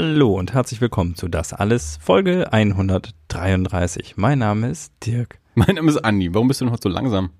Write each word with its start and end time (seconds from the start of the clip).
Hallo 0.00 0.38
und 0.38 0.54
herzlich 0.54 0.80
willkommen 0.80 1.16
zu 1.16 1.26
Das 1.26 1.52
Alles, 1.52 1.98
Folge 2.00 2.52
133. 2.52 4.16
Mein 4.16 4.38
Name 4.38 4.68
ist 4.68 4.92
Dirk. 5.04 5.40
Mein 5.56 5.74
Name 5.74 5.90
ist 5.90 5.96
Andi. 5.96 6.32
Warum 6.32 6.46
bist 6.46 6.60
du 6.60 6.66
noch 6.66 6.76
so 6.80 6.88
langsam? 6.88 7.30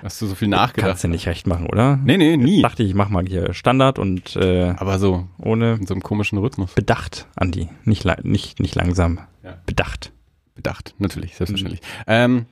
Hast 0.00 0.22
du 0.22 0.28
so 0.28 0.36
viel 0.36 0.46
nachgedacht? 0.46 0.90
Kannst 0.90 1.02
du 1.02 1.08
nicht 1.08 1.26
recht 1.26 1.48
machen, 1.48 1.66
oder? 1.66 1.96
Nee, 1.96 2.16
nee, 2.16 2.36
nie. 2.36 2.58
Ich 2.58 2.62
dachte, 2.62 2.84
ich 2.84 2.94
mach 2.94 3.08
mal 3.08 3.26
hier 3.26 3.54
Standard 3.54 3.98
und 3.98 4.36
äh, 4.36 4.72
Aber 4.76 5.00
so 5.00 5.26
ohne 5.36 5.74
in 5.74 5.86
so 5.88 5.94
einem 5.94 6.02
komischen 6.04 6.38
Rhythmus. 6.38 6.74
Bedacht, 6.74 7.26
Andi. 7.34 7.68
Nicht, 7.82 8.06
nicht, 8.22 8.60
nicht 8.60 8.76
langsam. 8.76 9.18
Ja. 9.42 9.56
Bedacht. 9.66 10.12
Bedacht, 10.54 10.94
natürlich, 10.98 11.34
selbstverständlich. 11.34 11.80
Ähm, 12.06 12.46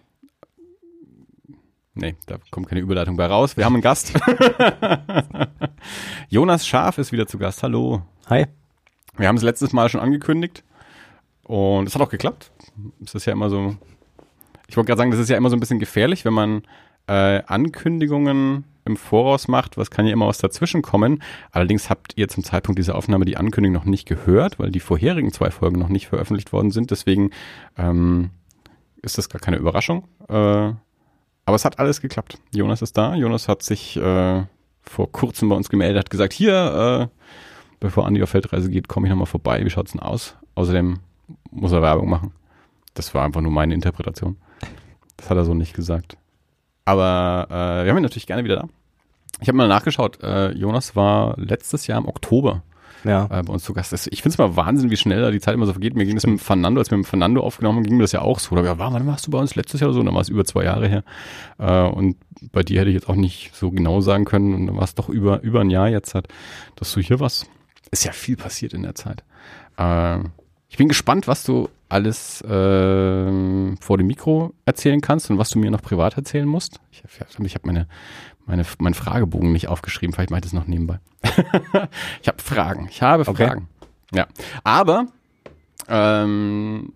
nee, 1.95 2.17
da 2.27 2.39
kommt 2.51 2.67
keine 2.67 2.81
Überleitung 2.81 3.17
bei 3.17 3.27
raus. 3.27 3.57
Wir 3.57 3.67
haben 3.67 3.75
einen 3.75 3.83
Gast. 3.83 4.15
Jonas 6.29 6.67
Schaf 6.67 6.99
ist 6.99 7.13
wieder 7.13 7.29
zu 7.29 7.39
Gast. 7.39 7.63
Hallo. 7.63 8.03
Hi. 8.29 8.47
Wir 9.19 9.29
haben 9.29 9.37
es 9.37 9.43
letztes 9.43 9.73
Mal 9.73 9.89
schon 9.89 10.01
angekündigt 10.01 10.63
und 11.45 11.87
es 11.87 11.95
hat 11.95 12.03
auch 12.03 12.11
geklappt. 12.11 12.53
Es 13.05 13.15
ist 13.15 13.25
ja 13.25 13.33
immer 13.33 13.49
so, 13.49 13.77
ich 14.69 14.77
wollte 14.77 14.89
gerade 14.89 14.99
sagen, 14.99 15.11
das 15.11 15.21
ist 15.21 15.31
ja 15.31 15.37
immer 15.37 15.51
so 15.51 15.57
ein 15.57 15.61
bisschen 15.61 15.79
gefährlich, 15.79 16.25
wenn 16.25 16.35
man 16.35 16.63
äh, 17.07 17.43
Ankündigungen 17.47 18.65
im 18.85 18.97
Voraus 18.97 19.49
macht, 19.49 19.77
was 19.77 19.91
kann 19.91 20.07
ja 20.07 20.13
immer 20.13 20.29
was 20.29 20.39
dazwischen 20.39 20.83
kommen. 20.83 21.23
Allerdings 21.51 21.91
habt 21.91 22.13
ihr 22.17 22.29
zum 22.29 22.45
Zeitpunkt 22.45 22.79
dieser 22.79 22.95
Aufnahme 22.95 23.25
die 23.25 23.37
Ankündigung 23.37 23.75
noch 23.75 23.85
nicht 23.85 24.07
gehört, 24.07 24.59
weil 24.59 24.71
die 24.71 24.81
vorherigen 24.81 25.33
zwei 25.33 25.51
Folgen 25.51 25.79
noch 25.79 25.89
nicht 25.89 26.09
veröffentlicht 26.09 26.53
worden 26.53 26.71
sind. 26.71 26.91
Deswegen 26.91 27.31
ähm, 27.77 28.31
ist 29.03 29.19
das 29.19 29.29
gar 29.29 29.41
keine 29.41 29.57
Überraschung. 29.57 30.07
Äh, 30.29 30.35
aber 30.35 31.55
es 31.55 31.65
hat 31.65 31.79
alles 31.79 32.01
geklappt. 32.01 32.39
Jonas 32.53 32.83
ist 32.83 32.97
da. 32.97 33.15
Jonas 33.15 33.49
hat 33.49 33.63
sich 33.63 33.97
äh, 33.97 34.45
vor 34.83 35.13
kurzem 35.13 35.49
bei 35.49 35.57
uns 35.57 35.69
gemeldet, 35.69 35.99
hat 35.99 36.11
gesagt, 36.11 36.33
hier, 36.33 37.11
äh, 37.13 37.16
bevor 37.81 38.07
Andi 38.07 38.23
auf 38.23 38.31
Feldreise 38.31 38.71
geht, 38.71 38.89
komme 38.89 39.07
ich 39.07 39.11
nochmal 39.11 39.27
vorbei. 39.27 39.65
Wie 39.65 39.71
schaut's 39.71 39.93
denn 39.93 40.01
aus? 40.01 40.37
Außerdem 40.55 40.99
muss 41.51 41.73
er 41.73 41.83
Werbung 41.83 42.09
machen. 42.09 42.33
Das 42.95 43.15
war 43.15 43.25
einfach 43.25 43.41
nur 43.41 43.53
meine 43.53 43.75
Interpretation. 43.75 44.37
Das 45.17 45.29
hat 45.31 45.37
er 45.37 45.45
so 45.45 45.55
nicht 45.55 45.75
gesagt. 45.75 46.17
Aber 46.85 47.47
äh, 47.51 47.85
wir 47.85 47.91
haben 47.91 47.99
ihn 47.99 48.03
natürlich 48.03 48.27
gerne 48.27 48.45
wieder 48.45 48.57
da. 48.57 48.69
Ich 49.41 49.49
habe 49.49 49.57
mal 49.59 49.69
nachgeschaut. 49.69 50.23
Äh, 50.23 50.53
Jonas 50.53 50.97
war 50.97 51.35
letztes 51.37 51.87
Jahr 51.87 51.99
im 51.99 52.07
Oktober 52.09 52.63
Ja. 53.05 53.25
äh, 53.27 53.43
bei 53.43 53.53
uns 53.53 53.65
zu 53.65 53.75
Gast. 53.75 53.93
Ich 54.11 54.23
finde 54.23 54.33
es 54.35 54.39
mal 54.39 54.57
Wahnsinn, 54.57 54.91
wie 54.91 54.97
schnell 54.97 55.21
da 55.21 55.31
die 55.31 55.41
Zeit 55.41 55.55
immer 55.55 55.67
so 55.67 55.73
vergeht. 55.73 55.95
Mir 55.95 56.07
ging 56.07 56.15
das 56.15 56.25
mit 56.27 56.39
dem 56.39 56.39
Fernando, 56.39 56.79
als 56.81 56.91
wir 56.91 56.97
mit 56.97 57.07
dem 57.07 57.09
Fernando 57.11 57.43
aufgenommen 57.43 57.79
haben, 57.79 57.85
ging 57.85 57.97
mir 57.97 58.05
das 58.05 58.13
ja 58.13 58.23
auch 58.23 58.39
so. 58.39 58.55
Da 58.55 58.63
gedacht, 58.63 58.79
wann 58.79 59.07
warst 59.07 59.27
du 59.27 59.31
bei 59.31 59.39
uns 59.39 59.55
letztes 59.57 59.81
Jahr 59.81 59.89
oder 59.89 59.95
so? 59.95 60.01
Und 60.01 60.07
dann 60.07 60.15
war 60.15 60.23
es 60.23 60.29
über 60.29 60.45
zwei 60.45 60.65
Jahre 60.65 60.89
her. 60.89 61.03
Äh, 61.59 61.83
und 61.89 62.17
bei 62.53 62.63
dir 62.63 62.81
hätte 62.81 62.91
ich 62.91 62.95
jetzt 62.95 63.09
auch 63.09 63.15
nicht 63.17 63.55
so 63.55 63.71
genau 63.71 64.01
sagen 64.01 64.25
können. 64.25 64.55
Und 64.55 64.67
dann 64.69 64.77
war 64.77 64.85
es 64.85 64.95
doch 64.95 65.09
über, 65.11 65.43
über 65.43 65.61
ein 65.61 65.71
Jahr 65.71 65.89
jetzt, 65.89 66.15
hat, 66.15 66.29
dass 66.77 66.93
du 66.95 67.01
hier 67.01 67.21
warst. 67.21 67.51
Ist 67.91 68.05
ja 68.05 68.13
viel 68.13 68.37
passiert 68.37 68.73
in 68.75 68.83
der 68.83 68.95
Zeit. 68.95 69.25
Äh, 69.79 70.19
ich 70.69 70.77
bin 70.77 70.89
gespannt, 70.89 71.29
was 71.29 71.45
du 71.45 71.69
alles 71.89 72.43
ähm, 72.49 73.77
vor 73.81 73.97
dem 73.99 74.09
Mikro 74.09 74.53
erzählen 74.65 75.01
kannst 75.01 75.31
und 75.31 75.39
was 75.39 75.51
du 75.51 75.59
mir 75.59 75.71
noch 75.71 75.83
privat 75.83 76.17
erzählen 76.17 76.47
musst. 76.47 76.81
Ich, 76.91 77.03
ich 77.39 77.55
habe 77.55 77.67
meine, 77.67 77.87
meine, 78.45 78.65
meinen 78.79 78.95
Fragebogen 78.95 79.53
nicht 79.53 79.69
aufgeschrieben, 79.69 80.13
vielleicht 80.13 80.31
mache 80.31 80.39
ich 80.39 80.45
das 80.45 80.53
noch 80.53 80.67
nebenbei. 80.67 80.99
ich 82.21 82.29
habe 82.29 82.43
Fragen. 82.43 82.89
Ich 82.91 83.03
habe 83.03 83.27
Okay. 83.27 83.47
Fragen. 83.47 83.69
Ja. 84.13 84.27
Aber 84.65 85.07
ähm, 85.89 86.93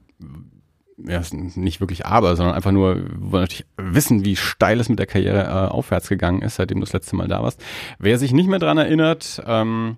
ja, 1.07 1.23
nicht 1.33 1.81
wirklich 1.81 2.07
aber, 2.07 2.37
sondern 2.37 2.55
einfach 2.55 2.73
nur, 2.73 2.97
wir 2.97 3.33
wollen 3.33 3.43
natürlich 3.45 3.67
wissen, 3.77 4.25
wie 4.25 4.37
steil 4.37 4.81
es 4.81 4.89
mit 4.89 4.99
der 4.99 5.07
Karriere 5.07 5.45
äh, 5.45 5.71
aufwärts 5.71 6.09
gegangen 6.09 6.43
ist, 6.43 6.57
seitdem 6.57 6.79
du 6.79 6.85
das 6.85 6.93
letzte 6.93 7.17
Mal 7.17 7.29
da 7.29 7.43
warst. 7.43 7.63
Wer 7.99 8.19
sich 8.19 8.33
nicht 8.33 8.49
mehr 8.49 8.59
dran 8.59 8.79
erinnert, 8.79 9.43
ähm, 9.47 9.97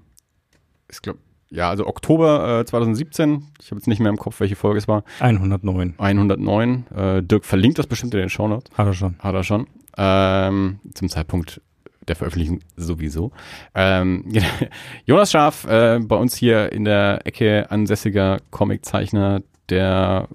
ich 0.92 1.03
glaube, 1.03 1.19
ja, 1.50 1.69
also 1.69 1.86
Oktober 1.86 2.60
äh, 2.60 2.64
2017, 2.64 3.48
ich 3.60 3.70
habe 3.70 3.78
jetzt 3.78 3.86
nicht 3.86 4.00
mehr 4.00 4.08
im 4.08 4.16
Kopf, 4.16 4.41
welche 4.41 4.56
Folge 4.56 4.78
es 4.78 4.88
war, 4.88 5.04
109. 5.20 5.94
109. 5.98 6.86
Äh, 6.94 7.22
Dirk 7.22 7.44
verlinkt 7.44 7.78
das 7.78 7.86
bestimmt 7.86 8.14
in 8.14 8.20
den 8.20 8.30
Shownotes. 8.30 8.76
Hat 8.76 8.86
er 8.86 8.94
schon. 8.94 9.16
Hat 9.19 9.34
er 9.34 9.44
schon. 9.44 9.66
Ähm, 9.98 10.81
zum 10.94 11.08
Zeitpunkt 11.10 11.60
der 12.08 12.16
Veröffentlichung 12.16 12.60
sowieso. 12.76 13.32
Ähm, 13.75 14.25
genau. 14.32 14.47
Jonas 15.04 15.31
Schaf, 15.31 15.64
äh, 15.66 16.00
bei 16.02 16.16
uns 16.16 16.34
hier 16.36 16.72
in 16.72 16.84
der 16.84 17.26
Ecke 17.26 17.70
ansässiger 17.70 18.38
Comiczeichner, 18.50 19.42
der 19.69 20.28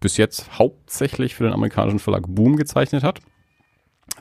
bis 0.00 0.18
jetzt 0.18 0.58
hauptsächlich 0.58 1.34
für 1.34 1.44
den 1.44 1.54
amerikanischen 1.54 2.00
Verlag 2.00 2.24
Boom 2.28 2.56
gezeichnet 2.56 3.02
hat. 3.02 3.20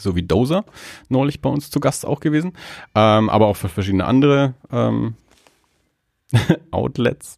So 0.04 0.16
wie 0.16 0.24
Dozer 0.24 0.66
neulich 1.10 1.42
bei 1.42 1.50
uns 1.50 1.70
zu 1.70 1.80
Gast 1.80 2.06
auch 2.06 2.20
gewesen. 2.20 2.54
Ähm, 2.96 3.30
aber 3.30 3.48
auch 3.48 3.56
für 3.58 3.70
verschiedene 3.70 4.06
andere 4.06 4.54
ähm, 4.72 5.16
Outlets. 6.72 7.38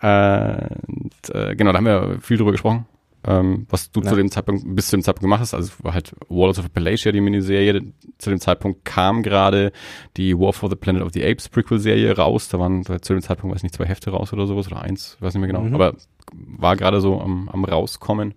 Äh, 0.00 0.66
und, 0.86 1.12
äh, 1.34 1.54
genau, 1.56 1.72
da 1.72 1.78
haben 1.78 1.84
wir 1.84 2.18
viel 2.20 2.36
drüber 2.38 2.52
gesprochen. 2.52 2.86
Ähm, 3.22 3.66
was 3.68 3.90
du 3.90 4.00
Ja. 4.00 4.08
zu 4.08 4.16
dem 4.16 4.30
Zeitpunkt, 4.30 4.64
bis 4.74 4.88
zu 4.88 4.96
dem 4.96 5.02
Zeitpunkt 5.02 5.24
gemacht 5.24 5.40
hast, 5.40 5.52
also 5.52 5.70
war 5.82 5.92
halt 5.92 6.14
Wars 6.30 6.58
of 6.58 6.64
Appalachia, 6.64 7.12
die 7.12 7.20
Miniserie. 7.20 7.92
Zu 8.16 8.30
dem 8.30 8.40
Zeitpunkt 8.40 8.86
kam 8.86 9.22
gerade 9.22 9.72
die 10.16 10.38
War 10.38 10.54
for 10.54 10.70
the 10.70 10.76
Planet 10.76 11.02
of 11.02 11.12
the 11.12 11.22
Apes 11.22 11.50
Prequel-Serie 11.50 12.16
raus. 12.16 12.48
Da 12.48 12.58
waren 12.58 12.82
zu 12.82 13.12
dem 13.12 13.20
Zeitpunkt, 13.20 13.52
weiß 13.54 13.58
ich 13.58 13.64
nicht, 13.64 13.74
zwei 13.74 13.84
Hefte 13.84 14.10
raus 14.10 14.32
oder 14.32 14.46
sowas 14.46 14.68
oder 14.68 14.80
eins, 14.80 15.18
weiß 15.20 15.34
nicht 15.34 15.40
mehr 15.42 15.48
genau. 15.48 15.60
Mhm. 15.68 15.74
Aber 15.74 15.96
war 16.32 16.76
gerade 16.76 17.02
so 17.02 17.20
am, 17.20 17.50
am 17.50 17.64
rauskommen. 17.66 18.32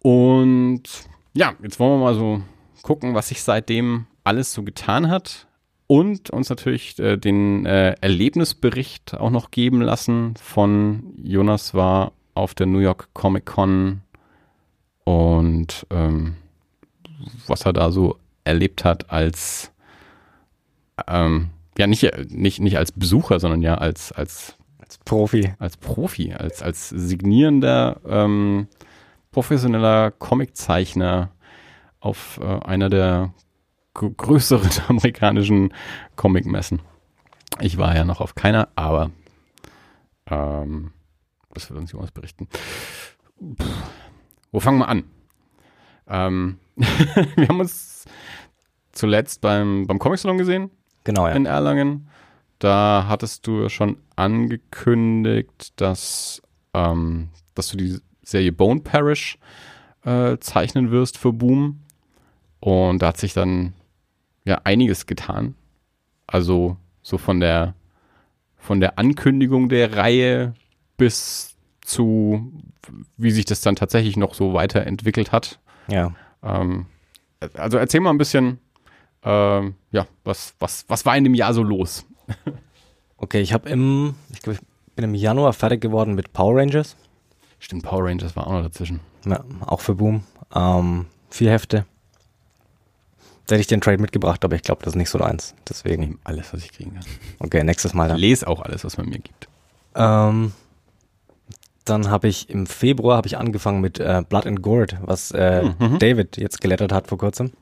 Und 0.00 0.84
ja, 1.38 1.54
jetzt 1.62 1.78
wollen 1.78 1.92
wir 2.00 2.04
mal 2.04 2.14
so 2.14 2.42
gucken, 2.82 3.14
was 3.14 3.28
sich 3.28 3.42
seitdem 3.42 4.06
alles 4.24 4.52
so 4.52 4.64
getan 4.64 5.08
hat 5.08 5.46
und 5.86 6.30
uns 6.30 6.50
natürlich 6.50 6.98
äh, 6.98 7.16
den 7.16 7.64
äh, 7.64 7.94
Erlebnisbericht 8.00 9.14
auch 9.14 9.30
noch 9.30 9.52
geben 9.52 9.80
lassen 9.80 10.34
von 10.36 11.14
Jonas 11.16 11.74
war 11.74 12.10
auf 12.34 12.54
der 12.56 12.66
New 12.66 12.80
York 12.80 13.10
Comic 13.14 13.46
Con 13.46 14.00
und 15.04 15.86
ähm, 15.90 16.34
was 17.46 17.64
er 17.64 17.72
da 17.72 17.92
so 17.92 18.18
erlebt 18.42 18.84
hat 18.84 19.10
als 19.10 19.70
ähm, 21.06 21.50
ja 21.78 21.86
nicht, 21.86 22.02
nicht, 22.30 22.60
nicht 22.60 22.78
als 22.78 22.90
Besucher, 22.90 23.38
sondern 23.38 23.62
ja 23.62 23.76
als, 23.76 24.10
als 24.10 24.56
Als 24.80 24.98
Profi. 24.98 25.54
als 25.60 25.76
Profi, 25.76 26.32
als, 26.32 26.62
als 26.62 26.88
signierender, 26.88 28.00
ähm, 28.08 28.66
professioneller 29.30 30.10
Comiczeichner 30.10 31.30
auf 32.00 32.38
äh, 32.42 32.60
einer 32.64 32.88
der 32.88 33.32
gr- 33.94 34.10
größeren 34.10 34.70
amerikanischen 34.88 35.72
Comicmessen. 36.16 36.80
Ich 37.60 37.76
war 37.78 37.94
ja 37.96 38.04
noch 38.04 38.20
auf 38.20 38.34
keiner, 38.34 38.68
aber 38.76 39.10
ähm, 40.30 40.92
das 41.54 41.68
wird 41.70 41.80
uns 41.80 41.92
Jonas 41.92 42.12
berichten. 42.12 42.48
Puh, 43.56 43.64
wo 44.52 44.60
fangen 44.60 44.78
wir 44.78 44.88
an? 44.88 45.04
Ähm, 46.06 46.58
wir 46.76 47.48
haben 47.48 47.60
uns 47.60 48.04
zuletzt 48.92 49.40
beim, 49.40 49.86
beim 49.86 49.98
Comic-Salon 49.98 50.38
gesehen 50.38 50.70
Genau, 51.04 51.26
ja. 51.26 51.34
in 51.34 51.46
Erlangen. 51.46 52.08
Da 52.58 53.06
hattest 53.08 53.46
du 53.46 53.68
schon 53.68 53.98
angekündigt, 54.16 55.80
dass, 55.80 56.42
ähm, 56.74 57.30
dass 57.54 57.68
du 57.68 57.76
die 57.76 57.98
Serie 58.28 58.52
Bone 58.52 58.80
Parish 58.80 59.38
äh, 60.04 60.36
zeichnen 60.38 60.90
wirst 60.90 61.16
für 61.16 61.32
Boom. 61.32 61.80
Und 62.60 63.00
da 63.00 63.08
hat 63.08 63.16
sich 63.16 63.32
dann 63.32 63.72
ja 64.44 64.60
einiges 64.64 65.06
getan. 65.06 65.54
Also 66.26 66.76
so 67.02 67.16
von 67.16 67.40
der 67.40 67.74
von 68.56 68.80
der 68.80 68.98
Ankündigung 68.98 69.68
der 69.68 69.96
Reihe 69.96 70.52
bis 70.96 71.56
zu 71.80 72.52
wie 73.16 73.30
sich 73.30 73.44
das 73.44 73.60
dann 73.60 73.76
tatsächlich 73.76 74.16
noch 74.16 74.34
so 74.34 74.52
weiterentwickelt 74.52 75.32
hat. 75.32 75.58
Ja. 75.88 76.12
Ähm, 76.42 76.86
also 77.54 77.78
erzähl 77.78 78.00
mal 78.00 78.10
ein 78.10 78.18
bisschen, 78.18 78.58
ähm, 79.22 79.74
ja, 79.90 80.06
was, 80.24 80.54
was, 80.58 80.84
was 80.88 81.06
war 81.06 81.16
in 81.16 81.24
dem 81.24 81.34
Jahr 81.34 81.54
so 81.54 81.62
los? 81.62 82.06
Okay, 83.20 83.40
ich 83.40 83.52
habe 83.52 83.68
im, 83.68 84.14
ich 84.32 84.42
glaube, 84.42 84.60
ich 84.60 84.94
bin 84.94 85.04
im 85.04 85.14
Januar 85.16 85.52
fertig 85.52 85.80
geworden 85.80 86.14
mit 86.14 86.32
Power 86.32 86.54
Rangers. 86.54 86.96
Stimmt, 87.60 87.82
Power 87.84 88.04
Rangers 88.04 88.36
war 88.36 88.46
auch 88.46 88.52
noch 88.52 88.62
dazwischen. 88.62 89.00
Ja, 89.26 89.44
auch 89.66 89.80
für 89.80 89.94
Boom. 89.94 90.22
Ähm, 90.54 91.06
vier 91.30 91.50
Hefte. 91.50 91.84
Da 93.46 93.54
hätte 93.54 93.62
ich 93.62 93.66
den 93.66 93.80
Trade 93.80 93.98
mitgebracht, 93.98 94.44
aber 94.44 94.56
ich 94.56 94.62
glaube, 94.62 94.82
das 94.84 94.92
ist 94.92 94.96
nicht 94.98 95.10
so 95.10 95.18
eins. 95.20 95.54
Ich 95.58 95.64
Deswegen. 95.64 96.02
nehme 96.02 96.18
alles, 96.24 96.52
was 96.52 96.62
ich 96.64 96.72
kriegen 96.72 96.94
kann. 96.94 97.04
Okay, 97.38 97.64
nächstes 97.64 97.94
Mal 97.94 98.06
Ich 98.06 98.12
dann. 98.12 98.20
lese 98.20 98.46
auch 98.46 98.60
alles, 98.60 98.84
was 98.84 98.96
man 98.98 99.08
mir 99.08 99.18
gibt. 99.20 99.48
Ähm, 99.94 100.52
dann 101.86 102.10
habe 102.10 102.28
ich 102.28 102.50
im 102.50 102.66
Februar 102.66 103.16
habe 103.16 103.26
ich 103.26 103.38
angefangen 103.38 103.80
mit 103.80 103.98
äh, 103.98 104.22
Blood 104.28 104.46
and 104.46 104.62
Gourd, 104.62 104.96
was 105.00 105.30
äh, 105.32 105.62
Mhm. 105.78 105.98
David 105.98 106.36
jetzt 106.36 106.60
gelettert 106.60 106.92
hat 106.92 107.06
vor 107.08 107.16
kurzem. 107.18 107.52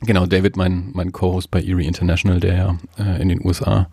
Genau, 0.00 0.26
David, 0.26 0.56
mein, 0.56 0.90
mein 0.92 1.12
Co-Host 1.12 1.50
bei 1.50 1.60
Erie 1.62 1.86
International, 1.86 2.38
der 2.40 2.54
ja 2.54 2.78
äh, 2.98 3.22
in 3.22 3.30
den 3.30 3.44
USA 3.46 3.88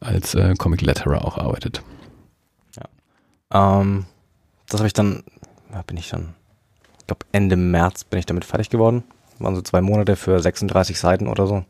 als 0.00 0.34
äh, 0.34 0.52
Comic 0.58 0.82
Letterer 0.82 1.24
auch 1.24 1.38
arbeitet. 1.38 1.82
Ähm, 3.50 4.04
das 4.68 4.80
habe 4.80 4.86
ich 4.86 4.92
dann, 4.92 5.22
ja, 5.72 5.82
bin 5.82 5.96
ich 5.96 6.10
dann, 6.10 6.34
ich 7.00 7.06
glaube 7.06 7.26
Ende 7.32 7.56
März 7.56 8.04
bin 8.04 8.18
ich 8.18 8.26
damit 8.26 8.44
fertig 8.44 8.70
geworden. 8.70 9.04
Waren 9.38 9.54
so 9.56 9.62
zwei 9.62 9.80
Monate 9.80 10.16
für 10.16 10.40
36 10.40 10.98
Seiten 10.98 11.26
oder 11.26 11.46
so. 11.46 11.64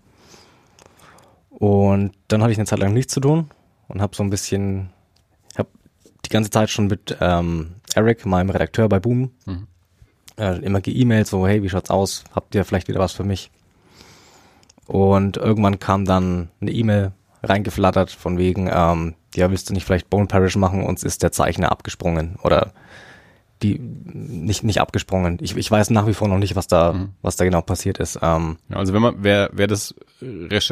Und 1.50 2.12
dann 2.29 2.43
hatte 2.43 2.52
ich 2.52 2.58
eine 2.58 2.67
Zeit 2.67 2.79
lang 2.81 2.93
nichts 2.93 3.14
zu 3.14 3.20
tun. 3.20 3.50
und 3.87 4.00
habe 4.00 4.17
so 4.17 4.23
ein 4.23 4.31
bisschen, 4.31 4.91
habe 5.58 5.69
die 6.25 6.31
ganze 6.31 6.50
Zeit 6.50 6.70
schon 6.70 6.87
mit 6.87 7.17
ähm, 7.20 7.75
Eric, 7.94 8.25
meinem 8.26 8.49
Redakteur 8.50 8.88
bei 8.88 8.99
Boom, 8.99 9.31
Mhm. 9.47 9.67
äh, 10.38 10.58
immer 10.61 10.81
geemailt, 10.81 11.26
so, 11.26 11.47
hey, 11.47 11.62
wie 11.62 11.69
schaut's 11.69 11.90
aus? 11.90 12.25
Habt 12.35 12.55
ihr 12.55 12.64
vielleicht 12.64 12.88
wieder 12.88 12.99
was 13.00 13.12
für 13.12 13.25
mich? 13.25 13.50
Und 14.87 15.37
irgendwann 15.37 15.79
kam 15.79 16.05
dann 16.06 16.49
eine 16.61 16.70
E-Mail 16.73 17.12
reingeflattert 17.44 18.11
von 18.11 18.38
wegen, 18.38 18.69
ähm, 18.73 19.14
ja, 19.35 19.50
willst 19.50 19.69
du 19.70 19.75
nicht 19.75 19.85
vielleicht 19.85 20.11
Bone 20.11 20.26
Parish 20.26 20.56
machen? 20.56 20.82
Uns 20.85 21.02
ist 21.05 21.23
der 21.23 21.32
Zeichner 21.32 21.70
abgesprungen 21.73 22.37
oder 22.43 22.73
die 23.62 23.79
nicht 23.79 24.64
nicht 24.64 24.81
abgesprungen. 24.81 25.38
Ich, 25.41 25.56
ich 25.56 25.70
weiß 25.70 25.91
nach 25.91 26.06
wie 26.06 26.12
vor 26.14 26.29
noch 26.29 26.38
nicht, 26.38 26.56
was 26.56 26.67
da 26.67 26.93
Mhm. 26.93 27.08
was 27.23 27.37
da 27.37 27.44
genau 27.44 27.62
passiert 27.62 27.99
ist. 27.99 28.19
Ähm, 28.20 28.56
Ja, 28.69 28.76
also 28.76 28.93
wenn 28.93 29.00
man, 29.02 29.17
wer, 29.19 29.49
wer 29.52 29.67
das, 29.67 29.94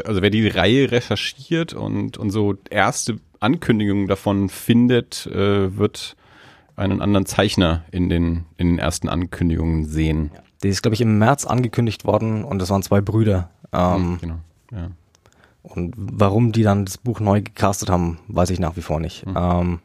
also 0.04 0.20
wer 0.22 0.30
die 0.30 0.48
Reihe 0.48 0.90
recherchiert 0.90 1.72
und, 1.74 2.18
und 2.18 2.30
so 2.30 2.54
erste 2.70 3.18
Ankündigungen 3.40 4.08
davon 4.08 4.48
findet, 4.48 5.26
äh, 5.26 5.76
wird 5.76 6.16
einen 6.76 7.00
anderen 7.02 7.26
Zeichner 7.26 7.84
in 7.92 8.08
den, 8.08 8.44
in 8.56 8.68
den 8.70 8.78
ersten 8.78 9.08
Ankündigungen 9.08 9.84
sehen. 9.84 10.30
die 10.62 10.68
ist 10.68 10.82
glaube 10.82 10.94
ich 10.94 11.00
im 11.00 11.18
März 11.18 11.44
angekündigt 11.46 12.04
worden 12.04 12.44
und 12.44 12.58
das 12.60 12.70
waren 12.70 12.82
zwei 12.82 13.00
Brüder. 13.00 13.50
Ähm, 13.72 14.12
Mhm, 14.12 14.18
genau. 14.20 14.34
Ja. 14.72 14.88
Und 15.62 15.94
warum 15.96 16.52
die 16.52 16.62
dann 16.62 16.84
das 16.84 16.98
Buch 16.98 17.20
neu 17.20 17.40
gecastet 17.40 17.88
haben, 17.90 18.18
weiß 18.28 18.50
ich 18.50 18.58
nach 18.60 18.76
wie 18.76 18.82
vor 18.82 19.00
nicht. 19.00 19.26
Mhm. 19.26 19.36
Ähm, 19.36 19.78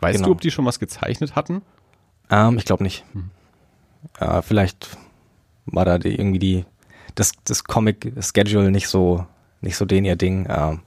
Weißt 0.00 0.16
Genau. 0.16 0.26
du, 0.28 0.32
ob 0.32 0.40
die 0.40 0.50
schon 0.50 0.64
was 0.64 0.80
gezeichnet 0.80 1.36
hatten? 1.36 1.62
ähm, 2.30 2.56
ich 2.58 2.64
glaube 2.64 2.82
nicht. 2.82 3.04
Hm. 3.12 3.30
Äh, 4.18 4.42
vielleicht 4.42 4.96
war 5.66 5.84
da 5.84 5.98
die, 5.98 6.14
irgendwie 6.16 6.40
die 6.40 6.64
das, 7.14 7.32
das 7.44 7.62
Comic-Schedule 7.62 8.70
nicht 8.72 8.88
so 8.88 9.26
nicht 9.60 9.76
so 9.76 9.84
den 9.84 10.04
ihr 10.04 10.16
Ding. 10.16 10.46
Ähm, 10.50 10.80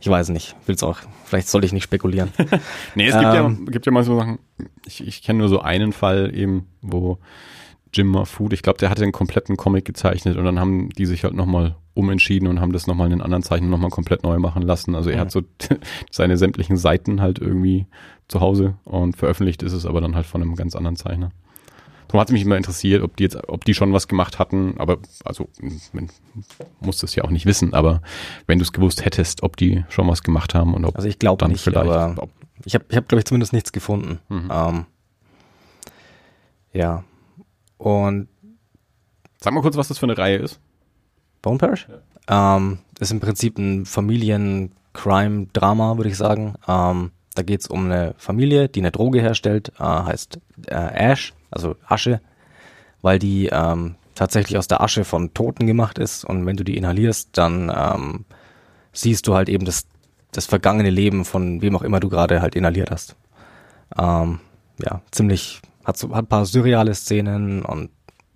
ich 0.00 0.08
weiß 0.08 0.30
nicht. 0.30 0.56
Will's 0.64 0.82
auch. 0.82 1.00
Vielleicht 1.26 1.48
sollte 1.48 1.66
ich 1.66 1.72
nicht 1.74 1.82
spekulieren. 1.84 2.32
Nee, 2.94 3.08
es 3.08 3.12
gibt, 3.14 3.22
ja, 3.34 3.44
Ähm. 3.44 3.66
gibt 3.66 3.84
ja 3.84 3.92
mal 3.92 4.04
so 4.04 4.16
Sachen, 4.18 4.38
ich, 4.86 5.06
ich 5.06 5.22
kenne 5.22 5.40
nur 5.40 5.48
so 5.50 5.60
einen 5.60 5.92
Fall 5.92 6.34
eben, 6.34 6.66
wo 6.80 7.18
Jim 7.92 8.08
Mahfood, 8.08 8.52
ich 8.52 8.62
glaube, 8.62 8.78
der 8.78 8.90
hatte 8.90 9.02
einen 9.02 9.12
kompletten 9.12 9.56
Comic 9.56 9.84
gezeichnet 9.84 10.36
und 10.36 10.44
dann 10.44 10.58
haben 10.60 10.90
die 10.90 11.06
sich 11.06 11.24
halt 11.24 11.34
nochmal 11.34 11.76
umentschieden 11.94 12.46
und 12.48 12.60
haben 12.60 12.72
das 12.72 12.86
nochmal 12.86 13.06
in 13.06 13.12
den 13.12 13.22
anderen 13.22 13.42
Zeichnen 13.42 13.70
nochmal 13.70 13.90
komplett 13.90 14.22
neu 14.22 14.38
machen 14.38 14.62
lassen. 14.62 14.94
Also 14.94 15.10
er 15.10 15.16
Mhm. 15.16 15.20
hat 15.20 15.30
so 15.32 15.42
seine 16.10 16.36
sämtlichen 16.36 16.76
Seiten 16.76 17.20
halt 17.20 17.38
irgendwie 17.38 17.86
zu 18.28 18.40
Hause 18.40 18.74
und 18.84 19.16
veröffentlicht 19.16 19.62
ist 19.62 19.72
es 19.72 19.86
aber 19.86 20.00
dann 20.00 20.14
halt 20.14 20.26
von 20.26 20.42
einem 20.42 20.54
ganz 20.54 20.76
anderen 20.76 20.96
Zeichner. 20.96 21.30
Darum 22.08 22.20
hat 22.20 22.28
es 22.28 22.32
mich 22.32 22.42
immer 22.42 22.56
interessiert, 22.56 23.02
ob 23.02 23.16
die 23.16 23.24
jetzt, 23.24 23.36
ob 23.48 23.64
die 23.66 23.74
schon 23.74 23.92
was 23.92 24.08
gemacht 24.08 24.38
hatten, 24.38 24.74
aber 24.78 24.96
also 25.24 25.48
man 25.92 26.08
muss 26.80 26.98
das 26.98 27.14
ja 27.14 27.24
auch 27.24 27.30
nicht 27.30 27.44
wissen, 27.44 27.74
aber 27.74 28.00
wenn 28.46 28.58
du 28.58 28.62
es 28.62 28.72
gewusst 28.72 29.04
hättest, 29.04 29.42
ob 29.42 29.56
die 29.58 29.84
schon 29.90 30.08
was 30.08 30.22
gemacht 30.22 30.54
haben 30.54 30.72
und 30.74 30.84
ob 30.86 30.96
Also 30.96 31.06
ich 31.08 31.18
glaube 31.18 31.46
nicht, 31.48 31.60
vielleicht, 31.62 31.90
aber 31.90 32.28
ich 32.64 32.74
habe 32.74 32.84
ich 32.88 32.96
hab, 32.96 33.08
glaube 33.08 33.20
ich 33.20 33.24
zumindest 33.26 33.52
nichts 33.52 33.72
gefunden. 33.72 34.20
Mhm. 34.30 34.48
Ähm, 34.50 34.86
ja. 36.72 37.04
Und 37.78 38.28
Sag 39.40 39.54
mal 39.54 39.62
kurz, 39.62 39.76
was 39.76 39.86
das 39.88 39.98
für 39.98 40.06
eine 40.06 40.16
Reihe 40.18 40.38
ist. 40.38 40.58
Bone 41.42 41.58
Parish? 41.58 41.86
Ähm, 42.28 42.78
ist 42.98 43.12
im 43.12 43.20
Prinzip 43.20 43.58
ein 43.58 43.84
Familien-Crime-Drama, 43.86 45.96
würde 45.96 46.10
ich 46.10 46.16
sagen. 46.16 46.54
Ähm, 46.66 47.12
da 47.34 47.42
geht 47.42 47.60
es 47.60 47.68
um 47.68 47.84
eine 47.84 48.16
Familie, 48.18 48.68
die 48.68 48.80
eine 48.80 48.90
Droge 48.90 49.20
herstellt, 49.20 49.70
äh, 49.78 49.84
heißt 49.84 50.40
äh, 50.66 50.74
Ash, 50.74 51.34
also 51.52 51.76
Asche, 51.86 52.20
weil 53.00 53.20
die 53.20 53.46
ähm, 53.46 53.94
tatsächlich 54.16 54.58
aus 54.58 54.66
der 54.66 54.80
Asche 54.80 55.04
von 55.04 55.32
Toten 55.34 55.68
gemacht 55.68 55.98
ist 55.98 56.24
und 56.24 56.44
wenn 56.44 56.56
du 56.56 56.64
die 56.64 56.76
inhalierst, 56.76 57.38
dann 57.38 57.72
ähm, 57.74 58.24
siehst 58.92 59.28
du 59.28 59.36
halt 59.36 59.48
eben 59.48 59.64
das, 59.64 59.86
das 60.32 60.46
vergangene 60.46 60.90
Leben 60.90 61.24
von 61.24 61.62
wem 61.62 61.76
auch 61.76 61.82
immer 61.82 62.00
du 62.00 62.08
gerade 62.08 62.42
halt 62.42 62.56
inhaliert 62.56 62.90
hast. 62.90 63.14
Ähm, 63.96 64.40
ja, 64.84 65.00
ziemlich, 65.12 65.62
hat, 65.88 65.96
so, 65.96 66.10
hat 66.14 66.24
ein 66.24 66.28
paar 66.28 66.44
surreale 66.46 66.94
Szenen 66.94 67.64
und 67.64 67.90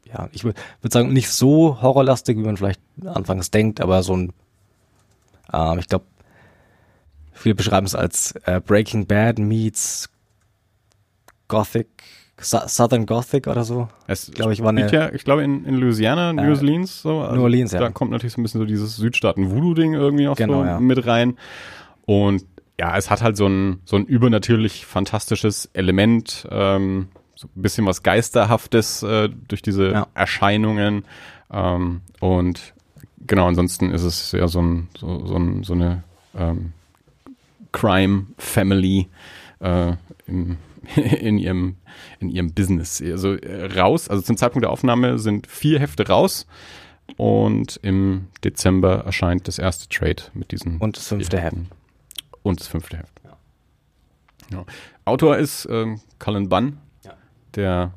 ja, 0.07 0.29
ich 0.33 0.43
würde 0.45 0.59
würd 0.81 0.93
sagen, 0.93 1.13
nicht 1.13 1.29
so 1.31 1.81
horrorlastig, 1.81 2.37
wie 2.37 2.43
man 2.43 2.57
vielleicht 2.57 2.81
anfangs 3.05 3.51
denkt, 3.51 3.81
aber 3.81 4.03
so 4.03 4.17
ein, 4.17 4.33
ähm, 5.53 5.79
ich 5.79 5.87
glaube, 5.87 6.05
viele 7.33 7.55
beschreiben 7.55 7.87
es 7.87 7.95
als 7.95 8.33
äh, 8.45 8.61
Breaking 8.61 9.07
Bad 9.07 9.39
meets 9.39 10.09
Gothic, 11.49 11.89
Su 12.41 12.59
Southern 12.67 13.07
Gothic 13.07 13.47
oder 13.47 13.65
so. 13.65 13.89
Es 14.07 14.31
Glaube 14.31 14.53
ich, 14.53 14.63
war 14.63 14.71
eine- 14.71 14.91
ja, 14.91 15.13
ich 15.13 15.25
glaube 15.25 15.45
in, 15.45 15.65
in 15.65 15.77
Louisiana, 15.77 16.33
New 16.33 16.43
Äh, 16.43 16.57
Orleans, 16.57 17.03
so. 17.03 17.21
Also 17.21 17.37
New 17.37 17.43
Orleans, 17.43 17.73
ja. 17.73 17.81
Da 17.81 17.91
kommt 17.91 18.11
natürlich 18.11 18.33
so 18.35 18.41
ein 18.41 18.43
bisschen 18.43 18.61
so 18.61 18.67
dieses 18.67 18.97
Südstaaten-Voodoo-Ding 18.97 19.95
irgendwie 19.95 20.29
auch 20.29 20.37
Genau, 20.37 20.61
so 20.63 20.65
ja. 20.65 20.81
mit 20.81 21.07
rein. 21.07 21.37
Und 22.07 22.45
ja, 22.81 22.97
es 22.97 23.11
hat 23.11 23.23
halt 23.23 23.37
so 23.37 23.47
ein, 23.47 23.81
so 23.85 23.97
ein 23.97 24.07
übernatürlich 24.07 24.87
fantastisches 24.87 25.67
Element, 25.75 26.47
ähm, 26.51 27.09
so 27.43 27.49
ein 27.57 27.63
bisschen 27.63 27.85
was 27.87 28.03
Geisterhaftes 28.05 29.03
äh, 29.03 29.29
durch 29.49 29.63
diese 29.63 29.91
Ja. 29.91 30.07
Erscheinungen. 30.15 31.05
Ähm, 31.53 32.03
und 32.21 32.73
genau, 33.27 33.49
ansonsten 33.49 33.91
ist 33.91 34.03
es 34.05 34.31
ja 34.31 34.47
so, 34.47 34.63
ein, 34.63 34.89
so, 34.97 35.27
so, 35.27 35.37
ein, 35.37 35.65
so 35.65 35.73
eine 35.73 36.05
ähm, 36.37 36.73
Crime-Family 37.73 39.09
äh, 39.61 39.93
im, 40.29 40.57
in, 40.97 41.39
ihrem, 41.39 41.77
in 42.21 42.29
ihrem 42.29 42.53
Business. 42.53 43.03
Also 43.03 43.35
äh, 43.35 43.67
raus, 43.79 44.09
also 44.09 44.23
zum 44.23 44.37
Zeitpunkt 44.37 44.63
der 44.65 44.71
Aufnahme 44.71 45.19
sind 45.19 45.49
vier 45.49 45.81
Hefte 45.81 46.07
raus 46.07 46.47
und 47.17 47.81
im 47.83 48.29
Dezember 48.45 49.05
erscheint 49.05 49.49
das 49.49 49.59
erste 49.59 49.89
Trade 49.89 50.23
mit 50.33 50.53
diesen 50.53 50.79
Und 50.79 50.97
das 50.97 51.09
fünfte 51.09 51.41
Heft. 51.41 51.57
Und 52.43 52.61
das 52.61 52.69
fünfte 52.69 52.99
Heft. 52.99 53.21
Ja. 54.51 54.65
Autor 55.05 55.39
ist 55.39 55.67
ähm, 55.71 56.01
Cullen 56.19 56.49
Bunn, 56.49 56.69
Ja. 56.75 56.77
Der, 57.57 57.93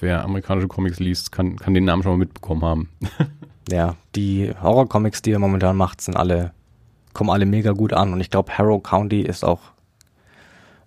wer 0.00 0.24
amerikanische 0.24 0.68
Comics 0.68 0.98
liest, 0.98 1.32
kann, 1.32 1.56
kann 1.56 1.74
den 1.74 1.84
Namen 1.84 2.02
schon 2.02 2.12
mal 2.12 2.18
mitbekommen 2.18 2.64
haben. 2.64 2.88
Ja, 3.68 3.96
die 4.14 4.52
Horror-Comics, 4.62 5.22
die 5.22 5.32
er 5.32 5.40
momentan 5.40 5.76
macht, 5.76 6.00
sind 6.00 6.16
alle, 6.16 6.52
kommen 7.12 7.30
alle 7.30 7.46
mega 7.46 7.72
gut 7.72 7.92
an 7.92 8.12
und 8.12 8.20
ich 8.20 8.30
glaube, 8.30 8.56
Harrow 8.56 8.80
County 8.80 9.22
ist 9.22 9.44
auch, 9.44 9.60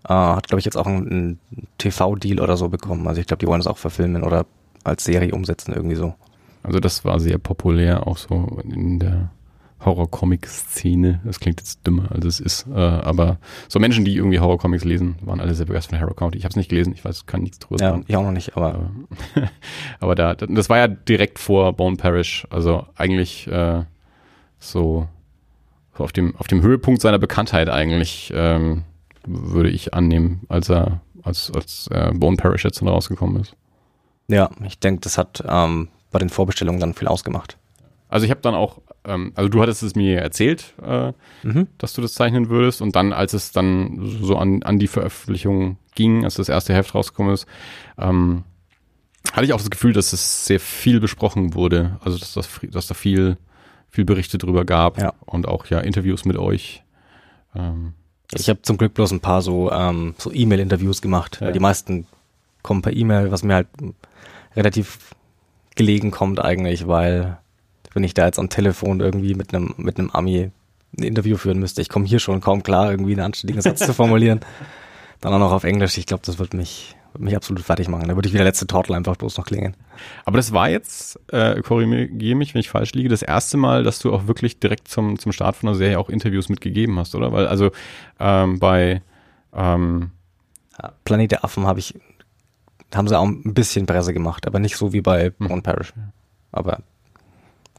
äh, 0.07 0.13
hat 0.13 0.47
glaube 0.47 0.59
ich 0.59 0.65
jetzt 0.65 0.77
auch 0.77 0.87
einen, 0.87 1.11
einen 1.11 1.39
TV-Deal 1.77 2.39
oder 2.39 2.55
so 2.55 2.69
bekommen. 2.69 3.05
Also 3.07 3.19
ich 3.19 3.27
glaube, 3.27 3.41
die 3.41 3.47
wollen 3.47 3.59
es 3.59 3.67
auch 3.67 3.77
verfilmen 3.77 4.23
oder 4.23 4.45
als 4.85 5.03
Serie 5.03 5.33
umsetzen, 5.33 5.73
irgendwie 5.73 5.97
so. 5.97 6.13
Also 6.63 6.79
das 6.79 7.03
war 7.03 7.19
sehr 7.19 7.37
populär, 7.37 8.07
auch 8.07 8.17
so 8.17 8.61
in 8.63 8.99
der 8.99 9.29
Horror-Comic-Szene. 9.85 11.21
Das 11.23 11.39
klingt 11.39 11.59
jetzt 11.61 11.85
dümmer, 11.85 12.11
als 12.11 12.25
es 12.25 12.39
ist. 12.39 12.67
Äh, 12.67 12.73
aber 12.79 13.37
so 13.67 13.79
Menschen, 13.79 14.05
die 14.05 14.15
irgendwie 14.15 14.39
Horror-Comics 14.39 14.83
lesen, 14.83 15.15
waren 15.21 15.39
alle 15.39 15.53
sehr 15.55 15.65
begeistert 15.65 15.91
von 15.91 15.99
Harrow 15.99 16.15
County. 16.15 16.37
Ich 16.37 16.43
habe 16.43 16.51
es 16.51 16.55
nicht 16.55 16.69
gelesen, 16.69 16.93
ich 16.93 17.03
weiß, 17.05 17.25
kann 17.25 17.41
nichts 17.41 17.59
drüber 17.59 17.81
Ja, 17.83 17.91
sagen. 17.91 18.05
ich 18.07 18.15
auch 18.15 18.23
noch 18.23 18.31
nicht, 18.31 18.55
aber 18.57 18.73
Aber, 18.75 18.91
aber 19.99 20.15
da, 20.15 20.35
das 20.35 20.69
war 20.69 20.77
ja 20.77 20.87
direkt 20.87 21.39
vor 21.39 21.73
Bone 21.73 21.95
Parish. 21.97 22.45
Also 22.49 22.85
eigentlich 22.95 23.47
äh, 23.47 23.83
so, 24.59 25.07
so 25.97 26.03
auf, 26.03 26.11
dem, 26.11 26.35
auf 26.37 26.47
dem 26.47 26.61
Höhepunkt 26.61 27.01
seiner 27.01 27.19
Bekanntheit 27.19 27.69
eigentlich, 27.69 28.31
ähm, 28.35 28.83
würde 29.25 29.69
ich 29.69 29.93
annehmen, 29.93 30.41
als 30.49 30.69
er, 30.69 31.01
als, 31.23 31.51
als 31.53 31.87
äh, 31.91 32.11
Bone 32.13 32.37
Parish 32.37 32.63
jetzt 32.63 32.81
dann 32.81 32.87
rausgekommen 32.87 33.41
ist. 33.41 33.55
ja, 34.27 34.49
ich 34.65 34.79
denke, 34.79 35.01
das 35.01 35.17
hat 35.17 35.43
ähm, 35.47 35.89
bei 36.11 36.19
den 36.19 36.29
Vorbestellungen 36.29 36.79
dann 36.79 36.93
viel 36.93 37.07
ausgemacht. 37.07 37.57
Also 38.09 38.25
ich 38.25 38.31
habe 38.31 38.41
dann 38.41 38.55
auch, 38.55 38.81
ähm, 39.05 39.31
also 39.35 39.49
du 39.49 39.61
hattest 39.61 39.83
es 39.83 39.95
mir 39.95 40.19
erzählt, 40.19 40.73
äh, 40.83 41.13
Mhm. 41.43 41.67
dass 41.77 41.93
du 41.93 42.01
das 42.01 42.13
zeichnen 42.13 42.49
würdest 42.49 42.81
und 42.81 42.95
dann, 42.95 43.13
als 43.13 43.33
es 43.33 43.51
dann 43.51 43.99
so 44.21 44.35
an, 44.35 44.63
an 44.63 44.79
die 44.79 44.87
Veröffentlichung 44.87 45.77
ging, 45.95 46.25
als 46.25 46.33
das 46.35 46.49
erste 46.49 46.73
Heft 46.73 46.95
rausgekommen 46.95 47.33
ist, 47.33 47.45
ähm, 47.97 48.43
hatte 49.31 49.45
ich 49.45 49.53
auch 49.53 49.59
das 49.59 49.69
Gefühl, 49.69 49.93
dass 49.93 50.11
es 50.11 50.45
sehr 50.45 50.59
viel 50.59 50.99
besprochen 50.99 51.53
wurde, 51.53 51.97
also 52.03 52.17
dass, 52.17 52.33
das, 52.33 52.49
dass 52.71 52.87
da 52.87 52.95
viel, 52.95 53.37
viel 53.91 54.05
Berichte 54.05 54.37
drüber 54.37 54.65
gab 54.65 54.97
Ja. 54.99 55.13
und 55.25 55.47
auch 55.47 55.67
ja 55.67 55.79
Interviews 55.79 56.25
mit 56.25 56.37
euch. 56.37 56.83
Ähm, 57.55 57.93
Ich 58.33 58.49
habe 58.49 58.61
zum 58.63 58.77
Glück 58.77 58.93
bloß 58.95 59.11
ein 59.11 59.19
paar 59.21 59.41
so, 59.41 59.71
ähm, 59.71 60.15
so 60.17 60.31
E-Mail-Interviews 60.31 61.01
gemacht. 61.01 61.37
Ja. 61.41 61.47
weil 61.47 61.53
Die 61.53 61.59
meisten 61.59 62.07
kommen 62.63 62.81
per 62.81 62.93
E-Mail, 62.95 63.31
was 63.31 63.43
mir 63.43 63.55
halt 63.55 63.67
relativ 64.55 65.13
gelegen 65.75 66.11
kommt 66.11 66.39
eigentlich, 66.39 66.87
weil 66.87 67.37
wenn 67.93 68.03
ich 68.03 68.13
da 68.13 68.25
jetzt 68.25 68.39
am 68.39 68.49
Telefon 68.49 68.99
irgendwie 68.99 69.33
mit 69.35 69.53
einem 69.53 69.73
mit 69.77 69.99
einem 69.99 70.11
Ami 70.11 70.51
ein 70.97 71.03
Interview 71.03 71.37
führen 71.37 71.59
müsste, 71.59 71.81
ich 71.81 71.89
komme 71.89 72.05
hier 72.05 72.19
schon 72.19 72.41
kaum 72.41 72.63
klar, 72.63 72.91
irgendwie 72.91 73.11
einen 73.13 73.21
anständigen 73.21 73.61
Satz 73.61 73.79
zu 73.85 73.93
formulieren. 73.93 74.39
Dann 75.21 75.33
auch 75.33 75.39
noch 75.39 75.51
auf 75.51 75.63
Englisch. 75.65 75.97
Ich 75.97 76.05
glaube, 76.05 76.23
das 76.25 76.39
wird 76.39 76.53
mich, 76.53 76.95
wird 77.11 77.23
mich 77.23 77.35
absolut 77.35 77.61
fertig 77.61 77.89
machen. 77.89 78.07
Da 78.07 78.15
würde 78.15 78.27
ich 78.27 78.33
wie 78.33 78.37
der 78.37 78.45
letzte 78.45 78.67
Tortel 78.67 78.95
einfach 78.95 79.17
bloß 79.17 79.37
noch 79.37 79.45
klingen. 79.45 79.75
aber 80.25 80.37
das 80.37 80.53
war 80.53 80.69
jetzt, 80.69 81.19
äh, 81.31 81.61
korrigiere 81.61 82.35
mich, 82.37 82.53
wenn 82.53 82.61
ich 82.61 82.69
falsch 82.69 82.93
liege, 82.93 83.09
das 83.09 83.21
erste 83.21 83.57
Mal, 83.57 83.83
dass 83.83 83.99
du 83.99 84.13
auch 84.13 84.27
wirklich 84.27 84.59
direkt 84.59 84.87
zum, 84.87 85.19
zum 85.19 85.31
Start 85.33 85.57
von 85.57 85.67
der 85.67 85.75
Serie 85.75 85.99
auch 85.99 86.09
Interviews 86.09 86.47
mitgegeben 86.47 86.97
hast, 86.97 87.15
oder? 87.15 87.33
Weil 87.33 87.47
also 87.47 87.71
ähm, 88.19 88.59
bei 88.59 89.01
ähm, 89.53 90.11
Planet 91.03 91.31
der 91.31 91.43
Affen 91.43 91.65
habe 91.67 91.79
ich, 91.79 91.93
haben 92.95 93.07
sie 93.09 93.17
auch 93.19 93.25
ein 93.25 93.53
bisschen 93.53 93.85
Presse 93.85 94.13
gemacht, 94.13 94.47
aber 94.47 94.59
nicht 94.59 94.77
so 94.77 94.93
wie 94.93 95.01
bei 95.01 95.33
Hm. 95.37 95.47
Bone 95.49 95.61
Parish. 95.61 95.93
Aber 96.51 96.79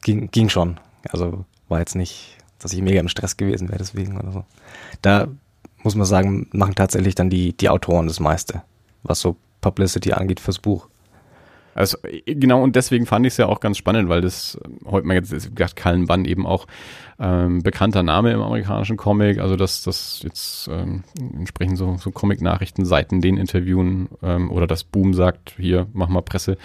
ging, 0.02 0.30
ging 0.30 0.49
schon. 0.49 0.78
Also 1.09 1.45
war 1.69 1.78
jetzt 1.78 1.95
nicht, 1.95 2.37
dass 2.59 2.73
ich 2.73 2.83
mega 2.83 3.00
im 3.00 3.09
Stress 3.09 3.37
gewesen 3.37 3.69
wäre 3.69 3.78
deswegen 3.78 4.19
oder 4.19 4.33
so. 4.33 4.45
Da 5.02 5.28
muss 5.83 5.95
man 5.95 6.07
sagen, 6.07 6.49
machen 6.52 6.75
tatsächlich 6.75 7.14
dann 7.14 7.30
die, 7.30 7.52
die 7.54 7.69
Autoren 7.69 8.07
das 8.07 8.21
meiste, 8.21 8.62
was 9.02 9.21
so 9.21 9.37
Publicity 9.61 10.12
angeht 10.12 10.40
fürs 10.40 10.59
Buch. 10.59 10.88
Also 11.75 11.99
genau 12.26 12.62
und 12.62 12.75
deswegen 12.75 13.07
fand 13.07 13.25
ich 13.26 13.35
es 13.35 13.37
ja 13.37 13.47
auch 13.47 13.61
ganz 13.61 13.78
spannend, 13.78 14.09
weil 14.09 14.21
das 14.21 14.59
heute 14.85 15.07
mal 15.07 15.14
jetzt 15.14 15.30
gesagt 15.54 15.76
Cullen 15.76 16.07
Bunn 16.07 16.25
eben 16.25 16.45
auch 16.45 16.66
ähm, 17.21 17.62
bekannter 17.62 18.02
Name 18.02 18.33
im 18.33 18.42
amerikanischen 18.42 18.97
Comic, 18.97 19.38
also 19.38 19.54
dass 19.57 19.83
das 19.83 20.21
jetzt 20.23 20.69
ähm, 20.69 21.04
entsprechend 21.19 21.78
so, 21.78 21.97
so 21.97 22.11
Comic-Nachrichtenseiten 22.11 23.21
den 23.21 23.37
interviewen 23.37 24.09
ähm, 24.23 24.50
oder 24.50 24.66
das 24.66 24.83
Boom 24.83 25.14
sagt, 25.14 25.54
hier 25.59 25.87
mach 25.92 26.09
mal 26.09 26.23
Presse. 26.23 26.59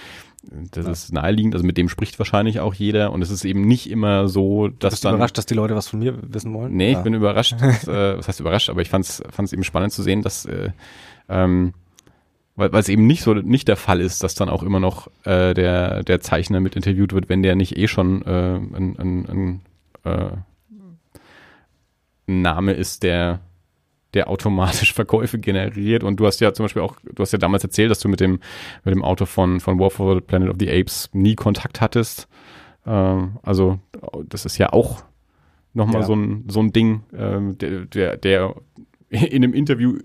Das 0.72 0.86
ja. 0.86 0.92
ist 0.92 1.14
naheliegend, 1.14 1.54
also 1.56 1.66
mit 1.66 1.78
dem 1.78 1.90
spricht 1.90 2.20
wahrscheinlich 2.20 2.60
auch 2.60 2.74
jeder 2.74 3.12
und 3.12 3.22
es 3.22 3.32
ist 3.32 3.46
eben 3.46 3.68
nicht 3.68 3.90
immer 3.90 4.28
so, 4.28 4.68
dass 4.68 4.94
Bist 4.94 5.04
du 5.04 5.08
dann, 5.08 5.16
überrascht, 5.16 5.38
dass 5.38 5.46
die 5.46 5.54
Leute 5.54 5.76
was 5.76 5.88
von 5.88 6.00
mir 6.00 6.18
wissen 6.22 6.54
wollen? 6.54 6.76
Nee, 6.76 6.92
ja. 6.92 6.98
ich 6.98 7.04
bin 7.04 7.14
überrascht, 7.14 7.54
äh, 7.62 8.18
was 8.18 8.28
heißt 8.28 8.40
überrascht, 8.40 8.70
aber 8.70 8.82
ich 8.82 8.90
fand 8.90 9.06
es 9.06 9.54
eben 9.54 9.64
spannend 9.64 9.94
zu 9.94 10.04
sehen, 10.04 10.22
dass 10.22 10.46
äh, 10.46 10.70
ähm, 11.30 11.74
weil 12.58 12.74
es 12.76 12.90
eben 12.90 13.06
nicht 13.06 13.22
so 13.22 13.34
nicht 13.34 13.68
der 13.68 13.76
Fall 13.76 14.00
ist, 14.00 14.24
dass 14.24 14.34
dann 14.36 14.50
auch 14.50 14.64
immer 14.64 14.80
noch 14.80 15.08
äh, 15.26 15.54
der 15.54 16.04
der 16.04 16.22
Zeichner 16.22 16.62
mit 16.62 16.76
interviewt 16.76 17.12
wird, 17.14 17.28
wenn 17.28 17.44
der 17.44 17.56
nicht 17.56 17.78
eh 17.78 17.88
schon 17.88 18.22
äh, 18.22 18.56
ein, 18.56 18.96
ein, 18.98 19.26
ein, 19.26 19.62
äh, 20.06 20.30
ein 22.28 22.42
Name 22.42 22.72
ist, 22.74 23.04
der 23.04 23.42
der 24.16 24.30
automatisch 24.30 24.94
Verkäufe 24.96 25.38
generiert. 25.38 26.04
Und 26.04 26.20
du 26.20 26.26
hast 26.26 26.40
ja 26.40 26.54
zum 26.54 26.64
Beispiel 26.64 26.82
auch, 26.82 26.96
du 27.04 27.22
hast 27.22 27.32
ja 27.32 27.38
damals 27.38 27.64
erzählt, 27.64 27.92
dass 27.92 28.00
du 28.00 28.10
mit 28.10 28.20
dem 28.20 28.40
mit 28.84 28.96
dem 28.96 29.04
Auto 29.04 29.26
von 29.26 29.60
von 29.60 29.80
War 29.80 29.92
for 29.92 30.16
the 30.16 30.22
Planet 30.22 30.50
of 30.50 30.56
the 30.60 30.72
Apes 30.72 31.10
nie 31.14 31.36
Kontakt 31.36 31.82
hattest. 31.82 32.28
Ähm, 32.88 33.38
also 33.44 33.80
das 34.28 34.46
ist 34.46 34.58
ja 34.58 34.74
auch 34.74 35.04
nochmal 35.74 36.02
ja. 36.02 36.08
so 36.08 36.16
ein 36.16 36.46
so 36.48 36.62
ein 36.62 36.74
Ding, 36.74 37.04
ähm, 37.16 37.58
der, 37.60 37.86
der 37.86 38.18
der 38.18 38.56
in 39.10 39.44
einem 39.44 39.54
Interview 39.54 40.00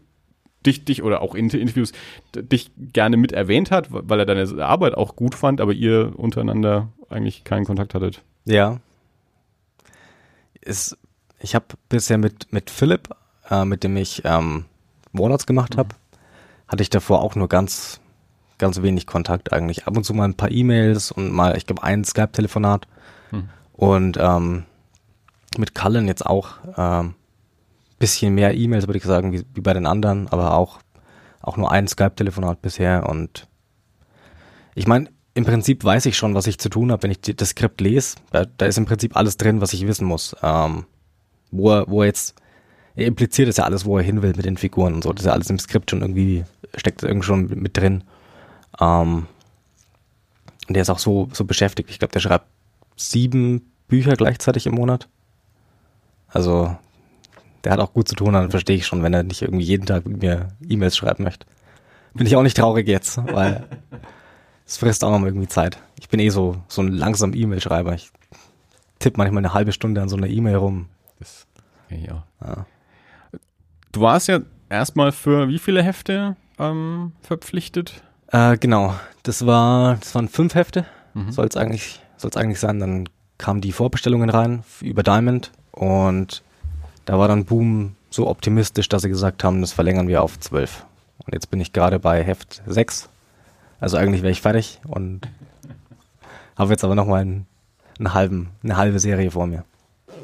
dich, 0.66 0.84
dich 0.84 1.02
oder 1.02 1.22
auch 1.22 1.34
in 1.34 1.48
Interviews 1.48 1.92
dich 2.34 2.70
gerne 2.76 3.16
mit 3.16 3.32
erwähnt 3.32 3.70
hat, 3.70 3.88
weil 3.90 4.18
er 4.18 4.26
deine 4.26 4.64
Arbeit 4.64 4.94
auch 4.94 5.16
gut 5.16 5.34
fand, 5.34 5.60
aber 5.60 5.72
ihr 5.72 6.12
untereinander 6.16 6.88
eigentlich 7.08 7.44
keinen 7.44 7.64
Kontakt 7.64 7.94
hattet. 7.94 8.22
Ja. 8.44 8.80
Ist, 10.60 10.98
ich 11.40 11.54
habe 11.54 11.66
bisher 11.88 12.18
mit, 12.18 12.52
mit 12.52 12.70
Philipp, 12.70 13.08
äh, 13.50 13.64
mit 13.64 13.84
dem 13.84 13.96
ich 13.96 14.22
ähm, 14.24 14.64
Warlords 15.12 15.46
gemacht 15.46 15.76
habe, 15.76 15.90
mhm. 15.94 16.68
hatte 16.68 16.82
ich 16.82 16.90
davor 16.90 17.22
auch 17.22 17.34
nur 17.34 17.48
ganz, 17.48 18.00
ganz 18.58 18.82
wenig 18.82 19.06
Kontakt 19.06 19.52
eigentlich. 19.52 19.86
Ab 19.86 19.96
und 19.96 20.04
zu 20.04 20.14
mal 20.14 20.24
ein 20.24 20.34
paar 20.34 20.50
E-Mails 20.50 21.12
und 21.12 21.32
mal, 21.32 21.56
ich 21.56 21.66
glaube, 21.66 21.82
ein 21.82 22.04
Skype-Telefonat. 22.04 22.86
Mhm. 23.30 23.48
Und 23.72 24.18
ähm, 24.20 24.64
mit 25.56 25.74
Cullen 25.74 26.06
jetzt 26.06 26.26
auch. 26.26 26.52
Ähm, 26.76 27.14
bisschen 27.98 28.34
mehr 28.34 28.54
E-Mails, 28.54 28.86
würde 28.86 28.98
ich 28.98 29.04
sagen, 29.04 29.32
wie, 29.32 29.44
wie 29.54 29.60
bei 29.60 29.74
den 29.74 29.86
anderen, 29.86 30.28
aber 30.28 30.54
auch, 30.54 30.78
auch 31.42 31.56
nur 31.56 31.70
ein 31.70 31.86
Skype-Telefonat 31.86 32.62
bisher 32.62 33.08
und 33.08 33.46
ich 34.74 34.86
meine, 34.86 35.10
im 35.34 35.44
Prinzip 35.44 35.84
weiß 35.84 36.06
ich 36.06 36.16
schon, 36.16 36.34
was 36.34 36.46
ich 36.46 36.58
zu 36.58 36.68
tun 36.68 36.90
habe, 36.90 37.02
wenn 37.02 37.10
ich 37.10 37.20
das 37.20 37.50
Skript 37.50 37.80
lese. 37.80 38.16
Da, 38.30 38.44
da, 38.44 38.66
ist 38.66 38.78
im 38.78 38.86
Prinzip 38.86 39.16
alles 39.16 39.36
drin, 39.36 39.60
was 39.60 39.72
ich 39.72 39.86
wissen 39.86 40.06
muss. 40.06 40.34
Ähm, 40.42 40.86
wo 41.50 41.70
er, 41.70 41.88
wo 41.88 42.02
er 42.02 42.06
jetzt, 42.06 42.34
er 42.96 43.06
impliziert 43.06 43.48
es 43.48 43.56
ja 43.56 43.64
alles, 43.64 43.84
wo 43.84 43.98
er 43.98 44.04
hin 44.04 44.22
will 44.22 44.34
mit 44.36 44.44
den 44.44 44.56
Figuren 44.56 44.94
und 44.94 45.04
so. 45.04 45.12
Das 45.12 45.22
ist 45.22 45.26
ja 45.26 45.32
alles 45.32 45.50
im 45.50 45.58
Skript 45.58 45.90
schon 45.90 46.02
irgendwie, 46.02 46.44
steckt 46.76 47.02
irgendwie 47.02 47.26
schon 47.26 47.46
mit 47.48 47.76
drin. 47.76 48.04
Ähm, 48.80 49.26
und 50.68 50.74
der 50.74 50.82
ist 50.82 50.90
auch 50.90 50.98
so, 50.98 51.28
so 51.32 51.44
beschäftigt. 51.44 51.90
Ich 51.90 51.98
glaube, 51.98 52.12
der 52.12 52.20
schreibt 52.20 52.46
sieben 52.96 53.72
Bücher 53.88 54.14
gleichzeitig 54.16 54.66
im 54.66 54.74
Monat. 54.74 55.08
Also 56.28 56.76
der 57.64 57.72
hat 57.72 57.80
auch 57.80 57.92
gut 57.92 58.08
zu 58.08 58.14
tun, 58.14 58.32
dann 58.32 58.50
verstehe 58.50 58.76
ich 58.76 58.86
schon, 58.86 59.02
wenn 59.02 59.12
er 59.12 59.22
nicht 59.22 59.42
irgendwie 59.42 59.64
jeden 59.64 59.86
Tag 59.86 60.06
mit 60.06 60.22
mir 60.22 60.48
E-Mails 60.66 60.96
schreiben 60.96 61.24
möchte. 61.24 61.46
Bin 62.14 62.26
ich 62.26 62.36
auch 62.36 62.42
nicht 62.42 62.56
traurig 62.56 62.88
jetzt, 62.88 63.18
weil 63.32 63.66
es 64.66 64.78
frisst 64.78 65.04
auch 65.04 65.10
noch 65.10 65.18
mal 65.18 65.28
irgendwie 65.28 65.48
Zeit. 65.48 65.78
Ich 65.98 66.08
bin 66.08 66.20
eh 66.20 66.30
so, 66.30 66.56
so 66.68 66.82
ein 66.82 66.88
langsam 66.88 67.34
E-Mail-Schreiber. 67.34 67.94
Ich 67.94 68.10
tippe 68.98 69.18
manchmal 69.18 69.44
eine 69.44 69.54
halbe 69.54 69.72
Stunde 69.72 70.00
an 70.00 70.08
so 70.08 70.16
einer 70.16 70.28
E-Mail 70.28 70.56
rum. 70.56 70.88
Das 71.18 71.46
kenne 71.88 72.02
ich 72.02 72.12
auch. 72.12 72.22
Ja. 72.42 72.66
Du 73.92 74.02
warst 74.02 74.28
ja 74.28 74.40
erstmal 74.68 75.12
für 75.12 75.48
wie 75.48 75.58
viele 75.58 75.82
Hefte 75.82 76.36
ähm, 76.58 77.12
verpflichtet? 77.22 78.02
Äh, 78.28 78.56
genau, 78.58 78.94
das 79.24 79.46
war, 79.46 79.96
das 79.96 80.14
waren 80.14 80.28
fünf 80.28 80.54
Hefte. 80.54 80.86
Mhm. 81.14 81.32
Soll 81.32 81.46
es 81.46 81.56
eigentlich, 81.56 82.00
soll's 82.16 82.36
eigentlich 82.36 82.60
sein. 82.60 82.78
Dann 82.78 83.08
kamen 83.38 83.60
die 83.60 83.72
Vorbestellungen 83.72 84.30
rein 84.30 84.62
über 84.80 85.02
Diamond 85.02 85.50
und 85.72 86.42
da 87.04 87.18
war 87.18 87.26
dann 87.26 87.44
Boom 87.44 87.96
so 88.10 88.28
optimistisch, 88.28 88.88
dass 88.88 89.02
sie 89.02 89.08
gesagt 89.08 89.42
haben, 89.42 89.60
das 89.60 89.72
verlängern 89.72 90.06
wir 90.06 90.22
auf 90.22 90.38
12. 90.38 90.84
Und 91.26 91.34
jetzt 91.34 91.50
bin 91.50 91.60
ich 91.60 91.72
gerade 91.72 91.98
bei 91.98 92.22
Heft 92.22 92.62
6. 92.66 93.08
Also 93.80 93.96
eigentlich 93.96 94.22
wäre 94.22 94.32
ich 94.32 94.42
fertig 94.42 94.80
und 94.86 95.22
habe 96.56 96.70
jetzt 96.70 96.84
aber 96.84 96.94
nochmal 96.94 97.22
einen, 97.22 97.46
einen 97.98 98.14
halben, 98.14 98.50
eine 98.62 98.76
halbe 98.76 99.00
Serie 99.00 99.30
vor 99.30 99.46
mir. 99.46 99.64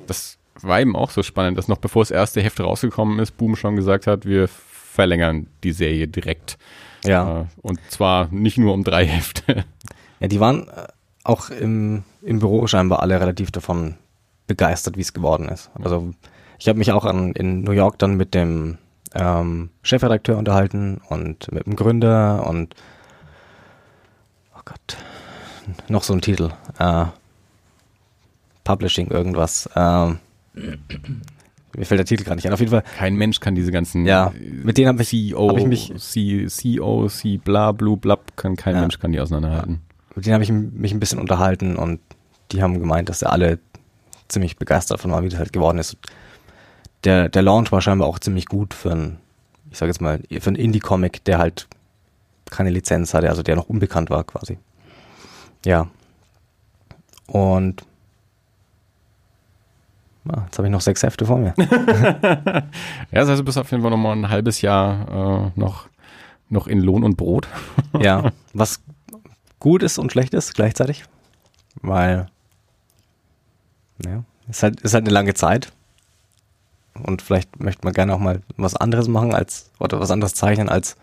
Das 0.06 0.35
war 0.62 0.80
eben 0.80 0.96
auch 0.96 1.10
so 1.10 1.22
spannend, 1.22 1.58
dass 1.58 1.68
noch 1.68 1.78
bevor 1.78 2.02
das 2.02 2.10
erste 2.10 2.40
Heft 2.40 2.60
rausgekommen 2.60 3.18
ist, 3.18 3.36
Boom 3.36 3.56
schon 3.56 3.76
gesagt 3.76 4.06
hat, 4.06 4.24
wir 4.24 4.48
verlängern 4.48 5.46
die 5.62 5.72
Serie 5.72 6.08
direkt. 6.08 6.58
Ja. 7.04 7.40
Äh, 7.40 7.44
und 7.62 7.80
zwar 7.90 8.28
nicht 8.30 8.58
nur 8.58 8.72
um 8.72 8.84
drei 8.84 9.06
Hefte. 9.06 9.64
Ja, 10.20 10.28
die 10.28 10.40
waren 10.40 10.68
äh, 10.68 10.86
auch 11.24 11.50
im, 11.50 12.04
im 12.22 12.38
Büro 12.38 12.66
scheinbar 12.66 13.00
alle 13.00 13.20
relativ 13.20 13.50
davon 13.50 13.96
begeistert, 14.46 14.96
wie 14.96 15.02
es 15.02 15.12
geworden 15.12 15.48
ist. 15.48 15.70
Also 15.82 16.14
ich 16.58 16.68
habe 16.68 16.78
mich 16.78 16.92
auch 16.92 17.04
an, 17.04 17.32
in 17.32 17.62
New 17.62 17.72
York 17.72 17.98
dann 17.98 18.16
mit 18.16 18.34
dem 18.34 18.78
ähm, 19.14 19.70
Chefredakteur 19.82 20.38
unterhalten 20.38 21.00
und 21.08 21.50
mit 21.52 21.66
dem 21.66 21.76
Gründer 21.76 22.46
und 22.46 22.74
oh 24.54 24.60
Gott, 24.64 24.96
noch 25.88 26.02
so 26.02 26.12
ein 26.12 26.20
Titel. 26.20 26.50
Äh, 26.78 27.06
Publishing 28.64 29.08
irgendwas. 29.08 29.66
Äh, 29.74 30.14
mir 30.56 31.84
fällt 31.84 31.98
der 31.98 32.06
Titel 32.06 32.24
gar 32.24 32.34
nicht 32.34 32.46
ein. 32.46 32.52
Auf 32.52 32.60
jeden 32.60 32.70
Fall. 32.72 32.82
Kein 32.96 33.16
Mensch 33.16 33.40
kann 33.40 33.54
diese 33.54 33.70
ganzen. 33.70 34.06
Ja, 34.06 34.32
mit 34.40 34.78
denen 34.78 34.88
habe 34.88 35.02
ich, 35.02 35.08
CEO, 35.08 35.48
hab 35.50 35.58
ich 35.58 35.66
mich. 35.66 35.92
C, 35.96 36.46
CEO, 36.46 37.08
C, 37.08 37.36
bla, 37.36 37.72
blu, 37.72 37.96
blab, 37.96 38.36
kann 38.36 38.56
kein 38.56 38.74
ja, 38.74 38.80
Mensch 38.80 38.98
kann 38.98 39.12
die 39.12 39.20
auseinanderhalten. 39.20 39.80
Mit 40.14 40.26
denen 40.26 40.34
habe 40.34 40.44
ich 40.44 40.50
mich 40.50 40.92
ein 40.92 41.00
bisschen 41.00 41.18
unterhalten 41.18 41.76
und 41.76 42.00
die 42.52 42.62
haben 42.62 42.78
gemeint, 42.78 43.08
dass 43.08 43.20
sie 43.20 43.28
alle 43.28 43.58
ziemlich 44.28 44.56
begeistert 44.56 45.00
von 45.00 45.10
waren, 45.10 45.24
wie 45.24 45.28
das 45.28 45.38
halt 45.38 45.52
geworden 45.52 45.78
ist 45.78 45.98
der, 47.06 47.28
der 47.28 47.42
Launch 47.42 47.72
war 47.72 47.80
scheinbar 47.80 48.08
auch 48.08 48.18
ziemlich 48.18 48.46
gut 48.46 48.74
für 48.74 48.90
einen, 48.90 49.18
ich 49.70 49.78
sag 49.78 49.86
jetzt 49.86 50.00
mal, 50.00 50.20
für 50.28 50.48
einen 50.48 50.56
Indie-Comic, 50.56 51.24
der 51.24 51.38
halt 51.38 51.68
keine 52.50 52.70
Lizenz 52.70 53.14
hatte, 53.14 53.28
also 53.28 53.42
der 53.42 53.56
noch 53.56 53.68
unbekannt 53.68 54.10
war 54.10 54.24
quasi. 54.24 54.58
Ja. 55.64 55.88
Und 57.26 57.82
jetzt 60.44 60.58
habe 60.58 60.68
ich 60.68 60.72
noch 60.72 60.80
sechs 60.80 61.02
Hefte 61.02 61.26
vor 61.26 61.38
mir. 61.38 61.54
ja, 61.58 62.64
das 63.10 63.28
heißt, 63.28 63.40
du 63.40 63.44
bist 63.44 63.58
auf 63.58 63.70
jeden 63.70 63.82
Fall 63.82 63.90
noch 63.90 63.96
mal 63.96 64.12
ein 64.12 64.28
halbes 64.28 64.60
Jahr 64.60 65.52
äh, 65.56 65.58
noch, 65.58 65.88
noch 66.48 66.66
in 66.66 66.80
Lohn 66.80 67.04
und 67.04 67.16
Brot. 67.16 67.48
ja, 68.00 68.30
was 68.52 68.80
gut 69.58 69.82
ist 69.82 69.98
und 69.98 70.12
schlecht 70.12 70.34
ist 70.34 70.54
gleichzeitig, 70.54 71.04
weil 71.82 72.26
ja, 74.04 74.24
ist 74.48 74.62
halt, 74.62 74.80
ist 74.82 74.94
halt 74.94 75.04
eine 75.04 75.14
lange 75.14 75.34
Zeit 75.34 75.72
und 77.02 77.22
vielleicht 77.22 77.60
möchte 77.60 77.84
man 77.84 77.92
gerne 77.92 78.14
auch 78.14 78.18
mal 78.18 78.42
was 78.56 78.76
anderes 78.76 79.08
machen 79.08 79.34
als, 79.34 79.70
oder 79.78 80.00
was 80.00 80.10
anderes 80.10 80.34
zeichnen 80.34 80.68
als 80.68 80.96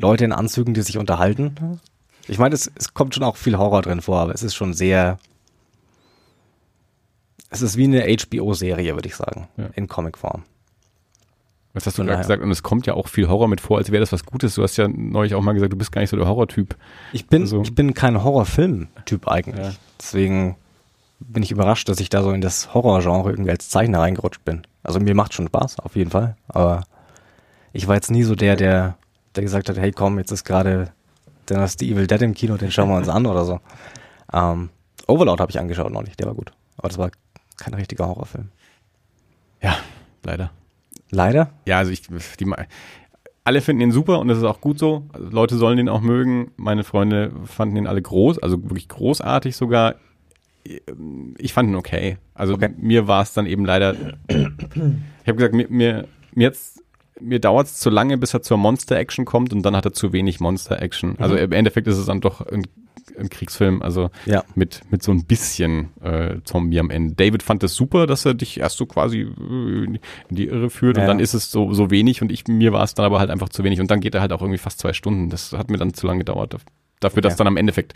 Leute 0.00 0.24
in 0.24 0.32
Anzügen, 0.32 0.74
die 0.74 0.82
sich 0.82 0.98
unterhalten. 0.98 1.80
Ich 2.26 2.38
meine, 2.38 2.54
es, 2.54 2.70
es 2.74 2.94
kommt 2.94 3.14
schon 3.14 3.24
auch 3.24 3.36
viel 3.36 3.58
Horror 3.58 3.82
drin 3.82 4.00
vor, 4.00 4.20
aber 4.20 4.34
es 4.34 4.42
ist 4.42 4.54
schon 4.54 4.74
sehr, 4.74 5.18
es 7.54 7.62
ist 7.62 7.76
wie 7.76 7.84
eine 7.84 8.04
HBO-Serie, 8.04 8.94
würde 8.94 9.08
ich 9.08 9.16
sagen, 9.16 9.48
ja. 9.56 9.66
in 9.74 9.88
Comicform. 9.88 10.42
Was 11.72 11.86
hast 11.86 11.98
du 11.98 12.04
gerade 12.04 12.18
gesagt? 12.18 12.42
Und 12.42 12.50
es 12.52 12.62
kommt 12.62 12.86
ja 12.86 12.94
auch 12.94 13.08
viel 13.08 13.28
Horror 13.28 13.48
mit 13.48 13.60
vor, 13.60 13.78
als 13.78 13.90
wäre 13.90 14.00
das 14.00 14.12
was 14.12 14.24
Gutes. 14.24 14.54
Du 14.54 14.62
hast 14.62 14.76
ja 14.76 14.86
neulich 14.86 15.34
auch 15.34 15.42
mal 15.42 15.54
gesagt, 15.54 15.72
du 15.72 15.76
bist 15.76 15.90
gar 15.90 16.00
nicht 16.00 16.10
so 16.10 16.16
der 16.16 16.28
Horrortyp. 16.28 16.76
Ich 17.12 17.26
bin, 17.26 17.42
also. 17.42 17.62
ich 17.62 17.74
bin 17.74 17.94
kein 17.94 18.22
Horrorfilm-Typ 18.22 19.26
eigentlich. 19.26 19.66
Ja. 19.66 19.72
Deswegen 20.00 20.56
bin 21.18 21.42
ich 21.42 21.50
überrascht, 21.50 21.88
dass 21.88 21.98
ich 21.98 22.10
da 22.10 22.22
so 22.22 22.30
in 22.30 22.40
das 22.40 22.74
Horrorgenre 22.74 23.30
irgendwie 23.30 23.50
als 23.50 23.70
Zeichner 23.70 24.00
reingerutscht 24.00 24.44
bin. 24.44 24.62
Also 24.84 25.00
mir 25.00 25.16
macht 25.16 25.34
schon 25.34 25.48
Spaß, 25.48 25.80
auf 25.80 25.96
jeden 25.96 26.10
Fall. 26.10 26.36
Aber 26.46 26.84
ich 27.72 27.88
war 27.88 27.96
jetzt 27.96 28.10
nie 28.10 28.22
so 28.22 28.36
der, 28.36 28.54
der, 28.54 28.96
der 29.34 29.42
gesagt 29.42 29.68
hat, 29.68 29.76
hey 29.76 29.90
komm, 29.90 30.18
jetzt 30.18 30.30
ist 30.30 30.44
gerade 30.44 30.92
dann 31.46 31.60
hast 31.60 31.80
du 31.80 31.84
Evil 31.84 32.06
Dead 32.06 32.22
im 32.22 32.34
Kino, 32.34 32.56
den 32.56 32.70
schauen 32.70 32.88
wir 32.88 32.96
uns 32.96 33.08
an 33.08 33.26
oder 33.26 33.44
so. 33.44 33.60
Ähm, 34.32 34.70
Overlord 35.06 35.40
habe 35.40 35.50
ich 35.50 35.58
angeschaut 35.58 35.92
noch 35.92 36.02
nicht, 36.02 36.18
der 36.18 36.26
war 36.26 36.34
gut. 36.34 36.52
Aber 36.76 36.88
das 36.88 36.98
war 36.98 37.10
kein 37.56 37.74
richtiger 37.74 38.06
Horrorfilm. 38.06 38.48
Ja, 39.62 39.76
leider. 40.24 40.50
Leider? 41.10 41.50
Ja, 41.66 41.78
also 41.78 41.90
ich, 41.92 42.02
die, 42.40 42.52
alle 43.44 43.60
finden 43.60 43.82
ihn 43.82 43.92
super 43.92 44.18
und 44.18 44.28
das 44.28 44.38
ist 44.38 44.44
auch 44.44 44.60
gut 44.60 44.78
so. 44.78 45.06
Also 45.12 45.28
Leute 45.30 45.56
sollen 45.56 45.78
ihn 45.78 45.88
auch 45.88 46.00
mögen. 46.00 46.50
Meine 46.56 46.84
Freunde 46.84 47.32
fanden 47.44 47.76
ihn 47.76 47.86
alle 47.86 48.02
groß, 48.02 48.38
also 48.38 48.62
wirklich 48.62 48.88
großartig 48.88 49.56
sogar 49.56 49.96
ich 51.38 51.52
fand 51.52 51.68
ihn 51.68 51.76
okay. 51.76 52.16
Also 52.34 52.54
okay. 52.54 52.70
mir 52.78 53.06
war 53.06 53.22
es 53.22 53.32
dann 53.32 53.46
eben 53.46 53.64
leider, 53.64 53.94
ich 54.28 54.36
habe 55.26 55.36
gesagt, 55.36 55.54
mir, 55.54 55.66
mir, 55.68 56.08
mir 56.32 56.44
jetzt 56.48 56.82
mir 57.20 57.38
dauert 57.38 57.68
es 57.68 57.76
zu 57.76 57.90
lange, 57.90 58.18
bis 58.18 58.34
er 58.34 58.42
zur 58.42 58.56
Monster-Action 58.56 59.24
kommt 59.24 59.52
und 59.52 59.62
dann 59.62 59.76
hat 59.76 59.84
er 59.84 59.92
zu 59.92 60.12
wenig 60.12 60.40
Monster-Action. 60.40 61.16
Also 61.18 61.36
mhm. 61.36 61.42
im 61.42 61.52
Endeffekt 61.52 61.86
ist 61.86 61.96
es 61.96 62.06
dann 62.06 62.20
doch 62.20 62.40
ein, 62.40 62.66
ein 63.18 63.28
Kriegsfilm, 63.28 63.82
also 63.82 64.10
ja. 64.26 64.44
mit, 64.54 64.82
mit 64.90 65.02
so 65.02 65.12
ein 65.12 65.24
bisschen 65.24 65.90
äh, 66.02 66.36
Zombie 66.44 66.80
am 66.80 66.90
Ende. 66.90 67.14
David 67.14 67.42
fand 67.42 67.62
es 67.62 67.72
das 67.72 67.76
super, 67.76 68.06
dass 68.06 68.24
er 68.24 68.34
dich 68.34 68.60
erst 68.60 68.76
so 68.76 68.86
quasi 68.86 69.20
äh, 69.20 69.84
in 69.84 70.00
die 70.30 70.46
Irre 70.46 70.70
führt 70.70 70.96
ja. 70.96 71.02
und 71.02 71.08
dann 71.08 71.20
ist 71.20 71.34
es 71.34 71.50
so, 71.50 71.72
so 71.72 71.90
wenig 71.90 72.22
und 72.22 72.32
ich, 72.32 72.46
mir 72.46 72.72
war 72.72 72.84
es 72.84 72.94
dann 72.94 73.06
aber 73.06 73.18
halt 73.18 73.30
einfach 73.30 73.48
zu 73.48 73.64
wenig 73.64 73.80
und 73.80 73.90
dann 73.90 74.00
geht 74.00 74.14
er 74.14 74.20
halt 74.20 74.32
auch 74.32 74.40
irgendwie 74.40 74.58
fast 74.58 74.78
zwei 74.78 74.92
Stunden. 74.92 75.30
Das 75.30 75.52
hat 75.52 75.70
mir 75.70 75.78
dann 75.78 75.94
zu 75.94 76.06
lange 76.06 76.18
gedauert. 76.18 76.56
Dafür, 77.00 77.22
dass 77.22 77.34
ja. 77.34 77.38
dann 77.38 77.48
am 77.48 77.56
Endeffekt 77.56 77.94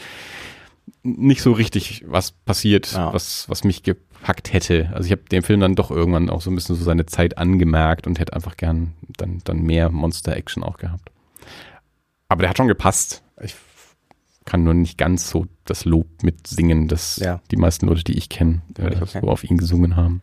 nicht 1.03 1.43
so 1.43 1.53
richtig 1.53 2.05
was 2.07 2.33
passiert, 2.33 2.93
ja. 2.93 3.13
was, 3.13 3.49
was 3.49 3.65
mich 3.65 3.83
gepackt 3.83 4.53
hätte. 4.53 4.91
Also 4.93 5.07
ich 5.07 5.13
habe 5.13 5.23
dem 5.31 5.43
Film 5.43 5.61
dann 5.61 5.75
doch 5.75 5.91
irgendwann 5.91 6.31
auch 6.31 6.41
so 6.41 6.51
ein 6.51 6.55
bisschen 6.55 6.77
so 6.77 6.85
seine 6.85 7.07
Zeit 7.07 7.39
angemerkt 7.39 8.07
und 8.07 8.19
hätte 8.19 8.33
einfach 8.33 8.57
gern 8.57 8.95
dann, 9.17 9.41
dann 9.45 9.63
mehr 9.63 9.91
Monster-Action 9.91 10.63
auch 10.63 10.79
gehabt. 10.79 11.11
Aber 12.29 12.43
der 12.43 12.51
hat 12.51 12.57
schon 12.57 12.69
gepasst. 12.69 13.23
Ich 13.43 13.55
kann 14.49 14.65
nur 14.65 14.73
nicht 14.73 14.97
ganz 14.97 15.29
so 15.29 15.45
das 15.67 15.85
Lob 15.85 16.07
mitsingen, 16.23 16.89
das 16.89 17.19
ja. 17.19 17.43
die 17.51 17.57
meisten 17.57 17.87
Leute, 17.87 18.03
die 18.03 18.17
ich 18.17 18.31
kenne, 18.31 18.63
äh, 18.79 18.97
okay. 18.97 19.21
so 19.21 19.29
auf 19.29 19.45
ihn 19.45 19.59
gesungen 19.59 19.95
haben. 19.95 20.23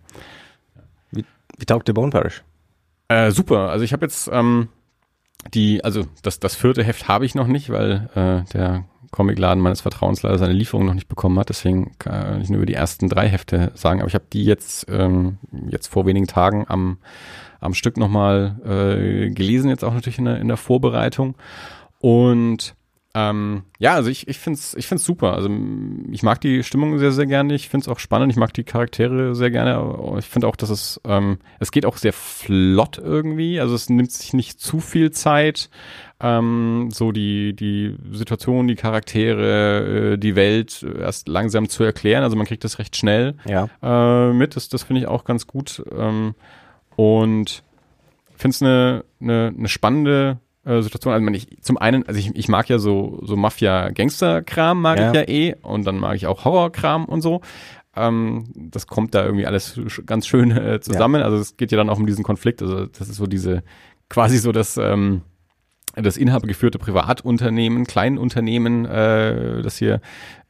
Wie, 1.11 1.23
wie 1.59 1.65
taugt 1.65 1.87
der 1.87 1.93
Bone 1.93 2.09
Parish? 2.09 2.43
Äh, 3.07 3.29
super. 3.29 3.69
Also 3.69 3.85
ich 3.85 3.93
habe 3.93 4.03
jetzt 4.03 4.27
ähm, 4.33 4.69
die, 5.53 5.83
also 5.83 6.07
das, 6.23 6.39
das 6.39 6.55
vierte 6.55 6.83
Heft 6.83 7.07
habe 7.07 7.23
ich 7.23 7.35
noch 7.35 7.45
nicht, 7.45 7.69
weil 7.69 8.09
äh, 8.15 8.51
der 8.51 8.85
Comicladen 9.11 9.61
meines 9.61 9.81
Vertrauens 9.81 10.23
leider 10.23 10.39
seine 10.39 10.53
Lieferung 10.53 10.87
noch 10.87 10.95
nicht 10.95 11.07
bekommen 11.07 11.37
hat. 11.37 11.49
Deswegen 11.49 11.91
kann 11.99 12.41
ich 12.41 12.49
nur 12.49 12.57
über 12.57 12.65
die 12.65 12.73
ersten 12.73 13.09
drei 13.09 13.29
Hefte 13.29 13.73
sagen. 13.75 13.99
Aber 13.99 14.07
ich 14.07 14.15
habe 14.15 14.25
die 14.33 14.43
jetzt, 14.43 14.87
ähm, 14.89 15.37
jetzt 15.69 15.85
vor 15.85 16.07
wenigen 16.07 16.25
Tagen 16.25 16.65
am, 16.67 16.97
am 17.59 17.75
Stück 17.75 17.97
nochmal 17.97 18.59
äh, 18.65 19.29
gelesen, 19.29 19.69
jetzt 19.69 19.83
auch 19.83 19.93
natürlich 19.93 20.17
in 20.17 20.25
der, 20.25 20.39
in 20.39 20.47
der 20.47 20.57
Vorbereitung. 20.57 21.35
Und 21.99 22.75
ähm, 23.17 23.63
ja, 23.79 23.93
also 23.93 24.09
ich, 24.09 24.27
ich 24.27 24.39
finde 24.39 24.59
es 24.59 24.73
ich 24.73 24.87
find's 24.87 25.05
super. 25.05 25.35
Also 25.35 25.49
ich 26.11 26.21
mag 26.21 26.41
die 26.41 26.63
Stimmung 26.63 26.99
sehr, 26.99 27.13
sehr 27.13 27.25
gerne. 27.25 27.55
Ich 27.55 27.69
finde 27.69 27.85
es 27.85 27.87
auch 27.87 27.99
spannend. 27.99 28.29
Ich 28.29 28.37
mag 28.37 28.53
die 28.53 28.65
Charaktere 28.65 29.33
sehr 29.35 29.51
gerne. 29.51 30.17
Ich 30.19 30.25
finde 30.25 30.47
auch, 30.47 30.57
dass 30.57 30.69
es, 30.69 30.99
ähm, 31.05 31.37
es 31.61 31.71
geht 31.71 31.85
auch 31.85 31.95
sehr 31.95 32.11
flott 32.11 32.97
irgendwie. 32.97 33.61
Also 33.61 33.73
es 33.73 33.89
nimmt 33.89 34.11
sich 34.11 34.33
nicht 34.33 34.59
zu 34.59 34.81
viel 34.81 35.11
Zeit 35.11 35.69
ähm, 36.19 36.89
so 36.91 37.13
die, 37.13 37.55
die 37.55 37.95
Situation, 38.11 38.67
die 38.67 38.75
Charaktere, 38.75 40.13
äh, 40.13 40.17
die 40.17 40.35
Welt 40.35 40.85
erst 40.99 41.29
langsam 41.29 41.69
zu 41.69 41.85
erklären. 41.85 42.23
Also 42.23 42.35
man 42.35 42.45
kriegt 42.45 42.65
das 42.65 42.79
recht 42.79 42.97
schnell 42.97 43.35
ja. 43.45 43.69
äh, 43.81 44.33
mit. 44.33 44.57
Das, 44.57 44.67
das 44.67 44.83
finde 44.83 45.03
ich 45.03 45.07
auch 45.07 45.23
ganz 45.23 45.47
gut. 45.47 45.81
Ähm, 45.97 46.35
und 46.97 47.63
finde 48.35 48.55
es 48.55 48.61
eine, 48.61 49.05
eine, 49.21 49.53
eine 49.57 49.69
spannende 49.69 50.39
äh, 50.65 50.81
Situation. 50.81 51.13
Also 51.13 51.27
ich, 51.29 51.61
zum 51.61 51.77
einen, 51.77 52.07
also 52.07 52.19
ich, 52.19 52.35
ich 52.35 52.47
mag 52.47 52.67
ja 52.69 52.79
so, 52.79 53.19
so 53.23 53.35
Mafia-Gangster-Kram 53.35 54.81
mag 54.81 54.99
ja. 54.99 55.09
ich 55.09 55.15
ja 55.15 55.27
eh 55.27 55.55
und 55.61 55.85
dann 55.85 55.97
mag 55.97 56.15
ich 56.15 56.27
auch 56.27 56.45
Horror-Kram 56.45 57.05
und 57.05 57.21
so. 57.21 57.41
Ähm, 57.95 58.45
das 58.55 58.87
kommt 58.87 59.13
da 59.13 59.23
irgendwie 59.23 59.45
alles 59.45 59.79
ganz 60.05 60.27
schön 60.27 60.51
äh, 60.51 60.79
zusammen. 60.81 61.21
Ja. 61.21 61.25
Also 61.25 61.37
es 61.37 61.57
geht 61.57 61.71
ja 61.71 61.77
dann 61.77 61.89
auch 61.89 61.97
um 61.97 62.05
diesen 62.05 62.23
Konflikt. 62.23 62.61
Also 62.61 62.87
das 62.87 63.09
ist 63.09 63.15
so 63.15 63.27
diese, 63.27 63.63
quasi 64.09 64.37
so 64.37 64.51
das, 64.51 64.77
ähm, 64.77 65.21
das 65.95 66.17
inhabergeführte 66.17 66.77
Privatunternehmen, 66.77 67.85
Kleinunternehmen, 67.85 68.85
äh, 68.85 69.61
das 69.61 69.77
hier 69.77 70.01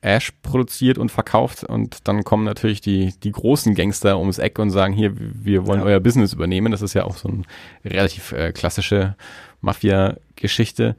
Ash 0.02 0.32
produziert 0.44 0.98
und 0.98 1.12
verkauft 1.12 1.64
und 1.64 2.08
dann 2.08 2.24
kommen 2.24 2.44
natürlich 2.44 2.80
die, 2.80 3.14
die 3.24 3.32
großen 3.32 3.74
Gangster 3.74 4.20
ums 4.20 4.38
Eck 4.38 4.60
und 4.60 4.70
sagen, 4.70 4.94
hier, 4.94 5.14
wir 5.16 5.66
wollen 5.66 5.80
ja. 5.80 5.86
euer 5.86 6.00
Business 6.00 6.32
übernehmen. 6.32 6.72
Das 6.72 6.84
ist 6.84 6.94
ja 6.94 7.06
auch 7.06 7.18
so 7.18 7.28
eine 7.28 7.44
relativ 7.84 8.32
äh, 8.32 8.52
klassische 8.52 9.16
Mafia-Geschichte. 9.66 10.96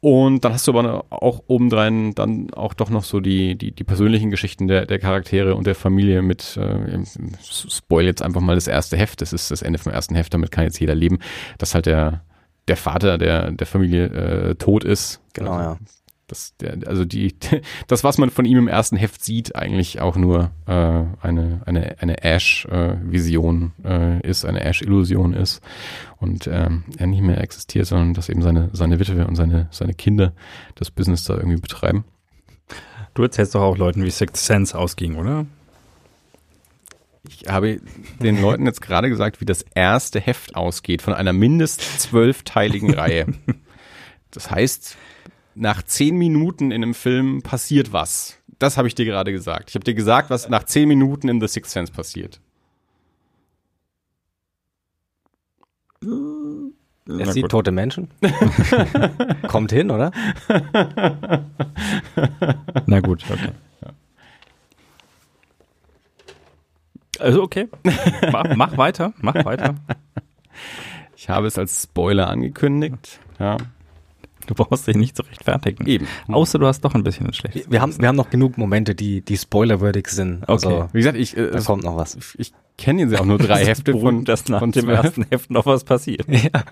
Und 0.00 0.44
dann 0.44 0.52
hast 0.52 0.66
du 0.66 0.78
aber 0.78 1.06
auch 1.08 1.44
obendrein 1.46 2.14
dann 2.14 2.52
auch 2.52 2.74
doch 2.74 2.90
noch 2.90 3.04
so 3.04 3.20
die, 3.20 3.56
die, 3.56 3.72
die 3.72 3.84
persönlichen 3.84 4.30
Geschichten 4.30 4.68
der, 4.68 4.84
der 4.84 4.98
Charaktere 4.98 5.54
und 5.54 5.66
der 5.66 5.74
Familie 5.74 6.20
mit, 6.20 6.58
äh, 6.58 7.02
spoil 7.46 8.04
jetzt 8.04 8.20
einfach 8.20 8.42
mal 8.42 8.54
das 8.54 8.66
erste 8.66 8.98
Heft, 8.98 9.22
das 9.22 9.32
ist 9.32 9.50
das 9.50 9.62
Ende 9.62 9.78
vom 9.78 9.92
ersten 9.92 10.14
Heft, 10.14 10.34
damit 10.34 10.50
kann 10.50 10.64
jetzt 10.64 10.78
jeder 10.78 10.94
leben, 10.94 11.20
dass 11.56 11.74
halt 11.74 11.86
der, 11.86 12.22
der 12.68 12.76
Vater 12.76 13.16
der, 13.16 13.52
der 13.52 13.66
Familie 13.66 14.04
äh, 14.08 14.54
tot 14.56 14.84
ist. 14.84 15.22
Genau, 15.32 15.52
also, 15.52 15.70
ja. 15.70 15.78
Das, 16.26 16.56
der, 16.56 16.78
also 16.86 17.04
die, 17.04 17.36
das, 17.86 18.04
was 18.04 18.18
man 18.18 18.30
von 18.30 18.44
ihm 18.44 18.58
im 18.58 18.68
ersten 18.68 18.96
Heft 18.96 19.24
sieht, 19.24 19.56
eigentlich 19.56 20.00
auch 20.00 20.16
nur 20.16 20.50
äh, 20.66 20.72
eine, 20.72 21.60
eine, 21.66 21.96
eine 21.98 22.22
Ash-Vision 22.22 23.72
äh, 23.84 24.18
äh, 24.18 24.28
ist, 24.28 24.44
eine 24.44 24.62
Ash-Illusion 24.62 25.34
ist 25.34 25.60
und 26.18 26.46
ähm, 26.46 26.84
er 26.96 27.06
nicht 27.06 27.22
mehr 27.22 27.40
existiert, 27.40 27.86
sondern 27.86 28.14
dass 28.14 28.28
eben 28.28 28.42
seine, 28.42 28.70
seine 28.72 28.98
Witwe 28.98 29.26
und 29.26 29.36
seine, 29.36 29.68
seine 29.70 29.94
Kinder 29.94 30.32
das 30.74 30.90
Business 30.90 31.24
da 31.24 31.36
irgendwie 31.36 31.60
betreiben. 31.60 32.04
Du 33.14 33.22
erzählst 33.22 33.54
doch 33.54 33.62
auch 33.62 33.76
Leuten, 33.76 34.02
wie 34.04 34.10
Sixth 34.10 34.44
Sense 34.44 34.76
ausging, 34.76 35.16
oder? 35.16 35.46
Ich 37.28 37.48
habe 37.48 37.80
den 38.20 38.40
Leuten 38.40 38.66
jetzt 38.66 38.82
gerade 38.82 39.08
gesagt, 39.08 39.40
wie 39.40 39.46
das 39.46 39.64
erste 39.74 40.20
Heft 40.20 40.56
ausgeht 40.56 41.00
von 41.00 41.14
einer 41.14 41.32
mindestens 41.32 41.98
zwölfteiligen 41.98 42.92
Reihe. 42.94 43.26
Das 44.34 44.50
heißt, 44.50 44.96
nach 45.54 45.82
zehn 45.82 46.16
Minuten 46.16 46.70
in 46.70 46.82
einem 46.82 46.94
Film 46.94 47.42
passiert 47.42 47.92
was. 47.92 48.38
Das 48.58 48.76
habe 48.76 48.88
ich 48.88 48.94
dir 48.94 49.04
gerade 49.04 49.32
gesagt. 49.32 49.70
Ich 49.70 49.74
habe 49.74 49.84
dir 49.84 49.94
gesagt, 49.94 50.30
was 50.30 50.48
nach 50.48 50.64
zehn 50.64 50.88
Minuten 50.88 51.28
in 51.28 51.40
The 51.40 51.48
Sixth 51.48 51.72
Sense 51.72 51.92
passiert. 51.92 52.40
Er 57.06 57.32
sieht 57.32 57.48
tote 57.48 57.70
Menschen. 57.70 58.08
Kommt 59.48 59.72
hin, 59.72 59.90
oder? 59.90 60.10
Na 62.86 63.00
gut, 63.00 63.24
okay. 63.30 63.52
Also 67.18 67.42
okay. 67.42 67.68
mach, 68.32 68.56
mach 68.56 68.76
weiter, 68.76 69.12
mach 69.20 69.44
weiter. 69.44 69.76
Ich 71.16 71.28
habe 71.28 71.46
es 71.46 71.58
als 71.58 71.82
Spoiler 71.82 72.28
angekündigt. 72.28 73.20
Ja. 73.38 73.56
Du 74.46 74.54
brauchst 74.54 74.86
dich 74.86 74.96
nicht 74.96 75.16
so 75.16 75.22
rechtfertigen. 75.22 75.86
Eben. 75.86 76.06
Außer 76.28 76.58
du 76.58 76.66
hast 76.66 76.82
doch 76.82 76.94
ein 76.94 77.02
bisschen 77.02 77.26
ein 77.26 77.32
schlechtes. 77.32 77.70
Wir 77.70 77.80
haben, 77.80 77.98
wir 77.98 78.08
haben 78.08 78.16
noch 78.16 78.30
genug 78.30 78.58
Momente, 78.58 78.94
die, 78.94 79.22
die 79.22 79.36
spoilerwürdig 79.36 80.08
sind. 80.08 80.48
Also, 80.48 80.70
okay. 80.70 80.88
Wie 80.92 80.98
gesagt, 80.98 81.16
ich, 81.16 81.36
äh, 81.36 81.50
da 81.50 81.60
kommt 81.60 81.84
noch 81.84 81.96
was. 81.96 82.18
Ich 82.38 82.52
kenne 82.76 83.02
jetzt 83.02 83.18
auch 83.18 83.24
nur 83.24 83.38
drei 83.38 83.64
Hefte 83.66 83.92
von, 83.92 84.24
dass 84.24 84.48
nach 84.48 84.60
von 84.60 84.72
dem 84.72 84.88
ersten 84.88 85.26
Heft 85.30 85.50
noch 85.50 85.66
was 85.66 85.84
passiert. 85.84 86.26
Ja. 86.34 86.64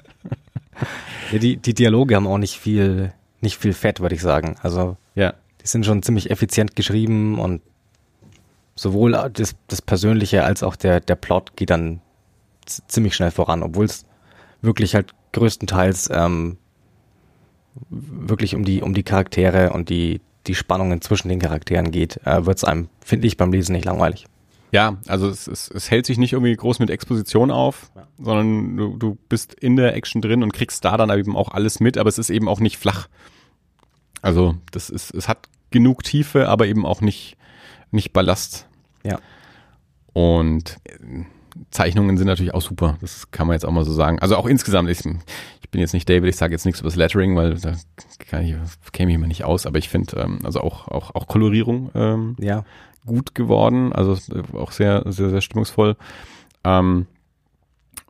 ja. 1.32 1.38
die, 1.38 1.56
die 1.56 1.74
Dialoge 1.74 2.16
haben 2.16 2.26
auch 2.26 2.38
nicht 2.38 2.58
viel, 2.58 3.12
nicht 3.40 3.56
viel 3.56 3.72
Fett, 3.72 4.00
würde 4.00 4.14
ich 4.14 4.22
sagen. 4.22 4.56
Also, 4.62 4.96
ja. 5.14 5.34
Die 5.62 5.66
sind 5.66 5.86
schon 5.86 6.02
ziemlich 6.02 6.30
effizient 6.30 6.74
geschrieben 6.74 7.38
und 7.38 7.62
sowohl 8.74 9.12
das, 9.32 9.54
das 9.68 9.80
Persönliche 9.80 10.44
als 10.44 10.62
auch 10.62 10.76
der, 10.76 11.00
der 11.00 11.14
Plot 11.14 11.56
geht 11.56 11.70
dann 11.70 12.00
ziemlich 12.66 13.14
schnell 13.14 13.30
voran, 13.30 13.62
obwohl 13.62 13.84
es 13.84 14.04
wirklich 14.60 14.94
halt 14.94 15.14
größtenteils 15.32 16.10
ähm, 16.12 16.58
wirklich 17.90 18.54
um 18.54 18.64
die, 18.64 18.82
um 18.82 18.94
die 18.94 19.02
Charaktere 19.02 19.72
und 19.72 19.88
die, 19.88 20.20
die 20.46 20.54
Spannungen 20.54 21.00
zwischen 21.00 21.28
den 21.28 21.38
Charakteren 21.38 21.90
geht, 21.90 22.18
äh, 22.26 22.46
wird 22.46 22.58
es 22.58 22.64
einem, 22.64 22.88
finde 23.04 23.26
ich, 23.26 23.36
beim 23.36 23.52
Lesen 23.52 23.72
nicht 23.72 23.84
langweilig. 23.84 24.26
Ja, 24.72 24.96
also 25.06 25.28
es, 25.28 25.46
es, 25.46 25.70
es 25.70 25.90
hält 25.90 26.06
sich 26.06 26.16
nicht 26.16 26.32
irgendwie 26.32 26.56
groß 26.56 26.78
mit 26.78 26.88
Exposition 26.88 27.50
auf, 27.50 27.90
ja. 27.94 28.06
sondern 28.18 28.76
du, 28.76 28.96
du 28.96 29.18
bist 29.28 29.52
in 29.52 29.76
der 29.76 29.94
Action 29.94 30.22
drin 30.22 30.42
und 30.42 30.52
kriegst 30.52 30.84
da 30.84 30.96
dann 30.96 31.10
eben 31.10 31.36
auch 31.36 31.50
alles 31.50 31.78
mit, 31.78 31.98
aber 31.98 32.08
es 32.08 32.18
ist 32.18 32.30
eben 32.30 32.48
auch 32.48 32.58
nicht 32.58 32.78
flach. 32.78 33.08
Also 34.22 34.56
das 34.70 34.88
ist, 34.88 35.14
es 35.14 35.28
hat 35.28 35.48
genug 35.70 36.04
Tiefe, 36.04 36.48
aber 36.48 36.66
eben 36.66 36.86
auch 36.86 37.02
nicht, 37.02 37.36
nicht 37.90 38.14
Ballast. 38.14 38.66
Ja. 39.04 39.18
Und 40.14 40.78
äh, 40.84 41.24
Zeichnungen 41.70 42.16
sind 42.16 42.26
natürlich 42.26 42.54
auch 42.54 42.62
super. 42.62 42.96
Das 43.00 43.30
kann 43.30 43.46
man 43.46 43.54
jetzt 43.54 43.64
auch 43.64 43.70
mal 43.70 43.84
so 43.84 43.92
sagen. 43.92 44.18
Also 44.20 44.36
auch 44.36 44.46
insgesamt, 44.46 44.88
ich, 44.90 45.04
ich 45.04 45.70
bin 45.70 45.80
jetzt 45.80 45.92
nicht 45.92 46.08
David, 46.08 46.28
ich 46.28 46.36
sage 46.36 46.52
jetzt 46.52 46.64
nichts 46.64 46.80
über 46.80 46.88
das 46.88 46.96
Lettering, 46.96 47.36
weil 47.36 47.54
da 47.54 47.74
kann 48.30 48.44
ich, 48.44 48.54
käme 48.92 49.10
ich 49.10 49.16
immer 49.16 49.26
nicht 49.26 49.44
aus, 49.44 49.66
aber 49.66 49.78
ich 49.78 49.88
finde, 49.88 50.16
ähm, 50.16 50.40
also 50.44 50.60
auch, 50.60 50.88
auch, 50.88 51.14
auch 51.14 51.26
Kolorierung 51.26 51.90
ähm, 51.94 52.36
ja. 52.38 52.64
gut 53.06 53.34
geworden, 53.34 53.92
also 53.92 54.16
auch 54.54 54.72
sehr, 54.72 55.02
sehr, 55.06 55.30
sehr 55.30 55.40
stimmungsvoll. 55.40 55.96
Ähm, 56.64 57.06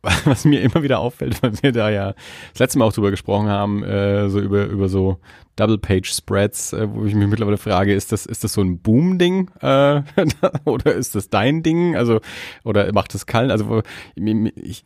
was 0.24 0.44
mir 0.44 0.60
immer 0.62 0.82
wieder 0.82 0.98
auffällt, 0.98 1.42
weil 1.42 1.52
wir 1.62 1.72
da 1.72 1.88
ja 1.88 2.14
das 2.52 2.58
letzte 2.58 2.78
Mal 2.78 2.86
auch 2.86 2.92
drüber 2.92 3.10
gesprochen 3.10 3.48
haben, 3.48 3.84
äh, 3.84 4.28
so 4.28 4.40
über, 4.40 4.66
über 4.66 4.88
so 4.88 5.18
Double-Page-Spreads, 5.56 6.72
äh, 6.72 6.88
wo 6.92 7.04
ich 7.04 7.14
mich 7.14 7.28
mittlerweile 7.28 7.56
frage, 7.56 7.94
ist 7.94 8.10
das, 8.10 8.26
ist 8.26 8.42
das 8.42 8.54
so 8.54 8.62
ein 8.62 8.80
Boom-Ding 8.80 9.50
äh, 9.60 10.02
oder 10.64 10.94
ist 10.94 11.14
das 11.14 11.28
dein 11.28 11.62
Ding? 11.62 11.94
Also, 11.94 12.20
oder 12.64 12.92
macht 12.92 13.14
das 13.14 13.26
Kallen? 13.26 13.52
Also 13.52 13.82
ich, 14.16 14.84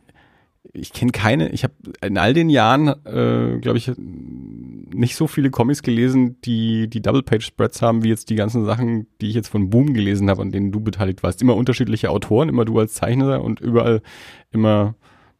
ich 0.74 0.92
kenne 0.92 1.12
keine, 1.12 1.48
ich 1.48 1.64
habe 1.64 1.74
in 2.02 2.18
all 2.18 2.34
den 2.34 2.50
Jahren, 2.50 2.88
äh, 3.06 3.58
glaube 3.58 3.78
ich, 3.78 3.90
nicht 3.96 5.16
so 5.16 5.26
viele 5.26 5.50
Comics 5.50 5.82
gelesen, 5.82 6.40
die 6.42 6.88
die 6.88 7.00
Double-Page-Spreads 7.00 7.80
haben, 7.80 8.04
wie 8.04 8.10
jetzt 8.10 8.28
die 8.28 8.34
ganzen 8.34 8.66
Sachen, 8.66 9.06
die 9.22 9.28
ich 9.28 9.34
jetzt 9.34 9.48
von 9.48 9.70
Boom 9.70 9.94
gelesen 9.94 10.28
habe, 10.28 10.42
an 10.42 10.50
denen 10.50 10.72
du 10.72 10.80
beteiligt 10.80 11.22
warst. 11.22 11.40
Immer 11.40 11.56
unterschiedliche 11.56 12.10
Autoren, 12.10 12.50
immer 12.50 12.66
du 12.66 12.78
als 12.78 12.94
Zeichner 12.94 13.42
und 13.42 13.60
überall 13.60 14.02
immer 14.50 14.94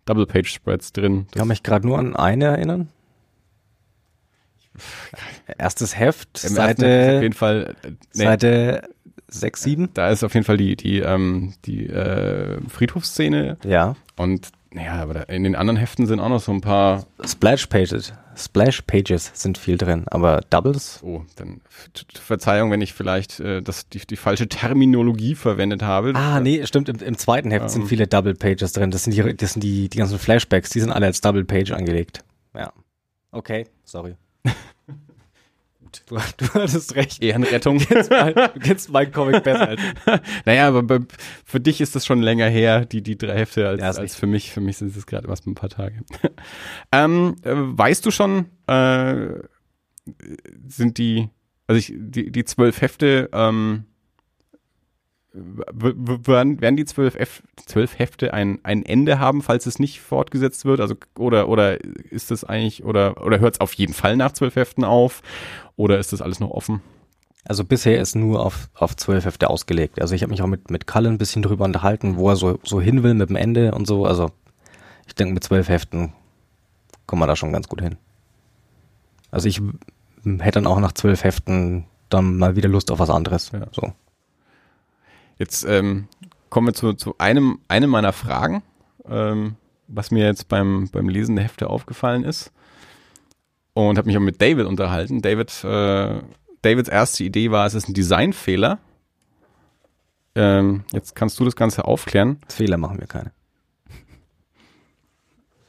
Double-Page-Spreads 0.07 0.92
drin. 0.92 1.27
Ich 1.31 1.38
kann 1.38 1.49
mich 1.49 1.62
gerade 1.62 1.87
nur 1.87 1.99
an 1.99 2.16
eine 2.16 2.47
erinnern. 2.47 2.88
Erstes 5.59 5.99
Heft, 5.99 6.45
Im 6.45 6.55
Seite, 6.55 7.14
auf 7.16 7.23
jeden 7.23 7.35
Fall, 7.35 7.77
äh, 7.83 7.90
nee, 8.14 8.25
Seite 8.25 8.88
6, 9.29 9.62
7. 9.62 9.88
da 9.95 10.09
ist 10.11 10.23
auf 10.23 10.35
jeden 10.35 10.45
Fall 10.45 10.57
die, 10.57 10.77
die, 10.77 11.01
ähm, 11.01 11.55
die 11.64 11.87
äh, 11.87 12.59
Friedhofsszene 12.69 13.59
Ja. 13.64 13.97
und 14.16 14.49
naja, 14.77 14.93
aber 15.03 15.29
in 15.31 15.43
den 15.43 15.57
anderen 15.57 15.79
Heften 15.79 16.07
sind 16.07 16.21
auch 16.21 16.29
noch 16.29 16.41
so 16.41 16.53
ein 16.53 16.61
paar 16.61 17.07
Splash 17.25 17.67
Pages. 17.67 18.12
Splash 18.37 18.83
Pages 18.83 19.31
sind 19.33 19.57
viel 19.57 19.79
drin, 19.79 20.05
aber 20.11 20.43
Doubles? 20.51 21.01
Oh, 21.03 21.23
dann 21.37 21.62
Ver- 21.71 21.91
Verzeihung, 22.21 22.71
wenn 22.71 22.83
ich 22.83 22.93
vielleicht 22.93 23.41
äh, 23.41 23.62
das, 23.62 23.89
die, 23.89 24.01
die 24.07 24.17
falsche 24.17 24.47
Terminologie 24.49 25.35
verwendet 25.35 25.83
habe. 25.83 26.12
Ah, 26.15 26.41
nee, 26.41 26.65
stimmt. 26.67 26.91
Im, 26.91 26.97
im 26.99 27.17
zweiten 27.17 27.51
Heft 27.51 27.71
sind 27.71 27.83
Ähm. 27.83 27.89
viele 27.89 28.07
Double 28.07 28.35
Pages 28.35 28.73
drin. 28.73 28.91
Das 28.91 29.05
sind 29.05 29.15
die, 29.17 29.35
das 29.37 29.55
sind 29.55 29.62
die, 29.62 29.89
die 29.89 29.97
ganzen 29.99 30.19
Flashbacks, 30.19 30.69
die 30.69 30.81
sind 30.81 30.91
alle 30.93 31.07
als 31.07 31.23
Double 31.23 31.45
Page 31.47 31.71
angelegt. 31.73 32.23
Ja. 32.55 32.73
Okay, 33.33 33.67
sorry. 33.85 34.17
Du, 36.06 36.16
du 36.16 36.54
hattest 36.54 36.94
recht. 36.94 37.22
Ehrenrettung. 37.22 37.78
Du 37.78 38.61
kennst 38.61 38.90
meinen 38.90 39.12
Comic 39.12 39.42
besser 39.42 39.68
als 39.68 39.80
ich. 39.80 40.20
naja, 40.44 40.68
aber 40.68 41.00
für 41.44 41.61
dich 41.61 41.80
ist 41.80 41.94
das 41.96 42.04
schon 42.06 42.22
länger 42.22 42.48
her, 42.48 42.85
die, 42.85 43.02
die 43.02 43.16
drei 43.16 43.37
Hefte, 43.37 43.68
als, 43.68 43.80
Ja, 43.80 43.90
als 43.90 44.14
für 44.14 44.26
mich. 44.26 44.52
Für 44.52 44.61
mich 44.61 44.78
sind 44.78 44.96
es 44.96 45.06
gerade 45.06 45.28
erst 45.28 45.46
ein 45.46 45.54
paar 45.54 45.70
Tage. 45.70 46.04
ähm, 46.92 47.37
äh, 47.42 47.52
weißt 47.54 48.04
du 48.04 48.11
schon, 48.11 48.46
äh, 48.66 49.26
sind 50.66 50.98
die, 50.98 51.28
also 51.66 51.78
ich, 51.78 51.92
die, 51.96 52.30
die 52.30 52.44
zwölf 52.44 52.80
Hefte, 52.80 53.28
ähm, 53.32 53.87
werden, 55.37 56.76
die 56.76 56.85
zwölf, 56.85 57.16
zwölf 57.66 57.98
Hefte 57.98 58.32
ein, 58.32 58.59
ein 58.62 58.85
Ende 58.85 59.18
haben, 59.18 59.42
falls 59.42 59.66
es 59.66 59.78
nicht 59.78 60.00
fortgesetzt 60.00 60.64
wird? 60.64 60.80
Also, 60.80 60.94
oder, 61.18 61.48
oder 61.48 61.82
ist 61.85 62.30
das 62.30 62.44
eigentlich, 62.44 62.85
oder, 62.85 63.24
oder 63.24 63.40
hört 63.40 63.54
es 63.54 63.61
auf 63.61 63.74
jeden 63.74 63.92
Fall 63.92 64.16
nach 64.16 64.32
zwölf 64.32 64.56
Heften 64.56 64.85
auf? 64.85 65.22
Oder 65.77 65.99
ist 65.99 66.12
das 66.12 66.23
alles 66.23 66.41
noch 66.41 66.51
offen? 66.51 66.83
Also 67.45 67.65
bisher 67.65 68.01
ist 68.01 68.17
nur 68.17 68.45
auf, 68.45 68.69
auf 68.75 68.97
zwölf 68.97 69.25
Hefte 69.25 69.49
ausgelegt. 69.49 70.01
Also 70.01 70.15
ich 70.15 70.23
habe 70.23 70.31
mich 70.31 70.43
auch 70.43 70.49
mit, 70.49 70.71
mit 70.71 70.87
Cullen 70.87 71.15
ein 71.15 71.19
bisschen 71.19 71.43
drüber 71.43 71.65
unterhalten, 71.65 72.17
wo 72.17 72.29
er 72.29 72.37
so, 72.37 72.59
so 72.65 72.81
hin 72.81 73.03
will 73.03 73.15
mit 73.15 73.29
dem 73.29 73.37
Ende 73.37 73.73
und 73.73 73.87
so. 73.87 74.05
Also 74.05 74.31
ich 75.07 75.15
denke, 75.15 75.35
mit 75.35 75.45
zwölf 75.45 75.69
Heften 75.69 76.12
kommen 77.07 77.23
wir 77.23 77.27
da 77.27 77.37
schon 77.37 77.53
ganz 77.53 77.69
gut 77.69 77.81
hin. 77.81 77.97
Also 79.31 79.49
ich 79.49 79.61
hätte 80.25 80.61
dann 80.61 80.67
auch 80.67 80.81
nach 80.81 80.93
zwölf 80.93 81.23
Heften 81.23 81.87
dann 82.09 82.37
mal 82.37 82.57
wieder 82.57 82.69
Lust 82.69 82.91
auf 82.91 82.99
was 82.99 83.11
anderes. 83.11 83.53
Ja. 83.53 83.67
So. 83.71 83.93
Jetzt 85.39 85.65
ähm, 85.65 86.09
kommen 86.51 86.69
wir 86.69 86.75
zu, 86.75 86.95
zu 86.95 87.17
einem, 87.19 87.61
einem 87.69 87.91
meiner 87.91 88.12
Fragen, 88.12 88.62
ähm, 89.09 89.57
was 89.87 90.11
mir 90.11 90.25
jetzt 90.25 90.49
beim, 90.49 90.89
beim 90.91 91.09
Lesen 91.09 91.37
der 91.37 91.45
Hefte 91.45 91.71
aufgefallen 91.71 92.25
ist. 92.25 92.53
Und 93.77 93.99
habe 93.99 94.07
mich 94.07 94.17
auch 94.17 94.23
mit 94.23 94.41
David 94.41 94.65
unterhalten. 94.65 95.21
David, 95.21 95.62
äh, 95.62 96.23
Davids 96.62 96.89
erste 96.89 97.25
Idee 97.25 97.51
war, 97.51 97.67
es 97.67 97.75
ist 97.75 97.91
ein 97.91 97.93
Designfehler. 97.93 98.79
Ähm, 100.35 100.85
jetzt 100.93 101.15
kannst 101.15 101.39
du 101.39 101.45
das 101.45 101.57
Ganze 101.57 101.85
aufklären. 101.85 102.39
Fehler 102.49 102.79
machen 102.79 102.99
wir 103.01 103.07
keine. 103.07 103.33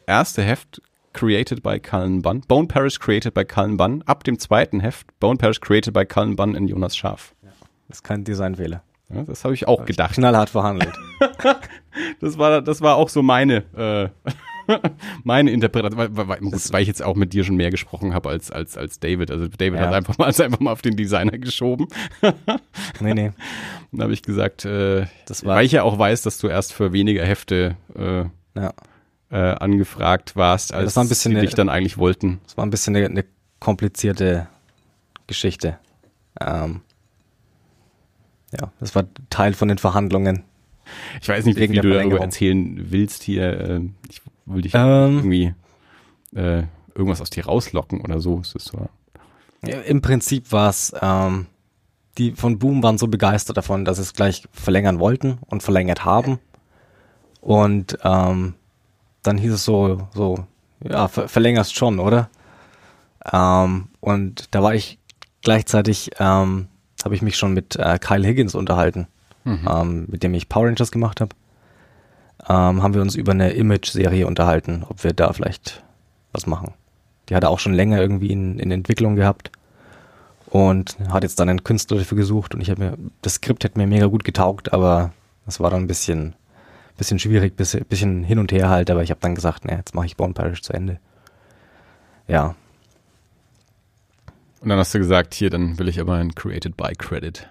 Erste 0.06 0.42
Heft 0.42 0.82
created 1.12 1.62
by 1.62 1.82
Cullen 1.82 2.22
Bunn. 2.22 2.40
Bone 2.48 2.68
Parish 2.68 2.98
created 2.98 3.34
by 3.34 3.44
Cullen 3.44 3.76
Bunn. 3.76 4.04
Ab 4.06 4.24
dem 4.24 4.40
zweiten 4.40 4.80
Heft 4.80 5.08
Bone 5.20 5.36
Parish 5.36 5.60
created 5.60 5.94
by 5.94 6.06
Cullen 6.06 6.38
Bunn 6.38 6.56
in 6.56 6.70
Jonas 6.70 6.96
Scharf. 6.96 7.36
Das 7.90 7.98
ist 7.98 8.04
kein 8.04 8.24
Designfehler. 8.24 8.84
Ja, 9.10 9.24
das 9.24 9.44
habe 9.44 9.54
ich 9.54 9.68
auch 9.68 9.84
gedacht. 9.84 10.14
Knallhart 10.14 10.50
verhandelt. 10.50 10.94
Das 12.20 12.38
war, 12.38 12.62
das 12.62 12.82
war 12.82 12.96
auch 12.96 13.10
so 13.10 13.24
meine, 13.24 13.64
äh, 13.76 14.32
meine 15.24 15.52
Interpretation, 15.52 15.98
weil, 15.98 16.28
weil, 16.28 16.40
gut, 16.40 16.74
weil 16.74 16.82
ich 16.82 16.88
jetzt 16.88 17.04
auch 17.04 17.16
mit 17.16 17.34
dir 17.34 17.44
schon 17.44 17.56
mehr 17.56 17.72
gesprochen 17.72 18.14
habe 18.14 18.30
als, 18.30 18.52
als, 18.52 18.78
als 18.78 19.00
David. 19.00 19.32
Also 19.32 19.48
David 19.48 19.80
Ja. 19.80 19.88
hat 19.88 19.94
einfach 19.94 20.18
mal, 20.18 20.26
einfach 20.40 20.60
mal 20.60 20.72
auf 20.72 20.82
den 20.82 20.96
Designer 20.96 21.38
geschoben. 21.38 21.88
nee, 23.00 23.14
nee. 23.14 23.32
Dann 23.92 24.02
habe 24.02 24.14
ich 24.14 24.22
gesagt, 24.22 24.66
äh, 24.66 25.06
weil 25.44 25.66
ich 25.66 25.72
ja 25.72 25.84
auch 25.84 25.98
weiß, 25.98 26.22
dass 26.22 26.38
du 26.38 26.48
erst 26.48 26.74
für 26.74 26.94
weniger 26.94 27.26
Hefte 27.26 27.78
äh, 27.96 28.26
ja, 28.60 28.74
äh, 29.30 29.36
angefragt 29.56 30.36
warst, 30.36 30.74
als 30.74 30.86
das 30.86 30.96
war 30.96 31.04
ein 31.04 31.10
bisschen 31.10 31.36
die 31.36 31.42
dich 31.42 31.56
dann 31.56 31.70
eigentlich 31.70 31.98
wollten. 31.98 32.40
das 32.46 32.58
war 32.58 32.66
ein 32.66 32.70
bisschen 32.70 32.96
eine, 32.96 33.06
eine 33.06 33.26
komplizierte 33.60 34.48
Geschichte. 35.28 35.78
Ähm, 36.40 36.82
ja, 38.52 38.72
das 38.80 38.96
war 38.96 39.06
Teil 39.30 39.54
von 39.54 39.68
den 39.68 39.78
Verhandlungen. 39.78 40.44
Ich 41.22 41.28
weiß 41.28 41.46
nicht, 41.46 41.60
Wegen 41.60 41.74
wie 41.74 41.80
du 41.80 41.90
darüber 41.90 42.20
erzählen 42.22 42.92
willst 42.92 43.24
hier. 43.24 43.60
Äh, 43.60 43.82
ich 44.10 44.22
will 44.48 44.62
dich 44.62 44.74
Ähm, 44.76 45.18
irgendwie 45.18 45.54
äh, 46.36 46.64
irgendwas 46.96 47.22
aus 47.22 47.30
dir 47.30 47.46
rauslocken 47.46 48.02
oder 48.02 48.20
so. 48.20 48.40
Ist 48.40 48.56
das 48.56 48.66
so? 48.66 48.88
Ja, 49.66 49.80
Im 49.82 50.02
Prinzip 50.02 50.52
war 50.52 50.70
es, 50.70 50.94
ähm, 51.02 51.48
die 52.18 52.32
von 52.32 52.60
Boom 52.60 52.82
waren 52.84 52.98
so 52.98 53.08
begeistert 53.08 53.58
davon, 53.58 53.86
dass 53.86 53.98
sie 53.98 54.04
es 54.04 54.14
gleich 54.14 54.44
verlängern 54.52 55.00
wollten 55.00 55.40
und 55.48 55.64
verlängert 55.64 56.06
haben. 56.06 56.40
Und 57.42 57.98
ähm, 58.04 58.56
dann 59.24 59.38
hieß 59.38 59.54
es 59.54 59.66
so, 59.66 60.08
so, 60.14 60.46
ja, 60.84 61.08
ver 61.08 61.28
verlängerst 61.28 61.76
schon, 61.76 62.00
oder? 62.00 62.30
Ähm, 63.32 63.90
und 64.00 64.54
da 64.56 64.64
war 64.64 64.74
ich 64.74 65.00
gleichzeitig, 65.42 66.12
ähm, 66.20 66.68
habe 67.04 67.16
ich 67.16 67.22
mich 67.22 67.38
schon 67.38 67.54
mit 67.54 67.76
äh, 67.76 68.00
Kyle 68.00 68.26
Higgins 68.26 68.56
unterhalten, 68.56 69.08
ähm, 69.46 70.06
mit 70.10 70.24
dem 70.24 70.34
ich 70.34 70.50
Power 70.50 70.68
Rangers 70.68 70.92
gemacht 70.92 71.22
habe. 71.22 71.36
Ähm, 72.48 72.84
haben 72.84 72.94
wir 72.94 73.02
uns 73.02 73.16
über 73.16 73.32
eine 73.32 73.52
Image-Serie 73.52 74.28
unterhalten, 74.28 74.86
ob 74.88 75.04
wir 75.04 75.14
da 75.14 75.34
vielleicht 75.34 75.84
was 76.32 76.46
machen. 76.48 76.74
Die 77.30 77.36
hat 77.36 77.44
er 77.44 77.50
auch 77.50 77.60
schon 77.60 77.74
länger 77.74 78.00
irgendwie 78.00 78.32
in, 78.32 78.60
in 78.60 78.72
Entwicklung 78.72 79.16
gehabt 79.16 79.52
und 80.48 80.98
hat 81.10 81.24
jetzt 81.24 81.40
dann 81.40 81.50
einen 81.50 81.64
Künstler 81.64 81.98
dafür 81.98 82.18
gesucht 82.18 82.56
und 82.56 82.62
ich 82.62 82.70
habe 82.70 82.82
mir, 82.82 82.98
das 83.22 83.36
Skript 83.36 83.64
hätte 83.64 83.78
mir 83.78 83.88
mega 83.88 84.06
gut 84.06 84.24
getaugt, 84.24 84.72
aber 84.72 85.12
das 85.46 85.60
war 85.60 85.70
dann 85.70 85.84
ein 85.84 85.88
bisschen, 85.88 86.36
bisschen 86.98 87.20
schwierig, 87.20 87.56
bisschen, 87.58 87.86
bisschen 87.86 88.24
hin 88.24 88.40
und 88.40 88.52
her 88.52 88.70
halt, 88.70 88.90
aber 88.90 89.04
ich 89.04 89.10
habe 89.10 89.20
dann 89.22 89.36
gesagt, 89.36 89.66
ne, 89.66 89.76
jetzt 89.76 89.94
mache 89.96 90.06
ich 90.06 90.16
Bone 90.16 90.34
Parish 90.34 90.62
zu 90.62 90.74
Ende. 90.74 91.00
Ja, 92.28 92.56
Und 94.62 94.70
dann 94.70 94.80
hast 94.80 94.94
du 94.94 95.00
gesagt, 95.00 95.34
hier, 95.34 95.50
dann 95.50 95.78
will 95.80 95.88
ich 95.88 96.00
aber 96.00 96.16
ein 96.16 96.34
Created 96.36 96.76
by 96.78 96.94
Credit. 96.98 97.48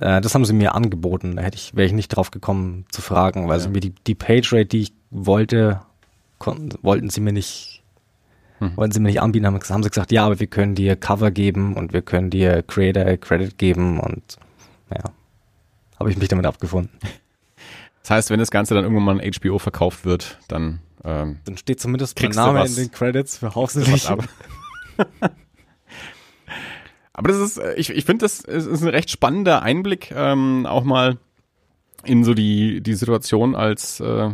Äh, 0.00 0.20
das 0.20 0.34
haben 0.34 0.44
sie 0.44 0.52
mir 0.52 0.74
angeboten, 0.74 1.36
da 1.36 1.42
hätte 1.42 1.56
ich, 1.56 1.74
wäre 1.74 1.86
ich 1.86 1.92
nicht 1.92 2.08
drauf 2.08 2.30
gekommen 2.30 2.84
zu 2.90 3.02
fragen, 3.02 3.48
weil 3.48 3.58
Ja. 3.58 3.64
sie 3.64 3.68
mir 3.70 3.80
die, 3.80 3.90
die 4.06 4.14
Page 4.14 4.52
Rate, 4.52 4.66
die 4.66 4.80
ich 4.82 4.92
wollte, 5.10 5.80
konnten, 6.38 6.70
wollten 6.82 7.10
sie 7.10 7.20
mir 7.20 7.32
nicht, 7.32 7.82
Hm. 8.58 8.76
wollten 8.76 8.92
sie 8.92 9.00
mir 9.00 9.08
nicht 9.08 9.20
anbieten, 9.20 9.46
haben, 9.46 9.58
haben 9.60 9.82
sie 9.82 9.88
gesagt, 9.90 10.12
ja, 10.12 10.24
aber 10.26 10.40
wir 10.40 10.46
können 10.46 10.74
dir 10.74 10.96
Cover 10.96 11.30
geben 11.30 11.74
und 11.74 11.92
wir 11.92 12.02
können 12.02 12.30
dir 12.30 12.62
Creator 12.62 13.16
Credit 13.18 13.56
geben 13.58 14.00
und 14.00 14.36
ja, 14.90 15.02
habe 15.98 16.10
ich 16.10 16.16
mich 16.16 16.28
damit 16.28 16.46
abgefunden. 16.46 16.90
Das 18.02 18.10
heißt, 18.12 18.30
wenn 18.30 18.38
das 18.38 18.52
Ganze 18.52 18.72
dann 18.74 18.84
irgendwann 18.84 19.04
mal 19.16 19.20
an 19.20 19.32
HBO 19.32 19.58
verkauft 19.58 20.04
wird, 20.04 20.38
dann 20.46 20.78
ähm, 21.02 21.38
Dann 21.44 21.56
steht 21.56 21.80
zumindest 21.80 22.22
mein 22.22 22.30
Name 22.30 22.60
was- 22.60 22.70
in 22.78 22.84
den 22.84 22.92
Credits 22.92 23.36
für 23.36 23.48
ab. 23.48 24.24
Aber 27.16 27.28
das 27.28 27.38
ist, 27.38 27.56
äh, 27.56 27.74
ich, 27.76 27.88
ich 27.88 28.04
finde, 28.04 28.24
das 28.24 28.40
ist, 28.40 28.82
ein 28.82 28.88
recht 28.88 29.10
spannender 29.10 29.62
Einblick, 29.62 30.12
ähm, 30.14 30.66
auch 30.66 30.84
mal 30.84 31.16
in 32.04 32.24
so 32.24 32.34
die, 32.34 32.82
die 32.82 32.92
Situation 32.92 33.56
als, 33.56 34.00
äh, 34.00 34.30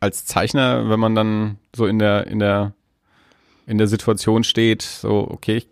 als 0.00 0.24
Zeichner, 0.24 0.88
wenn 0.88 0.98
man 0.98 1.14
dann 1.14 1.58
so 1.76 1.86
in 1.86 1.98
der, 1.98 2.26
in 2.26 2.38
der, 2.38 2.72
in 3.66 3.76
der 3.76 3.88
Situation 3.88 4.42
steht, 4.42 4.80
so, 4.80 5.28
okay, 5.30 5.58
ich, 5.58 5.68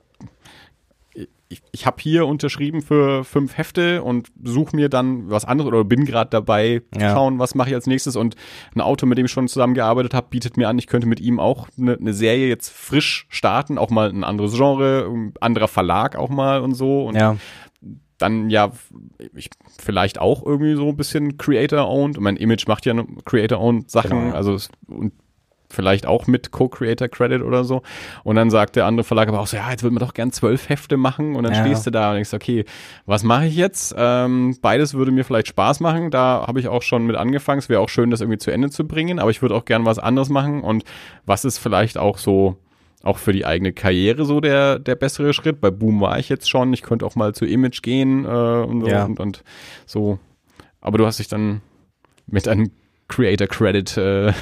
ich, 1.53 1.63
ich 1.73 1.87
habe 1.87 1.97
hier 2.01 2.27
unterschrieben 2.27 2.83
für 2.83 3.25
fünf 3.25 3.57
Hefte 3.59 4.03
und 4.03 4.29
suche 4.43 4.75
mir 4.75 4.89
dann 4.89 5.31
was 5.31 5.45
anderes 5.45 5.69
oder 5.69 5.85
bin 5.85 6.05
gerade 6.05 6.31
dabei, 6.31 6.83
Ja. 6.97 7.13
schauen, 7.13 7.39
was 7.39 7.55
mache 7.55 7.69
ich 7.69 7.75
als 7.75 7.87
nächstes. 7.87 8.17
Und 8.17 8.35
ein 8.75 8.81
Autor, 8.81 9.09
mit 9.09 9.19
dem 9.19 9.27
ich 9.27 9.33
schon 9.33 9.49
zusammengearbeitet 9.49 10.15
habe, 10.15 10.27
bietet 10.31 10.57
mir 10.57 10.69
an, 10.69 10.79
ich 10.79 10.87
könnte 10.87 11.07
mit 11.07 11.21
ihm 11.21 11.39
auch 11.39 11.69
eine, 11.79 11.95
eine 11.97 12.15
Serie 12.15 12.49
jetzt 12.49 12.71
frisch 12.71 13.27
starten, 13.29 13.79
auch 13.79 13.91
mal 13.91 14.09
ein 14.09 14.25
anderes 14.25 14.55
Genre, 14.55 15.09
ein 15.09 15.33
anderer 15.41 15.69
Verlag 15.69 16.17
auch 16.17 16.31
mal 16.31 16.61
und 16.61 16.75
so. 16.75 17.05
Und 17.07 17.17
Ja, 17.17 17.37
dann 18.19 18.51
ja, 18.51 18.71
ich, 19.35 19.51
vielleicht 19.81 20.21
auch 20.21 20.45
irgendwie 20.47 20.75
so 20.75 20.89
ein 20.89 20.97
bisschen 20.97 21.39
Creator-owned. 21.39 22.21
Mein 22.21 22.37
Image 22.37 22.69
macht 22.69 22.87
ja 22.87 22.95
Creator-owned 23.25 23.91
Sachen, 23.91 24.11
Genau, 24.27 24.35
also 24.37 24.55
es, 24.55 24.69
und 24.87 25.13
vielleicht 25.73 26.07
auch 26.07 26.27
mit 26.27 26.51
Co-Creator 26.51 27.09
Credit 27.09 27.43
oder 27.43 27.65
so. 27.65 27.83
Und 28.25 28.37
dann 28.37 28.51
sagt 28.51 28.77
der 28.77 28.87
andere 28.87 29.05
Verlag 29.05 29.29
aber 29.29 29.41
auch 29.41 29.47
so, 29.47 29.57
ja, 29.57 29.71
jetzt 29.71 29.83
würden 29.83 29.95
wir 29.95 30.01
doch 30.01 30.15
gern 30.15 30.31
zwölf 30.33 30.69
Hefte 30.69 30.97
machen. 30.97 31.35
Und 31.37 31.43
dann 31.45 31.55
Ja. 31.55 31.61
stehst 31.65 31.87
du 31.87 31.91
da 31.91 32.11
und 32.11 32.15
denkst, 32.17 32.33
okay, 32.35 32.65
was 33.07 33.23
mache 33.25 33.47
ich 33.47 33.57
jetzt? 33.57 33.95
Ähm, 33.97 34.57
beides 34.63 34.95
würde 34.95 35.11
mir 35.11 35.25
vielleicht 35.25 35.49
Spaß 35.49 35.81
machen. 35.81 36.11
Da 36.11 36.45
habe 36.47 36.61
ich 36.61 36.69
auch 36.69 36.83
schon 36.83 37.07
mit 37.07 37.17
angefangen. 37.17 37.59
Es 37.59 37.69
wäre 37.69 37.81
auch 37.81 37.89
schön, 37.89 38.11
das 38.11 38.21
irgendwie 38.21 38.39
zu 38.39 38.51
Ende 38.51 38.71
zu 38.71 38.87
bringen. 38.87 39.19
Aber 39.19 39.31
ich 39.31 39.43
würde 39.43 39.55
auch 39.55 39.65
gern 39.65 39.85
was 39.85 39.99
anderes 39.99 40.29
machen. 40.29 40.63
Und 40.63 40.85
was 41.27 41.45
ist 41.45 41.59
vielleicht 41.59 41.99
auch 41.99 42.19
so 42.19 42.57
auch 43.05 43.19
für 43.19 43.33
die 43.33 43.45
eigene 43.45 43.73
Karriere 43.73 44.25
so 44.25 44.41
der, 44.41 44.79
der 44.79 44.95
bessere 44.95 45.33
Schritt. 45.33 45.61
Bei 45.61 45.73
Boom 45.73 46.01
war 46.01 46.21
ich 46.21 46.29
jetzt 46.29 46.49
schon. 46.49 46.73
Ich 46.73 46.83
könnte 46.83 47.05
auch 47.05 47.17
mal 47.17 47.35
zu 47.35 47.45
Image 47.45 47.83
gehen 47.83 48.25
äh, 48.25 48.29
und, 48.29 48.83
so 48.83 48.87
Ja. 48.87 49.05
und, 49.05 49.19
und 49.19 49.43
so. 49.87 50.21
Aber 50.81 50.99
du 50.99 51.07
hast 51.07 51.19
dich 51.19 51.27
dann 51.29 51.63
mit 52.29 52.47
einem 52.47 52.71
Creator 53.09 53.49
Credit 53.49 53.97
äh, 53.97 54.33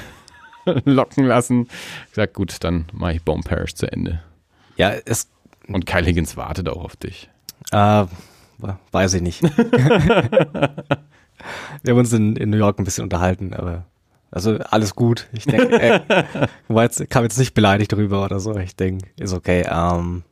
locken 0.85 1.25
lassen. 1.25 1.67
Gesagt, 2.09 2.33
gut, 2.33 2.63
dann 2.63 2.85
mache 2.93 3.13
ich 3.13 3.23
Bone 3.23 3.41
Parish 3.43 3.75
zu 3.75 3.91
Ende. 3.91 4.21
Ja, 4.77 4.91
es 5.05 5.29
Und 5.67 5.85
Kyle 5.85 6.05
Higgins 6.05 6.37
wartet 6.37 6.69
auch 6.69 6.83
auf 6.83 6.95
dich. 6.95 7.29
Äh, 7.71 8.05
weiß 8.91 9.13
ich 9.15 9.21
nicht. 9.21 9.41
Wir 11.83 11.91
haben 11.93 11.97
uns 11.99 12.13
in, 12.13 12.35
in 12.35 12.49
New 12.51 12.57
York 12.57 12.77
ein 12.79 12.83
bisschen 12.85 13.03
unterhalten, 13.03 13.53
aber 13.53 13.85
also 14.29 14.57
alles 14.59 14.95
gut. 14.95 15.27
Ich 15.33 15.45
denke, 15.45 15.79
er 15.81 16.47
war 16.67 16.83
jetzt, 16.83 17.09
kam 17.09 17.23
jetzt 17.23 17.37
nicht 17.39 17.53
beleidigt 17.53 17.91
drüber 17.91 18.23
oder 18.23 18.39
so. 18.39 18.55
Ich 18.57 18.75
denke, 18.75 19.07
ist 19.17 19.33
okay. 19.33 19.65
Ähm, 19.69 20.23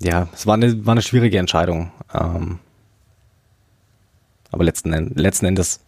ja, 0.00 0.28
es 0.34 0.46
war 0.46 0.54
eine, 0.54 0.84
war 0.86 0.92
eine 0.92 1.02
schwierige 1.02 1.38
Entscheidung. 1.38 1.90
Ähm, 2.12 2.58
aber 4.52 4.64
letzten, 4.64 4.92
End- 4.92 5.18
letzten 5.18 5.46
Endes, 5.46 5.80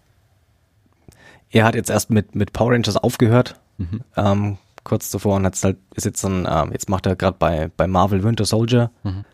er 1.51 1.65
hat 1.65 1.75
jetzt 1.75 1.91
erst 1.91 2.11
mit, 2.11 2.35
mit 2.35 2.53
Power 2.53 2.73
Rangers 2.73 2.97
aufgehört, 2.97 3.61
Mhm. 3.79 4.01
ähm, 4.17 4.59
kurz 4.85 5.09
zuvor 5.11 5.37
und 5.37 5.45
hat's 5.47 5.63
halt, 5.63 5.77
ist 5.95 6.05
jetzt 6.05 6.25
dann, 6.25 6.49
ähm, 6.51 6.73
jetzt 6.73 6.89
macht 6.89 7.07
er 7.07 7.15
gerade 7.15 7.37
bei, 7.39 7.71
bei 7.77 7.87
Marvel 7.87 8.25
Winter 8.25 8.45
Soldier. 8.45 8.91
Mhm. 9.05 9.25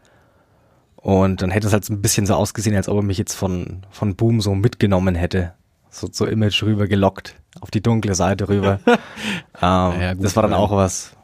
Und 0.97 1.43
dann 1.43 1.51
hätte 1.51 1.67
es 1.67 1.73
halt 1.73 1.85
so 1.85 1.93
ein 1.93 2.03
bisschen 2.03 2.27
so 2.27 2.35
ausgesehen, 2.35 2.77
als 2.77 2.89
ob 2.89 2.97
er 2.99 3.03
mich 3.03 3.19
jetzt 3.19 3.35
von, 3.35 3.87
von 3.91 4.17
Boom 4.17 4.41
so 4.41 4.55
mitgenommen 4.55 5.15
hätte. 5.15 5.53
So 5.91 6.09
zur 6.09 6.29
Image 6.31 6.63
rüber 6.63 6.87
gelockt, 6.89 7.37
auf 7.61 7.71
die 7.71 7.81
dunkle 7.83 8.15
Seite 8.15 8.49
rüber. 8.49 8.81
ähm, 8.87 8.97
ja, 9.63 10.15
gut, 10.15 10.25
das 10.25 10.35
war 10.37 10.43
dann 10.43 10.55
auch 10.55 10.73
was. 10.73 11.17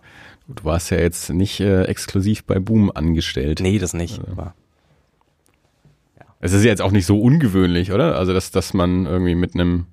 Du 0.49 0.65
warst 0.65 0.91
ja 0.91 0.99
jetzt 0.99 1.31
nicht 1.31 1.61
äh, 1.61 1.85
exklusiv 1.85 2.45
bei 2.45 2.59
Boom 2.59 2.91
angestellt. 2.95 3.61
Nee, 3.61 3.79
das 3.79 3.95
nicht. 3.95 4.21
Aber 4.31 4.55
Es 6.41 6.53
ist 6.53 6.63
ja 6.65 6.71
jetzt 6.71 6.83
auch 6.83 6.93
nicht 6.93 7.07
so 7.07 7.21
ungewöhnlich, 7.21 7.93
oder? 7.93 8.17
Also, 8.17 8.33
dass, 8.33 8.51
dass 8.51 8.73
man 8.75 9.07
irgendwie 9.07 9.35
mit 9.35 9.55
einem, 9.55 9.87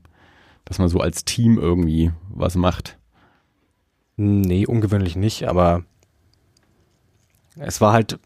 dass 0.68 0.80
man 0.80 0.90
so 0.90 1.00
als 1.00 1.24
Team 1.26 1.58
irgendwie 1.58 2.12
was 2.30 2.56
macht. 2.56 2.98
Nee, 4.18 4.66
ungewöhnlich 4.66 5.16
nicht, 5.16 5.48
aber 5.48 5.84
es 7.56 7.80
war 7.82 7.94
halt. 7.94 8.20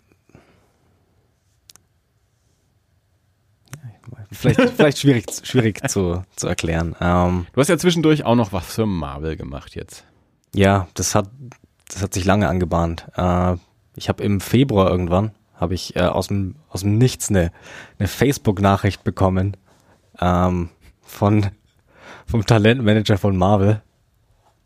Vielleicht, 4.32 4.60
vielleicht 4.76 4.98
schwierig, 4.98 5.26
schwierig 5.44 5.88
zu, 5.90 6.24
zu 6.36 6.48
erklären. 6.48 6.96
Ähm, 7.02 7.46
Du 7.54 7.60
hast 7.62 7.68
ja 7.68 7.78
zwischendurch 7.78 8.24
auch 8.24 8.36
noch 8.36 8.54
was 8.54 8.66
für 8.74 8.86
Marvel 8.86 9.36
gemacht 9.36 9.76
jetzt. 9.76 10.06
ja, 10.56 10.88
das 10.94 11.16
hat, 11.16 11.30
das 11.90 12.02
hat 12.02 12.14
sich 12.14 12.26
lange 12.26 12.48
angebahnt. 12.48 13.08
Äh, 13.16 13.56
ich 13.96 14.08
habe 14.10 14.24
im 14.24 14.40
Februar 14.40 14.90
irgendwann, 14.90 15.32
habe 15.56 15.74
ich 15.74 15.96
äh, 15.98 16.02
aus, 16.04 16.28
dem, 16.30 16.56
aus 16.70 16.82
dem 16.82 16.98
Nichts 16.98 17.30
eine, 17.30 17.52
eine 18.00 18.08
Facebook-Nachricht 18.08 19.04
bekommen 19.04 19.58
ähm, 20.20 20.70
von, 21.02 21.48
vom 22.32 22.46
Talentmanager 22.46 23.18
von 23.18 23.38
Marvel. 23.38 23.82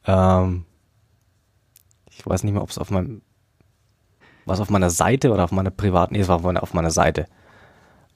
Ähm, 0.05 0.65
ich 2.11 2.25
weiß 2.25 2.43
nicht 2.43 2.53
mehr, 2.53 2.61
ob 2.61 2.69
es 2.69 2.77
auf 2.77 2.91
meinem, 2.91 3.21
was 4.45 4.59
auf 4.59 4.69
meiner 4.69 4.89
Seite 4.91 5.31
oder 5.31 5.43
auf 5.43 5.51
meiner 5.51 5.71
privaten, 5.71 6.13
nee, 6.13 6.21
es 6.21 6.27
war 6.27 6.37
auf 6.37 6.43
meiner, 6.43 6.63
auf 6.63 6.73
meiner 6.73 6.91
Seite. 6.91 7.25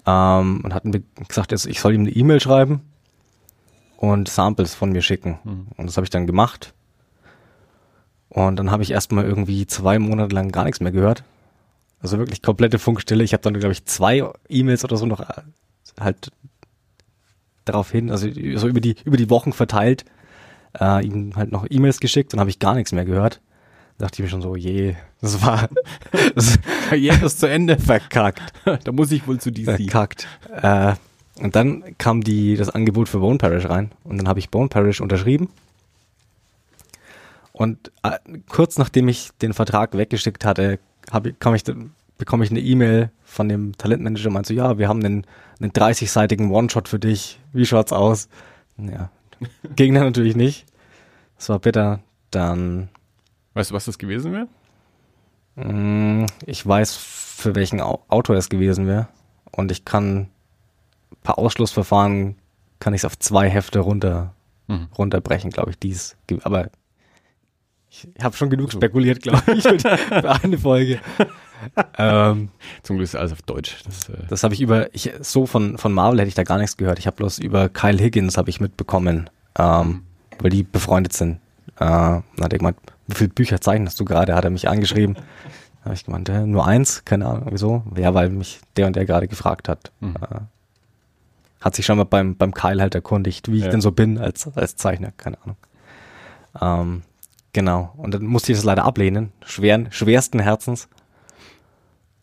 Ähm, 0.05 0.61
und 0.63 0.73
hatten 0.73 0.91
mir 0.91 1.01
gesagt, 1.27 1.51
ich 1.51 1.79
soll 1.79 1.93
ihm 1.93 2.01
eine 2.01 2.11
E-Mail 2.11 2.39
schreiben 2.39 2.81
und 3.97 4.29
Samples 4.29 4.75
von 4.75 4.91
mir 4.91 5.01
schicken. 5.01 5.39
Und 5.75 5.87
das 5.87 5.97
habe 5.97 6.05
ich 6.05 6.11
dann 6.11 6.27
gemacht. 6.27 6.73
Und 8.29 8.57
dann 8.57 8.69
habe 8.69 8.83
ich 8.83 8.91
erstmal 8.91 9.25
irgendwie 9.25 9.65
zwei 9.65 9.97
Monate 9.97 10.33
lang 10.35 10.51
gar 10.51 10.63
nichts 10.63 10.79
mehr 10.79 10.91
gehört. 10.91 11.23
Also 12.01 12.17
wirklich 12.19 12.41
komplette 12.41 12.79
Funkstille. 12.79 13.23
Ich 13.23 13.33
habe 13.33 13.41
dann, 13.41 13.55
glaube 13.55 13.73
ich, 13.73 13.85
zwei 13.85 14.31
E-Mails 14.47 14.83
oder 14.83 14.95
so 14.95 15.05
noch 15.05 15.21
äh, 15.21 15.41
halt 15.99 16.31
darauf 17.71 17.91
hin, 17.91 18.11
also 18.11 18.27
so 18.55 18.67
über 18.67 18.79
die, 18.81 18.95
über 19.05 19.17
die 19.17 19.29
Wochen 19.29 19.53
verteilt, 19.53 20.05
äh, 20.79 21.05
ihm 21.05 21.35
halt 21.35 21.51
noch 21.51 21.65
E-Mails 21.69 21.99
geschickt 21.99 22.33
und 22.33 22.39
habe 22.39 22.49
ich 22.49 22.59
gar 22.59 22.75
nichts 22.75 22.91
mehr 22.91 23.05
gehört. 23.05 23.41
Da 23.97 24.05
dachte 24.05 24.15
ich 24.21 24.25
mir 24.25 24.29
schon 24.29 24.41
so, 24.41 24.55
je, 24.55 24.95
das 25.21 25.45
war 25.45 25.69
das 26.35 26.59
Karriere 26.89 27.25
ist 27.25 27.39
zu 27.39 27.47
Ende. 27.47 27.77
verkackt. 27.77 28.41
da 28.83 28.91
muss 28.91 29.11
ich 29.11 29.27
wohl 29.27 29.39
zu 29.39 29.51
DC. 29.51 29.65
Verkackt. 29.65 30.27
Äh, 30.61 30.93
und 31.41 31.55
dann 31.55 31.97
kam 31.97 32.21
die, 32.21 32.55
das 32.57 32.69
Angebot 32.69 33.07
für 33.09 33.19
Bone 33.19 33.37
Parish 33.37 33.65
rein 33.69 33.91
und 34.03 34.17
dann 34.17 34.27
habe 34.27 34.39
ich 34.39 34.49
Bone 34.49 34.67
Parish 34.69 34.99
unterschrieben. 35.01 35.49
Und 37.51 37.91
äh, 38.03 38.11
kurz 38.47 38.77
nachdem 38.77 39.07
ich 39.07 39.29
den 39.41 39.53
Vertrag 39.53 39.97
weggeschickt 39.97 40.45
hatte, 40.45 40.79
hab, 41.11 41.27
kam 41.39 41.55
ich, 41.55 41.63
dann- 41.63 41.91
bekomme 42.19 42.43
ich 42.45 42.51
eine 42.51 42.59
E-Mail 42.59 43.09
von 43.23 43.49
dem 43.49 43.75
Talentmanager 43.77 44.27
und 44.27 44.33
meinte 44.33 44.49
so, 44.49 44.53
ja, 44.53 44.77
wir 44.77 44.87
haben 44.87 45.03
einen, 45.03 45.25
einen 45.59 45.71
30-seitigen 45.71 46.51
One-Shot 46.51 46.87
für 46.87 46.99
dich. 46.99 47.39
Wie 47.53 47.65
schaut's 47.65 47.91
aus? 47.91 48.29
Ja, 48.77 49.09
ging 49.75 49.95
dann 49.95 50.03
natürlich 50.03 50.35
nicht. 50.35 50.67
Das 51.37 51.49
war 51.49 51.57
bitter. 51.59 52.01
Dann 52.29 52.89
Weißt 53.55 53.71
du, 53.71 53.75
was 53.75 53.85
das 53.85 53.97
gewesen 53.97 54.31
wäre? 54.33 54.47
Mm, 55.55 56.25
Ich 56.45 56.65
weiß, 56.65 56.95
für 56.95 57.55
welchen 57.55 57.81
Au- 57.81 58.03
Autor 58.07 58.35
es 58.35 58.49
gewesen 58.49 58.85
wäre. 58.87 59.07
Und 59.51 59.71
ich 59.71 59.83
kann 59.85 60.29
per 61.23 61.37
Ausschlussverfahren 61.39 62.35
kann 62.79 62.93
ich 62.93 63.01
es 63.01 63.05
auf 63.05 63.17
zwei 63.19 63.49
Hefte 63.49 63.79
runter, 63.79 64.33
Mhm. 64.67 64.87
runterbrechen, 64.97 65.49
glaube 65.49 65.71
ich, 65.71 65.79
dies. 65.79 66.15
Aber 66.43 66.69
ich 67.89 68.07
habe 68.21 68.35
schon 68.35 68.49
genug 68.49 68.71
spekuliert, 68.71 69.21
glaube 69.21 69.53
ich, 69.53 69.63
für, 69.63 70.41
eine 70.43 70.57
Folge. 70.57 70.99
ähm, 71.97 72.49
Zum 72.83 72.97
Glück 72.97 73.05
ist 73.05 73.15
alles 73.15 73.31
auf 73.31 73.41
Deutsch. 73.41 73.77
Das, 73.85 74.09
äh, 74.09 74.17
das 74.29 74.43
habe 74.43 74.53
ich 74.53 74.61
über, 74.61 74.93
ich, 74.93 75.11
so 75.21 75.45
von, 75.45 75.77
von 75.77 75.91
Marvel 75.91 76.19
hätte 76.19 76.29
ich 76.29 76.35
da 76.35 76.43
gar 76.43 76.57
nichts 76.57 76.77
gehört. 76.77 76.99
Ich 76.99 77.07
habe 77.07 77.17
bloß 77.17 77.39
über 77.39 77.69
Kyle 77.69 77.97
Higgins 77.97 78.37
habe 78.37 78.49
ich 78.49 78.59
mitbekommen, 78.59 79.29
ähm, 79.57 80.03
weil 80.39 80.51
die 80.51 80.63
befreundet 80.63 81.13
sind. 81.13 81.39
Äh, 81.75 81.79
dann 81.79 82.23
hat 82.41 82.53
er 82.53 82.59
gemeint, 82.59 82.77
wie 83.07 83.15
viele 83.15 83.29
Bücher 83.29 83.59
zeichnest 83.59 83.99
du 83.99 84.05
gerade? 84.05 84.35
Hat 84.35 84.43
er 84.43 84.51
mich 84.51 84.69
angeschrieben. 84.69 85.15
Da 85.15 85.85
habe 85.85 85.95
ich 85.95 86.05
gemeint, 86.05 86.29
äh, 86.29 86.45
nur 86.45 86.67
eins, 86.67 87.03
keine 87.05 87.25
Ahnung, 87.25 87.47
wieso? 87.51 87.83
Ja, 87.95 88.13
weil 88.13 88.29
mich 88.29 88.59
der 88.77 88.87
und 88.87 88.95
der 88.95 89.05
gerade 89.05 89.27
gefragt 89.27 89.67
hat. 89.67 89.91
Mhm. 89.99 90.15
Äh, 90.21 90.39
hat 91.61 91.75
sich 91.75 91.85
schon 91.85 91.97
mal 91.97 92.05
beim, 92.05 92.35
beim 92.35 92.53
Kyle 92.53 92.81
halt 92.81 92.95
erkundigt, 92.95 93.51
wie 93.51 93.57
ich 93.57 93.65
Ja. 93.65 93.71
denn 93.71 93.81
so 93.81 93.91
bin 93.91 94.17
als, 94.17 94.47
als 94.55 94.75
Zeichner, 94.75 95.11
keine 95.17 95.37
Ahnung. 95.41 95.57
Ähm, 96.61 97.01
genau. 97.53 97.93
Und 97.97 98.13
dann 98.13 98.25
musste 98.25 98.51
ich 98.51 98.57
das 98.57 98.65
leider 98.65 98.83
ablehnen, 98.85 99.31
schweren, 99.45 99.91
schwersten 99.91 100.39
Herzens. 100.39 100.87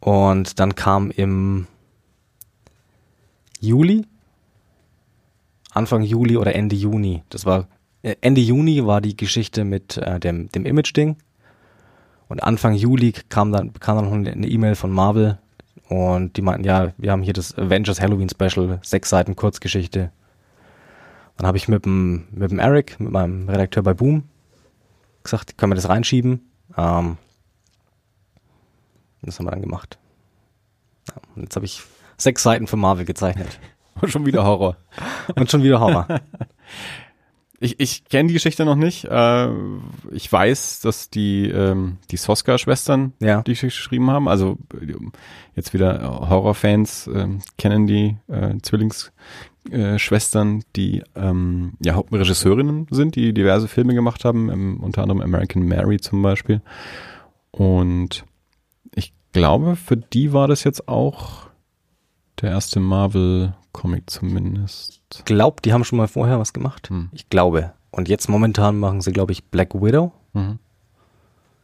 Und 0.01 0.61
dann 0.61 0.75
kam 0.75 1.11
im 1.11 1.67
Juli, 3.61 4.07
Anfang 5.73 6.03
Juli 6.03 6.37
oder 6.37 6.55
Ende 6.55 6.77
Juni, 6.77 7.23
das 7.31 7.45
war, 7.45 7.69
äh, 8.03 8.15
Ende 8.21 8.41
Juni 8.41 8.87
war 8.87 9.01
die 9.01 9.17
Geschichte 9.17 9.65
mit 9.65 9.97
äh, 9.97 10.21
dem, 10.21 10.49
dem 10.51 10.65
Image-Ding. 10.65 11.17
Und 12.29 12.43
Anfang 12.43 12.75
Juli 12.75 13.13
kam 13.29 13.53
dann, 13.53 13.73
kam 13.75 13.97
dann 13.97 14.05
noch 14.07 14.13
eine 14.13 14.47
E-Mail 14.47 14.75
von 14.75 14.91
Marvel 14.91 15.39
und 15.89 16.37
die 16.37 16.43
meinten, 16.43 16.65
ja, 16.65 16.93
wir 16.99 17.13
haben 17.13 17.23
hier 17.23 17.33
das 17.33 17.57
Avengers 17.57 18.01
Halloween 18.01 18.29
Special, 18.29 18.81
sechs 18.83 19.11
Seiten 19.11 19.37
Kurzgeschichte. 19.37 20.11
Dann 21.37 21.47
habe 21.47 21.59
ich 21.59 21.69
mit 21.69 21.85
dem, 21.85 22.25
mit 22.33 22.51
dem 22.51 22.59
Eric, 22.59 22.99
mit 22.99 23.13
meinem 23.13 23.49
Redakteur 23.49 23.83
bei 23.83 23.95
Boom, 23.95 24.25
gesagt, 25.27 25.59
können 25.59 25.73
wir 25.73 25.77
das 25.77 25.89
reinschieben? 25.89 26.51
Ähm, 26.77 27.19
das 29.23 29.39
haben 29.39 29.47
wir 29.47 29.51
dann 29.53 29.63
gemacht. 29.63 29.99
Ja, 31.09 31.15
und 31.35 31.43
jetzt 31.43 31.57
habe 31.57 31.67
ich 31.67 31.83
sechs 32.17 32.43
Seiten 32.43 32.67
für 32.67 32.77
Marvel 32.77 33.05
gezeichnet. 33.05 33.59
schon 34.05 34.27
wieder 34.27 34.45
Horror. 34.45 34.77
Und 35.35 35.51
schon 35.51 35.63
wieder 35.63 35.81
Horror. 35.81 36.07
Ich, 37.59 37.81
ich 37.81 38.05
kenne 38.05 38.29
die 38.29 38.35
Geschichte 38.35 38.65
noch 38.65 38.75
nicht. 38.77 39.05
Äh, 39.05 39.49
ich 40.11 40.31
weiß, 40.31 40.81
dass 40.81 41.09
die, 41.09 41.49
ähm, 41.49 41.99
die 42.11 42.19
Soska-Schwestern 42.19 43.15
Ja. 43.19 43.41
die 43.43 43.53
Geschichte 43.53 43.79
geschrieben 43.79 44.11
haben. 44.11 44.29
Also 44.29 44.59
äh, 44.79 44.93
jetzt 45.55 45.73
wieder 45.73 46.03
Horrorfans 46.29 47.07
ähm, 47.07 47.41
kennen 47.57 47.87
die 47.87 48.19
äh, 48.29 48.59
Zwillingsschwestern, 48.61 49.15
äh, 49.71 49.99
Schwestern, 49.99 50.63
die 50.77 51.03
ähm, 51.15 51.75
ja 51.81 51.95
Hauptregisseurinnen 51.95 52.87
sind, 52.91 53.17
die 53.17 53.33
diverse 53.35 53.69
Filme 53.69 53.95
gemacht 53.95 54.25
haben, 54.25 54.51
ähm, 54.51 54.81
unter 54.83 55.03
anderem 55.03 55.21
American 55.21 55.63
Mary 55.63 55.99
zum 55.99 56.23
Beispiel. 56.23 56.61
Und 57.51 58.25
ich 58.95 59.13
glaube, 59.33 59.77
für 59.77 59.97
die 59.97 60.33
war 60.33 60.49
das 60.49 60.65
jetzt 60.65 60.89
auch 60.89 61.47
der 62.41 62.51
erste 62.51 62.81
Marvel-Comic 62.81 64.11
zumindest. 64.11 65.01
Glaubt, 65.25 65.65
die 65.65 65.73
haben 65.73 65.85
schon 65.85 65.97
mal 65.99 66.09
vorher 66.09 66.39
was 66.39 66.53
gemacht? 66.53 66.89
Hm. 66.91 67.09
Ich 67.13 67.29
glaube. 67.31 67.73
und 67.93 68.09
jetzt 68.09 68.29
momentan 68.29 68.79
machen 68.79 69.01
sie, 69.01 69.13
glaube 69.13 69.33
ich, 69.33 69.45
Black 69.45 69.75
Widow. 69.75 70.13
Mhm. 70.35 70.59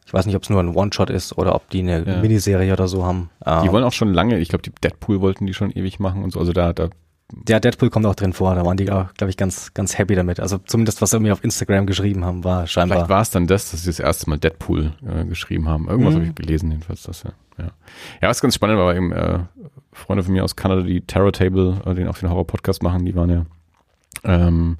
Ich 0.06 0.14
weiß 0.14 0.24
nicht, 0.26 0.34
ob 0.34 0.42
es 0.42 0.50
nur 0.50 0.60
ein 0.60 0.74
One-Shot 0.74 1.10
ist 1.10 1.36
oder 1.38 1.54
ob 1.54 1.68
die 1.70 1.80
eine 1.80 2.04
Ja. 2.06 2.20
Miniserie 2.20 2.72
oder 2.72 2.88
so 2.88 3.04
haben. 3.04 3.28
Die 3.46 3.66
Ähm, 3.66 3.72
wollen 3.72 3.84
auch 3.84 3.92
schon 3.92 4.12
lange, 4.14 4.38
ich 4.38 4.48
glaube, 4.48 4.62
die 4.62 4.72
Deadpool 4.82 5.20
wollten 5.20 5.46
die 5.46 5.52
schon 5.54 5.70
ewig 5.70 6.00
machen 6.00 6.22
und 6.24 6.32
so. 6.32 6.40
Also 6.40 6.52
da, 6.52 6.72
da 6.72 6.88
der 7.32 7.60
Deadpool 7.60 7.90
kommt 7.90 8.06
auch 8.06 8.14
drin 8.14 8.32
vor, 8.32 8.54
da 8.54 8.64
waren 8.64 8.76
die, 8.76 8.84
glaube 8.84 9.08
ich, 9.28 9.36
ganz, 9.36 9.72
ganz 9.74 9.96
happy 9.98 10.14
damit. 10.14 10.38
Also 10.38 10.58
zumindest, 10.58 11.00
was 11.00 11.10
sie 11.10 11.18
mir 11.18 11.32
auf 11.32 11.42
Instagram 11.42 11.86
geschrieben 11.86 12.24
haben, 12.24 12.44
war 12.44 12.66
scheinbar. 12.66 12.98
Vielleicht 12.98 13.10
war 13.10 13.22
es 13.22 13.30
dann 13.30 13.46
das, 13.46 13.70
dass 13.70 13.82
sie 13.82 13.88
das 13.88 13.98
erste 14.00 14.28
Mal 14.28 14.38
Deadpool 14.38 14.92
äh, 15.06 15.24
geschrieben 15.24 15.68
haben. 15.68 15.88
Irgendwas 15.88 16.14
Mhm. 16.14 16.18
habe 16.18 16.26
ich 16.26 16.34
gelesen, 16.34 16.70
jedenfalls 16.70 17.02
das, 17.02 17.22
ja. 17.22 17.32
Ja, 17.58 17.70
ja 18.20 18.28
was 18.28 18.40
ganz 18.40 18.54
spannend 18.54 18.78
war, 18.78 18.86
war 18.86 18.96
eben 18.96 19.12
äh, 19.12 19.40
Freunde 19.92 20.22
von 20.22 20.32
mir 20.32 20.44
aus 20.44 20.56
Kanada, 20.56 20.82
die 20.82 21.00
Terror 21.02 21.32
Table, 21.32 21.80
äh, 21.84 21.94
den 21.94 22.08
auch 22.08 22.18
den 22.18 22.30
Horror-Podcast 22.30 22.82
machen, 22.82 23.04
die 23.04 23.14
waren 23.14 23.30
ja 23.30 23.46
ähm, 24.24 24.78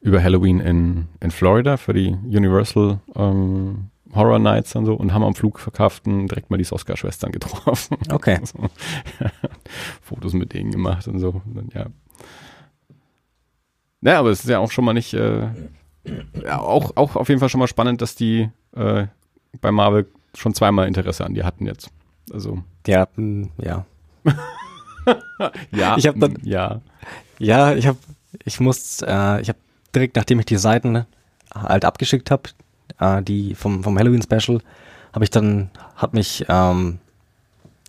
über 0.00 0.22
Halloween 0.22 0.60
in, 0.60 1.08
in 1.20 1.30
Florida 1.30 1.76
für 1.76 1.92
die 1.94 2.08
Universal 2.08 3.00
ähm, 3.14 3.88
Horror 4.14 4.38
Nights 4.38 4.74
und 4.76 4.84
so 4.86 4.94
und 4.94 5.12
haben 5.14 5.22
am 5.24 5.34
Flugverkaufen 5.34 6.28
direkt 6.28 6.50
mal 6.50 6.58
die 6.58 6.70
Oscar-Schwestern 6.70 7.32
getroffen. 7.32 7.96
Okay. 8.10 8.38
So, 8.44 8.58
Fotos 10.02 10.32
mit 10.34 10.52
denen 10.52 10.70
gemacht 10.70 11.08
und 11.08 11.18
so. 11.18 11.40
Und 11.54 11.72
ja. 11.74 11.86
Ja, 14.02 14.18
aber 14.18 14.30
es 14.30 14.40
ist 14.40 14.48
ja 14.50 14.58
auch 14.58 14.70
schon 14.70 14.84
mal 14.84 14.92
nicht, 14.94 15.14
äh, 15.14 15.48
ja, 16.44 16.58
auch, 16.60 16.96
auch 16.96 17.14
auf 17.16 17.28
jeden 17.28 17.38
Fall 17.40 17.48
schon 17.48 17.60
mal 17.60 17.68
spannend, 17.68 18.02
dass 18.02 18.14
die 18.16 18.50
äh, 18.74 19.06
bei 19.60 19.70
Marvel 19.70 20.08
schon 20.34 20.54
zweimal 20.54 20.88
Interesse 20.88 21.24
an 21.24 21.34
dir 21.34 21.44
hatten 21.44 21.66
jetzt. 21.66 21.90
Also, 22.32 22.62
Ja, 22.86 23.06
mh, 23.16 23.48
ja. 23.58 23.86
ja. 25.70 25.96
Ich 25.96 26.06
hab 26.06 26.18
dann- 26.18 26.38
ja. 26.42 26.80
Ja, 27.38 27.74
ich 27.74 27.86
habe, 27.86 27.98
ich 28.44 28.60
muss, 28.60 29.02
äh, 29.02 29.40
ich 29.40 29.48
habe 29.48 29.58
direkt 29.94 30.16
nachdem 30.16 30.38
ich 30.40 30.46
die 30.46 30.56
Seiten 30.56 31.06
halt 31.54 31.84
abgeschickt 31.84 32.30
habe, 32.30 32.42
äh, 33.00 33.22
die 33.22 33.54
vom 33.54 33.82
vom 33.82 33.98
Halloween 33.98 34.22
Special, 34.22 34.60
habe 35.12 35.24
ich 35.24 35.30
dann, 35.30 35.70
hat 35.96 36.14
mich 36.14 36.44
ähm, 36.48 36.98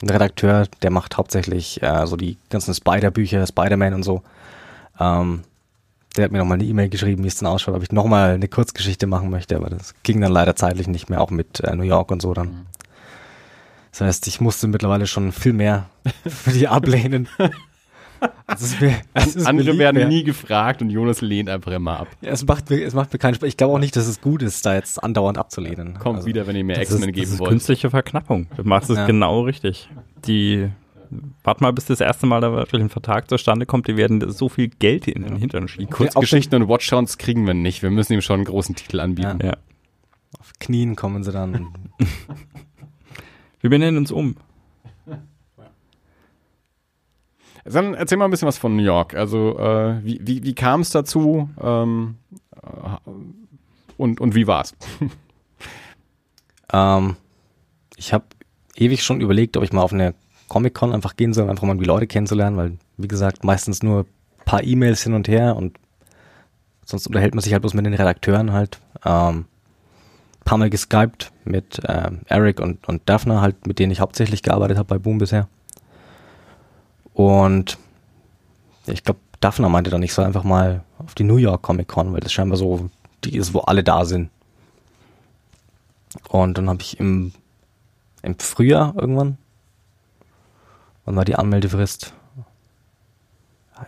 ein 0.01 0.09
Redakteur, 0.09 0.67
der 0.81 0.91
macht 0.91 1.17
hauptsächlich 1.17 1.81
äh, 1.81 2.05
so 2.05 2.15
die 2.15 2.37
ganzen 2.49 2.73
Spider-Bücher, 2.73 3.45
Spider-Man 3.47 3.93
und 3.93 4.03
so. 4.03 4.21
Ähm, 4.99 5.43
der 6.15 6.25
hat 6.25 6.31
mir 6.31 6.37
nochmal 6.37 6.59
eine 6.59 6.65
E-Mail 6.65 6.89
geschrieben, 6.89 7.23
wie 7.23 7.27
es 7.27 7.35
dann 7.35 7.47
ausschaut, 7.47 7.75
ob 7.75 7.81
ich 7.81 7.91
nochmal 7.91 8.35
eine 8.35 8.47
Kurzgeschichte 8.47 9.07
machen 9.07 9.29
möchte, 9.29 9.55
aber 9.55 9.69
das 9.69 9.95
ging 10.03 10.21
dann 10.21 10.31
leider 10.31 10.55
zeitlich 10.55 10.87
nicht 10.87 11.09
mehr, 11.09 11.21
auch 11.21 11.31
mit 11.31 11.61
äh, 11.61 11.75
New 11.75 11.83
York 11.83 12.11
und 12.11 12.21
so 12.21 12.33
dann. 12.33 12.67
Das 13.91 14.01
heißt, 14.01 14.27
ich 14.27 14.41
musste 14.41 14.67
mittlerweile 14.67 15.07
schon 15.07 15.31
viel 15.31 15.53
mehr 15.53 15.89
für 16.27 16.51
die 16.51 16.67
ablehnen. 16.67 17.27
Ist 18.53 18.79
mir 18.81 18.95
Andere 19.45 19.77
werden 19.77 19.97
mehr. 19.97 20.07
nie 20.07 20.23
gefragt 20.23 20.81
und 20.81 20.89
Jonas 20.89 21.21
lehnt 21.21 21.49
einfach 21.49 21.71
immer 21.71 21.99
ab. 22.01 22.07
Ja, 22.21 22.31
es 22.31 22.45
macht 22.45 22.69
mir, 22.69 22.83
es 22.85 22.93
macht 22.93 23.11
mir 23.13 23.19
keinen 23.19 23.35
Spaß. 23.35 23.47
Ich 23.47 23.57
glaube 23.57 23.73
auch 23.73 23.79
nicht, 23.79 23.95
dass 23.95 24.07
es 24.07 24.21
gut 24.21 24.41
ist, 24.41 24.65
da 24.65 24.75
jetzt 24.75 25.03
andauernd 25.03 25.37
abzulehnen. 25.37 25.97
Kommt 25.99 26.17
Also, 26.17 26.27
wieder, 26.27 26.45
wenn 26.47 26.55
ihr 26.55 26.63
mir 26.63 26.73
Das 26.75 26.83
ist, 26.89 26.91
X-Men 26.95 27.09
das 27.09 27.15
geben 27.15 27.33
ist 27.33 27.39
wollt. 27.39 27.49
künstliche 27.49 27.89
Verknappung. 27.89 28.47
Du 28.57 28.63
machst 28.63 28.89
es 28.89 28.97
Ja. 28.97 29.05
genau 29.05 29.41
richtig. 29.41 29.89
Die, 30.27 30.69
wart 31.43 31.61
mal, 31.61 31.71
bis 31.73 31.85
das 31.85 31.99
erste 32.01 32.25
Mal 32.25 32.41
da 32.41 32.51
wirklich 32.51 32.81
ein 32.81 32.89
Vertrag 32.89 33.29
zustande 33.29 33.65
kommt, 33.65 33.87
die 33.87 33.97
werden 33.97 34.29
so 34.31 34.49
viel 34.49 34.67
Geld 34.69 35.07
in 35.07 35.23
den 35.23 35.35
Hintern 35.37 35.67
schieben. 35.67 35.89
Kurzgeschichten 35.89 36.61
und 36.61 36.67
Watchdowns 36.69 37.17
kriegen 37.17 37.45
wir 37.47 37.53
nicht. 37.53 37.81
Wir 37.83 37.89
müssen 37.91 38.13
ihm 38.13 38.21
schon 38.21 38.35
einen 38.35 38.45
großen 38.45 38.75
Titel 38.75 38.99
anbieten. 38.99 39.39
Ja. 39.43 39.57
Auf 40.39 40.51
Knien 40.59 40.95
kommen 40.95 41.23
sie 41.23 41.31
dann. 41.31 41.67
Wir 43.61 43.69
benennen 43.69 43.97
uns 43.97 44.11
um. 44.11 44.35
Dann 47.65 47.93
erzähl 47.93 48.17
mal 48.17 48.25
ein 48.25 48.31
bisschen 48.31 48.47
was 48.47 48.57
von 48.57 48.75
New 48.75 48.83
York. 48.83 49.15
Also, 49.15 49.57
äh, 49.57 50.03
wie, 50.03 50.19
wie, 50.21 50.43
wie 50.43 50.53
kam 50.53 50.81
es 50.81 50.89
dazu 50.89 51.49
ähm, 51.61 52.15
äh, 52.55 53.11
und, 53.97 54.19
und 54.19 54.35
wie 54.35 54.47
war's? 54.47 54.75
ähm, 56.73 57.15
ich 57.95 58.13
habe 58.13 58.25
ewig 58.75 59.03
schon 59.03 59.21
überlegt, 59.21 59.55
ob 59.55 59.63
ich 59.63 59.71
mal 59.71 59.81
auf 59.81 59.93
eine 59.93 60.13
Comic-Con 60.49 60.93
einfach 60.93 61.15
gehen 61.15 61.33
soll, 61.33 61.49
einfach 61.49 61.63
mal 61.63 61.77
die 61.77 61.85
Leute 61.85 62.07
kennenzulernen, 62.07 62.57
weil, 62.57 62.77
wie 62.97 63.07
gesagt, 63.07 63.43
meistens 63.43 63.81
nur 63.81 64.01
ein 64.01 64.45
paar 64.45 64.63
E-Mails 64.63 65.03
hin 65.03 65.13
und 65.13 65.27
her 65.27 65.55
und 65.55 65.77
sonst 66.85 67.07
unterhält 67.07 67.33
man 67.33 67.41
sich 67.41 67.53
halt 67.53 67.61
bloß 67.61 67.73
mit 67.73 67.85
den 67.85 67.93
Redakteuren 67.93 68.51
halt. 68.51 68.79
Ähm, 69.05 69.45
paar 70.43 70.57
Mal 70.57 70.69
geskypt 70.69 71.31
mit 71.45 71.81
ähm, 71.87 72.21
Eric 72.27 72.59
und, 72.59 72.87
und 72.87 73.01
Daphne, 73.05 73.41
halt, 73.41 73.65
mit 73.67 73.79
denen 73.79 73.91
ich 73.91 73.99
hauptsächlich 73.99 74.43
gearbeitet 74.43 74.77
habe 74.77 74.87
bei 74.87 74.97
Boom 74.97 75.17
bisher. 75.17 75.47
Und 77.13 77.77
ich 78.87 79.03
glaube, 79.03 79.19
Daphne 79.39 79.69
meinte 79.69 79.89
dann, 79.89 80.03
ich 80.03 80.13
soll 80.13 80.25
einfach 80.25 80.43
mal 80.43 80.83
auf 80.99 81.15
die 81.15 81.23
New 81.23 81.37
York 81.37 81.61
Comic 81.61 81.87
Con, 81.87 82.13
weil 82.13 82.21
das 82.21 82.33
scheinbar 82.33 82.57
so 82.57 82.89
die 83.23 83.37
ist, 83.37 83.53
wo 83.53 83.59
alle 83.59 83.83
da 83.83 84.05
sind. 84.05 84.29
Und 86.29 86.57
dann 86.57 86.69
habe 86.69 86.81
ich 86.81 86.99
im, 86.99 87.33
im 88.21 88.37
Frühjahr 88.37 88.93
irgendwann, 88.95 89.37
wann 91.05 91.15
war 91.15 91.25
die 91.25 91.35
Anmeldefrist? 91.35 92.13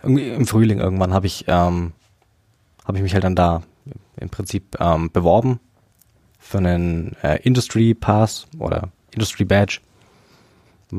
Irgendwie 0.02 0.28
Im 0.28 0.46
Frühling 0.46 0.80
irgendwann 0.80 1.14
habe 1.14 1.26
ich, 1.26 1.44
ähm, 1.48 1.92
habe 2.84 2.98
ich 2.98 3.02
mich 3.02 3.14
halt 3.14 3.24
dann 3.24 3.36
da 3.36 3.62
im 4.16 4.28
Prinzip 4.28 4.76
ähm, 4.80 5.10
beworben 5.10 5.60
für 6.38 6.58
einen 6.58 7.16
äh, 7.22 7.40
Industry 7.42 7.94
Pass 7.94 8.46
oder 8.58 8.90
Industry 9.12 9.44
Badge. 9.44 9.80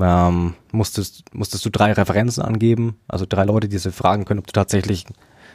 Ähm, 0.01 0.53
musstest, 0.71 1.23
musstest 1.33 1.65
du 1.65 1.69
drei 1.69 1.91
Referenzen 1.93 2.43
angeben, 2.43 2.97
also 3.07 3.25
drei 3.27 3.43
Leute, 3.45 3.67
die 3.67 3.77
sie 3.77 3.91
fragen 3.91 4.25
können, 4.25 4.39
ob 4.39 4.47
du 4.47 4.53
tatsächlich 4.53 5.05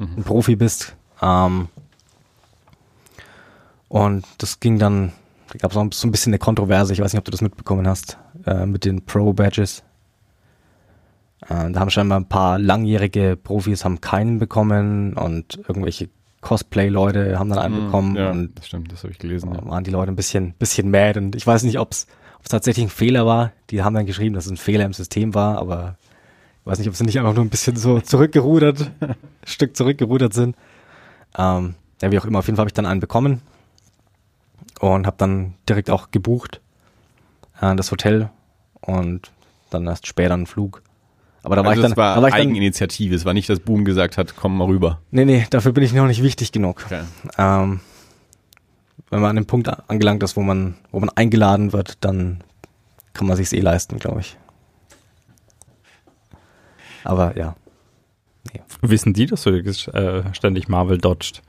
ein 0.00 0.24
Profi 0.24 0.56
bist. 0.56 0.96
Ähm, 1.20 1.68
und 3.88 4.24
das 4.38 4.60
ging 4.60 4.78
dann, 4.78 5.12
da 5.52 5.58
gab 5.58 5.70
es 5.70 5.76
auch 5.76 5.86
so 5.92 6.08
ein 6.08 6.10
bisschen 6.10 6.30
eine 6.32 6.38
Kontroverse, 6.38 6.92
ich 6.92 7.00
weiß 7.00 7.12
nicht, 7.12 7.18
ob 7.18 7.24
du 7.26 7.30
das 7.30 7.42
mitbekommen 7.42 7.86
hast, 7.86 8.18
äh, 8.46 8.66
mit 8.66 8.84
den 8.84 9.04
Pro-Badges. 9.04 9.82
Äh, 11.48 11.70
da 11.70 11.80
haben 11.80 11.90
scheinbar 11.90 12.18
ein 12.20 12.28
paar 12.28 12.58
langjährige 12.58 13.36
Profis 13.36 13.84
haben 13.84 14.00
keinen 14.00 14.38
bekommen 14.38 15.12
und 15.14 15.58
irgendwelche 15.68 16.08
Cosplay-Leute 16.40 17.38
haben 17.38 17.50
dann 17.50 17.58
einen 17.58 17.84
bekommen 17.84 18.16
Hm, 18.16 18.16
ja, 18.16 18.30
und 18.30 18.58
das 18.58 18.66
stimmt, 18.66 18.90
das 18.92 19.02
habe 19.04 19.12
ich 19.12 19.18
gelesen. 19.18 19.52
da 19.52 19.58
Ja. 19.60 19.66
waren 19.70 19.84
die 19.84 19.90
Leute 19.90 20.10
ein 20.10 20.16
bisschen, 20.16 20.54
bisschen 20.54 20.90
mad 20.90 21.18
und 21.18 21.36
ich 21.36 21.46
weiß 21.46 21.62
nicht, 21.64 21.78
ob 21.78 21.92
es 21.92 22.06
tatsächlich 22.50 22.86
ein 22.86 22.90
Fehler 22.90 23.26
war. 23.26 23.52
Die 23.70 23.82
haben 23.82 23.94
dann 23.94 24.06
geschrieben, 24.06 24.34
dass 24.34 24.46
es 24.46 24.52
ein 24.52 24.56
Fehler 24.56 24.84
im 24.84 24.92
System 24.92 25.34
war, 25.34 25.58
aber 25.58 25.96
ich 26.60 26.66
weiß 26.66 26.78
nicht, 26.78 26.88
ob 26.88 26.96
sie 26.96 27.04
nicht 27.04 27.18
einfach 27.18 27.34
nur 27.34 27.44
ein 27.44 27.50
bisschen 27.50 27.76
so 27.76 28.00
zurückgerudert, 28.00 28.90
ein 29.00 29.16
Stück 29.44 29.76
zurückgerudert 29.76 30.34
sind. 30.34 30.56
Ähm, 31.36 31.74
ja, 32.00 32.10
wie 32.10 32.18
auch 32.18 32.24
immer, 32.24 32.40
auf 32.40 32.46
jeden 32.46 32.56
Fall 32.56 32.62
habe 32.62 32.70
ich 32.70 32.74
dann 32.74 32.86
einen 32.86 33.00
bekommen 33.00 33.42
und 34.80 35.06
habe 35.06 35.16
dann 35.18 35.54
direkt 35.68 35.90
auch 35.90 36.10
gebucht 36.10 36.60
äh, 37.60 37.74
das 37.76 37.90
Hotel 37.90 38.30
und 38.80 39.30
dann 39.70 39.86
erst 39.86 40.06
später 40.06 40.34
einen 40.34 40.46
Flug. 40.46 40.82
Aber 41.44 41.56
da 41.56 41.62
war 41.62 41.70
also 41.70 41.80
ich 41.80 41.82
dann, 41.82 41.92
es 41.92 41.96
war 41.96 42.16
da 42.16 42.22
war 42.22 42.32
Eigeninitiative, 42.32 43.14
es 43.14 43.24
war 43.24 43.34
nicht, 43.34 43.48
dass 43.48 43.60
Boom 43.60 43.84
gesagt 43.84 44.16
hat, 44.16 44.36
komm 44.36 44.58
mal 44.58 44.66
rüber. 44.66 45.00
nee, 45.10 45.24
nee, 45.24 45.46
dafür 45.50 45.72
bin 45.72 45.82
ich 45.82 45.92
noch 45.92 46.06
nicht 46.06 46.22
wichtig 46.22 46.52
genug. 46.52 46.84
Okay. 46.86 47.02
Ähm, 47.38 47.80
wenn 49.12 49.20
man 49.20 49.30
an 49.30 49.36
dem 49.36 49.46
Punkt 49.46 49.68
angelangt 49.88 50.22
ist, 50.22 50.36
wo 50.36 50.42
man, 50.42 50.74
wo 50.90 50.98
man 50.98 51.10
eingeladen 51.10 51.72
wird, 51.72 52.04
dann 52.04 52.42
kann 53.12 53.28
man 53.28 53.36
sich's 53.36 53.52
eh 53.52 53.60
leisten, 53.60 53.98
glaube 53.98 54.20
ich. 54.20 54.36
Aber 57.04 57.36
ja, 57.36 57.54
Wissen 58.80 59.12
die, 59.12 59.26
dass 59.26 59.44
du 59.44 59.50
äh, 59.50 60.34
ständig 60.34 60.68
Marvel 60.68 60.98
dodged? 60.98 61.42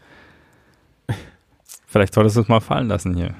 Vielleicht 1.87 2.13
solltest 2.13 2.35
du 2.35 2.41
es 2.41 2.47
mal 2.47 2.59
fallen 2.59 2.87
lassen 2.87 3.15
hier. 3.15 3.33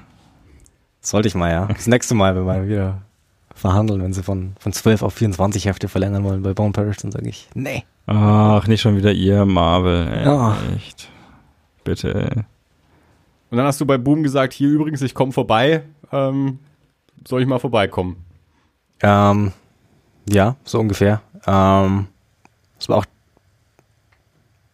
sollte 1.00 1.28
ich 1.28 1.34
mal, 1.34 1.50
ja. 1.50 1.66
Das 1.66 1.86
nächste 1.86 2.14
Mal, 2.14 2.34
wenn 2.34 2.46
wir 2.46 2.68
wieder 2.68 3.02
verhandeln, 3.54 4.02
wenn 4.02 4.12
sie 4.12 4.22
von, 4.22 4.54
von 4.58 4.72
12 4.72 5.02
auf 5.02 5.14
24 5.14 5.66
Hefte 5.66 5.88
verlängern 5.88 6.24
wollen 6.24 6.42
bei 6.42 6.54
Bone 6.54 6.72
Parish, 6.72 6.98
dann 6.98 7.12
sage 7.12 7.28
ich, 7.28 7.48
nee. 7.54 7.84
Ach, 8.06 8.66
nicht 8.66 8.80
schon 8.80 8.96
wieder 8.96 9.12
ihr 9.12 9.44
Marvel. 9.44 10.22
Ja. 10.24 10.56
Echt. 10.74 11.08
Bitte. 11.84 12.44
Und 13.54 13.58
dann 13.58 13.68
hast 13.68 13.80
du 13.80 13.86
bei 13.86 13.98
Boom 13.98 14.24
gesagt, 14.24 14.52
hier 14.52 14.68
übrigens, 14.68 15.00
ich 15.00 15.14
komme 15.14 15.30
vorbei, 15.30 15.84
ähm, 16.10 16.58
soll 17.24 17.40
ich 17.40 17.46
mal 17.46 17.60
vorbeikommen? 17.60 18.16
Ähm, 19.00 19.52
ja, 20.28 20.56
so 20.64 20.80
ungefähr. 20.80 21.22
Ähm, 21.46 22.08
das 22.76 22.88
war 22.88 22.96
auch, 22.96 23.04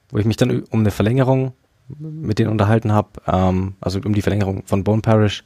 wo 0.09 0.17
ich 0.17 0.25
mich 0.25 0.39
dann 0.39 0.63
um 0.71 0.81
eine 0.81 0.91
Verlängerung 0.91 1.53
mit 1.99 2.39
denen 2.39 2.51
unterhalten 2.51 2.91
habe, 2.91 3.11
ähm, 3.27 3.75
also 3.83 4.01
um 4.03 4.15
die 4.15 4.23
Verlängerung 4.23 4.63
von 4.65 4.83
Bone 4.83 5.03
Parish. 5.03 5.45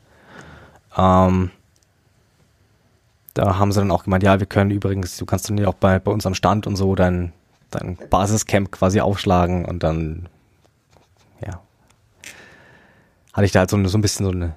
Ähm, 0.97 1.51
da 3.35 3.59
haben 3.59 3.73
sie 3.73 3.81
dann 3.81 3.91
auch 3.91 4.05
gemeint, 4.05 4.23
ja, 4.23 4.39
wir 4.39 4.47
können 4.47 4.71
übrigens, 4.71 5.17
du 5.17 5.27
kannst 5.27 5.51
dann 5.51 5.59
ja 5.59 5.67
auch 5.67 5.75
bei, 5.75 5.99
bei 5.99 6.13
uns 6.13 6.25
am 6.25 6.35
Stand 6.35 6.69
und 6.69 6.77
so 6.77 6.95
dein, 6.95 7.33
dein 7.73 7.99
Basiscamp 8.11 8.71
quasi 8.71 9.01
aufschlagen 9.01 9.65
und 9.65 9.83
dann, 9.83 10.29
ja, 11.45 11.61
hatte 13.35 13.45
ich 13.45 13.53
da 13.53 13.59
halt 13.61 13.71
so, 13.71 13.77
eine- 13.77 13.89
so 13.91 13.99
ein 13.99 14.01
bisschen 14.01 14.25
so 14.25 14.33
eine, 14.33 14.57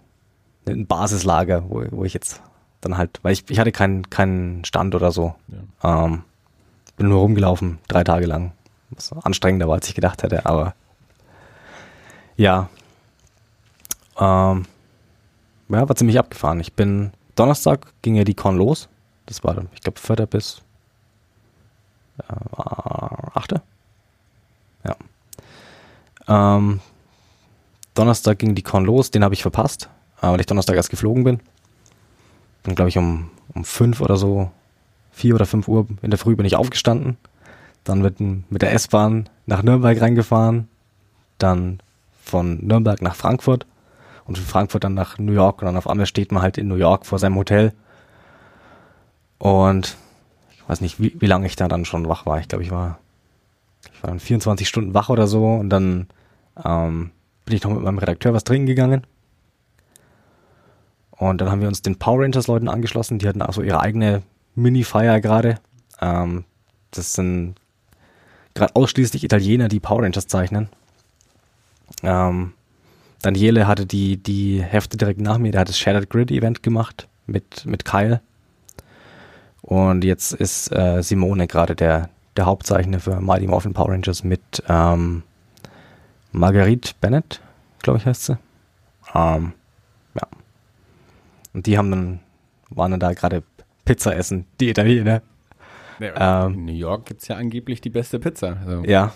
ein 0.67 0.87
Basislager, 0.87 1.69
wo, 1.69 1.83
wo 1.91 2.05
ich 2.05 2.13
jetzt 2.13 2.41
dann 2.79 2.97
halt, 2.97 3.19
weil 3.23 3.33
ich, 3.33 3.43
ich 3.49 3.59
hatte 3.59 3.71
keinen 3.73 4.09
keinen 4.09 4.63
Stand 4.63 4.95
oder 4.95 5.11
so. 5.11 5.35
Ähm, 5.83 6.23
bin 6.95 7.09
nur 7.09 7.19
rumgelaufen, 7.19 7.79
drei 7.89 8.03
Tage 8.05 8.25
lang. 8.25 8.53
Was 8.91 9.11
anstrengender 9.11 9.67
war, 9.67 9.75
als 9.75 9.87
ich 9.89 9.95
gedacht 9.95 10.23
hätte, 10.23 10.45
aber 10.45 10.73
ja, 12.37 12.69
Ähm, 14.19 14.65
ja, 15.69 15.87
war 15.89 15.95
ziemlich 15.95 16.17
abgefahren. 16.17 16.59
Ich 16.59 16.73
bin, 16.73 17.11
Donnerstag 17.35 17.93
ging 18.01 18.15
ja 18.15 18.23
die 18.23 18.33
Con 18.35 18.57
los. 18.57 18.87
Das 19.27 19.43
war, 19.43 19.55
ich 19.73 19.81
glaube, 19.81 19.99
4. 19.99 20.25
bis 20.25 20.61
äh, 22.19 22.33
8. 23.33 23.53
Ja. 24.85 24.95
Ähm, 26.27 26.79
Donnerstag 27.97 28.39
ging 28.39 28.55
die 28.55 28.63
Con 28.63 28.85
los, 28.85 29.11
den 29.11 29.23
habe 29.23 29.33
ich 29.33 29.41
verpasst, 29.41 29.89
äh, 30.21 30.27
weil 30.27 30.39
ich 30.39 30.45
Donnerstag 30.45 30.75
erst 30.75 30.89
geflogen 30.89 31.23
bin. 31.23 31.39
Bin, 32.63 32.75
glaube 32.75 32.89
ich, 32.89 32.97
um, 32.97 33.29
um 33.53 33.63
5 33.63 34.01
oder 34.01 34.17
so, 34.17 34.51
4 35.11 35.35
oder 35.35 35.45
5 35.45 35.67
Uhr 35.67 35.87
in 36.01 36.11
der 36.11 36.19
Früh 36.19 36.35
bin 36.35 36.45
ich 36.45 36.55
aufgestanden. 36.55 37.17
Dann 37.83 38.01
mit, 38.01 38.19
mit 38.19 38.61
der 38.61 38.73
S-Bahn 38.73 39.29
nach 39.45 39.63
Nürnberg 39.63 39.99
reingefahren. 39.99 40.67
Dann 41.37 41.79
von 42.23 42.57
Nürnberg 42.65 43.01
nach 43.01 43.15
Frankfurt 43.15 43.65
und 44.25 44.37
von 44.37 44.45
Frankfurt 44.45 44.83
dann 44.83 44.93
nach 44.93 45.17
New 45.17 45.31
York 45.31 45.61
und 45.61 45.67
dann 45.67 45.77
auf 45.77 45.89
einmal 45.89 46.05
steht 46.05 46.31
man 46.31 46.43
halt 46.43 46.57
in 46.57 46.67
New 46.67 46.75
York 46.75 47.05
vor 47.05 47.17
seinem 47.17 47.37
Hotel. 47.37 47.73
Und 49.39 49.95
ich 50.51 50.67
weiß 50.67 50.81
nicht, 50.81 51.01
wie, 51.01 51.15
wie 51.19 51.27
lange 51.27 51.47
ich 51.47 51.55
da 51.55 51.67
dann 51.67 51.85
schon 51.85 52.09
wach 52.09 52.25
war. 52.25 52.39
Ich 52.39 52.49
glaube, 52.49 52.63
ich 52.63 52.71
war, 52.71 52.99
ich 53.93 54.03
war 54.03 54.09
dann 54.09 54.19
24 54.19 54.67
Stunden 54.67 54.93
wach 54.93 55.09
oder 55.09 55.27
so 55.27 55.53
und 55.53 55.69
dann 55.69 56.07
ähm, 56.63 57.11
bin 57.47 57.55
ich 57.55 57.63
noch 57.63 57.71
mit 57.71 57.81
meinem 57.81 57.97
Redakteur 57.97 58.33
was 58.33 58.43
trinken 58.43 58.67
gegangen. 58.67 59.07
Und 61.11 61.41
dann 61.41 61.49
haben 61.49 61.61
wir 61.61 61.67
uns 61.67 61.81
den 61.81 61.97
Power 61.97 62.21
Rangers 62.21 62.47
Leuten 62.47 62.67
angeschlossen. 62.67 63.17
Die 63.17 63.27
hatten 63.27 63.41
auch 63.41 63.53
so 63.53 63.63
ihre 63.63 63.79
eigene 63.79 64.21
Mini-Feier 64.53 65.19
gerade. 65.21 65.59
Ähm, 65.99 66.43
das 66.91 67.13
sind 67.13 67.55
gerade 68.53 68.75
ausschließlich 68.75 69.23
Italiener, 69.23 69.69
die 69.69 69.79
Power 69.79 70.03
Rangers 70.03 70.27
zeichnen. 70.27 70.69
Ähm, 72.03 72.53
Daniele 73.21 73.65
hatte 73.65 73.85
die, 73.85 74.17
die 74.17 74.61
Hefte 74.61 74.97
direkt 74.97 75.21
nach 75.21 75.37
mir, 75.37 75.51
der 75.51 75.61
hat 75.61 75.69
das 75.69 75.79
Shattered 75.79 76.09
Grid 76.09 76.31
Event 76.31 76.61
gemacht 76.61 77.07
mit, 77.25 77.65
mit 77.65 77.85
Kyle. 77.85 78.21
Und 79.61 80.03
jetzt 80.03 80.33
ist 80.33 80.71
äh, 80.71 81.01
Simone 81.01 81.47
gerade 81.47 81.75
der, 81.75 82.09
der 82.35 82.45
Hauptzeichner 82.45 82.99
für 82.99 83.19
Mighty 83.21 83.47
Morphin 83.47 83.73
Power 83.73 83.89
Rangers 83.89 84.23
mit 84.23 84.63
ähm, 84.67 85.23
Marguerite 86.37 86.93
Bennett, 87.01 87.41
glaube 87.81 87.99
ich 87.99 88.05
heißt 88.05 88.25
sie. 88.25 88.37
Ähm, 89.13 89.53
ja. 90.15 90.27
Und 91.53 91.65
die 91.65 91.77
haben 91.77 91.89
dann, 91.89 92.19
waren 92.69 92.91
dann 92.91 92.99
da 92.99 93.13
gerade 93.13 93.43
Pizza 93.85 94.15
essen, 94.15 94.45
die 94.59 94.69
Italiener. 94.69 95.21
Ja, 95.99 96.45
ähm, 96.45 96.53
in 96.53 96.65
New 96.65 96.73
York 96.73 97.05
gibt 97.05 97.21
es 97.21 97.27
ja 97.27 97.37
angeblich 97.37 97.81
die 97.81 97.89
beste 97.89 98.19
Pizza. 98.19 98.57
Also. 98.65 98.83
Ja. 98.83 99.13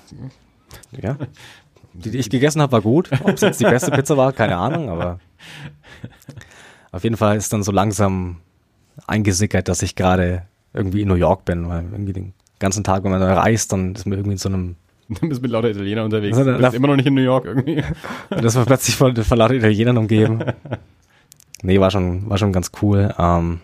Ja. 1.00 1.18
Die, 1.94 2.12
die 2.12 2.18
ich 2.18 2.30
gegessen 2.30 2.62
habe, 2.62 2.72
war 2.72 2.82
gut. 2.82 3.12
Ob 3.24 3.36
es 3.36 3.42
jetzt 3.42 3.60
die 3.60 3.66
beste 3.66 3.92
Pizza 3.92 4.16
war, 4.16 4.32
keine 4.32 4.58
Ahnung, 4.58 4.90
aber 4.90 5.20
auf 6.92 7.04
jeden 7.04 7.18
Fall 7.18 7.36
ist 7.36 7.52
dann 7.52 7.64
so 7.64 7.72
langsam 7.72 8.38
eingesickert, 9.08 9.68
dass 9.68 9.82
ich 9.82 9.96
gerade 9.96 10.44
irgendwie 10.74 11.02
in 11.02 11.10
New 11.10 11.16
York 11.16 11.46
bin, 11.46 11.68
weil 11.68 11.84
irgendwie 11.92 12.14
den 12.14 12.34
ganzen 12.60 12.84
Tag, 12.84 13.04
wenn 13.04 13.12
man 13.12 13.20
da 13.20 13.34
reist, 13.34 13.74
dann 13.74 13.94
ist 13.94 14.06
man 14.06 14.18
irgendwie 14.18 14.34
in 14.34 14.38
so 14.38 14.50
einem 14.50 14.78
Du 15.22 15.28
bist 15.28 15.42
mit 15.42 15.52
lauter 15.52 15.70
Italiener 15.70 16.06
unterwegs. 16.06 16.38
Du 16.38 16.58
bist 16.58 16.74
immer 16.74 16.88
noch 16.88 16.96
nicht 16.96 17.08
in 17.08 17.14
New 17.14 17.22
York 17.22 17.46
irgendwie. 17.46 17.84
das 18.30 18.56
war 18.56 18.66
plötzlich 18.66 18.96
von, 18.96 19.16
von 19.16 19.38
lauter 19.38 19.56
Italienern 19.56 19.98
umgeben. 19.98 20.44
Nee, 21.64 21.80
war 21.80 21.92
schon, 21.92 22.28
war 22.28 22.40
schon 22.40 22.54
ganz 22.54 22.72
cool. 22.82 23.14
Ähm, 23.20 23.62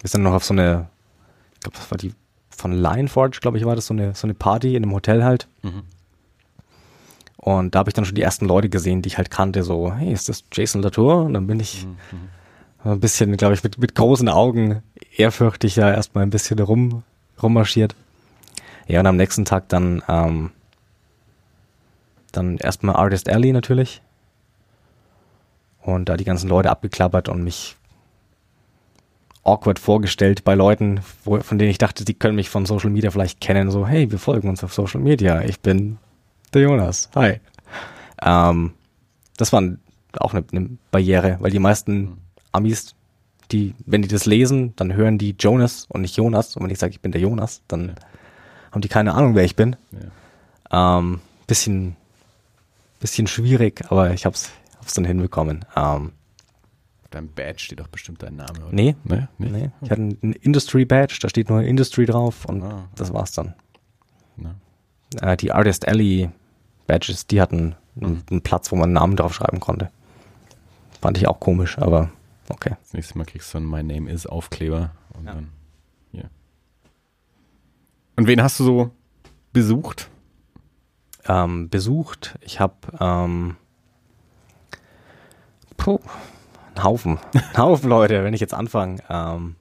wir 0.00 0.10
sind 0.10 0.24
noch 0.24 0.32
auf 0.32 0.42
so 0.42 0.52
eine, 0.52 0.88
ich 1.54 1.60
glaube, 1.60 1.76
das 1.76 1.88
war 1.88 1.96
die 1.96 2.12
von 2.50 2.72
Lionforge, 2.72 3.38
glaube 3.40 3.56
ich, 3.56 3.64
war 3.64 3.76
das 3.76 3.86
so 3.86 3.94
eine, 3.94 4.16
so 4.16 4.26
eine 4.26 4.34
Party 4.34 4.74
in 4.74 4.82
einem 4.82 4.92
Hotel 4.92 5.22
halt. 5.22 5.46
Mhm. 5.62 5.82
Und 7.36 7.74
da 7.74 7.78
habe 7.78 7.90
ich 7.90 7.94
dann 7.94 8.04
schon 8.04 8.16
die 8.16 8.22
ersten 8.22 8.46
Leute 8.46 8.68
gesehen, 8.68 9.00
die 9.00 9.06
ich 9.06 9.16
halt 9.16 9.30
kannte, 9.30 9.62
so, 9.62 9.94
hey, 9.94 10.12
ist 10.12 10.28
das 10.28 10.42
Jason 10.52 10.82
Latour? 10.82 11.22
Und 11.22 11.34
dann 11.34 11.46
bin 11.46 11.60
ich 11.60 11.86
mhm. 11.86 12.90
ein 12.90 12.98
bisschen, 12.98 13.36
glaube 13.36 13.54
ich, 13.54 13.62
mit, 13.62 13.78
mit 13.78 13.94
großen 13.94 14.28
Augen 14.28 14.82
ehrfürchtig 15.16 15.76
da 15.76 15.92
erstmal 15.92 16.24
ein 16.24 16.30
bisschen 16.30 16.58
rum, 16.58 17.04
rummarschiert. 17.40 17.94
Ja, 18.88 18.98
und 18.98 19.06
am 19.06 19.16
nächsten 19.16 19.44
Tag 19.44 19.68
dann, 19.68 20.02
ähm, 20.08 20.50
dann 22.32 22.58
erstmal 22.58 22.96
Artist 22.96 23.28
Alley 23.28 23.52
natürlich. 23.52 24.02
Und 25.82 26.08
da 26.08 26.16
die 26.16 26.24
ganzen 26.24 26.48
Leute 26.48 26.70
abgeklappert 26.70 27.28
und 27.28 27.42
mich 27.42 27.76
awkward 29.42 29.78
vorgestellt 29.78 30.44
bei 30.44 30.54
Leuten, 30.54 31.00
wo, 31.24 31.40
von 31.40 31.58
denen 31.58 31.70
ich 31.70 31.78
dachte, 31.78 32.04
die 32.04 32.14
können 32.14 32.36
mich 32.36 32.50
von 32.50 32.66
Social 32.66 32.90
Media 32.90 33.10
vielleicht 33.10 33.40
kennen. 33.40 33.70
So, 33.70 33.86
hey, 33.86 34.10
wir 34.10 34.18
folgen 34.18 34.48
uns 34.48 34.62
auf 34.62 34.74
Social 34.74 35.00
Media. 35.00 35.42
Ich 35.42 35.60
bin 35.60 35.98
der 36.52 36.62
Jonas. 36.62 37.08
Hi. 37.14 37.40
Ähm, 38.22 38.72
das 39.36 39.52
war 39.52 39.62
auch 40.18 40.34
eine, 40.34 40.44
eine, 40.52 40.70
Barriere, 40.90 41.38
weil 41.40 41.50
die 41.50 41.58
meisten 41.58 42.18
Amis, 42.52 42.94
die, 43.50 43.74
wenn 43.86 44.02
die 44.02 44.08
das 44.08 44.26
lesen, 44.26 44.74
dann 44.76 44.94
hören 44.94 45.18
die 45.18 45.34
Jonas 45.38 45.86
und 45.88 46.02
nicht 46.02 46.16
Jonas. 46.16 46.56
Und 46.56 46.64
wenn 46.64 46.70
ich 46.70 46.78
sage, 46.78 46.92
ich 46.92 47.00
bin 47.00 47.12
der 47.12 47.20
Jonas, 47.20 47.62
dann 47.68 47.88
ja. 47.88 47.94
haben 48.72 48.82
die 48.82 48.88
keine 48.88 49.14
Ahnung, 49.14 49.34
wer 49.34 49.44
ich 49.44 49.56
bin. 49.56 49.76
Ja. 50.70 50.98
Ähm, 50.98 51.20
bisschen, 51.46 51.96
bisschen 53.00 53.26
schwierig, 53.26 53.82
aber 53.90 54.12
ich 54.12 54.26
hab's, 54.26 54.50
hab's 54.78 54.94
dann 54.94 55.04
hinbekommen. 55.04 55.64
Ähm, 55.74 56.12
deinem 57.10 57.28
Badge 57.28 57.58
steht 57.58 57.80
doch 57.80 57.88
bestimmt 57.88 58.22
dein 58.22 58.36
Name, 58.36 58.60
oder? 58.60 58.72
Nee, 58.72 58.94
nee, 59.04 59.26
nee. 59.38 59.70
Ich 59.82 59.90
hatte 59.90 60.02
einen 60.02 60.32
Industry 60.32 60.84
Badge, 60.84 61.18
da 61.20 61.28
steht 61.28 61.48
nur 61.48 61.62
Industry 61.62 62.06
drauf 62.06 62.44
und 62.44 62.62
ah, 62.62 62.88
das 62.94 63.12
war's 63.12 63.32
dann. 63.32 63.54
Äh, 65.20 65.36
die 65.36 65.52
Artist 65.52 65.88
Alley 65.88 66.30
Badges, 66.86 67.26
die 67.26 67.40
hatten 67.40 67.74
einen, 68.00 68.22
einen 68.30 68.42
Platz, 68.42 68.70
wo 68.70 68.76
man 68.76 68.84
einen 68.84 68.92
Namen 68.94 69.16
draufschreiben 69.16 69.60
konnte. 69.60 69.90
Fand 71.00 71.18
ich 71.18 71.26
auch 71.26 71.40
komisch, 71.40 71.78
aber 71.78 72.10
okay. 72.48 72.76
Das 72.82 72.92
nächste 72.92 73.18
Mal 73.18 73.24
kriegst 73.24 73.52
du 73.52 73.58
einen 73.58 73.68
My 73.68 73.82
Name 73.82 74.10
is 74.10 74.26
Aufkleber 74.26 74.92
und 75.14 75.26
ja. 75.26 75.34
dann 75.34 75.48
hier. 76.12 76.30
Und 78.16 78.26
wen 78.26 78.42
hast 78.42 78.60
du 78.60 78.64
so 78.64 78.90
besucht? 79.52 80.10
Ähm, 81.30 81.68
besucht. 81.68 82.38
Ich 82.40 82.58
habe 82.58 82.74
ähm, 83.00 83.56
einen 85.86 86.84
Haufen, 86.84 87.18
einen 87.34 87.56
Haufen 87.56 87.88
Leute, 87.88 88.24
wenn 88.24 88.34
ich 88.34 88.40
jetzt 88.40 88.54
anfange. 88.54 88.96
Ähm, 89.08 89.54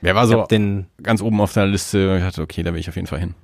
Wer 0.00 0.14
war 0.14 0.26
so 0.26 0.44
den, 0.44 0.86
ganz 1.02 1.20
oben 1.20 1.40
auf 1.40 1.52
der 1.52 1.66
Liste? 1.66 2.16
Ich 2.16 2.24
dachte, 2.24 2.40
okay, 2.40 2.62
da 2.62 2.72
will 2.72 2.80
ich 2.80 2.88
auf 2.88 2.96
jeden 2.96 3.06
Fall 3.06 3.20
hin. 3.20 3.34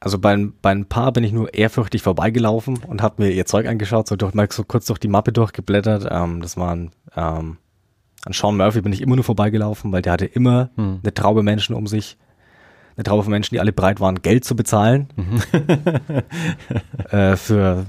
Also 0.00 0.18
bei, 0.18 0.36
bei 0.62 0.70
ein 0.70 0.86
paar 0.86 1.12
bin 1.12 1.24
ich 1.24 1.32
nur 1.32 1.52
ehrfürchtig 1.52 2.02
vorbeigelaufen 2.02 2.78
und 2.78 3.02
habe 3.02 3.22
mir 3.22 3.30
ihr 3.30 3.46
Zeug 3.46 3.66
angeschaut, 3.66 4.08
so, 4.08 4.16
durch, 4.16 4.34
mal 4.34 4.48
so 4.50 4.64
kurz 4.64 4.86
durch 4.86 4.98
die 4.98 5.08
Mappe 5.08 5.32
durchgeblättert. 5.32 6.08
Ähm, 6.10 6.40
das 6.40 6.56
waren 6.56 6.90
ähm, 7.14 7.58
an 8.24 8.32
Sean 8.32 8.56
Murphy 8.56 8.80
bin 8.80 8.92
ich 8.92 9.00
immer 9.00 9.16
nur 9.16 9.24
vorbeigelaufen, 9.24 9.92
weil 9.92 10.02
der 10.02 10.12
hatte 10.12 10.26
immer 10.26 10.70
hm. 10.76 11.00
eine 11.02 11.14
Traube 11.14 11.42
Menschen 11.42 11.74
um 11.74 11.86
sich. 11.86 12.16
Eine 12.96 13.04
Traube 13.04 13.22
von 13.22 13.30
Menschen, 13.30 13.54
die 13.54 13.60
alle 13.60 13.72
bereit 13.72 14.00
waren, 14.00 14.22
Geld 14.22 14.44
zu 14.44 14.54
bezahlen. 14.54 15.08
Mhm. 15.16 15.42
äh, 17.10 17.36
für 17.36 17.86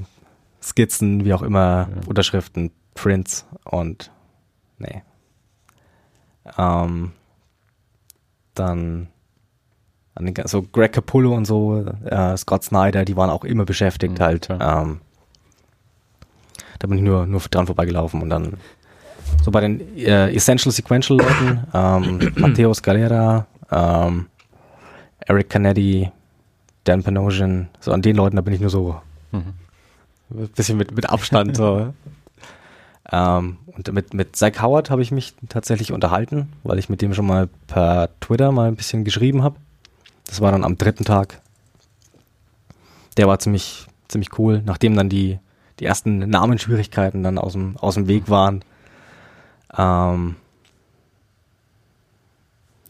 Skizzen, 0.62 1.26
wie 1.26 1.34
auch 1.34 1.42
immer, 1.42 1.90
ja. 1.90 2.08
Unterschriften, 2.08 2.72
Prints 2.94 3.46
und 3.66 4.12
nee. 4.78 5.04
Ähm, 6.58 7.12
dann 8.56 9.08
so 10.46 10.62
Greg 10.62 10.94
Capullo 10.94 11.34
und 11.34 11.46
so, 11.46 11.86
äh, 12.06 12.38
Scott 12.38 12.64
Snyder, 12.64 13.04
die 13.04 13.18
waren 13.18 13.30
auch 13.30 13.44
immer 13.44 13.66
beschäftigt 13.66 14.20
mhm, 14.20 14.24
halt. 14.24 14.50
Ähm, 14.52 15.02
da 16.80 16.88
bin 16.88 16.98
ich 16.98 17.04
nur, 17.04 17.26
nur 17.26 17.42
dran 17.42 17.66
vorbeigelaufen 17.66 18.22
und 18.22 18.30
dann 18.30 18.58
so 19.44 19.52
bei 19.52 19.62
den 19.62 19.98
äh, 19.98 20.34
Essential 20.34 20.72
Sequential 20.72 21.18
Leuten, 21.18 21.64
ähm, 21.74 22.34
Matteo 22.36 22.74
Scalera, 22.74 23.48
ähm, 23.72 24.28
Eric 25.28 25.50
Canetti, 25.50 26.12
Dan 26.84 27.04
Panosian, 27.04 27.70
so 27.80 27.92
an 27.92 28.02
den 28.02 28.16
Leuten, 28.16 28.36
da 28.36 28.42
bin 28.42 28.54
ich 28.54 28.60
nur 28.60 28.70
so 28.70 29.02
mhm. 29.32 29.54
ein 30.32 30.48
bisschen 30.50 30.78
mit, 30.78 30.94
mit 30.96 31.10
Abstand 31.10 31.56
so. 31.56 31.94
ähm, 33.12 33.58
und 33.68 33.94
mit, 33.94 34.14
mit 34.14 34.36
Zach 34.36 34.62
Howard 34.62 34.90
habe 34.90 35.02
ich 35.02 35.12
mich 35.12 35.34
tatsächlich 35.50 35.92
unterhalten, 35.92 36.52
weil 36.64 36.80
ich 36.80 36.90
mit 36.90 37.02
dem 37.02 37.14
schon 37.14 37.26
mal 37.26 37.48
per 37.68 38.10
Twitter 38.20 38.52
mal 38.52 38.68
ein 38.68 38.76
bisschen 38.76 39.04
geschrieben 39.04 39.44
habe. 39.44 39.56
Das 40.26 40.42
war 40.42 40.52
dann 40.52 40.64
am 40.64 40.78
dritten 40.78 41.06
Tag. 41.06 41.42
Der 43.18 43.28
war 43.28 43.40
ziemlich, 43.40 43.88
ziemlich 44.08 44.38
cool, 44.38 44.62
nachdem 44.66 44.96
dann 44.96 45.10
die, 45.10 45.40
die 45.80 45.86
ersten 45.86 46.20
Namensschwierigkeiten 46.20 47.24
dann 47.24 47.38
aus 47.38 47.54
dem, 47.54 47.78
aus 47.78 47.96
dem 47.96 48.08
Weg 48.08 48.30
waren. 48.30 48.64
Ähm, 49.78 50.36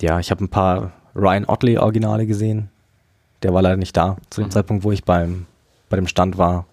ja, 0.02 0.20
ich 0.20 0.32
habe 0.32 0.44
ein 0.44 0.50
paar 0.50 0.92
Ryan 1.16 1.46
Otley 1.46 1.78
Originale 1.78 2.26
gesehen. 2.26 2.70
Der 3.42 3.54
war 3.54 3.62
leider 3.62 3.78
nicht 3.78 3.96
da 3.96 4.18
zu 4.30 4.42
dem 4.42 4.48
mhm. 4.48 4.52
Zeitpunkt, 4.52 4.84
wo 4.84 4.92
ich 4.92 5.04
beim, 5.04 5.46
bei 5.90 5.98
dem 5.98 6.08
Stand 6.08 6.38
war. 6.38 6.66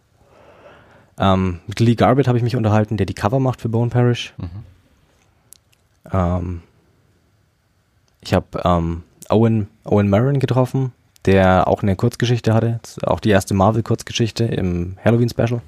Ähm, 1.18 1.60
mit 1.66 1.80
Lee 1.80 1.96
Garbett 1.96 2.28
habe 2.28 2.38
ich 2.38 2.44
mich 2.44 2.56
unterhalten, 2.56 2.96
der 2.96 3.06
die 3.06 3.14
Cover 3.14 3.40
macht 3.40 3.60
für 3.60 3.68
Bone 3.68 3.90
Parish. 3.90 4.32
Mhm. 4.38 4.50
Ähm, 6.12 6.62
ich 8.22 8.34
habe 8.34 8.46
ähm, 8.64 9.02
Owen, 9.28 9.68
Owen 9.84 10.08
Maron 10.08 10.38
getroffen, 10.38 10.92
der 11.24 11.68
auch 11.68 11.82
eine 11.82 11.96
Kurzgeschichte 11.96 12.54
hatte, 12.54 12.80
auch 13.02 13.20
die 13.20 13.30
erste 13.30 13.54
Marvel-Kurzgeschichte 13.54 14.44
im 14.44 14.96
Halloween-Special. 15.04 15.60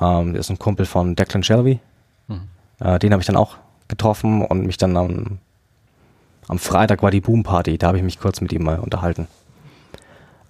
Ähm, 0.00 0.32
der 0.32 0.40
ist 0.40 0.50
ein 0.50 0.58
Kumpel 0.58 0.86
von 0.86 1.16
Declan 1.16 1.42
Shelby. 1.42 1.80
Mhm. 2.28 2.42
Äh, 2.78 2.98
den 2.98 3.12
habe 3.12 3.20
ich 3.20 3.26
dann 3.26 3.36
auch 3.36 3.56
getroffen 3.88 4.44
und 4.44 4.66
mich 4.66 4.76
dann 4.76 4.96
am, 4.96 5.38
am 6.50 6.58
Freitag 6.58 7.00
war 7.04 7.12
die 7.12 7.20
Boom 7.20 7.44
Party. 7.44 7.78
Da 7.78 7.86
habe 7.86 7.98
ich 7.98 8.02
mich 8.02 8.18
kurz 8.18 8.40
mit 8.40 8.52
ihm 8.52 8.64
mal 8.64 8.80
unterhalten. 8.80 9.28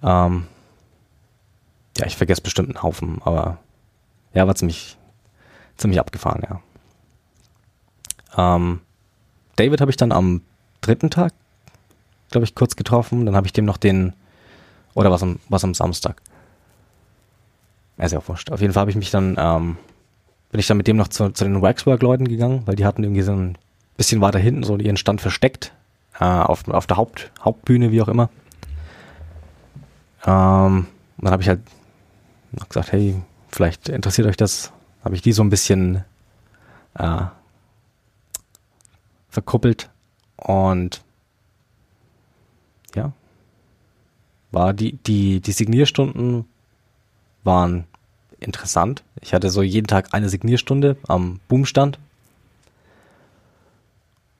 Ähm, 0.01 0.47
ja, 1.95 2.07
ich 2.07 2.17
vergesse 2.17 2.41
bestimmt 2.41 2.69
einen 2.69 2.81
Haufen, 2.81 3.21
aber 3.23 3.59
ja, 4.33 4.47
war 4.47 4.55
ziemlich, 4.55 4.97
ziemlich 5.77 5.99
abgefahren, 5.99 6.41
ja. 8.35 8.55
Ähm, 8.55 8.79
David 9.57 9.79
habe 9.79 9.91
ich 9.91 9.97
dann 9.97 10.11
am 10.11 10.41
dritten 10.81 11.11
Tag, 11.11 11.33
glaube 12.31 12.45
ich, 12.45 12.55
kurz 12.55 12.75
getroffen. 12.75 13.27
Dann 13.27 13.35
habe 13.35 13.45
ich 13.45 13.53
dem 13.53 13.65
noch 13.65 13.77
den, 13.77 14.13
oder 14.95 15.11
was 15.11 15.21
am, 15.21 15.37
was 15.49 15.63
am 15.63 15.75
Samstag. 15.75 16.19
Ja, 17.99 18.05
ist 18.05 18.13
ja 18.13 18.27
wurscht. 18.27 18.49
Auf 18.49 18.61
jeden 18.61 18.73
Fall 18.73 18.81
habe 18.81 18.91
ich 18.91 18.97
mich 18.97 19.11
dann, 19.11 19.35
ähm, 19.37 19.77
bin 20.49 20.59
ich 20.59 20.65
dann 20.65 20.77
mit 20.77 20.87
dem 20.87 20.97
noch 20.97 21.09
zu, 21.09 21.29
zu 21.29 21.43
den 21.43 21.61
Waxwork-Leuten 21.61 22.27
gegangen, 22.27 22.63
weil 22.65 22.75
die 22.75 22.85
hatten 22.85 23.03
irgendwie 23.03 23.21
so 23.21 23.33
ein 23.33 23.55
bisschen 23.97 24.19
weiter 24.19 24.39
hinten 24.39 24.63
so 24.63 24.77
ihren 24.77 24.97
Stand 24.97 25.21
versteckt, 25.21 25.73
äh, 26.19 26.25
auf, 26.25 26.67
auf 26.67 26.87
der 26.87 26.97
Haupt, 26.97 27.31
Hauptbühne, 27.43 27.91
wie 27.91 28.01
auch 28.01 28.07
immer. 28.07 28.29
Ähm, 30.25 30.87
und 31.17 31.25
dann 31.25 31.31
habe 31.31 31.41
ich 31.41 31.49
halt 31.49 31.61
gesagt, 32.69 32.91
hey, 32.91 33.21
vielleicht 33.49 33.89
interessiert 33.89 34.27
euch 34.27 34.37
das. 34.37 34.71
Habe 35.03 35.15
ich 35.15 35.21
die 35.21 35.31
so 35.31 35.43
ein 35.43 35.49
bisschen 35.49 36.03
äh, 36.95 37.23
verkuppelt 39.29 39.89
und 40.37 41.01
ja, 42.93 43.13
war 44.51 44.73
die, 44.73 44.93
die, 44.93 45.39
die 45.39 45.51
Signierstunden 45.51 46.45
waren 47.43 47.85
interessant. 48.39 49.03
Ich 49.21 49.33
hatte 49.33 49.49
so 49.49 49.61
jeden 49.61 49.87
Tag 49.87 50.13
eine 50.13 50.29
Signierstunde 50.29 50.97
am 51.07 51.39
Boomstand. 51.47 51.99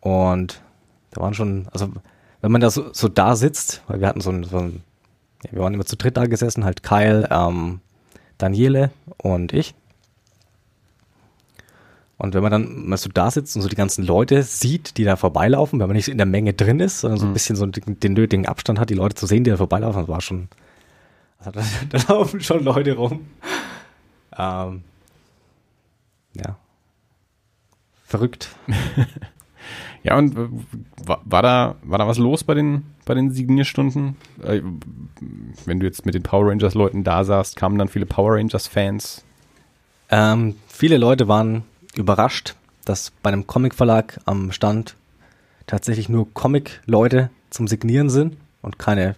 Und 0.02 0.62
da 1.12 1.22
waren 1.22 1.34
schon, 1.34 1.68
also 1.72 1.90
wenn 2.42 2.52
man 2.52 2.62
da 2.62 2.70
so, 2.72 2.92
so 2.94 3.08
da 3.08 3.36
sitzt, 3.36 3.84
weil 3.88 4.00
wir 4.02 4.08
hatten 4.08 4.22
so 4.22 4.32
ein, 4.32 4.44
so 4.44 4.58
ein 4.58 4.82
ja, 5.46 5.52
wir 5.54 5.62
waren 5.62 5.74
immer 5.74 5.86
zu 5.86 5.96
dritt 5.98 6.18
da 6.18 6.26
gesessen, 6.26 6.66
halt 6.66 6.84
Kyle, 6.84 7.28
ähm, 7.32 7.80
Daniele 8.38 8.92
und 9.18 9.54
ich. 9.54 9.74
Und 12.18 12.36
wenn 12.36 12.44
man 12.44 12.52
dann 12.52 12.86
mal 12.88 12.98
so 12.98 13.10
da 13.12 13.32
sitzt 13.32 13.56
und 13.56 13.64
so 13.64 13.68
die 13.68 13.76
ganzen 13.76 14.06
Leute 14.06 14.44
sieht, 14.44 14.98
die 14.98 15.04
da 15.04 15.16
vorbeilaufen, 15.16 15.80
wenn 15.80 15.88
man 15.88 15.96
nicht 15.96 16.08
in 16.08 16.18
der 16.18 16.28
Menge 16.28 16.54
drin 16.54 16.80
ist, 16.80 17.00
sondern 17.00 17.20
so 17.20 17.26
ein 17.26 17.30
Mhm. 17.30 17.34
bisschen 17.34 17.56
so 17.56 17.66
den, 17.66 18.00
den 18.00 18.14
nötigen 18.14 18.46
Abstand 18.46 18.80
hat, 18.80 18.92
die 18.92 18.96
Leute 18.96 19.16
zu 19.16 19.26
sehen, 19.26 19.44
die 19.44 19.50
da 19.50 19.58
vorbeilaufen, 19.58 20.02
das 20.02 20.08
war 20.08 20.22
schon, 20.22 20.48
also 21.40 21.52
da, 21.52 21.64
da 21.90 22.14
laufen 22.14 22.40
schon 22.42 22.64
Leute 22.64 22.94
rum. 22.96 23.26
Ähm, 24.38 24.84
ja. 26.36 26.56
Verrückt. 28.06 28.50
Ja, 30.04 30.18
und 30.18 30.36
äh, 30.36 30.48
war, 31.06 31.22
war, 31.26 31.42
da, 31.42 31.76
war 31.84 31.98
da 32.00 32.08
was 32.08 32.18
los 32.18 32.44
bei 32.44 32.54
den, 32.54 32.84
bei 33.06 33.14
den 33.14 33.32
Signierstunden? 33.32 34.16
Äh, 34.44 34.62
wenn 35.66 35.80
du 35.80 35.86
jetzt 35.86 36.06
mit 36.06 36.16
den 36.16 36.24
Power 36.24 36.50
Rangers-Leuten 36.50 37.04
da 37.04 37.24
saßt, 37.24 37.56
kamen 37.56 37.78
dann 37.78 37.88
viele 37.88 38.06
Power 38.06 38.36
Rangers-Fans. 38.36 39.24
Ähm, 40.10 40.56
viele 40.68 40.98
Leute 40.98 41.28
waren 41.28 41.64
überrascht, 41.96 42.56
dass 42.86 43.12
bei 43.22 43.32
einem 43.32 43.48
Comic-Verlag 43.48 44.20
am 44.26 44.52
Stand 44.52 44.96
tatsächlich 45.68 46.10
nur 46.10 46.34
Comic-Leute 46.34 47.30
zum 47.50 47.68
Signieren 47.68 48.10
sind 48.10 48.38
und 48.62 48.80
keine 48.80 49.16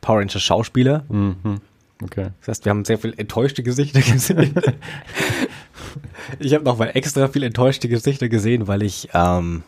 Power 0.00 0.20
Rangers 0.20 0.42
Schauspieler. 0.42 1.04
Mhm. 1.08 1.60
Okay. 2.02 2.28
Das 2.40 2.48
heißt, 2.48 2.64
wir 2.64 2.70
haben 2.70 2.84
sehr 2.84 2.98
viel 2.98 3.14
enttäuschte 3.16 3.62
Gesichter 3.62 4.00
gesehen. 4.12 4.54
ich 6.38 6.54
habe 6.54 6.64
nochmal 6.64 6.90
extra 6.94 7.28
viel 7.28 7.42
enttäuschte 7.42 7.88
Gesichter 7.88 8.28
gesehen, 8.28 8.68
weil 8.68 8.82
ich 8.82 9.08
ähm, 9.14 9.62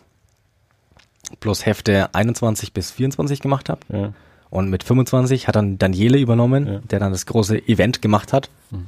bloß 1.40 1.66
Hefte 1.66 2.14
21 2.14 2.72
bis 2.72 2.90
24 2.90 3.40
gemacht 3.40 3.68
habe. 3.68 3.80
Ja. 3.92 4.12
Und 4.50 4.70
mit 4.70 4.82
25 4.82 5.46
hat 5.46 5.56
dann 5.56 5.78
Daniele 5.78 6.18
übernommen, 6.18 6.66
Ja. 6.66 6.78
der 6.90 6.98
dann 7.00 7.12
das 7.12 7.26
große 7.26 7.68
Event 7.68 8.00
gemacht 8.00 8.32
hat. 8.32 8.48
Mhm. 8.70 8.86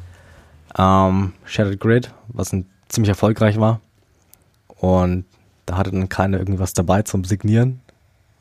Ähm, 0.78 1.32
Shattered 1.44 1.80
Grid, 1.80 2.14
was 2.28 2.52
ein, 2.52 2.66
ziemlich 2.88 3.10
erfolgreich 3.10 3.58
war. 3.60 3.80
Und 4.68 5.24
da 5.66 5.76
hatte 5.76 5.90
dann 5.90 6.08
keiner 6.08 6.38
irgendwie 6.38 6.60
was 6.60 6.72
dabei 6.72 7.02
zum 7.02 7.24
Signieren. 7.24 7.80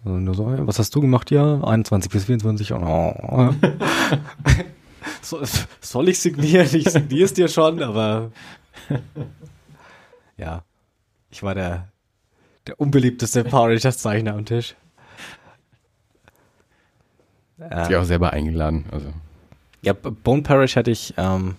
Also 0.05 0.17
nur 0.17 0.33
so, 0.33 0.49
"Hey, 0.49 0.59
was 0.65 0.79
hast 0.79 0.95
du 0.95 1.01
gemacht 1.01 1.27
hier? 1.29 1.61
21 1.65 2.09
bis 2.09 2.25
24. 2.25 2.71
Und, 2.71 2.83
oh. 2.83 3.53
so, 5.21 5.39
soll 5.81 6.07
ich 6.09 6.19
signieren? 6.19 6.67
Ich 6.71 6.89
signiere 6.89 7.25
es 7.25 7.33
dir 7.33 7.49
schon, 7.49 7.83
aber 7.83 8.31
ja, 10.37 10.63
ich 11.31 11.43
war 11.43 11.53
der, 11.53 11.89
der 12.67 12.79
unbeliebteste 12.79 13.43
Power 13.43 13.69
Rangers 13.69 13.97
Zeichner 13.97 14.33
am 14.33 14.45
Tisch. 14.45 14.75
Hat 17.59 17.87
sich 17.87 17.95
auch 17.95 18.03
selber 18.03 18.31
eingeladen. 18.31 18.85
Also. 18.91 19.13
Ja, 19.81 19.93
Bone 19.93 20.41
Parish 20.43 20.75
hatte 20.75 20.91
ich, 20.91 21.13
ähm, 21.17 21.55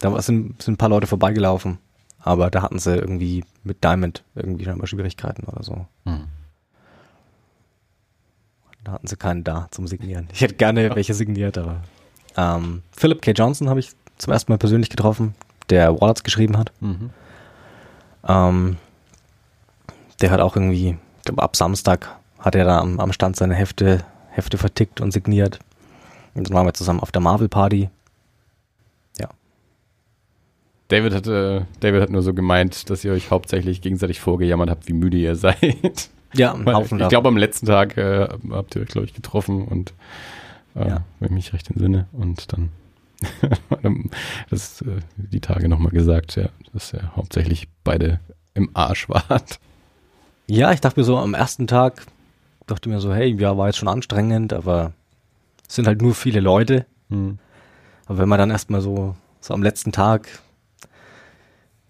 da 0.00 0.20
sind, 0.20 0.62
sind 0.62 0.74
ein 0.74 0.76
paar 0.76 0.88
Leute 0.88 1.06
vorbeigelaufen, 1.06 1.78
aber 2.20 2.50
da 2.50 2.62
hatten 2.62 2.78
sie 2.78 2.94
irgendwie 2.94 3.44
mit 3.64 3.82
Diamond 3.82 4.24
irgendwie 4.34 4.64
scheinbar 4.64 4.86
Schwierigkeiten 4.86 5.44
oder 5.44 5.62
so. 5.62 5.86
Mhm. 6.04 6.26
Da 8.84 8.92
hatten 8.92 9.06
sie 9.06 9.16
keinen 9.16 9.42
da 9.42 9.66
zum 9.72 9.88
Signieren. 9.88 10.28
Ich 10.32 10.40
hätte 10.40 10.54
gerne 10.54 10.94
welche 10.94 11.14
signiert, 11.14 11.58
aber 11.58 11.82
ähm, 12.36 12.82
Philip 12.92 13.20
K. 13.22 13.32
Johnson 13.32 13.68
habe 13.68 13.80
ich 13.80 13.90
zum 14.18 14.32
ersten 14.32 14.52
Mal 14.52 14.58
persönlich 14.58 14.90
getroffen, 14.90 15.34
der 15.70 15.92
Warlords 15.92 16.22
geschrieben 16.22 16.56
hat. 16.56 16.72
Mhm. 16.80 17.10
Ähm, 18.28 18.76
der 20.20 20.30
hat 20.30 20.40
auch 20.40 20.56
irgendwie, 20.56 20.96
ich 21.18 21.24
glaube 21.24 21.42
ab 21.42 21.56
Samstag 21.56 22.16
hat 22.38 22.54
er 22.54 22.64
da 22.64 22.78
am, 22.80 23.00
am 23.00 23.12
Stand 23.12 23.36
seine 23.36 23.54
Hefte, 23.54 24.04
Hefte 24.30 24.58
vertickt 24.58 25.00
und 25.00 25.12
signiert. 25.12 25.58
Und 26.34 26.48
dann 26.48 26.54
waren 26.56 26.66
wir 26.66 26.74
zusammen 26.74 27.00
auf 27.00 27.12
der 27.12 27.22
Marvel 27.22 27.48
Party. 27.48 27.88
David, 30.88 31.14
hat, 31.14 31.26
äh, 31.26 31.62
David 31.80 32.00
hat 32.02 32.10
nur 32.10 32.22
so 32.22 32.32
gemeint, 32.32 32.90
dass 32.90 33.04
ihr 33.04 33.12
euch 33.12 33.30
hauptsächlich 33.30 33.80
gegenseitig 33.80 34.20
vorgejammert 34.20 34.70
habt, 34.70 34.86
wie 34.86 34.92
müde 34.92 35.16
ihr 35.16 35.34
seid. 35.34 36.10
Ja, 36.32 36.54
ein 36.54 36.66
Haufen 36.66 37.00
ich 37.00 37.08
glaube, 37.08 37.28
am 37.28 37.36
letzten 37.36 37.66
Tag 37.66 37.96
äh, 37.96 38.28
habt 38.50 38.76
ihr 38.76 38.82
euch, 38.82 38.88
glaube 38.88 39.06
ich, 39.06 39.14
getroffen 39.14 39.64
und 39.64 39.94
äh, 40.76 40.88
Ja. 40.88 41.04
wenn 41.18 41.28
ich 41.30 41.34
mich 41.34 41.52
recht 41.52 41.68
entsinne. 41.70 42.06
Und 42.12 42.52
dann 42.52 42.70
das 44.50 44.82
äh, 44.82 45.00
die 45.16 45.40
Tage 45.40 45.68
nochmal 45.68 45.90
gesagt, 45.90 46.36
ja, 46.36 46.50
dass 46.72 46.92
ihr 46.92 47.10
hauptsächlich 47.16 47.68
beide 47.82 48.20
im 48.54 48.70
Arsch 48.74 49.08
wart. 49.08 49.58
Ja, 50.46 50.72
ich 50.72 50.80
dachte 50.80 51.00
mir 51.00 51.04
so 51.04 51.18
am 51.18 51.34
ersten 51.34 51.66
Tag, 51.66 52.06
dachte 52.66 52.88
mir 52.88 53.00
so, 53.00 53.12
hey, 53.12 53.34
ja, 53.38 53.56
war 53.56 53.66
jetzt 53.66 53.78
schon 53.78 53.88
anstrengend, 53.88 54.52
aber 54.52 54.92
es 55.68 55.74
sind 55.74 55.86
halt 55.86 56.00
nur 56.00 56.14
viele 56.14 56.40
Leute. 56.40 56.86
Hm. 57.10 57.38
Aber 58.06 58.18
wenn 58.18 58.28
man 58.28 58.38
dann 58.38 58.50
erstmal 58.50 58.80
so, 58.80 59.16
so 59.40 59.54
am 59.54 59.62
letzten 59.62 59.92
Tag 59.92 60.28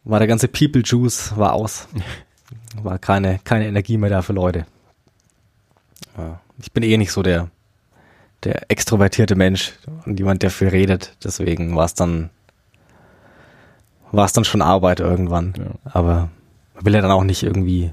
war 0.04 0.20
der 0.20 0.28
ganze 0.28 0.48
People 0.48 0.82
Juice 0.82 1.36
war 1.36 1.52
aus. 1.52 1.88
War 2.82 2.98
keine, 2.98 3.40
keine 3.42 3.66
Energie 3.66 3.96
mehr 3.96 4.10
da 4.10 4.20
für 4.22 4.34
Leute. 4.34 4.66
Ja, 6.16 6.40
ich 6.58 6.72
bin 6.72 6.82
eh 6.82 6.96
nicht 6.98 7.10
so 7.10 7.22
der, 7.22 7.48
der 8.44 8.70
extrovertierte 8.70 9.34
Mensch 9.34 9.72
und 10.04 10.18
jemand, 10.18 10.42
der 10.42 10.50
viel 10.50 10.68
redet. 10.68 11.16
Deswegen 11.24 11.74
war 11.74 11.86
es 11.86 11.94
dann, 11.94 12.28
war 14.12 14.26
es 14.26 14.32
dann 14.34 14.44
schon 14.44 14.62
Arbeit 14.62 15.00
irgendwann. 15.00 15.54
Ja. 15.56 15.90
Aber 15.90 16.28
man 16.74 16.84
will 16.84 16.94
ja 16.94 17.00
dann 17.00 17.10
auch 17.10 17.24
nicht 17.24 17.42
irgendwie 17.42 17.92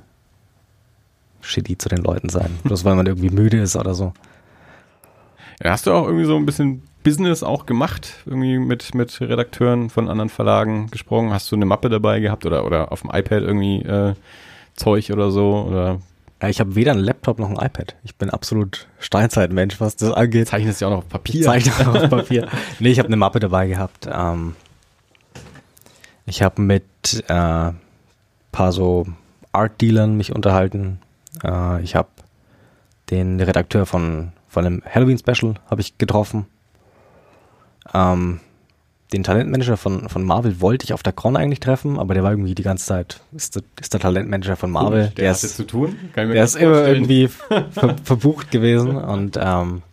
shitty 1.43 1.77
zu 1.77 1.89
den 1.89 1.99
Leuten 1.99 2.29
sein. 2.29 2.57
Bloß 2.63 2.85
weil 2.85 2.95
man 2.95 3.05
irgendwie 3.05 3.29
müde 3.29 3.59
ist 3.59 3.75
oder 3.75 3.93
so. 3.93 4.13
Ja, 5.63 5.71
hast 5.71 5.85
du 5.85 5.91
auch 5.91 6.05
irgendwie 6.05 6.25
so 6.25 6.35
ein 6.35 6.45
bisschen 6.45 6.83
Business 7.03 7.43
auch 7.43 7.65
gemacht? 7.65 8.23
Irgendwie 8.25 8.57
mit, 8.57 8.95
mit 8.95 9.21
Redakteuren 9.21 9.89
von 9.89 10.09
anderen 10.09 10.29
Verlagen 10.29 10.87
gesprochen? 10.89 11.31
Hast 11.31 11.51
du 11.51 11.55
eine 11.55 11.65
Mappe 11.65 11.89
dabei 11.89 12.19
gehabt 12.19 12.45
oder, 12.45 12.65
oder 12.65 12.91
auf 12.91 13.01
dem 13.01 13.11
iPad 13.11 13.43
irgendwie 13.43 13.81
äh, 13.81 14.13
Zeug 14.75 15.11
oder 15.11 15.29
so? 15.29 15.67
Oder 15.67 15.99
ich 16.49 16.59
habe 16.59 16.75
weder 16.75 16.91
einen 16.91 17.03
Laptop 17.03 17.39
noch 17.39 17.49
ein 17.49 17.55
iPad. 17.55 17.95
Ich 18.03 18.15
bin 18.15 18.29
absolut 18.29 18.87
Steinzeitmensch, 18.99 19.79
was 19.79 19.95
das 19.95 20.11
angeht. 20.11 20.47
zeichnest 20.47 20.81
ja 20.81 20.87
auch 20.87 20.91
noch 20.91 20.97
auf 20.99 21.09
Papier? 21.09 21.41
Zeichne 21.43 21.73
auf 21.87 22.09
Papier. 22.09 22.47
nee, 22.79 22.89
ich 22.89 22.99
habe 22.99 23.07
eine 23.07 23.17
Mappe 23.17 23.39
dabei 23.39 23.67
gehabt. 23.67 24.07
Ähm, 24.11 24.55
ich 26.25 26.41
habe 26.41 26.61
mit 26.61 26.83
äh, 27.27 27.71
paar 28.51 28.71
so 28.71 29.05
Art-Dealern 29.51 30.17
mich 30.17 30.33
unterhalten. 30.33 30.99
Äh, 31.43 31.81
ich 31.83 31.95
habe 31.95 32.09
den 33.09 33.39
Redakteur 33.39 33.85
von, 33.85 34.31
von 34.47 34.65
einem 34.65 34.81
Halloween-Special 34.89 35.55
habe 35.69 35.81
ich 35.81 35.97
getroffen. 35.97 36.45
Ähm, 37.93 38.39
den 39.11 39.23
Talentmanager 39.23 39.77
von, 39.77 40.09
von 40.09 40.23
Marvel 40.23 40.59
wollte 40.59 40.85
ich 40.85 40.93
auf 40.93 41.03
der 41.03 41.13
Con 41.13 41.37
eigentlich 41.37 41.59
treffen, 41.59 41.99
aber 41.99 42.15
der 42.15 42.23
war 42.23 42.31
irgendwie 42.31 42.55
die 42.55 42.63
ganze 42.63 42.85
Zeit, 42.87 43.21
ist 43.31 43.55
der, 43.55 43.63
ist 43.79 43.93
der 43.93 43.99
Talentmanager 43.99 44.55
von 44.55 44.71
Marvel. 44.71 45.11
der, 45.17 45.29
hat 45.29 45.43
jetzt 45.43 45.55
zu 45.55 45.67
tun? 45.67 45.95
Der 46.15 46.43
ist 46.43 46.55
immer 46.55 46.87
irgendwie 46.87 47.27
ver 47.71 47.95
verbucht 48.03 48.49
gewesen 48.49 48.95
und 48.97 49.37
ähm, 49.39 49.83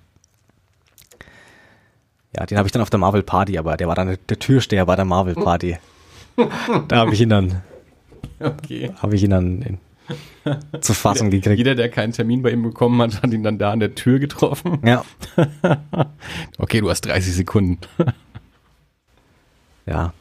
ja, 2.34 2.46
den 2.46 2.57
habe 2.57 2.66
ich 2.68 2.72
dann 2.72 2.80
auf 2.80 2.90
der 2.90 3.01
Marvel 3.01 3.22
Party, 3.22 3.59
aber 3.59 3.76
der 3.76 3.88
war 3.88 3.94
dann 3.94 4.16
der 4.28 4.38
Türsteher 4.38 4.86
bei 4.86 4.96
der 4.96 5.05
Marvel 5.05 5.34
Party. 5.34 5.78
Da 6.88 6.96
habe 6.96 7.12
ich 7.12 7.20
ihn 7.20 7.28
dann, 7.28 7.61
Okay. 8.38 8.90
habe 9.03 9.14
ich 9.14 9.22
ihn 9.22 9.30
dann 9.30 9.61
in, 9.61 9.78
zu 10.80 10.94
fassen 10.94 11.30
gekriegt. 11.30 11.58
Jeder, 11.58 11.74
der 11.74 11.88
keinen 11.88 12.12
Termin 12.12 12.42
bei 12.42 12.50
ihm 12.50 12.62
bekommen 12.62 13.00
hat, 13.02 13.22
hat 13.22 13.32
ihn 13.32 13.42
dann 13.42 13.58
da 13.58 13.70
an 13.72 13.80
der 13.80 13.94
Tür 13.94 14.18
getroffen. 14.18 14.78
Ja, 14.84 15.04
Okay, 16.58 16.80
du 16.80 16.90
hast 16.90 17.02
30 17.02 17.34
Sekunden. 17.34 17.78
ja. 19.86 20.12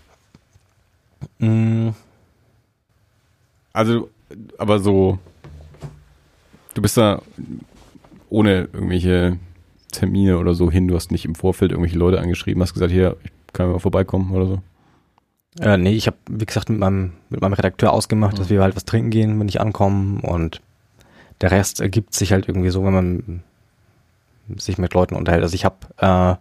Mm, 1.40 1.90
Also, 3.74 4.10
aber 4.58 4.80
so, 4.80 5.20
du 6.74 6.82
bist 6.82 6.98
da 6.98 7.22
ohne 8.30 8.70
irgendwelche 8.74 9.38
Termine 9.92 10.38
oder 10.38 10.54
so 10.54 10.70
hin. 10.72 10.88
Du 10.88 10.96
hast 10.96 11.12
nicht 11.12 11.26
im 11.26 11.36
Vorfeld 11.36 11.72
irgendwelche 11.72 11.98
Leute 11.98 12.20
angeschrieben, 12.20 12.62
hast 12.62 12.74
gesagt, 12.74 12.92
hier, 12.92 13.18
ich 13.24 13.32
kann 13.54 13.72
mal 13.72 13.80
vorbeikommen 13.80 14.32
oder 14.32 14.46
so. 14.46 14.62
Äh, 15.60 15.78
nee, 15.78 15.94
ich 15.94 16.08
habe, 16.08 16.18
wie 16.30 16.46
gesagt, 16.46 16.70
mit 16.70 16.80
meinem, 16.80 17.14
mit 17.30 17.42
meinem 17.42 17.54
Redakteur 17.54 17.92
ausgemacht, 17.92 18.38
dass 18.38 18.50
wir 18.50 18.62
halt 18.62 18.76
was 18.76 18.86
trinken 18.86 19.10
gehen, 19.10 19.40
wenn 19.40 19.50
ich 19.50 19.60
ankomme 19.60 20.22
und 20.22 20.62
der 21.42 21.52
Rest 21.52 21.80
ergibt 21.80 22.14
sich 22.14 22.32
halt 22.32 22.48
irgendwie 22.48 22.70
so, 22.70 22.84
wenn 22.84 22.94
man 22.94 23.44
sich 24.58 24.78
mit 24.78 24.94
Leuten 24.94 25.16
unterhält. 25.16 25.44
Also 25.44 25.56
ich 25.56 25.66
habe 25.66 25.78
äh, 25.98 26.32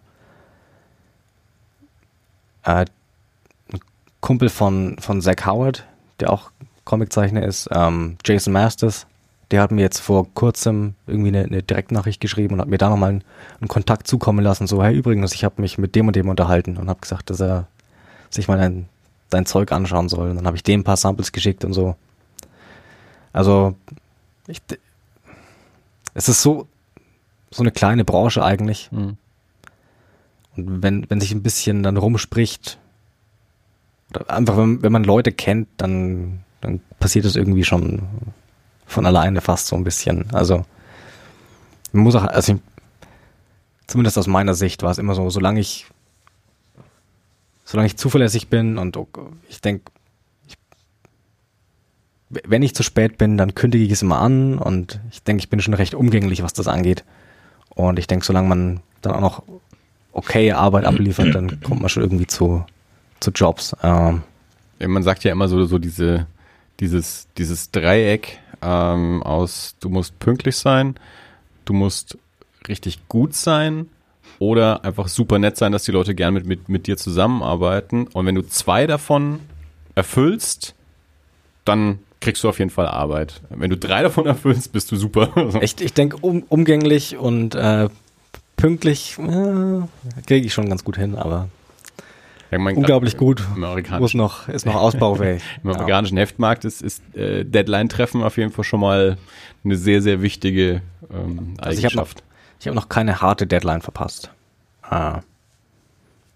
äh, 2.70 2.84
einen 2.84 3.80
Kumpel 4.20 4.48
von, 4.48 4.96
von 4.98 5.20
Zach 5.20 5.46
Howard, 5.46 5.84
der 6.20 6.32
auch 6.32 6.50
Comiczeichner 6.84 7.44
ist, 7.44 7.68
ähm, 7.72 8.16
Jason 8.24 8.52
Masters, 8.52 9.06
der 9.50 9.62
hat 9.62 9.70
mir 9.70 9.80
jetzt 9.82 10.00
vor 10.00 10.26
kurzem 10.34 10.94
irgendwie 11.06 11.28
eine, 11.28 11.44
eine 11.44 11.62
Direktnachricht 11.62 12.20
geschrieben 12.20 12.54
und 12.54 12.60
hat 12.60 12.68
mir 12.68 12.78
da 12.78 12.90
nochmal 12.90 13.10
einen, 13.10 13.24
einen 13.60 13.68
Kontakt 13.68 14.06
zukommen 14.06 14.44
lassen. 14.44 14.66
So, 14.66 14.82
hey, 14.82 14.94
übrigens, 14.94 15.32
ich 15.32 15.44
habe 15.44 15.60
mich 15.60 15.78
mit 15.78 15.94
dem 15.94 16.06
und 16.06 16.16
dem 16.16 16.28
unterhalten 16.28 16.76
und 16.76 16.88
habe 16.88 17.00
gesagt, 17.00 17.30
dass 17.30 17.40
er 17.40 17.66
sich 18.30 18.48
mal 18.48 18.58
ein, 18.58 18.88
sein 19.30 19.46
Zeug 19.46 19.72
anschauen 19.72 20.08
soll. 20.08 20.30
Und 20.30 20.36
dann 20.36 20.46
habe 20.46 20.56
ich 20.56 20.62
dem 20.62 20.80
ein 20.80 20.84
paar 20.84 20.96
Samples 20.96 21.32
geschickt 21.32 21.64
und 21.64 21.72
so. 21.72 21.96
Also, 23.32 23.74
ich, 24.46 24.62
es 26.14 26.28
ist 26.28 26.42
so, 26.42 26.66
so 27.50 27.62
eine 27.62 27.70
kleine 27.70 28.04
Branche 28.04 28.42
eigentlich. 28.42 28.90
Mhm. 28.90 29.16
Und 30.56 30.82
wenn, 30.82 31.08
wenn 31.08 31.20
sich 31.20 31.32
ein 31.32 31.42
bisschen 31.42 31.82
dann 31.82 31.96
rumspricht, 31.96 32.78
oder 34.10 34.30
einfach 34.30 34.56
wenn, 34.56 34.82
wenn 34.82 34.92
man 34.92 35.04
Leute 35.04 35.32
kennt, 35.32 35.68
dann, 35.76 36.40
dann 36.60 36.80
passiert 36.98 37.24
es 37.24 37.36
irgendwie 37.36 37.64
schon 37.64 38.02
von 38.86 39.06
alleine 39.06 39.40
fast 39.40 39.66
so 39.66 39.76
ein 39.76 39.84
bisschen. 39.84 40.32
Also 40.32 40.64
man 41.92 42.02
muss 42.02 42.14
auch, 42.14 42.24
also 42.24 42.54
ich, 42.54 42.60
zumindest 43.86 44.18
aus 44.18 44.26
meiner 44.26 44.54
Sicht 44.54 44.82
war 44.82 44.90
es 44.90 44.98
immer 44.98 45.14
so, 45.14 45.28
solange 45.30 45.60
ich 45.60 45.86
solange 47.68 47.86
ich 47.86 47.98
zuverlässig 47.98 48.48
bin 48.48 48.78
und 48.78 48.98
ich 49.50 49.60
denke, 49.60 49.92
wenn 52.30 52.62
ich 52.62 52.74
zu 52.74 52.82
spät 52.82 53.18
bin, 53.18 53.36
dann 53.36 53.54
kündige 53.54 53.84
ich 53.84 53.90
es 53.90 54.00
immer 54.00 54.20
an 54.20 54.56
und 54.56 55.00
ich 55.10 55.22
denke, 55.22 55.40
ich 55.40 55.50
bin 55.50 55.60
schon 55.60 55.74
recht 55.74 55.94
umgänglich, 55.94 56.42
was 56.42 56.54
das 56.54 56.66
angeht. 56.66 57.04
Und 57.68 57.98
ich 57.98 58.06
denke, 58.06 58.24
solange 58.24 58.48
man 58.48 58.80
dann 59.02 59.12
auch 59.12 59.20
noch 59.20 59.42
okay 60.12 60.52
Arbeit 60.52 60.86
abliefert, 60.86 61.34
dann 61.34 61.60
kommt 61.60 61.82
man 61.82 61.90
schon 61.90 62.02
irgendwie 62.02 62.26
zu, 62.26 62.64
zu 63.20 63.32
Jobs. 63.32 63.76
Ähm, 63.82 64.22
man 64.78 65.02
sagt 65.02 65.24
ja 65.24 65.32
immer 65.32 65.48
so, 65.48 65.66
so 65.66 65.78
diese, 65.78 66.26
dieses, 66.80 67.28
dieses 67.36 67.70
Dreieck 67.70 68.38
ähm, 68.62 69.22
aus, 69.22 69.76
du 69.80 69.90
musst 69.90 70.18
pünktlich 70.18 70.56
sein, 70.56 70.94
du 71.66 71.74
musst 71.74 72.16
richtig 72.66 73.08
gut 73.08 73.34
sein 73.34 73.88
oder 74.38 74.84
einfach 74.84 75.08
super 75.08 75.38
nett 75.38 75.56
sein, 75.56 75.72
dass 75.72 75.84
die 75.84 75.92
Leute 75.92 76.14
gern 76.14 76.34
mit, 76.34 76.46
mit, 76.46 76.68
mit 76.68 76.86
dir 76.86 76.96
zusammenarbeiten. 76.96 78.06
Und 78.12 78.26
wenn 78.26 78.34
du 78.34 78.42
zwei 78.42 78.86
davon 78.86 79.40
erfüllst, 79.94 80.74
dann 81.64 81.98
kriegst 82.20 82.42
du 82.44 82.48
auf 82.48 82.58
jeden 82.58 82.70
Fall 82.70 82.86
Arbeit. 82.86 83.40
Wenn 83.50 83.70
du 83.70 83.76
drei 83.76 84.02
davon 84.02 84.26
erfüllst, 84.26 84.72
bist 84.72 84.90
du 84.92 84.96
super. 84.96 85.30
ich 85.60 85.80
ich 85.80 85.92
denke, 85.92 86.16
um, 86.18 86.44
umgänglich 86.48 87.16
und 87.16 87.54
äh, 87.54 87.88
pünktlich 88.56 89.16
äh, 89.18 90.22
kriege 90.26 90.46
ich 90.46 90.52
schon 90.52 90.68
ganz 90.68 90.84
gut 90.84 90.96
hin, 90.96 91.16
aber 91.16 91.48
Ja, 92.50 92.58
mein, 92.58 92.76
unglaublich 92.76 93.16
gut. 93.16 93.40
Im 93.40 93.60
Muss 93.60 93.68
amerikanischen, 93.68 94.18
noch, 94.18 94.48
ist 94.48 94.66
noch 94.66 94.74
ausbaufähig. 94.76 95.42
im 95.62 95.70
amerikanischen 95.70 96.16
Heftmarkt 96.16 96.64
ist, 96.64 96.82
ist 96.82 97.02
äh, 97.16 97.44
Deadline-Treffen 97.44 98.22
auf 98.22 98.36
jeden 98.36 98.52
Fall 98.52 98.64
schon 98.64 98.80
mal 98.80 99.16
eine 99.64 99.76
sehr, 99.76 100.00
sehr 100.02 100.22
wichtige 100.22 100.82
ähm, 101.12 101.54
Also 101.58 101.82
ich 102.60 102.66
habe 102.66 102.74
noch, 102.74 102.88
keine 102.88 103.20
harte 103.20 103.46
Deadline 103.46 103.82
verpasst. 103.82 104.30
Ah. 104.82 105.20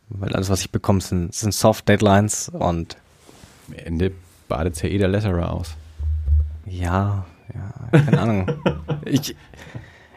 Weil 0.08 0.32
alles, 0.34 0.50
was 0.50 0.60
ich 0.60 0.70
bekomme, 0.70 1.00
sind, 1.00 1.34
sind 1.34 1.54
Soft-Deadlines 1.54 2.50
und 2.50 2.96
Am 3.68 3.74
Ende 3.74 4.12
badet 4.48 4.82
ja 4.82 4.88
eh 4.88 4.98
der 4.98 5.08
Letterer 5.08 5.50
aus. 5.50 5.74
ja, 6.66 7.24
ja, 7.54 7.98
keine 7.98 8.20
Ahnung. 8.20 8.46
Ich, 9.04 9.34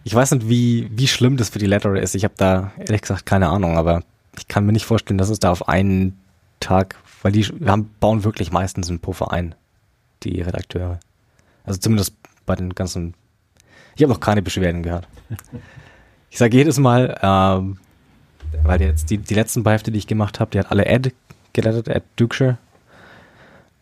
ich 0.03 0.13
weiß 0.13 0.31
nicht, 0.31 0.47
wie, 0.47 0.87
wie 0.91 1.07
schlimm 1.07 1.37
das 1.37 1.49
für 1.49 1.57
die 1.57 1.65
Letterer 1.65 1.99
ist. 1.99 2.13
Ich 2.13 2.23
habe 2.23 2.35
da 2.37 2.71
ehrlich 2.77 3.01
gesagt 3.01 3.25
keine 3.25 3.49
Ahnung, 3.49 3.77
aber 3.77 4.03
ich 4.37 4.47
kann 4.47 4.65
mir 4.65 4.73
nicht 4.73 4.85
vorstellen, 4.85 5.17
dass 5.17 5.29
es 5.29 5.39
da 5.39 5.51
auf 5.51 5.67
einen 5.67 6.19
Tag, 6.59 6.95
weil 7.23 7.31
die 7.31 7.47
wir 7.59 7.71
haben, 7.71 7.89
bauen 7.99 8.23
wirklich 8.23 8.51
meistens 8.51 8.89
einen 8.89 8.99
Puffer 8.99 9.31
ein, 9.31 9.55
die 10.23 10.39
Redakteure. 10.41 10.99
Also 11.63 11.79
zumindest 11.79 12.13
bei 12.45 12.55
den 12.55 12.75
ganzen. 12.75 13.15
Ich 13.95 14.03
habe 14.03 14.13
noch 14.13 14.19
keine 14.19 14.43
Beschwerden 14.43 14.83
gehört. 14.83 15.07
Ich 16.35 16.39
sage 16.39 16.57
jedes 16.57 16.79
Mal, 16.79 17.17
ähm, 17.21 17.77
weil 18.61 18.81
jetzt 18.81 19.09
die, 19.09 19.19
die 19.19 19.35
letzten 19.35 19.63
Behefte, 19.63 19.89
die 19.89 19.99
ich 19.99 20.05
gemacht 20.05 20.41
habe, 20.41 20.51
die 20.51 20.59
hat 20.59 20.69
alle 20.69 20.83
Ed 20.83 21.15
gelettet, 21.53 21.87
Ed 21.87 22.03
Dukeshire. 22.17 22.57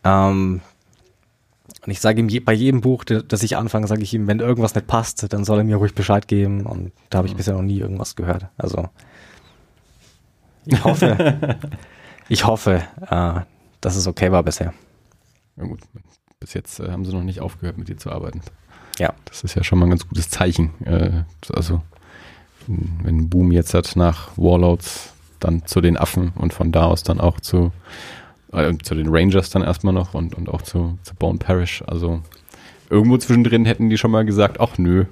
Ähm, 0.04 0.60
und 1.84 1.90
ich 1.90 2.00
sage 2.00 2.20
ihm 2.20 2.28
je, 2.28 2.38
bei 2.38 2.52
jedem 2.52 2.80
Buch, 2.80 3.02
das 3.02 3.42
ich 3.42 3.56
anfange, 3.56 3.88
sage 3.88 4.02
ich 4.04 4.14
ihm, 4.14 4.28
wenn 4.28 4.38
irgendwas 4.38 4.76
nicht 4.76 4.86
passt, 4.86 5.32
dann 5.32 5.44
soll 5.44 5.58
er 5.58 5.64
mir 5.64 5.74
ruhig 5.74 5.96
Bescheid 5.96 6.28
geben. 6.28 6.64
Und 6.64 6.92
da 7.10 7.18
habe 7.18 7.26
ich 7.26 7.34
bisher 7.34 7.54
noch 7.54 7.62
nie 7.62 7.80
irgendwas 7.80 8.14
gehört. 8.14 8.46
Also 8.56 8.88
ich 10.64 10.84
hoffe, 10.84 11.58
ich 12.28 12.46
hoffe, 12.46 12.84
äh, 13.10 13.40
dass 13.80 13.96
es 13.96 14.06
okay 14.06 14.30
war 14.30 14.44
bisher. 14.44 14.72
Ja 15.56 15.64
gut, 15.64 15.80
bis 16.38 16.54
jetzt 16.54 16.78
äh, 16.78 16.88
haben 16.92 17.04
sie 17.04 17.12
noch 17.12 17.24
nicht 17.24 17.40
aufgehört, 17.40 17.78
mit 17.78 17.88
dir 17.88 17.96
zu 17.96 18.12
arbeiten. 18.12 18.42
Ja. 19.00 19.12
Das 19.24 19.42
ist 19.42 19.56
ja 19.56 19.64
schon 19.64 19.80
mal 19.80 19.86
ein 19.86 19.90
ganz 19.90 20.08
gutes 20.08 20.30
Zeichen. 20.30 20.70
Äh, 20.84 21.24
also, 21.52 21.82
wenn 22.66 23.18
ein 23.18 23.28
Boom 23.28 23.52
jetzt 23.52 23.74
hat 23.74 23.96
nach 23.96 24.36
Warlords, 24.36 25.12
dann 25.40 25.66
zu 25.66 25.80
den 25.80 25.96
Affen 25.96 26.32
und 26.36 26.52
von 26.52 26.72
da 26.72 26.84
aus 26.86 27.02
dann 27.02 27.20
auch 27.20 27.40
zu, 27.40 27.72
äh, 28.52 28.72
zu 28.82 28.94
den 28.94 29.08
Rangers 29.08 29.50
dann 29.50 29.62
erstmal 29.62 29.92
noch 29.92 30.14
und, 30.14 30.34
und 30.34 30.48
auch 30.48 30.62
zu, 30.62 30.98
zu 31.02 31.14
Bone 31.14 31.38
Parish. 31.38 31.82
Also, 31.86 32.22
irgendwo 32.90 33.18
zwischendrin 33.18 33.64
hätten 33.66 33.90
die 33.90 33.98
schon 33.98 34.10
mal 34.10 34.24
gesagt, 34.24 34.60
ach 34.60 34.78
nö, 34.78 35.04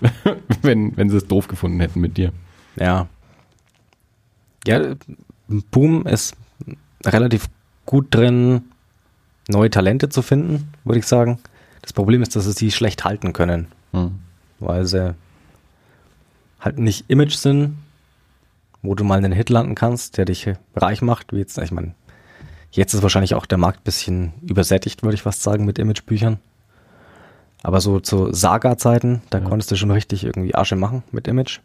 wenn, 0.62 0.96
wenn 0.96 1.10
sie 1.10 1.16
es 1.18 1.26
doof 1.26 1.48
gefunden 1.48 1.80
hätten 1.80 2.00
mit 2.00 2.16
dir. 2.16 2.32
Ja. 2.76 3.06
Ja, 4.66 4.94
Boom 5.70 6.06
ist 6.06 6.34
relativ 7.04 7.48
gut 7.84 8.06
drin, 8.10 8.62
neue 9.48 9.68
Talente 9.68 10.08
zu 10.08 10.22
finden, 10.22 10.72
würde 10.84 11.00
ich 11.00 11.06
sagen. 11.06 11.38
Das 11.82 11.92
Problem 11.92 12.22
ist, 12.22 12.34
dass 12.34 12.44
sie 12.46 12.52
sie 12.52 12.70
schlecht 12.70 13.04
halten 13.04 13.34
können, 13.34 13.66
Hm. 13.92 14.12
weil 14.58 14.86
sie 14.86 15.14
halt 16.64 16.78
nicht 16.78 17.04
Image 17.08 17.34
sind, 17.34 17.76
wo 18.82 18.94
du 18.94 19.04
mal 19.04 19.18
einen 19.18 19.32
Hit 19.32 19.50
landen 19.50 19.74
kannst, 19.74 20.16
der 20.18 20.24
dich 20.24 20.48
reich 20.74 21.02
macht, 21.02 21.32
wie 21.32 21.38
jetzt, 21.38 21.56
ich 21.58 21.72
meine, 21.72 21.94
jetzt 22.70 22.94
ist 22.94 23.02
wahrscheinlich 23.02 23.34
auch 23.34 23.46
der 23.46 23.58
Markt 23.58 23.80
ein 23.80 23.84
bisschen 23.84 24.32
übersättigt, 24.42 25.02
würde 25.02 25.14
ich 25.14 25.22
fast 25.22 25.42
sagen, 25.42 25.64
mit 25.64 25.78
Imagebüchern. 25.78 26.38
Aber 27.62 27.80
so 27.80 28.00
zu 28.00 28.32
Saga-Zeiten, 28.32 29.22
da 29.30 29.38
Ja. 29.38 29.44
konntest 29.48 29.70
du 29.70 29.76
schon 29.76 29.90
richtig 29.90 30.24
irgendwie 30.24 30.54
Asche 30.54 30.76
machen 30.76 31.02
mit 31.12 31.28
Image. 31.28 31.60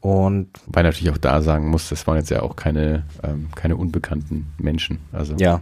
Und 0.00 0.48
Wobei 0.66 0.82
natürlich 0.82 1.10
auch 1.12 1.18
da 1.18 1.42
sagen 1.42 1.68
muss, 1.68 1.88
das 1.88 2.06
waren 2.06 2.16
jetzt 2.16 2.30
ja 2.30 2.42
auch 2.42 2.56
keine, 2.56 3.04
ähm, 3.22 3.48
keine 3.54 3.76
unbekannten 3.76 4.52
Menschen. 4.58 4.98
Also 5.12 5.36
ja, 5.36 5.60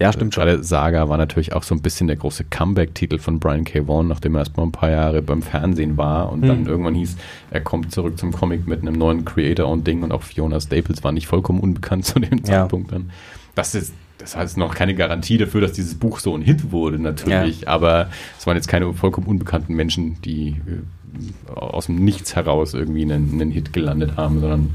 ja, 0.00 0.12
stimmt 0.12 0.34
schon. 0.34 0.44
Gerade 0.44 0.64
Saga 0.64 1.08
war 1.08 1.16
natürlich 1.16 1.52
auch 1.52 1.62
so 1.62 1.74
ein 1.74 1.80
bisschen 1.82 2.08
der 2.08 2.16
große 2.16 2.44
Comeback-Titel 2.44 3.18
von 3.18 3.38
Brian 3.38 3.64
K. 3.64 3.86
Vaughan, 3.86 4.08
nachdem 4.08 4.34
er 4.34 4.40
erstmal 4.40 4.66
ein 4.66 4.72
paar 4.72 4.90
Jahre 4.90 5.22
beim 5.22 5.42
Fernsehen 5.42 5.96
war 5.96 6.32
und 6.32 6.42
dann 6.42 6.60
Hm. 6.60 6.66
irgendwann 6.66 6.94
hieß, 6.94 7.16
er 7.50 7.60
kommt 7.60 7.92
zurück 7.92 8.18
zum 8.18 8.32
Comic 8.32 8.66
mit 8.66 8.80
einem 8.82 8.94
neuen 8.94 9.24
Creator-und-Ding 9.24 10.02
und 10.02 10.10
auch 10.12 10.22
Fiona 10.22 10.60
Staples 10.60 11.04
war 11.04 11.12
nicht 11.12 11.26
vollkommen 11.28 11.60
unbekannt 11.60 12.04
zu 12.06 12.18
dem 12.18 12.38
Ja. 12.38 12.44
Zeitpunkt 12.44 12.90
dann. 12.92 13.10
Das 13.54 13.74
ist, 13.74 13.92
das 14.18 14.34
heißt 14.36 14.56
noch 14.56 14.74
keine 14.74 14.94
Garantie 14.94 15.38
dafür, 15.38 15.60
dass 15.60 15.72
dieses 15.72 15.94
Buch 15.94 16.18
so 16.20 16.34
ein 16.34 16.42
Hit 16.42 16.72
wurde, 16.72 16.98
natürlich, 16.98 17.68
aber 17.68 18.08
es 18.38 18.46
waren 18.46 18.56
jetzt 18.56 18.68
keine 18.68 18.92
vollkommen 18.94 19.26
unbekannten 19.26 19.74
Menschen, 19.74 20.20
die 20.22 20.56
äh, 20.66 21.50
aus 21.54 21.86
dem 21.86 21.96
Nichts 21.96 22.34
heraus 22.34 22.72
irgendwie 22.74 23.02
einen, 23.02 23.30
einen 23.32 23.50
Hit 23.50 23.72
gelandet 23.72 24.16
haben, 24.16 24.40
sondern 24.40 24.70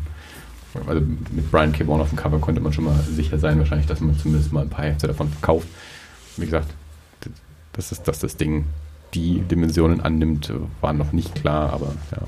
also 0.86 1.02
mit 1.02 1.52
Brian 1.52 1.72
K. 1.72 1.88
Vaughan 1.88 2.02
auf 2.02 2.10
dem 2.10 2.18
Cover 2.18 2.40
konnte 2.40 2.62
man 2.62 2.74
schon 2.74 2.86
mal 2.86 2.96
sicher 3.02 3.38
sein, 3.38 3.60
wahrscheinlich, 3.60 3.88
dass 3.88 4.02
man 4.02 4.18
zumindest 4.18 4.54
mal 4.54 4.62
ein 4.62 4.70
paar 4.70 4.86
Hefte 4.86 5.08
davon 5.08 5.30
verkauft. 5.30 5.68
Wie 6.38 6.46
gesagt, 6.46 6.74
das 7.74 7.92
ist, 7.92 8.08
dass 8.08 8.20
das 8.20 8.38
Ding 8.38 8.66
die 9.14 9.42
Dimensionen 9.42 10.02
annimmt, 10.02 10.52
war 10.82 10.94
noch 10.94 11.12
nicht 11.14 11.36
klar, 11.36 11.74
aber 11.74 11.94
ja. 12.12 12.20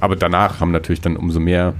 Aber 0.00 0.16
danach 0.16 0.60
haben 0.60 0.72
natürlich 0.72 1.00
dann 1.00 1.16
umso 1.16 1.40
mehr 1.40 1.74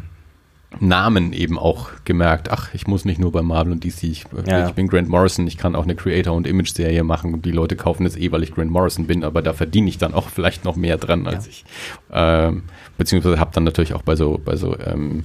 Namen 0.78 1.32
eben 1.32 1.58
auch 1.58 1.90
gemerkt, 2.04 2.50
ach, 2.50 2.72
ich 2.74 2.86
muss 2.86 3.04
nicht 3.04 3.18
nur 3.18 3.32
bei 3.32 3.42
Marvel 3.42 3.72
und 3.72 3.82
DC, 3.84 4.04
ich, 4.04 4.24
Ja. 4.46 4.68
ich 4.68 4.74
bin 4.74 4.86
Grant 4.86 5.08
Morrison, 5.08 5.46
ich 5.46 5.58
kann 5.58 5.74
auch 5.74 5.82
eine 5.82 5.96
Creator- 5.96 6.34
und 6.34 6.46
Image-Serie 6.46 7.02
machen 7.02 7.34
und 7.34 7.44
die 7.44 7.50
Leute 7.50 7.74
kaufen 7.76 8.06
es 8.06 8.16
eh, 8.16 8.30
weil 8.30 8.42
ich 8.44 8.54
Grant 8.54 8.70
Morrison 8.70 9.06
bin, 9.06 9.24
aber 9.24 9.42
da 9.42 9.52
verdiene 9.52 9.88
ich 9.88 9.98
dann 9.98 10.14
auch 10.14 10.28
vielleicht 10.34 10.64
noch 10.64 10.76
mehr 10.76 10.96
dran 10.96 11.26
als 11.26 11.48
ich. 11.48 11.64
Ähm, 12.12 12.62
beziehungsweise 12.98 13.40
habe 13.40 13.50
dann 13.52 13.64
natürlich 13.64 13.94
auch 13.94 14.02
bei 14.02 14.14
so, 14.14 14.40
bei 14.44 14.54
so 14.56 14.76
ähm, 14.78 15.24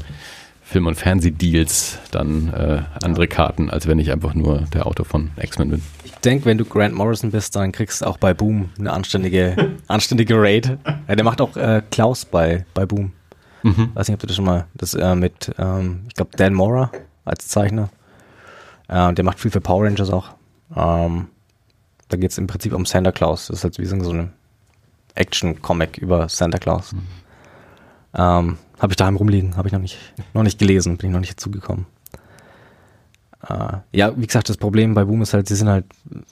Film- 0.63 0.87
und 0.87 0.95
Fernsehdeals 0.95 1.99
dann 2.09 2.51
äh, 2.51 2.81
andere 3.03 3.27
Karten, 3.27 3.69
als 3.69 3.87
wenn 3.87 3.99
ich 3.99 4.11
einfach 4.11 4.33
nur 4.33 4.61
der 4.73 4.87
Autor 4.87 5.05
von 5.05 5.29
X-Men 5.39 5.69
bin. 5.69 5.81
Ich 6.05 6.11
denke, 6.15 6.45
wenn 6.45 6.57
du 6.57 6.65
Grant 6.65 6.95
Morrison 6.95 7.29
bist, 7.29 7.55
dann 7.55 7.71
kriegst 7.71 8.01
du 8.01 8.05
auch 8.07 8.17
bei 8.17 8.33
Boom 8.33 8.69
eine 8.79 8.91
anständige, 8.91 9.73
anständige 9.87 10.35
Raid. 10.41 10.79
Ja, 11.07 11.15
der 11.15 11.23
macht 11.23 11.39
auch 11.39 11.55
äh, 11.55 11.83
Klaus 11.91 12.25
bei, 12.25 12.65
bei 12.73 12.87
Boom. 12.87 13.11
Mhm. 13.65 13.91
Weiß 13.95 14.07
nicht, 14.07 14.13
ob 14.15 14.19
du 14.21 14.27
das 14.27 14.35
schon 14.35 14.45
mal, 14.45 14.67
das 14.75 14.93
äh, 14.93 15.15
mit, 15.15 15.51
ähm, 15.57 16.03
ich 16.07 16.13
glaube, 16.13 16.31
Dan 16.37 16.53
Mora 16.53 16.91
als 17.25 17.47
Zeichner. 17.47 17.89
Äh, 18.87 19.13
der 19.13 19.25
macht 19.25 19.39
viel 19.39 19.49
für 19.49 19.59
Power 19.61 19.85
Rangers 19.85 20.11
auch. 20.11 20.35
Ähm, 20.75 21.27
da 22.09 22.17
geht 22.17 22.29
es 22.31 22.37
im 22.37 22.45
Prinzip 22.45 22.73
um 22.73 22.85
Santa 22.85 23.11
Claus. 23.11 23.47
Das 23.47 23.57
ist 23.57 23.63
halt 23.63 23.79
wie 23.79 23.85
so 23.85 23.95
ein 23.95 24.31
Action-Comic 25.15 25.97
über 25.97 26.29
Santa 26.29 26.59
Claus. 26.59 26.93
Ähm, 28.13 28.57
habe 28.79 28.91
ich 28.91 28.97
daheim 28.97 29.15
rumliegen, 29.15 29.57
habe 29.57 29.67
ich 29.67 29.73
noch 29.73 29.79
nicht, 29.81 29.97
noch 30.35 30.43
nicht 30.43 30.59
gelesen, 30.59 30.97
bin 30.97 31.09
ich 31.09 31.13
noch 31.13 31.19
nicht 31.21 31.31
dazugekommen. 31.31 31.87
Äh, 33.49 33.77
ja, 33.93 34.15
wie 34.15 34.27
gesagt, 34.27 34.49
das 34.49 34.57
Problem 34.57 34.93
bei 34.93 35.05
Boom 35.05 35.21
ist 35.23 35.33
halt, 35.33 35.47
sie 35.47 35.55
sind 35.55 35.69
halt 35.69 35.85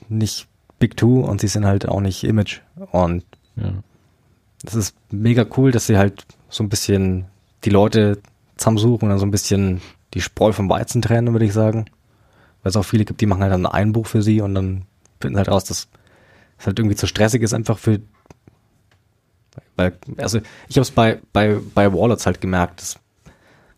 nicht 0.09 0.47
Big 0.77 0.97
Two 0.97 1.21
und 1.21 1.41
sie 1.41 1.47
sind 1.47 1.65
halt 1.65 1.87
auch 1.87 2.01
nicht 2.01 2.23
Image. 2.23 2.59
Und 2.91 3.23
Ja. 3.55 3.71
das 4.63 4.75
ist 4.75 4.95
mega 5.11 5.45
cool, 5.57 5.71
dass 5.71 5.87
sie 5.87 5.97
halt 5.97 6.25
so 6.53 6.63
ein 6.63 6.69
bisschen 6.69 7.25
die 7.63 7.69
Leute 7.69 8.19
zusammensuchen 8.57 9.03
und 9.03 9.09
dann 9.09 9.19
so 9.19 9.25
ein 9.25 9.31
bisschen 9.31 9.81
die 10.13 10.21
Spreu 10.21 10.51
vom 10.51 10.69
Weizen 10.69 11.01
trennen, 11.01 11.33
würde 11.33 11.45
ich 11.45 11.53
sagen. 11.53 11.85
Weil 12.61 12.69
es 12.69 12.75
auch 12.75 12.83
viele 12.83 13.05
gibt, 13.05 13.21
die 13.21 13.25
machen 13.25 13.41
halt 13.41 13.51
dann 13.51 13.65
ein 13.65 13.91
Buch 13.91 14.05
für 14.05 14.21
sie 14.21 14.39
und 14.41 14.53
dann 14.53 14.85
finden 15.19 15.35
sie 15.35 15.39
halt 15.39 15.49
raus, 15.49 15.63
dass 15.65 15.87
es 16.59 16.65
halt 16.65 16.77
irgendwie 16.77 16.95
zu 16.95 17.07
stressig 17.07 17.41
ist, 17.41 17.53
einfach 17.53 17.79
für. 17.79 17.99
Weil, 19.75 19.97
also 20.17 20.39
ich 20.67 20.75
habe 20.75 20.83
es 20.83 20.91
bei, 20.91 21.19
bei, 21.33 21.59
bei 21.73 21.91
Wallets 21.91 22.25
halt 22.25 22.39
gemerkt, 22.39 22.81
dass 22.81 22.99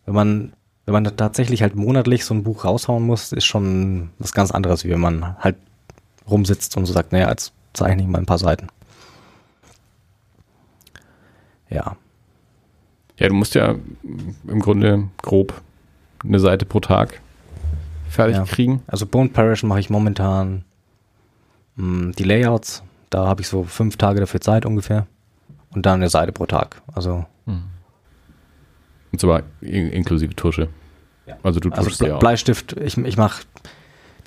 wenn 0.04 0.14
man, 0.14 0.52
wenn 0.84 0.92
man 0.92 1.16
tatsächlich 1.16 1.62
halt 1.62 1.74
monatlich 1.74 2.24
so 2.24 2.34
ein 2.34 2.44
Buch 2.44 2.64
raushauen 2.64 3.04
muss, 3.04 3.32
ist 3.32 3.46
schon 3.46 4.10
was 4.18 4.32
ganz 4.32 4.50
anderes, 4.50 4.84
wie 4.84 4.90
wenn 4.90 5.00
man 5.00 5.36
halt 5.38 5.56
rumsitzt 6.28 6.76
und 6.76 6.84
so 6.84 6.92
sagt, 6.92 7.12
naja, 7.12 7.30
jetzt 7.30 7.52
zeichne 7.72 8.02
ich 8.02 8.08
mal 8.08 8.18
ein 8.18 8.26
paar 8.26 8.38
Seiten. 8.38 8.68
Ja. 11.70 11.96
Ja, 13.18 13.28
du 13.28 13.34
musst 13.34 13.54
ja 13.54 13.74
im 14.46 14.60
Grunde 14.60 15.08
grob 15.22 15.54
eine 16.24 16.38
Seite 16.38 16.66
pro 16.66 16.80
Tag 16.80 17.20
fertig 18.08 18.36
Ja. 18.36 18.44
kriegen. 18.44 18.82
Also 18.86 19.06
Bone 19.06 19.28
Parish 19.30 19.62
mache 19.62 19.80
ich 19.80 19.90
momentan 19.90 20.64
mh, 21.76 22.12
die 22.18 22.24
Layouts. 22.24 22.82
Da 23.10 23.26
habe 23.26 23.40
ich 23.42 23.48
so 23.48 23.64
fünf 23.64 23.96
Tage 23.96 24.20
dafür 24.20 24.40
Zeit 24.40 24.66
ungefähr. 24.66 25.06
Und 25.70 25.86
dann 25.86 26.00
eine 26.00 26.08
Seite 26.08 26.32
pro 26.32 26.46
Tag. 26.46 26.80
Also, 26.94 27.26
Und 27.46 29.20
zwar 29.20 29.42
in, 29.60 29.90
inklusive 29.90 30.34
Tusche. 30.34 30.68
Also 31.42 31.60
du 31.60 31.70
also 31.70 31.84
tuschst 31.84 32.00
ja 32.00 32.08
Ble. 32.08 32.18
Bleistift, 32.18 32.74
ich, 32.74 32.96
ich 32.98 33.16
mache 33.16 33.42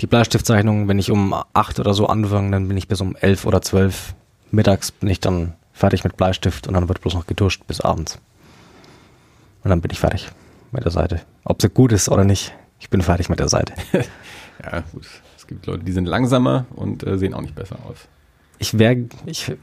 die 0.01 0.07
Bleistiftzeichnung, 0.07 0.87
wenn 0.87 0.99
ich 0.99 1.11
um 1.11 1.33
acht 1.53 1.79
oder 1.79 1.93
so 1.93 2.07
anfange, 2.07 2.51
dann 2.51 2.67
bin 2.67 2.77
ich 2.77 2.87
bis 2.87 3.01
um 3.01 3.15
elf 3.15 3.45
oder 3.45 3.61
zwölf 3.61 4.13
mittags 4.51 4.91
bin 4.91 5.09
ich 5.09 5.19
dann 5.19 5.53
fertig 5.73 6.03
mit 6.03 6.17
Bleistift 6.17 6.67
und 6.67 6.73
dann 6.73 6.87
wird 6.87 7.01
bloß 7.01 7.13
noch 7.13 7.27
getuscht 7.27 7.65
bis 7.67 7.81
abends. 7.81 8.19
Und 9.63 9.69
dann 9.69 9.81
bin 9.81 9.91
ich 9.91 9.99
fertig 9.99 10.29
mit 10.71 10.83
der 10.83 10.91
Seite. 10.91 11.21
Ob 11.43 11.61
sie 11.61 11.69
gut 11.69 11.91
ist 11.91 12.09
oder 12.09 12.23
nicht, 12.23 12.53
ich 12.79 12.89
bin 12.89 13.01
fertig 13.01 13.29
mit 13.29 13.39
der 13.39 13.49
Seite. 13.49 13.73
Ja, 14.61 14.81
gut. 14.91 15.05
Es 15.37 15.47
gibt 15.47 15.65
Leute, 15.67 15.85
die 15.85 15.93
sind 15.93 16.03
langsamer 16.05 16.65
und 16.75 17.07
äh, 17.07 17.17
sehen 17.17 17.33
auch 17.33 17.39
nicht 17.39 17.55
besser 17.55 17.77
aus. 17.87 17.95
ich 18.57 18.77
wäre, 18.77 19.05
ich, 19.25 19.53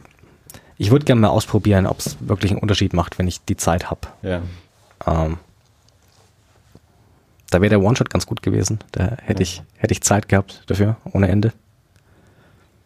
ich 0.78 0.90
würde 0.90 1.04
gerne 1.04 1.20
mal 1.20 1.28
ausprobieren, 1.28 1.84
ob 1.86 1.98
es 1.98 2.16
wirklich 2.20 2.50
einen 2.52 2.60
Unterschied 2.60 2.94
macht, 2.94 3.18
wenn 3.18 3.28
ich 3.28 3.44
die 3.44 3.58
Zeit 3.58 3.90
habe. 3.90 4.00
Ja. 4.22 4.40
Ähm, 5.06 5.36
da 7.50 7.60
wäre 7.60 7.68
der 7.68 7.82
One-Shot 7.82 8.08
ganz 8.08 8.24
gut 8.24 8.42
gewesen. 8.42 8.78
Da 8.92 9.18
hätte 9.22 9.42
ich, 9.42 9.62
hätte 9.76 9.92
ich 9.92 10.00
Zeit 10.00 10.30
gehabt 10.30 10.62
dafür, 10.64 10.96
ohne 11.12 11.28
Ende. 11.28 11.52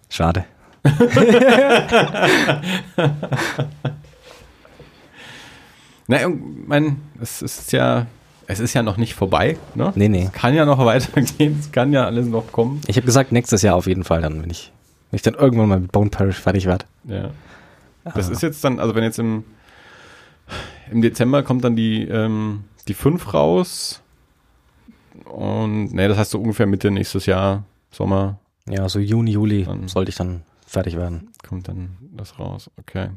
Schade. 0.09 0.45
Na, 6.11 6.17
ich 6.29 6.35
mein, 6.67 6.97
es 7.21 7.41
ist 7.41 7.71
ja, 7.73 8.07
es 8.49 8.59
ist 8.59 8.75
ja 8.75 8.83
noch 8.83 8.97
nicht 8.97 9.15
vorbei. 9.15 9.57
Ne? 9.77 9.93
Nee, 9.95 10.09
nee. 10.09 10.25
Es 10.25 10.33
kann 10.33 10.55
ja 10.55 10.65
noch 10.65 10.79
weitergehen, 10.85 11.57
es 11.61 11.71
kann 11.71 11.93
ja 11.93 12.05
alles 12.05 12.27
noch 12.27 12.51
kommen. 12.51 12.81
Ich 12.89 12.97
habe 12.97 13.07
gesagt, 13.07 13.31
nächstes 13.33 13.63
Jahr 13.63 13.77
auf 13.77 13.87
jeden 13.87 14.03
Fall 14.05 14.21
dann, 14.21 14.43
wenn 14.43 14.51
ich, 14.51 14.73
wenn 15.11 15.17
ich 15.17 15.23
dann 15.23 15.35
irgendwann 15.35 15.69
mal 15.69 15.79
mit 15.81 15.93
Bone 15.93 16.11
Parish 16.11 16.37
fertig 16.41 16.67
werde. 16.67 16.85
Ja. 17.05 17.31
Das 18.05 18.29
Ah. 18.29 18.33
ist 18.33 18.43
jetzt 18.43 18.65
dann, 18.65 18.81
also 18.81 18.95
wenn 18.95 19.05
jetzt 19.05 19.19
im, 19.21 19.45
im 20.91 21.01
Dezember 21.03 21.43
kommt 21.45 21.63
dann 21.65 21.77
die, 21.77 22.03
ähm, 22.09 22.65
die 22.89 22.95
5 22.95 23.33
raus. 23.33 24.01
Und 25.27 25.93
ne, 25.95 26.09
das 26.09 26.19
heißt 26.19 26.31
so 26.33 26.41
ungefähr 26.41 26.67
Mitte 26.67 26.91
nächstes 26.91 27.27
Jahr, 27.27 27.63
Sommer, 27.93 28.39
Ja, 28.69 28.89
so 28.89 28.99
Juni, 28.99 29.31
Juli 29.33 29.65
Dann- 29.65 29.87
sollte 29.89 30.09
ich 30.11 30.17
dann 30.17 30.43
fertig 30.67 30.97
werden. 30.97 31.29
kommt 31.49 31.69
dann 31.69 31.97
das 32.17 32.39
raus. 32.39 32.69
Okay. 32.81 33.11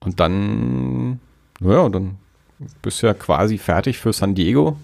Und 0.00 0.18
dann, 0.20 1.20
naja, 1.60 1.88
dann 1.88 2.16
bist 2.82 3.02
du 3.02 3.06
ja 3.06 3.14
quasi 3.14 3.58
fertig 3.58 3.98
für 3.98 4.12
San 4.12 4.34
Diego. 4.34 4.76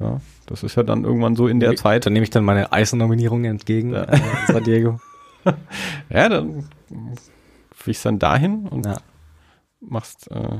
Ja, 0.00 0.20
das 0.46 0.62
ist 0.62 0.76
ja 0.76 0.82
dann 0.82 1.04
irgendwann 1.04 1.34
so 1.36 1.48
in 1.48 1.60
der 1.60 1.74
Zeit. 1.76 2.06
Dann 2.06 2.12
nehme 2.12 2.24
ich 2.24 2.30
dann 2.30 2.44
meine 2.44 2.72
Eisen-Nominierung 2.72 3.44
entgegen 3.44 3.92
Ja. 3.94 4.04
äh, 4.04 4.20
San 4.46 4.64
Diego. 4.64 5.00
Ja, 6.10 6.28
dann 6.28 6.68
fliegst 7.72 8.04
dann 8.04 8.18
dahin 8.18 8.66
und 8.68 8.84
Ja. 8.86 8.98
machst, 9.80 10.30
äh, 10.30 10.58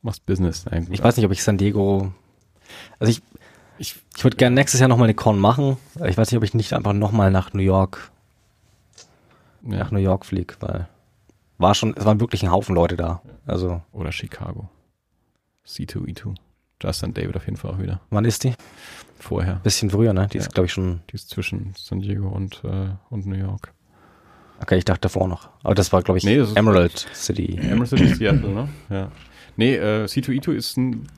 machst 0.00 0.24
Business. 0.26 0.66
Eigentlich. 0.66 0.98
Ich 1.00 1.04
weiß 1.04 1.16
nicht, 1.16 1.26
ob 1.26 1.32
ich 1.32 1.42
San 1.42 1.58
Diego. 1.58 2.12
Also 2.98 3.10
ich, 3.10 3.22
Ich- 3.80 3.96
ich 4.16 4.24
würde 4.24 4.36
gerne 4.36 4.54
nächstes 4.54 4.80
Jahr 4.80 4.88
nochmal 4.88 5.04
eine 5.06 5.14
Con 5.14 5.38
machen. 5.38 5.76
Ich 6.04 6.16
weiß 6.16 6.30
nicht, 6.30 6.36
ob 6.38 6.42
ich 6.44 6.54
nicht 6.54 6.72
einfach 6.72 6.92
nochmal 6.94 7.30
nach 7.30 7.52
New 7.52 7.62
York, 7.62 8.10
ja. 9.62 9.78
nach 9.78 9.90
New 9.92 10.00
York 10.00 10.24
fliege, 10.26 10.54
weil 10.60 10.88
war 11.58 11.74
schon, 11.74 11.94
es 11.96 12.04
waren 12.04 12.20
wirklich 12.20 12.42
ein 12.42 12.50
Haufen 12.50 12.74
Leute 12.74 12.96
da. 12.96 13.22
Also, 13.46 13.82
Oder 13.92 14.12
Chicago. 14.12 14.68
C2E2. 15.66 16.34
Justin 16.82 17.12
David 17.12 17.36
auf 17.36 17.44
jeden 17.44 17.56
Fall 17.56 17.72
auch 17.72 17.78
wieder. 17.78 18.00
wann 18.10 18.24
ist 18.24 18.44
die? 18.44 18.54
Vorher. 19.18 19.56
Bisschen 19.64 19.90
früher, 19.90 20.12
ne? 20.12 20.28
Die 20.32 20.38
Ja. 20.38 20.44
ist, 20.44 20.54
glaube 20.54 20.66
ich, 20.66 20.72
schon. 20.72 21.00
Die 21.10 21.16
ist 21.16 21.28
zwischen 21.28 21.74
San 21.76 22.00
Diego 22.00 22.28
und, 22.28 22.62
äh, 22.64 22.90
und 23.10 23.26
New 23.26 23.34
York. 23.36 23.72
Okay, 24.60 24.78
ich 24.78 24.84
dachte 24.84 25.02
davor 25.02 25.26
noch. 25.28 25.50
Aber 25.64 25.74
das 25.74 25.92
war, 25.92 26.02
glaube 26.02 26.18
ich, 26.18 26.24
Nee, 26.24 26.38
Emerald 26.54 27.08
City. 27.14 27.56
Emerson 27.60 27.98
ist 28.00 28.18
Seattle, 28.18 28.48
ne? 28.48 28.68
Ja. 28.90 29.10
Nee, 29.58 29.74
äh, 29.74 30.04
C2E2 30.04 30.52
ist 30.52 30.76
ein, 30.76 31.08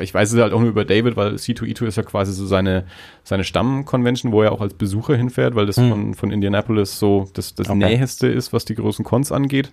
ich 0.00 0.14
weiß 0.14 0.32
es 0.32 0.40
halt 0.40 0.52
auch 0.52 0.60
nur 0.60 0.68
über 0.68 0.84
David, 0.84 1.16
weil 1.16 1.34
C2E2 1.34 1.86
ist 1.86 1.96
ja 1.96 2.04
quasi 2.04 2.32
so 2.32 2.46
seine, 2.46 2.84
seine 3.24 3.42
Stammconvention, 3.42 4.30
wo 4.30 4.42
er 4.42 4.52
auch 4.52 4.60
als 4.60 4.74
Besucher 4.74 5.16
hinfährt, 5.16 5.56
weil 5.56 5.66
das 5.66 5.76
Hm. 5.76 5.90
von, 5.90 6.14
von 6.14 6.30
Indianapolis 6.30 7.00
so 7.00 7.28
das, 7.34 7.52
das 7.56 7.68
Okay. 7.68 7.78
Näheste 7.78 8.28
ist, 8.28 8.52
was 8.52 8.64
die 8.64 8.76
großen 8.76 9.04
Cons 9.04 9.32
angeht. 9.32 9.72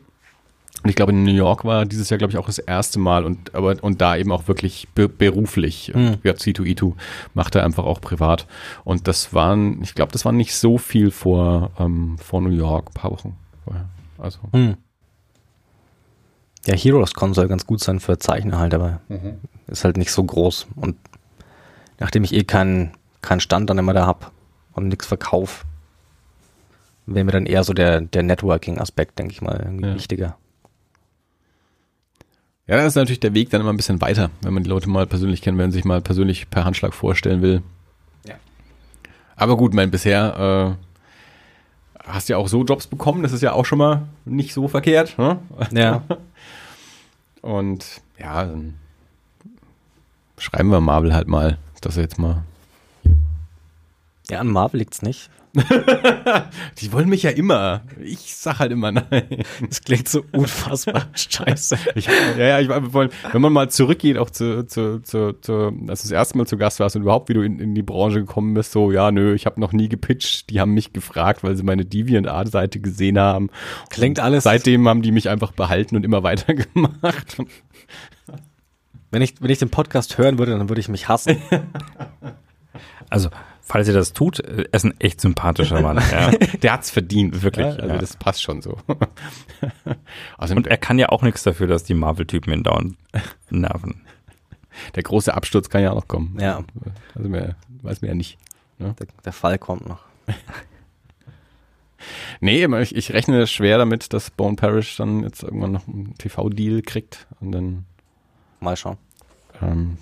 Und 0.84 0.89
ich 0.89 0.95
glaube, 0.95 1.11
in 1.11 1.24
New 1.26 1.32
York 1.34 1.63
war 1.63 1.86
dieses 1.86 2.09
Jahr, 2.09 2.18
glaube 2.18 2.32
ich, 2.32 2.38
auch 2.39 2.47
das 2.47 2.57
erste 2.57 2.97
Mal 2.99 3.24
und, 3.24 3.53
aber, 3.53 3.76
und 3.82 4.01
da 4.01 4.15
eben 4.18 4.32
auch 4.32 4.47
wirklich 4.47 4.88
be 4.95 5.07
beruflich. 5.07 5.91
Hm. 5.93 6.07
Und 6.13 6.20
ja, 6.24 6.32
C2E2 6.34 6.93
macht 7.36 7.53
er 7.53 7.63
einfach 7.65 7.86
auch 7.86 8.01
privat. 8.01 8.47
Und 8.84 9.07
das 9.07 9.32
waren, 9.36 9.80
ich 9.84 9.93
glaube, 9.93 10.11
das 10.11 10.26
waren 10.26 10.38
nicht 10.38 10.55
so 10.55 10.80
viel 10.80 11.11
vor, 11.11 11.70
ähm, 11.80 12.18
vor 12.18 12.41
New 12.41 12.49
York, 12.49 12.89
ein 12.89 12.93
paar 12.93 13.11
Wochen 13.11 13.36
vorher. 13.63 13.86
Also, 14.18 14.39
Hm. 14.53 14.76
Ja, 16.68 16.76
Heroes 16.76 17.13
Con 17.13 17.34
soll 17.34 17.47
ganz 17.47 17.65
gut 17.65 17.80
sein 17.80 17.99
für 17.99 18.18
Zeichner 18.20 18.59
halt, 18.59 18.74
aber 18.74 18.99
ist 19.68 19.84
halt 19.86 19.97
nicht 19.97 20.11
so 20.11 20.24
groß. 20.24 20.68
Und 20.76 20.97
nachdem 21.99 22.24
ich 22.24 22.34
eh 22.34 22.43
keinen 22.43 22.91
keinen 23.22 23.39
Stand 23.39 23.70
dann 23.70 23.78
immer 23.78 23.93
da 23.93 24.05
hab 24.05 24.32
und 24.74 24.88
nichts 24.89 25.05
verkauf, 25.07 25.65
wäre 27.05 27.24
mir 27.26 27.32
dann 27.32 27.45
eher 27.45 27.63
so 27.63 27.74
der, 27.74 28.01
der 28.01 28.24
Networking-Aspekt, 28.24 29.18
denke 29.18 29.32
ich 29.34 29.41
mal, 29.41 29.59
irgendwie 29.63 29.88
Ja. 29.88 29.95
wichtiger. 29.95 30.38
Ja, 32.68 32.76
dann 32.76 32.86
ist 32.86 32.95
natürlich 32.95 33.22
der 33.22 33.34
Weg 33.34 33.49
dann 33.49 33.61
immer 33.61 33.72
ein 33.72 33.78
bisschen 33.78 34.01
weiter, 34.01 34.30
wenn 34.41 34.53
man 34.53 34.63
die 34.63 34.70
Leute 34.70 34.89
mal 34.89 35.07
persönlich 35.07 35.41
kennt, 35.41 35.57
wenn 35.57 35.65
man 35.65 35.72
sich 35.72 35.86
mal 35.86 36.01
persönlich 36.01 36.49
per 36.49 36.65
Handschlag 36.65 36.93
vorstellen 36.93 37.41
will. 37.41 37.61
Ja. 38.26 38.36
Aber 39.38 39.55
gut, 39.55 39.74
mein 39.74 39.89
bisher 39.89 40.76
äh, 40.78 42.03
hast 42.11 42.28
ja 42.28 42.36
auch 42.38 42.49
so 42.49 42.65
Jobs 42.65 42.88
bekommen, 42.88 43.24
das 43.24 43.32
ist 43.32 43.41
ja 43.41 43.53
auch 43.53 43.65
schon 43.65 43.78
mal 43.80 44.03
nicht 44.26 44.53
so 44.53 44.68
verkehrt. 44.68 45.18
Ne? 45.18 45.39
Ja. 45.72 46.03
Und 47.42 48.02
ja, 48.20 48.46
dann 48.46 48.76
schreiben 50.38 50.70
wir 50.70 50.82
Marvel 50.82 51.14
halt 51.14 51.28
mal, 51.28 51.58
dass 51.82 51.98
er 51.98 52.04
jetzt 52.04 52.20
mal 52.20 52.44
Ja, 54.30 54.40
an 54.40 54.48
Marvel 54.48 54.80
liegt's 54.80 55.02
nicht. 55.02 55.30
Die 56.80 56.91
wollen 56.91 57.10
mich 57.10 57.24
ja 57.24 57.32
immer. 57.32 57.82
Ich 57.99 58.36
sag 58.36 58.60
halt 58.60 58.72
immer 58.72 58.91
nein. 58.91 59.43
Das 59.68 59.82
klingt 59.82 60.08
so 60.08 60.24
unfassbar 60.32 61.08
scheiße. 61.14 61.78
Ich, 61.95 62.08
ja, 62.38 62.60
ja, 62.60 62.60
ich 62.60 62.70
wenn 62.70 63.41
man 63.41 63.53
mal 63.53 63.70
zurückgeht, 63.70 64.18
auch 64.18 64.30
zu, 64.30 64.66
zu, 64.68 65.01
zu, 65.01 65.34
zu, 65.34 65.53
als 65.88 66.01
du 66.01 66.08
das 66.08 66.12
erste 66.12 66.38
Mal 66.38 66.45
zu 66.45 66.58
Gast 66.58 66.80
warst 66.80 66.95
und 66.95 67.01
überhaupt, 67.01 67.30
wie 67.30 67.34
du 67.34 67.41
in, 67.41 67.60
in 67.60 67.76
die 67.76 67.84
Branche 67.84 68.20
gekommen 68.20 68.53
bist, 68.53 68.72
so, 68.72 68.91
ja, 68.91 69.12
nö, 69.12 69.34
ich 69.34 69.45
habe 69.45 69.60
noch 69.60 69.74
nie 69.74 69.89
gepitcht. 69.89 70.49
Die 70.49 70.60
haben 70.60 70.74
mich 70.74 70.93
gefragt, 70.93 71.43
weil 71.43 71.55
sie 71.55 71.64
meine 71.64 71.86
DeviantArt-Seite 71.86 72.80
gesehen 72.80 73.18
haben. 73.20 73.49
Klingt 73.89 74.20
alles. 74.20 74.43
Seitdem 74.43 74.88
haben 74.88 75.01
die 75.01 75.12
mich 75.12 75.30
einfach 75.30 75.51
behalten 75.51 75.95
und 75.95 76.03
immer 76.03 76.24
weitergemacht. 76.24 77.38
Wenn 79.10 79.22
ich, 79.22 79.36
wenn 79.39 79.49
ich 79.49 79.58
den 79.58 79.70
Podcast 79.70 80.18
hören 80.18 80.38
würde, 80.38 80.58
dann 80.58 80.68
würde 80.68 80.82
ich 80.82 80.89
mich 80.89 81.08
hassen. 81.08 81.38
Also, 83.10 83.30
falls 83.68 83.88
ihr 83.88 83.93
das 83.93 84.13
tut, 84.13 84.39
er 84.39 84.74
ist 84.74 84.86
ein 84.86 84.99
echt 84.99 85.20
sympathischer 85.20 85.82
Mann. 85.82 86.01
Ja. 86.11 86.32
Der 86.61 86.74
hat's 86.74 86.89
verdient, 86.89 87.43
wirklich. 87.43 87.65
Ja, 87.65 87.74
also 87.74 87.88
ja. 87.95 87.97
das 87.97 88.15
passt 88.15 88.41
schon 88.41 88.61
so. 88.61 88.78
also 90.38 90.55
Und 90.55 90.68
er 90.68 90.78
kann 90.78 90.97
ja 90.97 91.09
auch 91.09 91.22
nichts 91.22 91.43
dafür, 91.43 91.68
dass 91.68 91.84
die 91.84 91.93
Marvel-Typen 91.93 92.53
ihn 92.53 92.63
dauernd 92.63 92.95
nerven. 93.49 94.01
der 94.95 95.03
große 95.03 95.34
Absturz 95.34 95.70
kann 95.70 95.84
ja 95.84 95.91
auch 95.91 95.95
noch 95.95 96.07
kommen. 96.07 96.38
Ja. 96.39 96.63
Also 97.13 97.28
mehr, 97.28 97.55
weiß 97.82 98.01
man 98.01 98.09
ja 98.09 98.15
nicht. 98.15 98.38
Der, 98.80 98.95
der 99.26 99.34
Fall 99.34 99.57
kommt 99.57 99.88
noch. 99.88 99.99
Nee, 102.39 102.65
ich, 102.82 102.95
ich 102.95 103.11
rechne 103.11 103.47
schwer 103.47 103.80
damit, 103.80 104.13
dass 104.13 104.30
Bone 104.30 104.55
Parish 104.55 104.97
dann 104.97 105.24
jetzt 105.24 105.41
irgendwann 105.41 105.72
noch 105.72 105.88
einen 105.88 106.13
TV-Deal 106.20 106.84
kriegt 106.84 107.26
und 107.39 107.51
dann, 107.51 107.86
Mal 108.59 108.78
schauen. 108.78 108.97
ähm, 109.61 109.97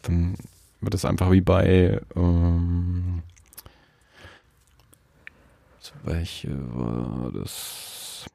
dann 0.00 0.36
wird 0.80 0.94
es 0.94 1.04
einfach 1.04 1.30
wie 1.32 1.40
bei 1.40 2.00
ähm, 2.14 3.22
welche 6.04 6.50
war 6.74 7.32
das? 7.32 8.26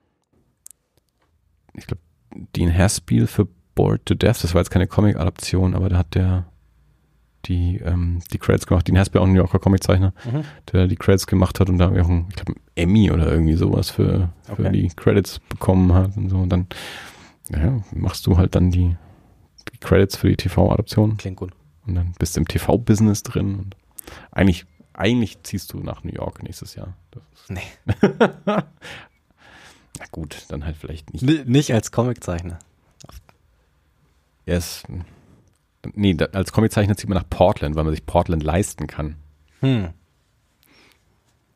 Ich 1.74 1.88
glaube, 1.88 2.02
Dean 2.56 2.76
Haspiel 2.78 3.28
für 3.28 3.48
Bored 3.76 4.06
to 4.06 4.14
Death, 4.14 4.44
das 4.44 4.54
war 4.54 4.62
jetzt 4.62 4.72
keine 4.72 4.88
Comic-Adaption, 4.88 5.74
aber 5.76 5.89
da 5.89 5.98
hat 6.00 6.16
der 6.16 6.46
die, 7.46 7.78
ähm, 7.78 8.22
die 8.32 8.38
Credits 8.38 8.68
gemacht. 8.68 8.88
Dean 8.88 8.98
Haspiel, 8.98 9.20
auch 9.22 9.26
ein 9.26 9.32
New 9.32 9.38
Yorker 9.38 9.60
Comiczeichner, 9.60 10.14
Mhm. 10.26 10.44
der 10.72 10.88
die 10.88 10.96
Credits 10.96 11.26
gemacht 11.28 11.60
hat 11.60 11.70
und 11.70 11.78
da 11.80 11.88
auch 11.89 12.10
einen, 12.10 12.28
ich 12.30 12.36
glaube, 12.36 12.52
einen 12.54 12.62
Emmy 12.76 13.12
oder 13.12 13.32
irgendwie 13.32 13.56
sowas 13.56 13.89
für, 13.89 14.30
für 14.44 14.52
Okay. 14.66 14.72
die 14.72 14.88
Credits 14.89 15.39
bekommen 15.39 15.94
hat 15.94 16.16
und 16.18 16.30
so. 16.30 16.38
Und 16.38 16.50
dann 16.50 16.68
ja, 17.50 17.82
machst 17.94 18.28
du 18.28 18.38
halt 18.38 18.54
dann 18.56 18.70
die, 18.72 18.96
die 19.74 19.78
Credits 19.80 20.18
für 20.18 20.30
die 20.30 20.38
TV-Adaption 20.38 21.18
Klingt 21.18 21.38
gut. 21.38 21.52
Und 21.86 21.95
dann 21.95 22.13
bist 22.19 22.36
du 22.36 22.41
im 22.41 22.47
TV-Business 22.47 23.23
drin. 23.23 23.55
Und 23.55 23.75
eigentlich, 24.32 24.65
eigentlich 24.93 25.41
ziehst 25.43 25.73
du 25.73 25.79
nach 25.79 26.03
New 26.03 26.13
York 26.13 26.43
nächstes 26.43 26.75
Jahr. 26.75 26.95
Nee. 27.49 27.61
na 28.45 28.65
gut, 30.11 30.45
dann 30.49 30.65
halt 30.65 30.77
vielleicht 30.77 31.13
nicht. 31.13 31.23
N 31.23 31.49
nicht 31.49 31.73
als 31.73 31.91
Comiczeichner. 31.91 32.59
Er 34.45 34.57
ist, 34.57 34.86
nee, 35.93 36.17
als 36.34 36.51
Comiczeichner 36.51 36.97
zieht 36.97 37.09
man 37.09 37.17
nach 37.17 37.29
Portland, 37.29 37.75
weil 37.75 37.84
man 37.84 37.93
sich 37.93 38.05
Portland 38.05 38.43
leisten 38.43 38.88
kann. 38.88 39.15
Hm. 39.59 39.89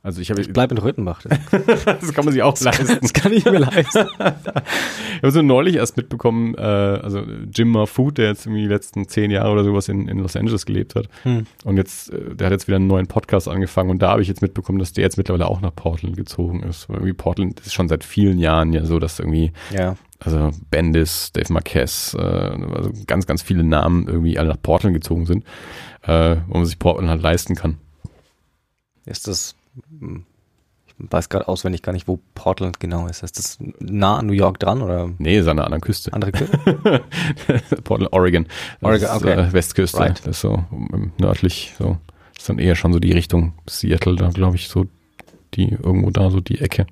Also 0.06 0.22
ich 0.22 0.30
habe, 0.30 0.39
Ich 0.39 0.53
bleib 0.53 0.72
in 0.72 0.78
Röthenbach. 0.78 1.22
das 1.51 2.14
kann 2.14 2.26
man 2.26 2.32
sich 2.32 2.43
auch 2.43 2.60
leisten. 2.62 2.99
Das 3.01 3.12
kann 3.12 3.34
ich 3.34 3.43
mir 3.43 3.58
leisten. 3.58 4.06
Ich 4.20 5.24
habe 5.24 5.32
so 5.32 5.41
neulich 5.41 5.78
erst 5.78 5.97
mitbekommen, 5.97 6.53
äh, 6.53 6.62
also 6.62 7.24
Jim 7.51 7.70
Marfood, 7.72 8.20
der 8.20 8.28
jetzt 8.28 8.45
irgendwie 8.45 8.62
die 8.62 8.68
letzten 8.68 9.08
zehn 9.08 9.32
Jahre 9.32 9.49
oder 9.51 9.64
sowas 9.64 9.89
in, 9.89 10.08
in 10.08 10.20
Los 10.20 10.36
Angeles 10.36 10.68
gelebt 10.68 10.93
hat. 10.93 11.08
Hm. 11.24 11.47
Und 11.64 11.78
jetzt, 11.78 12.14
äh, 12.14 12.36
der 12.36 12.45
hat 12.45 12.51
jetzt 12.51 12.68
wieder 12.68 12.76
einen 12.76 12.86
neuen 12.86 13.08
Podcast 13.08 13.47
angefangen 13.47 13.89
und 13.89 13.99
da 14.03 14.12
habe 14.12 14.22
ich 14.22 14.28
jetzt 14.28 14.43
mitbekommen, 14.43 14.78
dass 14.78 14.93
der 14.93 15.03
jetzt 15.03 15.18
mittlerweile 15.18 15.47
auch 15.47 15.60
nach 15.62 15.76
Portland 15.76 16.16
gezogen 16.16 16.62
ist. 16.62 16.88
Weil 16.88 16.97
irgendwie 16.97 17.14
Portland 17.14 17.60
ist 17.62 17.74
schon 17.74 17.89
seit 17.89 18.03
vielen 18.03 18.38
Jahren 18.38 18.74
ja 18.74 18.86
so, 18.86 18.99
dass 18.99 19.18
irgendwie, 19.18 19.53
Ja. 19.72 19.95
also 20.20 20.51
Bendis, 20.70 21.32
Dave 21.34 21.51
Marquez, 21.51 22.14
äh, 22.14 22.22
also 22.22 22.91
ganz, 23.08 23.26
ganz 23.26 23.41
viele 23.41 23.64
Namen 23.64 24.08
irgendwie 24.08 24.38
alle 24.38 24.49
nach 24.49 24.62
Portland 24.62 24.93
gezogen 24.93 25.26
sind, 25.26 25.45
äh, 26.03 26.36
wo 26.45 26.58
man 26.58 26.66
sich 26.68 26.78
Portland 26.78 27.10
halt 27.10 27.24
leisten 27.24 27.56
kann. 27.56 27.78
Ist 29.08 29.28
das, 29.28 29.56
ich 30.88 31.12
weiß 31.12 31.30
gerade 31.30 31.48
auswendig 31.48 31.82
gar 31.82 31.91
nicht, 31.93 32.08
wo 32.08 32.20
Portland 32.36 32.80
genau 32.80 33.08
ist. 33.08 33.22
Ist 33.24 33.38
das 33.38 33.58
nah 33.80 34.18
an 34.18 34.28
New 34.28 34.34
York 34.34 34.60
dran 34.60 34.82
oder 34.82 35.10
Nee, 35.18 35.38
ist 35.39 35.48
an 35.48 35.58
der 35.58 35.66
anderen 35.66 35.82
Küste. 35.82 36.14
andere 36.14 36.32
Küste? 36.32 36.58
Portland, 37.84 38.14
Oregon. 38.14 38.46
Oregon, 38.82 39.10
ist, 39.10 39.16
okay. 39.16 39.34
Äh, 39.34 39.54
Westküste. 39.54 40.00
Right. 40.00 40.20
Das 40.20 40.38
ist 40.38 40.41
so 40.41 40.64
nördlich, 41.20 41.74
so. 41.78 41.98
Das 42.34 42.43
ist 42.43 42.50
dann 42.50 42.60
eher 42.60 42.76
schon 42.76 42.93
so 42.93 43.00
die 43.00 43.12
Richtung 43.12 43.54
Seattle, 43.68 44.16
da 44.16 44.30
glaube 44.30 44.56
ich, 44.56 44.68
so 44.70 44.86
die, 45.54 45.70
irgendwo 45.70 46.10
da, 46.12 46.30
so 46.30 46.39
die 46.41 46.60
Ecke. 46.62 46.86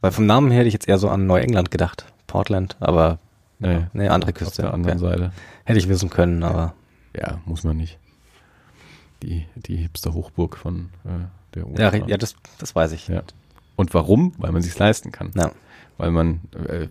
Weil 0.00 0.10
vom 0.12 0.26
Namen 0.26 0.50
her 0.50 0.58
hätte 0.60 0.68
ich 0.68 0.74
jetzt 0.74 0.88
eher 0.88 0.98
so 0.98 1.08
an 1.08 1.26
Neuengland 1.26 1.70
gedacht. 1.70 2.06
Portland, 2.26 2.76
aber 2.80 3.18
Nee, 3.58 3.86
nee, 3.92 4.08
andere 4.08 4.30
auf 4.32 4.36
Küste. 4.38 4.62
der 4.62 4.74
anderen 4.74 4.98
Okay. 4.98 5.08
Seite. 5.10 5.32
Hätte 5.64 5.78
ich 5.78 5.88
wissen 5.88 6.10
können, 6.10 6.42
aber 6.42 6.74
Ja, 7.16 7.40
muss 7.46 7.62
man 7.62 7.76
nicht. 7.76 7.98
Die, 9.22 9.46
die 9.54 9.76
Hipster-Hochburg 9.76 10.56
von 10.56 10.88
äh, 11.04 11.26
der 11.54 11.62
ja, 11.78 11.92
USA. 11.92 12.06
ja 12.08 12.16
das, 12.16 12.34
das 12.58 12.74
weiß 12.74 12.92
ich. 12.92 13.08
Ja. 13.08 13.22
Und 13.76 13.94
warum? 13.94 14.32
Weil 14.38 14.52
man 14.52 14.62
sich 14.62 14.78
leisten 14.78 15.12
kann. 15.12 15.30
Ja. 15.34 15.50
Weil 15.98 16.10
man 16.10 16.40
äh, 16.68 16.88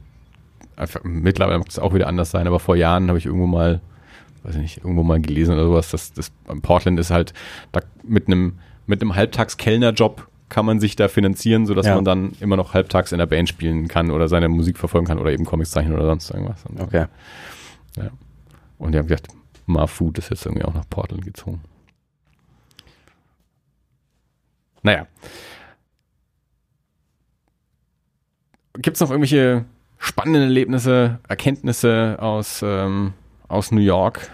einfach, 0.75 1.03
mittlerweile 1.03 1.59
mag 1.59 1.67
es 1.69 1.79
auch 1.79 1.93
wieder 1.93 2.07
anders 2.07 2.31
sein, 2.31 2.47
aber 2.47 2.59
vor 2.59 2.75
Jahren 2.75 3.07
habe 3.07 3.17
ich 3.17 3.25
irgendwo 3.25 3.47
mal, 3.47 3.81
weiß 4.43 4.55
ich 4.55 4.61
nicht, 4.61 4.77
irgendwo 4.77 5.03
mal 5.03 5.19
gelesen 5.21 5.53
oder 5.53 5.65
sowas, 5.65 5.89
dass 5.91 6.13
das 6.13 6.31
Portland 6.61 6.99
ist 6.99 7.11
halt 7.11 7.33
da 7.71 7.81
mit 8.03 8.27
einem 8.27 8.59
mit 8.87 9.01
einem 9.01 9.15
Halbtags-Kellnerjob 9.15 10.27
kann 10.49 10.65
man 10.65 10.81
sich 10.81 10.97
da 10.97 11.07
finanzieren, 11.07 11.65
sodass 11.65 11.85
Ja. 11.85 11.95
man 11.95 12.03
dann 12.03 12.31
immer 12.41 12.57
noch 12.57 12.73
halbtags 12.73 13.13
in 13.13 13.19
der 13.19 13.25
Band 13.25 13.47
spielen 13.47 13.87
kann 13.87 14.11
oder 14.11 14.27
seine 14.27 14.49
Musik 14.49 14.77
verfolgen 14.77 15.07
kann 15.07 15.17
oder 15.17 15.31
eben 15.31 15.45
Comics 15.45 15.71
zeichnen 15.71 15.93
oder 15.93 16.05
sonst 16.07 16.29
irgendwas. 16.31 16.65
Und, 16.65 16.81
Okay. 16.81 17.05
und 18.77 18.91
die 18.91 18.97
haben 18.97 19.07
gesagt, 19.07 19.27
Marfood 19.65 20.17
ist 20.17 20.29
jetzt 20.29 20.45
irgendwie 20.45 20.65
auch 20.65 20.73
nach 20.73 20.89
Portland 20.89 21.23
gezogen. 21.23 21.61
Naja. 24.83 25.07
Gibt 28.73 28.97
es 28.97 29.01
noch 29.01 29.09
irgendwelche 29.11 29.65
spannenden 29.97 30.43
Erlebnisse, 30.43 31.19
Erkenntnisse 31.27 32.17
aus, 32.19 32.61
ähm, 32.63 33.13
aus 33.47 33.71
New 33.71 33.81
York? 33.81 34.29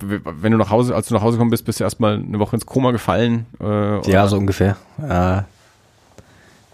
Wenn 0.00 0.52
du 0.52 0.58
nach 0.58 0.70
Hause, 0.70 0.94
als 0.94 1.08
du 1.08 1.14
nach 1.14 1.22
Hause 1.22 1.36
gekommen 1.36 1.50
bist, 1.50 1.64
bist 1.64 1.80
du 1.80 1.84
erstmal 1.84 2.14
eine 2.14 2.38
Woche 2.38 2.56
ins 2.56 2.66
Koma 2.66 2.90
gefallen? 2.90 3.46
Äh, 3.60 4.10
Ja, 4.10 4.26
so 4.28 4.36
ungefähr. 4.36 4.76
Äh, 5.02 5.42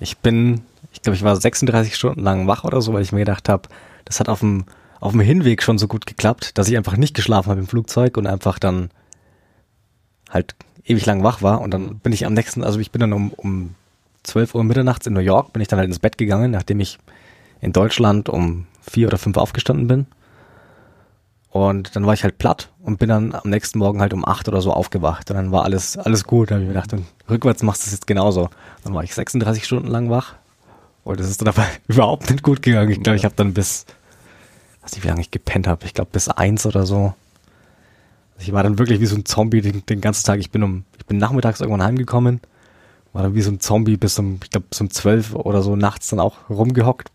ich 0.00 0.18
bin, 0.18 0.62
ich 0.92 1.02
glaube, 1.02 1.16
ich 1.16 1.22
war 1.22 1.36
36 1.36 1.94
Stunden 1.94 2.20
lang 2.20 2.46
wach 2.46 2.64
oder 2.64 2.80
so, 2.82 2.92
weil 2.92 3.02
ich 3.02 3.12
mir 3.12 3.20
gedacht 3.20 3.48
habe, 3.48 3.68
das 4.04 4.18
hat 4.20 4.28
auf 4.28 4.40
dem, 4.40 4.64
auf 5.00 5.12
dem 5.12 5.20
Hinweg 5.20 5.62
schon 5.62 5.78
so 5.78 5.86
gut 5.88 6.06
geklappt, 6.06 6.58
dass 6.58 6.68
ich 6.68 6.76
einfach 6.76 6.96
nicht 6.96 7.14
geschlafen 7.14 7.50
habe 7.50 7.60
im 7.60 7.66
Flugzeug 7.68 8.16
und 8.16 8.26
einfach 8.26 8.58
dann 8.58 8.90
halt 10.30 10.54
ewig 10.84 11.06
lang 11.06 11.22
wach 11.22 11.42
war. 11.42 11.60
Und 11.60 11.72
dann 11.72 11.98
bin 11.98 12.12
ich 12.12 12.26
am 12.26 12.34
nächsten, 12.34 12.64
also 12.64 12.78
ich 12.80 12.90
bin 12.90 13.00
dann 13.00 13.12
um, 13.12 13.32
um 13.32 13.74
12 14.22 14.54
Uhr 14.54 14.64
mitternachts 14.64 15.06
in 15.06 15.12
New 15.12 15.20
York, 15.20 15.52
bin 15.52 15.62
ich 15.62 15.68
dann 15.68 15.78
halt 15.78 15.88
ins 15.88 15.98
Bett 15.98 16.18
gegangen, 16.18 16.50
nachdem 16.50 16.80
ich 16.80 16.98
in 17.60 17.72
Deutschland 17.72 18.28
um 18.28 18.66
vier 18.80 19.08
oder 19.08 19.18
fünf 19.18 19.36
aufgestanden 19.36 19.86
bin. 19.86 20.06
Und 21.50 21.94
dann 21.94 22.06
war 22.06 22.14
ich 22.14 22.24
halt 22.24 22.38
platt 22.38 22.70
und 22.82 22.98
bin 22.98 23.10
dann 23.10 23.34
am 23.34 23.50
nächsten 23.50 23.78
Morgen 23.78 24.00
halt 24.00 24.14
um 24.14 24.26
acht 24.26 24.48
oder 24.48 24.62
so 24.62 24.72
aufgewacht. 24.72 25.30
Und 25.30 25.36
dann 25.36 25.52
war 25.52 25.64
alles, 25.64 25.98
alles 25.98 26.24
gut. 26.24 26.50
Da 26.50 26.54
habe 26.54 26.62
ich 26.62 26.68
mir 26.68 26.74
gedacht, 26.74 26.92
und 26.94 27.04
rückwärts 27.28 27.62
machst 27.62 27.82
du 27.82 27.86
es 27.86 27.92
jetzt 27.92 28.06
genauso. 28.06 28.48
Dann 28.84 28.94
war 28.94 29.04
ich 29.04 29.14
36 29.14 29.64
Stunden 29.64 29.88
lang 29.88 30.08
wach. 30.08 30.34
Und 31.04 31.20
das 31.20 31.28
ist 31.28 31.42
dann 31.42 31.48
aber 31.48 31.66
überhaupt 31.88 32.30
nicht 32.30 32.42
gut 32.42 32.62
gegangen. 32.62 32.90
Ich 32.90 33.02
glaube, 33.02 33.16
ich 33.16 33.26
habe 33.26 33.34
dann 33.36 33.52
bis, 33.52 33.84
weiß 34.80 34.92
nicht, 34.92 35.04
wie 35.04 35.08
lange 35.08 35.20
ich 35.20 35.30
gepennt 35.30 35.66
habe. 35.66 35.84
Ich 35.84 35.92
glaube, 35.92 36.10
bis 36.10 36.28
eins 36.28 36.64
oder 36.64 36.86
so. 36.86 37.14
Ich 38.42 38.52
war 38.52 38.62
dann 38.62 38.78
wirklich 38.78 39.00
wie 39.00 39.06
so 39.06 39.16
ein 39.16 39.24
Zombie 39.24 39.60
den, 39.60 39.86
den 39.86 40.00
ganzen 40.00 40.24
Tag. 40.26 40.40
Ich 40.40 40.50
bin 40.50 40.62
um, 40.62 40.84
ich 40.98 41.06
bin 41.06 41.18
nachmittags 41.18 41.60
irgendwann 41.60 41.84
heimgekommen. 41.84 42.40
War 43.12 43.22
dann 43.22 43.34
wie 43.34 43.42
so 43.42 43.50
ein 43.50 43.60
Zombie 43.60 43.96
bis 43.96 44.18
um, 44.18 44.40
ich 44.42 44.50
glaube, 44.50 44.66
bis 44.68 44.80
um 44.80 44.90
zwölf 44.90 45.34
oder 45.34 45.62
so 45.62 45.76
nachts 45.76 46.08
dann 46.08 46.18
auch 46.20 46.50
rumgehockt. 46.50 47.10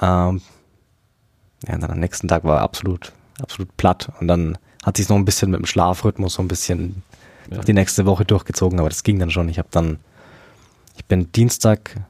Ähm, 0.00 0.40
ja, 1.66 1.74
und 1.74 1.80
dann 1.82 1.90
am 1.90 2.00
nächsten 2.00 2.28
Tag 2.28 2.44
war 2.44 2.60
absolut, 2.60 3.12
absolut 3.40 3.76
platt. 3.76 4.10
Und 4.20 4.28
dann 4.28 4.56
hat 4.84 4.96
sich 4.96 5.08
noch 5.08 5.16
ein 5.16 5.24
bisschen 5.24 5.50
mit 5.50 5.60
dem 5.60 5.66
Schlafrhythmus 5.66 6.34
so 6.34 6.42
ein 6.42 6.48
bisschen 6.48 7.02
Ja. 7.50 7.60
die 7.60 7.72
nächste 7.74 8.06
Woche 8.06 8.24
durchgezogen, 8.24 8.78
aber 8.78 8.88
das 8.88 9.02
ging 9.02 9.18
dann 9.18 9.30
schon. 9.30 9.48
Ich 9.48 9.58
habe 9.58 9.68
dann, 9.70 9.98
ich 10.96 11.04
bin 11.04 11.30
Dienstag, 11.32 12.00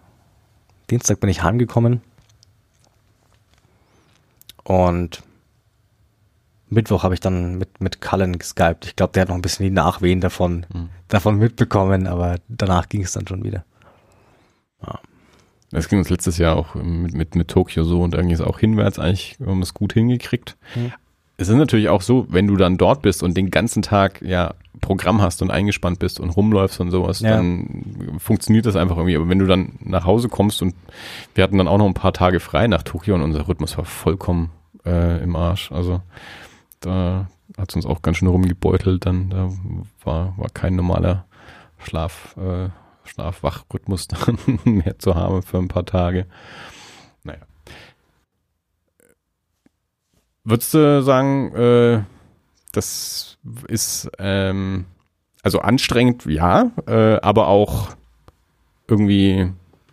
Dienstag 0.91 1.21
bin 1.21 1.31
ich 1.31 1.43
heimgekommen 1.43 2.01
und 4.65 5.23
Mittwoch 6.73 7.03
habe 7.05 7.15
ich 7.15 7.21
dann 7.21 7.57
mit, 7.59 7.81
mit 7.81 8.01
Cullen 8.01 8.39
geskypt. 8.39 8.87
Ich 8.87 8.97
glaube, 8.97 9.13
der 9.13 9.23
hat 9.23 9.29
noch 9.29 9.37
ein 9.37 9.43
bisschen 9.43 9.65
die 9.65 9.71
Nachwehen 9.71 10.21
davon, 10.21 10.67
Mhm. 10.73 10.89
davon 11.09 11.37
mitbekommen, 11.39 12.07
aber 12.07 12.37
danach 12.49 12.89
ging 12.89 13.03
es 13.03 13.13
dann 13.13 13.27
schon 13.27 13.45
wieder. 13.45 13.65
Das 15.71 15.89
ging 15.89 15.99
uns 16.01 16.11
letztes 16.11 16.37
Jahr 16.37 16.55
auch 16.57 16.75
mit, 16.75 17.15
mit, 17.15 17.35
mit 17.35 17.49
Tokio 17.49 17.83
so 17.85 18.03
und 18.03 18.13
irgendwie 18.13 18.35
ist 18.35 18.43
auch 18.43 18.59
hinwärts 18.59 18.99
eigentlich, 18.99 19.37
wir 19.39 19.47
haben 19.47 19.63
es 19.63 19.73
gut 19.73 19.95
hingekriegt. 19.95 20.57
Mhm. 20.75 20.93
es 21.39 21.49
ist 21.49 21.57
natürlich 21.57 21.89
auch 21.89 22.03
so, 22.03 22.27
wenn 22.29 22.47
du 22.47 22.57
dann 22.57 22.77
dort 22.77 23.01
bist 23.01 23.23
und 23.23 23.37
den 23.39 23.51
ganzen 23.51 23.81
Tag 23.81 24.21
ja 24.21 24.53
Programm 24.83 25.23
hast 25.23 25.41
und 25.41 25.51
eingespannt 25.51 25.99
bist 25.99 26.21
und 26.21 26.29
rumläufst 26.29 26.79
und 26.81 26.91
sowas, 26.91 27.21
Ja. 27.21 27.37
dann 27.37 28.17
funktioniert 28.19 28.67
das 28.67 28.77
einfach 28.77 28.97
irgendwie. 28.99 29.17
Aber 29.17 29.31
wenn 29.31 29.39
du 29.39 29.47
dann 29.47 29.79
nach 29.83 30.05
Hause 30.05 30.29
kommst 30.29 30.61
und 30.61 30.75
wir 31.35 31.43
hatten 31.43 31.57
dann 31.57 31.69
auch 31.69 31.79
noch 31.79 31.87
ein 31.87 31.95
paar 31.95 32.13
Tage 32.13 32.39
frei 32.41 32.67
nach 32.67 32.83
Tokio 32.83 33.15
und 33.15 33.23
unser 33.23 33.49
Rhythmus 33.49 33.79
war 33.79 33.87
vollkommen 33.87 34.51
äh, 34.85 35.23
im 35.23 35.37
Arsch. 35.37 35.73
Also 35.73 36.03
da 36.83 37.29
hat 37.57 37.71
es 37.71 37.77
uns 37.77 37.87
auch 37.87 38.03
ganz 38.03 38.19
schön 38.19 38.29
rumgebeutelt. 38.29 39.07
Dann 39.07 39.31
da 39.31 39.51
war, 40.05 40.37
war 40.37 40.49
kein 40.51 40.77
normaler 40.77 41.25
Schlaf, 41.79 42.37
äh, 42.37 42.69
Schlaf-Wach-Rhythmus 43.05 44.09
mehr 44.65 44.99
zu 44.99 45.15
haben 45.15 45.43
für 45.43 45.59
ein 45.59 45.69
paar 45.69 45.87
Tage. 45.87 46.27
Naja. 47.25 47.41
Würdest 50.45 50.75
du 50.75 51.03
sagen, 51.03 51.55
äh, 51.55 52.03
das 52.73 53.39
ist 53.69 54.11
ähm, 54.19 54.87
also 55.43 55.61
anstrengend, 55.61 56.25
ja, 56.27 56.71
äh, 56.87 57.21
aber 57.21 57.49
auch 57.49 57.91
irgendwie 58.89 59.53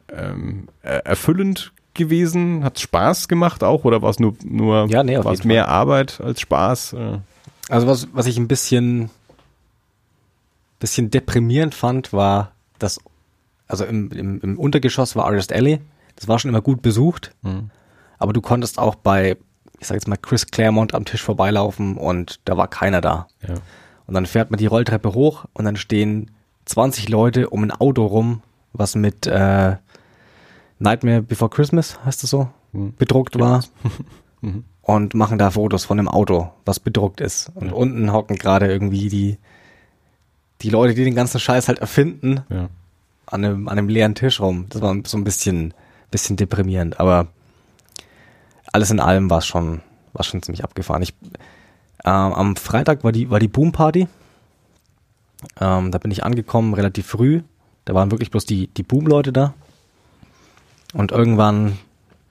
ähm, 0.09 0.67
er- 0.81 1.05
erfüllend 1.05 1.73
gewesen? 1.99 2.63
Hat 2.63 2.79
Spaß 2.79 3.27
gemacht 3.27 3.63
auch 3.63 3.83
oder 3.85 4.01
war 4.01 4.09
es 4.09 4.19
nur, 4.19 4.33
nur 4.43 4.87
Ja, 4.89 5.03
nee, 5.03 5.15
war 5.23 5.31
es 5.33 5.43
mehr 5.43 5.67
Arbeit 5.67 6.19
als 6.19 6.41
Spaß? 6.41 6.93
Äh, 6.93 7.19
Also 7.69 7.85
was, 7.85 8.07
was 8.13 8.25
ich 8.25 8.37
ein 8.39 8.47
bisschen, 8.47 9.11
bisschen 10.79 11.11
deprimierend 11.11 11.75
fand, 11.75 12.13
war, 12.13 12.51
dass, 12.79 12.99
also 13.67 13.85
im, 13.85 14.11
im, 14.11 14.39
im 14.41 14.57
Untergeschoss 14.57 15.15
war 15.15 15.25
Artist 15.25 15.53
Alley. 15.53 15.79
Das 16.15 16.27
war 16.27 16.39
schon 16.39 16.49
immer 16.49 16.61
gut 16.61 16.81
besucht. 16.81 17.31
hm. 17.43 17.69
Aber 18.17 18.33
du 18.33 18.41
konntest 18.41 18.79
auch 18.79 18.95
bei, 18.95 19.37
ich 19.79 19.87
sag 19.87 19.95
jetzt 19.95 20.07
mal, 20.09 20.17
Chris 20.17 20.47
Claremont 20.47 20.93
am 20.93 21.05
Tisch 21.05 21.21
vorbeilaufen 21.23 21.95
und 21.95 22.41
da 22.43 22.57
war 22.57 22.67
keiner 22.67 22.99
da. 22.99 23.27
ja. 23.47 23.53
Und 24.07 24.15
dann 24.15 24.25
fährt 24.25 24.49
man 24.49 24.57
die 24.57 24.65
Rolltreppe 24.65 25.13
hoch 25.13 25.45
und 25.53 25.65
dann 25.65 25.75
stehen 25.75 26.31
20 26.65 27.07
Leute 27.09 27.49
um 27.51 27.63
ein 27.63 27.71
Auto 27.71 28.05
rum, 28.07 28.41
was 28.73 28.95
mit 28.95 29.27
äh, 29.27 29.75
Nightmare 30.79 31.21
Before 31.21 31.49
Christmas, 31.49 31.99
heißt 32.05 32.23
es 32.23 32.29
so, 32.29 32.49
Hm. 32.73 32.93
bedruckt 32.97 33.37
war. 33.39 33.63
Mhm. 34.41 34.63
Und 34.81 35.15
machen 35.15 35.37
da 35.37 35.51
Fotos 35.51 35.83
von 35.83 35.97
dem 35.97 36.07
Auto, 36.07 36.49
was 36.63 36.79
bedruckt 36.79 37.19
ist. 37.19 37.51
Und 37.55 37.67
Ja. 37.67 37.73
unten 37.73 38.13
hocken 38.13 38.37
gerade 38.37 38.71
irgendwie 38.71 39.09
die, 39.09 39.37
die 40.61 40.69
Leute, 40.69 40.93
die 40.93 41.03
den 41.03 41.13
ganzen 41.13 41.41
Scheiß 41.41 41.67
halt 41.67 41.79
erfinden, 41.79 42.41
ja. 42.49 42.69
an 43.25 43.43
einem, 43.43 43.67
an 43.67 43.77
einem 43.77 43.89
leeren 43.89 44.15
Tisch 44.15 44.39
rum. 44.39 44.67
Das 44.69 44.81
war 44.81 44.95
so 45.05 45.17
ein 45.17 45.25
bisschen, 45.25 45.73
bisschen 46.09 46.37
deprimierend, 46.37 47.01
aber 47.01 47.27
alles 48.71 48.91
in 48.91 49.01
allem 49.01 49.29
war 49.29 49.39
es 49.39 49.45
schon, 49.45 49.81
war 50.13 50.23
schon 50.23 50.41
ziemlich 50.41 50.63
abgefahren. 50.63 51.01
Ich, 51.03 51.13
ähm, 52.05 52.11
am 52.13 52.55
Freitag 52.55 53.03
war 53.03 53.11
die, 53.11 53.29
war 53.29 53.39
die 53.39 53.49
Boom 53.49 53.73
Party. 53.73 54.07
Ähm, 55.59 55.91
da 55.91 55.97
bin 55.97 56.11
ich 56.11 56.23
angekommen 56.23 56.73
relativ 56.73 57.07
früh. 57.07 57.41
Da 57.83 57.93
waren 57.93 58.11
wirklich 58.11 58.31
bloß 58.31 58.45
die, 58.45 58.67
die 58.67 58.83
Boom-Leute 58.83 59.33
da. 59.33 59.53
Und 60.93 61.11
irgendwann, 61.11 61.77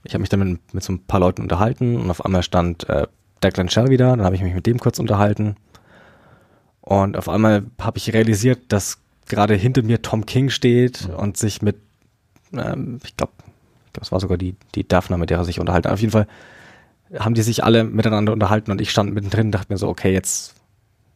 ich 0.04 0.14
habe 0.14 0.20
mich 0.20 0.28
dann 0.28 0.40
mit, 0.40 0.74
mit 0.74 0.82
so 0.82 0.92
ein 0.92 1.04
paar 1.04 1.20
Leuten 1.20 1.42
unterhalten 1.42 1.96
und 1.96 2.10
auf 2.10 2.24
einmal 2.24 2.42
stand 2.42 2.88
äh, 2.88 3.06
Declan 3.42 3.68
Shelby 3.68 3.96
da. 3.96 4.16
Dann 4.16 4.24
habe 4.24 4.34
ich 4.34 4.42
mich 4.42 4.54
mit 4.54 4.66
dem 4.66 4.78
kurz 4.78 4.98
unterhalten. 4.98 5.56
Und 6.80 7.16
auf 7.16 7.28
einmal 7.28 7.66
habe 7.80 7.98
ich 7.98 8.12
realisiert, 8.12 8.60
dass 8.68 8.98
gerade 9.26 9.54
hinter 9.54 9.82
mir 9.82 10.02
Tom 10.02 10.26
King 10.26 10.48
steht 10.48 11.08
und 11.16 11.36
sich 11.36 11.62
mit, 11.62 11.76
ähm, 12.52 12.98
ich 13.04 13.16
glaube, 13.16 13.32
ich 13.86 13.92
glaub, 13.92 14.02
es 14.02 14.12
war 14.12 14.20
sogar 14.20 14.38
die, 14.38 14.56
die 14.74 14.86
Daphne, 14.86 15.18
mit 15.18 15.30
der 15.30 15.38
er 15.38 15.44
sich 15.44 15.60
unterhalten 15.60 15.88
hat. 15.88 15.94
Auf 15.94 16.00
jeden 16.00 16.12
Fall 16.12 16.26
haben 17.16 17.34
die 17.34 17.42
sich 17.42 17.64
alle 17.64 17.84
miteinander 17.84 18.32
unterhalten 18.32 18.70
und 18.70 18.80
ich 18.80 18.90
stand 18.90 19.14
mittendrin 19.14 19.46
und 19.46 19.52
dachte 19.52 19.72
mir 19.72 19.78
so, 19.78 19.88
okay, 19.88 20.12
jetzt, 20.12 20.54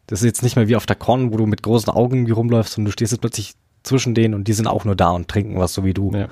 das 0.07 0.21
ist 0.21 0.27
jetzt 0.27 0.43
nicht 0.43 0.57
mehr 0.57 0.69
wie 0.69 0.77
auf 0.77 0.87
der 0.87 0.97
Con, 0.97 1.33
wo 1.33 1.37
du 1.37 1.47
mit 1.47 1.63
großen 1.63 1.93
Augen 1.93 2.31
rumläufst 2.31 2.79
und 2.79 2.85
du 2.85 2.91
stehst 2.91 3.13
jetzt 3.13 3.21
plötzlich 3.21 3.55
zwischen 3.83 4.15
denen 4.15 4.35
und 4.35 4.49
die 4.49 4.53
sind 4.53 4.67
auch 4.67 4.85
nur 4.85 4.97
da 4.97 5.11
und 5.11 5.29
trinken 5.29 5.59
was, 5.59 5.75
so 5.75 5.85
wie 5.85 5.95
du. 5.95 6.13
Ja. 6.13 6.29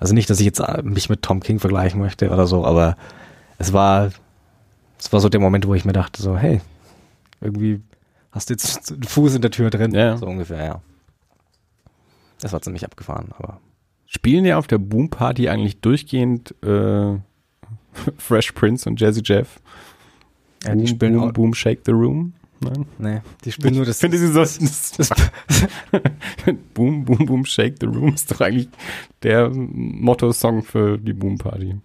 Also 0.00 0.14
nicht, 0.14 0.28
dass 0.30 0.40
ich 0.40 0.46
jetzt 0.46 0.58
äh, 0.60 0.82
mich 0.82 1.08
mit 1.08 1.22
Tom 1.22 1.40
King 1.40 1.60
vergleichen 1.60 2.00
möchte 2.00 2.30
oder 2.30 2.46
so, 2.46 2.64
aber 2.64 2.96
es 3.58 3.72
war, 3.72 4.10
es 4.98 5.12
war 5.12 5.20
so 5.20 5.28
der 5.28 5.40
Moment, 5.40 5.66
wo 5.66 5.74
ich 5.74 5.84
mir 5.84 5.92
dachte 5.92 6.22
so, 6.22 6.36
hey, 6.36 6.60
irgendwie 7.40 7.80
hast 8.32 8.48
du 8.48 8.54
jetzt 8.54 8.90
einen 8.92 9.02
Fuß 9.02 9.34
in 9.36 9.42
der 9.42 9.50
Tür 9.50 9.70
drin, 9.70 9.92
Ja. 9.92 10.16
so 10.16 10.26
ungefähr, 10.26 10.64
ja. 10.64 10.80
Das 12.40 12.52
war 12.52 12.62
ziemlich 12.62 12.84
abgefahren, 12.84 13.28
aber 13.38 13.60
Spielen 14.06 14.44
ja 14.44 14.58
auf 14.58 14.66
der 14.66 14.78
Boom 14.78 15.08
Party 15.10 15.48
eigentlich 15.48 15.80
durchgehend 15.82 16.54
äh, 16.64 17.18
Fresh 18.18 18.52
Prince 18.52 18.88
und 18.88 19.00
Jazzy 19.00 19.20
Jeff? 19.24 19.60
ja, 20.64 20.70
die 20.74 20.78
boom, 20.78 20.86
spielen 20.86 21.14
boom, 21.14 21.32
boom, 21.32 21.54
shake 21.54 21.82
the 21.84 21.92
room. 21.92 22.32
Nein? 22.60 22.84
nee, 22.98 23.20
die 23.44 23.52
spielen 23.52 23.74
nur 23.74 23.86
das, 23.86 23.96
Ich 23.96 24.00
finde 24.00 24.18
sie 24.18 24.28
so. 24.28 24.40
das, 24.96 25.10
boom, 26.74 27.04
boom, 27.04 27.24
boom, 27.26 27.44
shake 27.46 27.76
the 27.80 27.86
room 27.86 28.12
ist 28.14 28.30
doch 28.30 28.40
eigentlich 28.40 28.68
der 29.22 29.48
Motto-Song 29.50 30.62
für 30.62 30.98
die 30.98 31.14
Boom 31.14 31.38
Party. 31.38 31.76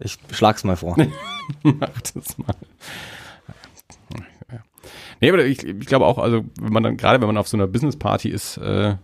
ich 0.00 0.16
schlag's 0.32 0.64
mal 0.64 0.76
vor. 0.76 0.96
Mach 1.62 2.00
das 2.14 2.38
mal. 2.38 2.54
Nee, 5.20 5.30
aber 5.30 5.44
ich, 5.44 5.64
ich 5.64 5.86
glaube 5.86 6.06
auch, 6.06 6.18
also 6.18 6.44
wenn 6.60 6.72
man 6.72 6.82
dann, 6.84 6.96
gerade 6.96 7.20
wenn 7.20 7.26
man 7.26 7.36
auf 7.38 7.48
so 7.48 7.56
einer 7.56 7.66
Business 7.66 7.96
Party 7.96 8.28
ist, 8.28 8.56
äh, 8.58 8.94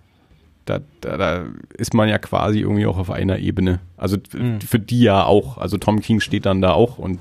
da, 0.64 0.80
da, 1.00 1.16
da 1.18 1.44
ist 1.76 1.92
man 1.92 2.08
ja 2.08 2.18
quasi 2.18 2.60
irgendwie 2.60 2.86
auch 2.86 2.96
auf 2.98 3.10
einer 3.10 3.38
Ebene. 3.38 3.80
Also 3.96 4.16
Mhm. 4.32 4.60
für 4.60 4.78
die 4.78 5.00
ja 5.02 5.24
auch. 5.24 5.58
Also 5.58 5.76
Tom 5.76 6.00
King 6.00 6.20
steht 6.20 6.46
dann 6.46 6.62
da 6.62 6.72
auch 6.72 6.98
und 6.98 7.18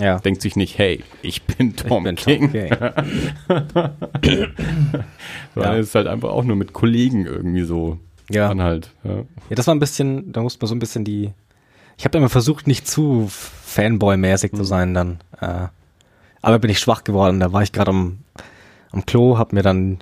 Ja. 0.00 0.18
denkt 0.18 0.42
sich 0.42 0.56
nicht, 0.56 0.78
hey, 0.78 1.02
ich 1.22 1.42
bin 1.42 1.76
Tom 1.76 2.04
bin 2.04 2.16
King. 2.16 2.52
Tom 2.52 2.52
King. 2.52 2.70
Sondern 3.48 3.94
Ja. 5.56 5.76
es 5.76 5.88
ist 5.88 5.94
halt 5.94 6.06
einfach 6.06 6.30
auch 6.30 6.44
nur 6.44 6.56
mit 6.56 6.72
Kollegen 6.72 7.26
irgendwie 7.26 7.62
so. 7.62 7.98
Ja. 8.30 8.48
Dann 8.48 8.62
halt. 8.62 8.90
Ja. 9.04 9.16
Ja, 9.16 9.24
das 9.56 9.66
war 9.66 9.74
ein 9.74 9.80
bisschen, 9.80 10.32
da 10.32 10.40
musste 10.42 10.60
man 10.62 10.68
so 10.68 10.74
ein 10.74 10.78
bisschen 10.78 11.04
die. 11.04 11.32
Ich 11.98 12.04
habe 12.04 12.16
immer 12.16 12.28
versucht, 12.28 12.66
nicht 12.66 12.86
zu 12.86 13.28
Fanboy-mäßig 13.28 14.54
zu 14.54 14.64
sein 14.64 14.94
dann. 14.94 15.18
Äh, 15.40 15.66
aber 16.42 16.58
bin 16.58 16.70
ich 16.70 16.78
schwach 16.78 17.04
geworden. 17.04 17.40
Da 17.40 17.52
war 17.52 17.62
ich 17.62 17.72
gerade 17.72 17.90
am, 17.90 18.18
am 18.92 19.04
Klo, 19.04 19.36
habe 19.36 19.54
mir 19.54 19.62
dann 19.62 19.98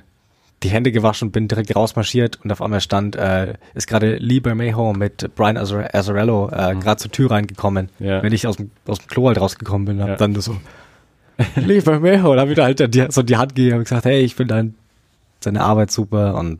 die 0.63 0.71
Hände 0.71 0.91
gewaschen 0.91 1.29
und 1.29 1.33
bin 1.33 1.47
direkt 1.47 1.75
rausmarschiert 1.77 2.41
und 2.43 2.51
auf 2.51 2.61
einmal 2.61 2.81
stand, 2.81 3.15
äh, 3.17 3.55
ist 3.75 3.87
gerade 3.87 4.17
Lee 4.17 4.41
Bermejo 4.41 4.93
mit 4.93 5.35
Brian 5.37 5.57
Azar 5.57 5.95
Azzarello 5.95 6.49
äh, 6.51 6.75
gerade 6.75 6.97
zur 6.97 7.13
Tür 7.13 7.31
reingekommen. 7.31 7.91
Ja. 8.01 8.23
Wenn 8.23 8.33
ich 8.33 8.47
aus 8.47 8.57
dem, 8.57 8.71
aus 8.87 8.99
dem 8.99 9.07
Klo 9.07 9.29
halt 9.29 9.41
rausgekommen 9.41 9.85
bin, 9.87 10.01
hab 10.03 10.09
Ja. 10.09 10.17
dann 10.17 10.35
so 10.41 10.57
Lee 11.57 11.81
Bermejo, 11.81 12.35
da 12.35 12.45
da 12.47 12.65
halt 12.65 12.95
die, 12.95 13.07
so 13.11 13.23
die 13.23 13.37
Hand 13.37 13.55
gegeben 13.55 13.79
und 13.79 13.85
gesagt, 13.85 14.05
hey, 14.05 14.21
ich 14.23 14.35
finde 14.35 14.55
dein, 14.55 14.75
seine 15.41 15.61
Arbeit 15.63 15.93
super 15.93 16.35
und 16.35 16.59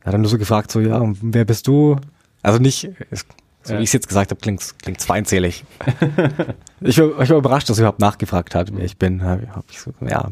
er 0.00 0.06
hat 0.06 0.14
dann 0.14 0.22
nur 0.22 0.30
so 0.30 0.38
gefragt, 0.38 0.70
so, 0.70 0.80
ja, 0.80 0.98
wer 1.20 1.44
bist 1.44 1.66
du? 1.66 1.96
Also 2.42 2.58
nicht, 2.58 2.88
es- 3.10 3.26
so 3.64 3.72
Ja. 3.72 3.80
wie 3.80 3.82
ich 3.82 3.88
es 3.88 3.92
jetzt 3.94 4.06
gesagt 4.08 4.30
habe, 4.30 4.40
klingt 4.40 4.62
klingt 4.80 5.00
zweinselig. 5.00 5.64
ich, 6.80 6.98
war, 6.98 7.20
ich 7.20 7.28
war 7.30 7.36
überrascht, 7.36 7.68
dass 7.68 7.78
er 7.78 7.82
überhaupt 7.82 7.98
nachgefragt 7.98 8.54
hat, 8.54 8.70
wer 8.72 8.84
ich 8.84 8.96
bin. 8.96 9.22
Hab 9.24 9.64
ich 9.70 9.80
so, 9.80 9.92
ja, 10.08 10.30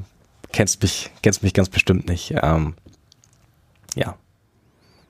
kennst 0.54 0.82
mich, 0.82 1.10
kennst 1.22 1.42
mich 1.42 1.52
ganz 1.52 1.68
bestimmt 1.68 2.08
nicht. 2.08 2.34
Ähm, 2.42 2.74
ja, 3.94 4.16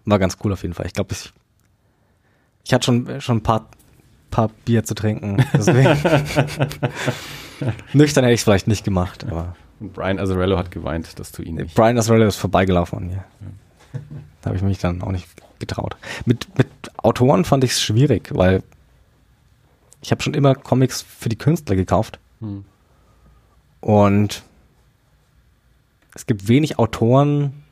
war 0.05 0.19
ganz 0.19 0.39
cool 0.43 0.53
auf 0.53 0.63
jeden 0.63 0.75
Fall. 0.75 0.87
Ich 0.87 0.93
glaube, 0.95 1.13
ich, 1.15 1.33
ich 2.65 2.73
hatte 2.75 2.87
schon, 2.87 3.21
schon 3.21 3.39
ein 3.39 3.43
paar, 3.43 3.69
paar 4.31 4.49
Bier 4.65 4.85
zu 4.85 4.95
trinken. 4.95 5.45
Deswegen. 5.53 5.91
Nüchtern 7.93 8.25
hätte 8.25 8.35
ich 8.35 8.41
es 8.41 8.45
vielleicht 8.45 8.67
nicht 8.67 8.85
gemacht, 8.85 9.25
aber 9.25 9.55
Brian 9.81 10.19
Azzarello 10.19 10.59
hat 10.59 10.71
geweint, 10.71 11.19
dass 11.19 11.31
du 11.33 11.43
ihn 11.43 11.57
nicht. 11.57 11.75
Brian 11.75 11.99
Azarello 11.99 12.27
ist 12.27 12.37
vorbeigelaufen 12.37 12.99
an 12.99 13.07
mir. 13.09 13.25
Da 14.41 14.49
habe 14.49 14.57
ich 14.57 14.63
mich 14.63 14.79
dann 14.79 15.03
auch 15.03 15.13
nicht 15.13 15.29
getraut. 15.59 15.97
Mit, 16.25 16.49
mit 16.59 16.69
Autoren 16.97 17.45
fand 17.45 17.65
ich 17.65 17.73
es 17.73 17.83
schwierig, 17.83 18.31
weil 18.35 18.63
ich 20.03 20.11
habe 20.11 20.23
schon 20.23 20.35
immer 20.35 20.55
Comics 20.55 21.03
für 21.03 21.29
die 21.29 21.39
Künstler 21.39 21.77
gekauft 21.77 22.19
Hm. 22.41 22.65
und 23.81 24.43
es 26.15 26.27
gibt 26.27 26.49
wenig 26.49 26.79
Autoren, 26.79 27.65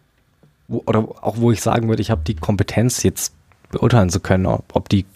wo, 0.69 0.83
oder 0.87 1.01
auch 1.23 1.39
wo 1.39 1.51
ich 1.51 1.61
sagen 1.61 1.89
würde, 1.89 2.03
ich 2.03 2.11
habe 2.11 2.23
die 2.25 2.35
Kompetenz 2.35 3.03
jetzt 3.03 3.35
beurteilen 3.71 4.11
zu 4.11 4.21
können, 4.21 4.47
ob, 4.47 4.65
ob 4.75 4.89
die 4.89 5.07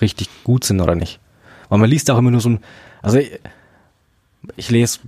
richtig 0.00 0.28
gut 0.44 0.64
sind 0.64 0.80
oder 0.80 0.94
nicht. 0.94 1.20
Weil 1.68 1.78
man 1.78 1.90
liest 1.90 2.10
auch 2.10 2.18
immer 2.18 2.30
nur 2.30 2.40
so 2.40 2.50
ein, 2.50 2.60
also 3.02 3.18
ich, 3.18 3.40
ich 4.56 4.70
lese 4.70 5.00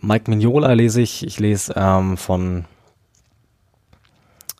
Mike 0.00 0.30
Mignola 0.30 0.72
lese 0.72 1.02
ich, 1.02 1.26
ich 1.26 1.38
lese 1.38 1.74
ähm, 1.76 2.16
von 2.16 2.64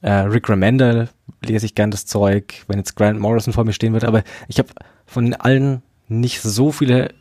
äh, 0.03 0.11
Rick 0.11 0.49
Remender 0.49 1.09
lese 1.43 1.67
ich 1.67 1.75
gern 1.75 1.91
das 1.91 2.07
Zeug, 2.07 2.65
wenn 2.69 2.79
jetzt 2.79 2.97
Grant 2.97 3.19
Morrison 3.19 3.53
vor 3.53 3.65
mir 3.65 3.73
stehen 3.73 3.93
wird, 3.93 4.05
aber 4.05 4.23
ich 4.49 4.59
habe 4.59 4.69
von 5.07 5.35
allen 5.35 5.83
nicht 6.09 6.43
so 6.43 6.73
viele 6.73 7.15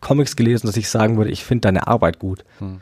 Comics 0.00 0.36
gelesen, 0.36 0.66
dass 0.66 0.76
ich 0.76 0.88
sagen 0.88 1.16
würde, 1.16 1.30
ich 1.30 1.44
finde 1.44 1.62
deine 1.62 1.86
Arbeit 1.86 2.18
gut. 2.18 2.44
Hm. 2.58 2.80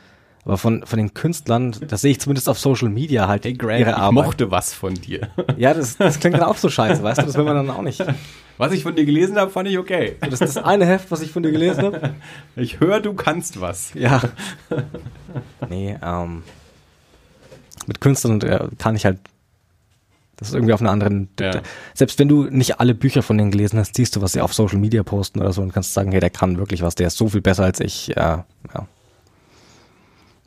Aber 0.49 0.57
von, 0.57 0.83
von 0.83 0.97
den 0.97 1.13
Künstlern, 1.13 1.75
das 1.87 2.01
sehe 2.01 2.09
ich 2.09 2.19
zumindest 2.19 2.49
auf 2.49 2.57
Social 2.57 2.89
Media 2.89 3.27
halt 3.27 3.45
ihre 3.45 3.79
ich 3.79 3.87
Arbeit. 3.87 4.11
mochte 4.25 4.49
was 4.49 4.73
von 4.73 4.95
dir. 4.95 5.27
Ja, 5.57 5.75
das, 5.75 5.95
das 5.97 6.19
klingt 6.19 6.37
dann 6.37 6.43
auch 6.43 6.57
so 6.57 6.69
scheiße, 6.71 7.03
weißt 7.03 7.21
du, 7.21 7.25
das 7.27 7.35
will 7.37 7.43
man 7.43 7.55
dann 7.55 7.69
auch 7.69 7.83
nicht. 7.83 8.03
Was 8.57 8.71
ich 8.71 8.81
von 8.81 8.95
dir 8.95 9.05
gelesen 9.05 9.37
habe, 9.37 9.51
fand 9.51 9.69
ich 9.69 9.77
okay. 9.77 10.15
Das 10.21 10.41
ist 10.41 10.55
das 10.55 10.57
eine 10.57 10.87
Heft, 10.87 11.11
was 11.11 11.21
ich 11.21 11.31
von 11.31 11.43
dir 11.43 11.51
gelesen 11.51 11.83
habe. 11.83 12.15
Ich 12.55 12.79
höre, 12.79 12.99
du 12.99 13.13
kannst 13.13 13.61
was. 13.61 13.93
Ja. 13.93 14.21
nee, 15.69 15.95
ähm, 16.03 16.41
mit 17.85 18.01
Künstlern 18.01 18.41
äh, 18.41 18.69
kann 18.79 18.95
ich 18.95 19.05
halt, 19.05 19.19
das 20.37 20.47
ist 20.47 20.55
irgendwie 20.55 20.73
auf 20.73 20.81
einer 20.81 20.89
anderen, 20.89 21.29
Ja. 21.39 21.61
selbst 21.93 22.17
wenn 22.17 22.27
du 22.27 22.45
nicht 22.45 22.79
alle 22.79 22.95
Bücher 22.95 23.21
von 23.21 23.37
denen 23.37 23.51
gelesen 23.51 23.77
hast, 23.77 23.95
siehst 23.95 24.15
du, 24.15 24.21
was 24.23 24.31
sie 24.31 24.41
auf 24.41 24.55
Social 24.55 24.79
Media 24.79 25.03
posten 25.03 25.41
oder 25.41 25.53
so 25.53 25.61
und 25.61 25.73
kannst 25.73 25.93
sagen, 25.93 26.11
hey, 26.11 26.19
der 26.19 26.31
kann 26.31 26.57
wirklich 26.57 26.81
was, 26.81 26.95
der 26.95 27.05
ist 27.05 27.17
so 27.17 27.29
viel 27.29 27.41
besser 27.41 27.65
als 27.65 27.79
ich, 27.79 28.09
äh, 28.17 28.19
ja. 28.19 28.45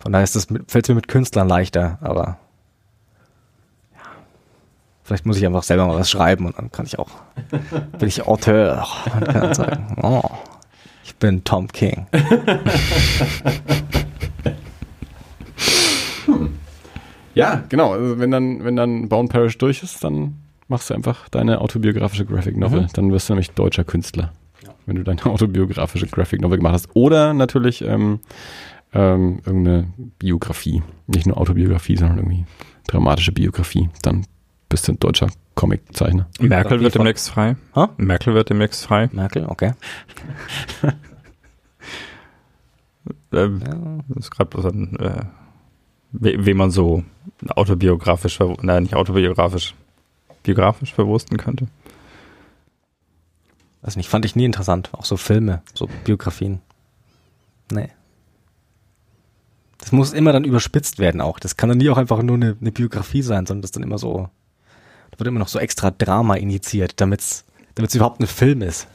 Von 0.02 0.12
daher 0.12 0.24
ist 0.24 0.34
das 0.34 0.50
mit, 0.50 0.70
fällt 0.70 0.88
mir 0.88 0.96
mit 0.96 1.08
Künstlern 1.08 1.48
leichter, 1.48 1.98
aber 2.00 2.38
ja. 3.94 4.00
Vielleicht 5.04 5.26
muss 5.26 5.36
ich 5.36 5.46
einfach 5.46 5.62
selber 5.62 5.86
mal 5.86 5.96
was 5.96 6.10
schreiben 6.10 6.46
und 6.46 6.58
dann 6.58 6.72
kann 6.72 6.86
ich 6.86 6.98
auch, 6.98 7.10
bin 7.98 8.08
ich 8.08 8.26
Auteur 8.26 8.84
und 9.14 9.24
kann 9.24 9.42
dann 9.42 9.54
sagen, 9.54 9.96
oh, 10.02 10.22
ich 11.04 11.14
bin 11.16 11.44
Tom 11.44 11.68
King. 11.68 12.06
Ja, 17.34 17.62
genau. 17.68 17.92
Also 17.92 18.18
wenn 18.18 18.30
dann, 18.30 18.64
wenn 18.64 18.76
dann 18.76 19.08
Bound 19.08 19.30
Parish 19.30 19.56
durch 19.58 19.82
ist, 19.82 20.04
dann 20.04 20.36
machst 20.68 20.90
du 20.90 20.94
einfach 20.94 21.28
deine 21.28 21.60
autobiografische 21.60 22.26
Graphic 22.26 22.56
Novel. 22.56 22.82
Mhm. 22.82 22.88
Dann 22.92 23.12
wirst 23.12 23.28
du 23.28 23.34
nämlich 23.34 23.50
deutscher 23.52 23.84
Künstler. 23.84 24.32
Wenn 24.86 24.96
du 24.96 25.04
deine 25.04 25.24
autobiografische 25.26 26.06
Graphic 26.06 26.40
Novel 26.40 26.58
gemacht 26.58 26.74
hast. 26.74 26.88
Oder 26.94 27.34
natürlich 27.34 27.82
ähm, 27.82 28.20
ähm, 28.92 29.40
irgendeine 29.46 29.92
Biografie. 30.18 30.82
Nicht 31.06 31.26
nur 31.26 31.38
Autobiografie, 31.38 31.96
sondern 31.96 32.18
irgendwie 32.18 32.44
dramatische 32.86 33.32
Biografie. 33.32 33.88
Dann 34.02 34.26
bist 34.68 34.88
du 34.88 34.92
ein 34.92 34.98
deutscher 34.98 35.28
Comiczeichner. 35.54 36.26
Merkel 36.40 36.80
wird 36.80 36.94
demnächst 36.94 37.30
frei. 37.30 37.56
Ha? 37.74 37.90
Merkel 37.98 38.34
wird 38.34 38.50
demnächst 38.50 38.84
frei. 38.84 39.08
Merkel, 39.12 39.44
okay. 39.46 39.72
Ähm, 43.32 44.02
Das 44.08 44.26
ist 44.26 44.30
gerade 44.30 44.50
bloß 44.50 44.66
ein, 44.66 44.96
äh, 44.98 45.24
we- 46.12 46.44
wie 46.46 46.54
man 46.54 46.70
so 46.70 47.02
autobiografisch, 47.48 48.38
nein, 48.60 48.82
nicht 48.84 48.94
autobiografisch, 48.94 49.74
biografisch 50.42 50.92
verwursten 50.92 51.36
könnte. 51.38 51.66
Weiß 53.80 53.96
nicht, 53.96 54.08
fand 54.08 54.24
ich 54.24 54.36
nie 54.36 54.44
interessant. 54.44 54.90
Auch 54.92 55.04
so 55.04 55.16
Filme, 55.16 55.62
so 55.74 55.88
Biografien. 56.04 56.60
Nee. 57.72 57.88
Das 59.82 59.90
muss 59.92 60.12
immer 60.12 60.32
dann 60.32 60.44
überspitzt 60.44 60.98
werden 61.00 61.20
auch. 61.20 61.38
Das 61.40 61.56
kann 61.56 61.68
dann 61.68 61.78
nie 61.78 61.90
auch 61.90 61.98
einfach 61.98 62.22
nur 62.22 62.36
eine, 62.36 62.56
eine 62.60 62.70
Biografie 62.70 63.20
sein, 63.22 63.46
sondern 63.46 63.62
das 63.62 63.68
ist 63.70 63.76
dann 63.76 63.82
immer 63.82 63.98
so, 63.98 64.30
da 65.10 65.18
wird 65.18 65.26
immer 65.26 65.40
noch 65.40 65.48
so 65.48 65.58
extra 65.58 65.90
Drama 65.90 66.36
initiiert, 66.36 67.00
damit's, 67.00 67.44
damit's 67.74 67.94
überhaupt 67.96 68.20
ein 68.20 68.26
Film 68.28 68.62
ist. 68.62 68.86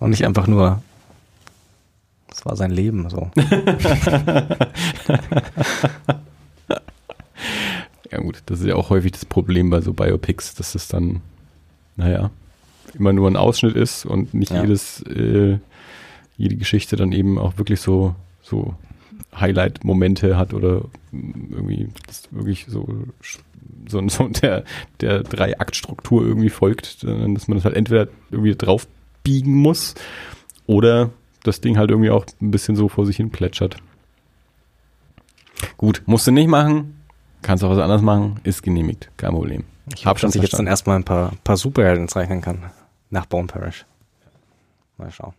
Und 0.00 0.10
nicht 0.10 0.24
einfach 0.24 0.46
nur, 0.46 0.82
das 2.30 2.46
war 2.46 2.56
sein 2.56 2.70
Leben, 2.70 3.08
so. 3.10 3.30
Ja 8.10 8.20
gut, 8.20 8.42
das 8.46 8.60
ist 8.60 8.66
ja 8.66 8.74
auch 8.74 8.88
häufig 8.90 9.12
das 9.12 9.24
Problem 9.26 9.68
bei 9.68 9.80
so 9.82 9.92
Biopics, 9.92 10.54
dass 10.54 10.74
es 10.74 10.88
dann, 10.88 11.20
naja, 11.96 12.30
immer 12.94 13.12
nur 13.12 13.28
ein 13.30 13.36
Ausschnitt 13.36 13.76
ist 13.76 14.06
und 14.06 14.32
nicht 14.32 14.50
Ja. 14.50 14.62
jedes, 14.62 15.02
äh, 15.02 15.58
jede 16.38 16.56
Geschichte 16.56 16.96
dann 16.96 17.12
eben 17.12 17.38
auch 17.38 17.58
wirklich 17.58 17.80
so, 17.82 18.14
so 18.42 18.74
Highlight-Momente 19.40 20.36
hat 20.36 20.54
oder 20.54 20.82
irgendwie 21.12 21.88
das 22.06 22.28
wirklich 22.30 22.66
so, 22.68 22.88
so, 23.88 24.08
so 24.08 24.28
der, 24.28 24.64
der 25.00 25.22
Drei-Akt-Struktur 25.22 26.24
irgendwie 26.24 26.50
folgt, 26.50 27.04
dass 27.04 27.48
man 27.48 27.58
das 27.58 27.64
halt 27.64 27.76
entweder 27.76 28.08
irgendwie 28.30 28.54
drauf 28.54 28.86
biegen 29.22 29.54
muss 29.54 29.94
oder 30.66 31.10
das 31.42 31.60
Ding 31.60 31.78
halt 31.78 31.90
irgendwie 31.90 32.10
auch 32.10 32.26
ein 32.40 32.50
bisschen 32.50 32.76
so 32.76 32.88
vor 32.88 33.06
sich 33.06 33.16
hin 33.16 33.30
plätschert. 33.30 33.76
Gut, 35.76 36.02
musst 36.06 36.26
du 36.26 36.30
nicht 36.30 36.48
machen, 36.48 37.00
kannst 37.42 37.64
auch 37.64 37.70
was 37.70 37.78
anderes 37.78 38.02
machen, 38.02 38.40
ist 38.44 38.62
genehmigt, 38.62 39.10
kein 39.16 39.32
Problem. 39.32 39.64
Ich 39.94 40.06
hoffe, 40.06 40.20
dass 40.20 40.34
ich 40.34 40.42
jetzt 40.42 40.58
dann 40.58 40.66
erstmal 40.66 40.96
ein 40.96 41.04
paar, 41.04 41.32
paar 41.44 41.56
Superhelden 41.56 42.08
zeichnen 42.08 42.40
kann. 42.40 42.70
Nach 43.10 43.26
Bone 43.26 43.46
Parish. 43.46 43.86
Mal 44.98 45.10
schauen. 45.10 45.32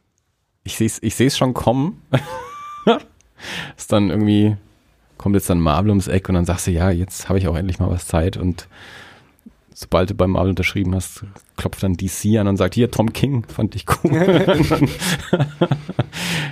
ich 0.64 0.78
sehe 0.78 0.88
es 0.88 1.04
ich 1.04 1.16
seh's 1.16 1.38
schon 1.38 1.54
kommen. 1.54 2.02
ist 3.78 3.92
dann 3.92 4.10
irgendwie, 4.10 4.56
kommt 5.18 5.36
jetzt 5.36 5.50
dann 5.50 5.60
Marvel 5.60 5.90
ums 5.90 6.08
Eck 6.08 6.30
und 6.30 6.36
dann 6.36 6.46
sagst 6.46 6.68
du, 6.68 6.72
ja, 6.72 6.90
jetzt 6.92 7.30
habe 7.30 7.40
ich 7.40 7.48
auch 7.48 7.56
endlich 7.56 7.80
mal 7.80 7.90
was 7.90 8.08
Zeit 8.08 8.38
und 8.38 8.68
sobald 9.74 10.10
du 10.10 10.14
beim 10.14 10.32
Marvel 10.32 10.50
unterschrieben 10.50 10.94
hast, 10.94 11.24
klopft 11.56 11.84
dann 11.84 11.94
DC 11.94 12.38
an 12.38 12.48
und 12.50 12.58
sagt, 12.58 12.76
hier, 12.76 12.92
Tom 12.92 13.14
King, 13.14 13.46
fand 13.48 13.76
ich 13.76 13.86
cool. 14.04 14.12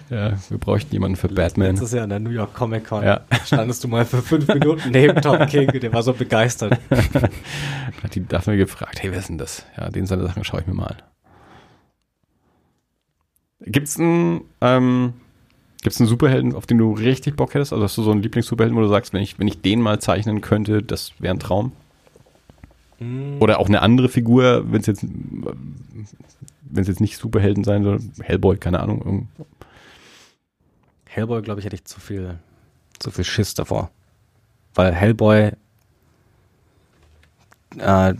ja, 0.09 0.33
wir 0.49 0.57
bräuchten 0.57 0.93
jemanden 0.93 1.17
für 1.17 1.27
Batman. 1.27 1.71
Letztes 1.71 1.91
Jahr 1.91 2.05
in 2.05 2.09
der 2.09 2.19
New 2.19 2.29
York 2.29 2.53
Comic 2.53 2.85
Con 2.87 3.03
Ja. 3.03 3.21
standest 3.45 3.83
du 3.83 3.89
mal 3.89 4.05
für 4.05 4.21
fünf 4.21 4.47
Minuten 4.47 4.91
neben 4.91 5.21
Tom 5.21 5.45
King, 5.47 5.67
der 5.67 5.91
war 5.91 6.03
so 6.03 6.13
begeistert. 6.13 6.79
Hat 6.89 8.15
die 8.15 8.25
Daphne 8.25 8.55
gefragt, 8.55 9.03
hey, 9.03 9.11
wer 9.11 9.19
ist 9.19 9.27
denn 9.27 9.37
das? 9.37 9.65
Ja, 9.77 9.89
den 9.89 10.05
seine 10.05 10.23
Sachen 10.25 10.45
schaue 10.45 10.61
ich 10.61 10.67
mir 10.67 10.73
mal 10.73 10.87
an. 10.87 10.97
Gibt's 13.65 13.99
einen, 13.99 14.41
ähm, 14.61 15.13
gibt's 15.87 16.01
einen 16.01 16.09
Superhelden, 16.09 16.53
auf 16.53 16.65
den 16.65 16.77
du 16.77 16.91
richtig 16.91 17.37
Bock 17.37 17.53
hättest? 17.53 17.71
Also 17.71 17.81
hast 17.85 17.97
du 17.97 18.03
so 18.03 18.11
einen 18.11 18.21
Lieblings-Superhelden, 18.21 18.75
wo 18.77 18.81
du 18.81 18.89
sagst, 18.89 19.13
wenn 19.13 19.21
ich, 19.21 19.39
wenn 19.39 19.47
ich 19.47 19.61
den 19.61 19.81
mal 19.81 19.99
zeichnen 19.99 20.41
könnte, 20.41 20.83
das 20.83 21.13
wäre 21.19 21.33
ein 21.33 21.39
Traum? 21.39 21.71
Oder 23.39 23.59
auch 23.59 23.67
eine 23.67 23.81
andere 23.81 24.09
Figur, 24.09 24.65
wenn 24.69 24.81
es 24.81 24.87
jetzt, 24.87 25.03
wenn 25.03 26.81
es 26.81 26.87
jetzt 26.89 26.99
nicht 26.99 27.17
Superhelden 27.17 27.63
sein 27.63 27.83
soll, 27.83 27.99
Hellboy, 28.21 28.57
keine 28.57 28.81
Ahnung. 28.81 29.29
Hellboy, 31.05 31.41
glaube 31.41 31.61
ich, 31.61 31.65
hätte 31.65 31.75
ich 31.75 31.85
zu 31.85 32.01
viel, 32.01 32.37
zu 32.99 33.09
viel 33.11 33.23
Schiss 33.23 33.53
davor. 33.53 33.89
Weil 34.75 34.93
Hellboy, 34.93 35.51
äh, 37.77 38.13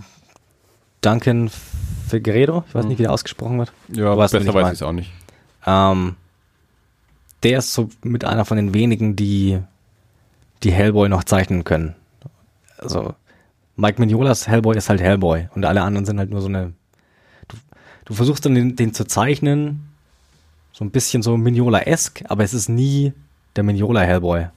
Duncan 1.01 1.49
Figueredo, 2.07 2.63
ich 2.67 2.75
weiß 2.75 2.85
nicht, 2.85 2.99
wie 2.99 3.03
der 3.03 3.11
ausgesprochen 3.11 3.57
wird, 3.59 3.73
Ja, 3.89 4.11
wen 4.11 4.17
besser 4.17 4.53
weiß 4.53 4.67
ich 4.67 4.73
es 4.73 4.83
auch 4.83 4.93
nicht. 4.93 5.11
ähm, 5.65 6.15
der 7.43 7.59
ist 7.59 7.73
so 7.73 7.89
mit 8.03 8.25
einer 8.25 8.45
von 8.45 8.57
den 8.57 8.73
wenigen, 8.73 9.15
die, 9.15 9.59
die 10.63 10.71
Hellboy 10.71 11.09
noch 11.09 11.23
zeichnen 11.23 11.63
können. 11.63 11.95
Also, 12.77 13.13
Mike 13.75 14.01
Mignolas 14.01 14.47
Hellboy 14.47 14.75
ist 14.75 14.89
halt 14.89 15.01
Hellboy 15.01 15.47
und 15.53 15.65
alle 15.65 15.81
anderen 15.81 16.05
sind 16.05 16.17
halt 16.17 16.31
nur 16.31 16.41
so 16.41 16.47
eine, 16.47 16.73
du, 17.47 17.57
du 18.05 18.13
versuchst 18.13 18.45
dann 18.45 18.55
den, 18.55 18.75
den 18.75 18.93
zu 18.93 19.05
zeichnen, 19.05 19.89
so 20.71 20.83
ein 20.83 20.91
bisschen 20.91 21.21
so 21.21 21.37
Mignola-esk, 21.37 22.23
aber 22.27 22.43
es 22.43 22.53
ist 22.53 22.69
nie 22.69 23.13
der 23.55 23.63
Mignola 23.63 24.01
Hellboy. 24.01 24.47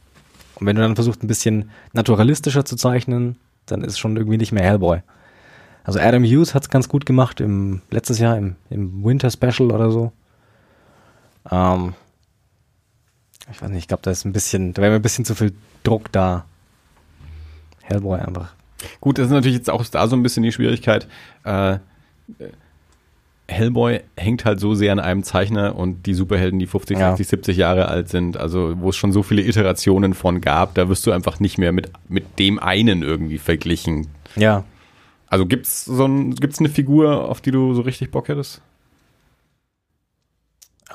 Und 0.57 0.67
wenn 0.67 0.77
du 0.77 0.83
dann 0.83 0.95
versuchst, 0.95 1.23
ein 1.23 1.29
bisschen 1.29 1.71
naturalistischer 1.93 2.65
zu 2.65 2.77
zeichnen, 2.77 3.37
dann 3.67 3.83
ist 3.83 3.93
es 3.93 3.99
schon 3.99 4.17
irgendwie 4.17 4.37
nicht 4.37 4.53
mehr 4.53 4.65
Hellboy. 4.65 5.01
Also 5.85 5.99
Adam 5.99 6.25
Hughes 6.25 6.55
hat 6.55 6.65
es 6.65 6.69
ganz 6.69 6.89
gut 6.89 7.07
gemacht 7.07 7.41
im 7.41 7.81
letztes 7.91 8.19
Jahr 8.19 8.37
im, 8.37 8.57
im 8.69 9.03
Winter 9.05 9.31
Special 9.31 9.73
oder 9.73 9.91
so. 9.91 10.13
Ähm, 11.51 11.95
ich 13.51 13.61
weiß 13.61 13.69
nicht, 13.71 13.79
ich 13.81 13.89
glaube, 13.89 14.03
da 14.03 14.11
ist 14.11 14.25
ein 14.25 14.33
bisschen, 14.33 14.75
da 14.75 14.83
wäre 14.83 14.91
mir 14.93 14.97
ein 14.99 15.03
bisschen 15.03 15.25
zu 15.25 15.35
viel 15.35 15.53
Druck 15.83 16.11
da. 16.13 16.45
Hellboy 17.83 18.21
einfach. 18.21 18.53
Gut, 19.01 19.19
das 19.19 19.27
ist 19.27 19.33
natürlich 19.33 19.57
jetzt 19.57 19.71
auch 19.71 19.85
da 19.87 20.07
so 20.09 20.17
ein 20.17 20.23
bisschen 20.23 20.43
die 20.43 20.53
Schwierigkeit. 20.53 21.07
Äh, 21.45 21.79
Hellboy 23.49 24.01
hängt 24.17 24.45
halt 24.45 24.61
so 24.61 24.75
sehr 24.75 24.93
an 24.93 25.01
einem 25.01 25.25
Zeichner 25.25 25.75
und 25.75 26.07
die 26.07 26.15
Superhelden, 26.15 26.59
die 26.59 26.67
50, 26.67 26.99
Ja. 26.99 27.11
60, 27.11 27.29
70 27.29 27.57
Jahre 27.57 27.89
alt 27.89 28.09
sind, 28.09 28.37
also 28.37 28.75
wo 28.81 28.91
es 28.91 28.97
schon 28.97 29.13
so 29.13 29.23
viele 29.25 29.43
Iterationen 29.43 30.15
von 30.15 30.41
gab, 30.41 30.75
da 30.75 30.89
wirst 30.89 31.05
du 31.07 31.11
einfach 31.11 31.41
nicht 31.41 31.59
mehr 31.59 31.73
mit, 31.73 31.91
mit 32.09 32.39
dem 32.39 32.59
einen 32.61 33.03
irgendwie 33.03 33.39
verglichen. 33.39 34.07
Ja. 34.37 34.65
Also 35.27 35.47
gibt's 35.47 35.85
so 35.85 36.05
ein, 36.07 36.35
gibt's 36.37 36.61
eine 36.61 36.69
Figur, 36.69 37.29
auf 37.29 37.41
die 37.41 37.51
du 37.51 37.75
so 37.75 37.81
richtig 37.83 38.11
Bock 38.13 38.29
hättest? 38.29 38.63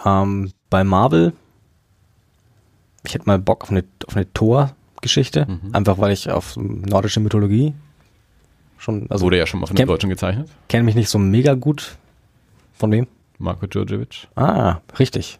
Ähm, 0.05 0.51
bei 0.69 0.83
Marvel, 0.83 1.33
ich 3.07 3.13
hätte 3.13 3.25
mal 3.25 3.39
Bock 3.39 3.63
auf 3.63 3.71
eine, 3.71 3.83
auf 4.07 4.15
eine 4.15 4.31
Thor-Geschichte, 4.33 5.45
Mhm. 5.47 5.73
einfach 5.75 5.97
weil 5.97 6.11
ich 6.11 6.29
auf 6.29 6.55
nordische 6.57 7.19
Mythologie 7.19 7.73
schon, 8.77 9.09
also 9.09 9.25
Wurde 9.25 9.37
ja 9.37 9.45
schon 9.47 9.59
mal 9.61 9.67
von 9.67 9.75
den 9.75 9.87
Deutschen 9.87 10.09
gezeichnet. 10.09 10.49
kenne 10.69 10.83
mich 10.83 10.95
nicht 10.95 11.09
so 11.09 11.17
mega 11.19 11.53
gut. 11.53 11.97
Von 12.73 12.91
wem? 12.91 13.07
Marco 13.37 13.65
Djurdjevic. 13.67 14.27
Ah, 14.35 14.77
richtig. 14.99 15.39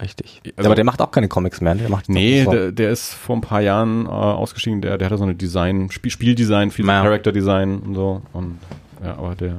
Richtig. 0.00 0.42
Also- 0.56 0.68
aber 0.68 0.74
der 0.74 0.84
macht 0.84 1.00
auch 1.00 1.10
keine 1.12 1.28
Comics 1.28 1.60
mehr. 1.60 1.74
Der 1.76 1.88
macht 1.88 2.08
Nee, 2.08 2.44
der, 2.44 2.72
der 2.72 2.90
ist 2.90 3.14
vor 3.14 3.36
ein 3.36 3.40
paar 3.40 3.60
Jahren 3.60 4.06
äh, 4.06 4.08
ausgestiegen. 4.08 4.80
Der, 4.82 4.98
der 4.98 5.06
hatte 5.06 5.18
so 5.18 5.22
eine 5.24 5.34
Design, 5.36 5.90
Spiel, 5.92 6.10
Spieldesign, 6.10 6.70
viel 6.72 6.86
Ja. 6.86 7.02
Character 7.02 7.30
Design 7.30 7.78
und 7.78 7.94
so. 7.94 8.22
Und 8.32 8.58
ja, 9.04 9.16
aber 9.16 9.34
der, 9.36 9.58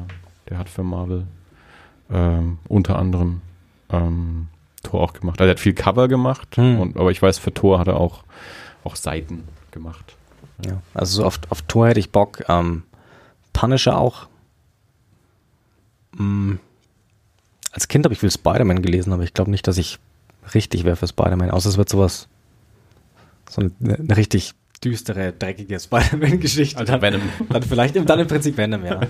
der 0.49 0.57
hat 0.57 0.67
für 0.69 0.83
Marvel 0.83 1.23
ähm, 2.11 2.57
unter 2.67 2.97
anderem 2.99 3.41
ähm, 3.89 4.47
Tor 4.83 5.01
auch 5.01 5.13
gemacht. 5.13 5.39
Also 5.39 5.47
er 5.49 5.51
hat 5.51 5.59
viel 5.59 5.73
Cover 5.73 6.07
gemacht, 6.07 6.55
Hm. 6.57 6.79
und, 6.79 6.97
aber 6.97 7.11
ich 7.11 7.21
weiß, 7.21 7.39
für 7.39 7.53
Tor 7.53 7.79
hat 7.79 7.87
er 7.87 7.97
auch, 7.97 8.23
auch 8.83 8.95
Seiten 8.95 9.43
gemacht. 9.71 10.15
Ja, 10.65 10.81
also 10.93 11.21
so 11.21 11.25
auf, 11.25 11.39
auf 11.49 11.61
Tour 11.63 11.87
hätte 11.87 11.99
ich 11.99 12.11
Bock. 12.11 12.43
Ähm, 12.47 12.83
Punisher 13.53 13.97
auch. 13.97 14.27
Mm, 16.15 16.55
als 17.71 17.87
Kind 17.87 18.05
habe 18.05 18.13
ich 18.13 18.19
viel 18.19 18.31
Spider-Man 18.31 18.81
gelesen, 18.81 19.13
aber 19.13 19.23
ich 19.23 19.33
glaube 19.33 19.51
nicht, 19.51 19.67
dass 19.67 19.77
ich 19.77 19.99
richtig 20.53 20.83
wäre 20.83 20.95
für 20.95 21.07
Spider-Man. 21.07 21.49
Außer 21.51 21.69
es 21.69 21.77
wird 21.77 21.89
sowas, 21.89 22.27
so 23.49 23.61
eine, 23.61 23.95
eine 23.95 24.15
richtig 24.17 24.53
düstere, 24.83 25.33
dreckige 25.33 25.79
Spider-Man-Geschichte. 25.79 26.77
Also 26.77 27.01
Venom. 27.01 27.21
Dann 27.49 27.63
vielleicht, 27.63 28.09
dann 28.09 28.19
im 28.19 28.27
Prinzip 28.27 28.57
Venom, 28.57 28.85
ja. 28.85 29.01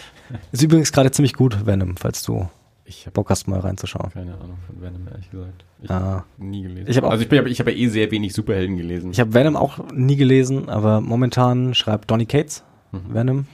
Ist 0.52 0.62
übrigens 0.62 0.92
gerade 0.92 1.10
ziemlich 1.10 1.34
gut, 1.34 1.66
Venom, 1.66 1.96
falls 1.96 2.22
du 2.22 2.48
Ich 2.84 3.06
habe 3.06 3.12
Bock 3.12 3.30
hast, 3.30 3.46
mal 3.46 3.60
reinzuschauen. 3.60 4.10
keine 4.10 4.34
Ahnung 4.34 4.58
von 4.66 4.80
Venom, 4.82 5.06
ehrlich 5.08 5.30
gesagt. 5.30 5.64
Ich 5.82 5.90
Ah. 5.90 6.16
hab 6.18 6.38
nie 6.38 6.62
gelesen. 6.62 6.90
Ich 6.90 6.96
hab 6.96 7.04
auch- 7.04 7.10
also 7.10 7.22
ich, 7.22 7.28
bin, 7.28 7.46
ich 7.46 7.60
habe 7.60 7.70
ja 7.70 7.76
eh 7.78 7.88
sehr 7.88 8.10
wenig 8.10 8.34
Superhelden 8.34 8.76
gelesen. 8.76 9.12
Ich 9.12 9.20
habe 9.20 9.32
Venom 9.34 9.56
auch 9.56 9.78
nie 9.92 10.16
gelesen, 10.16 10.68
aber 10.68 11.00
momentan 11.00 11.74
schreibt 11.74 12.10
Donny 12.10 12.26
Cates 12.26 12.64
Mhm. 12.90 13.14
Venom 13.14 13.46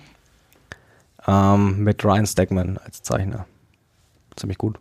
ähm, 1.27 1.85
mit 1.85 2.05
Ryan 2.05 2.27
Stegman 2.27 2.79
als 2.79 3.03
Zeichner. 3.03 3.47
Ziemlich 4.37 4.59
gut. 4.59 4.79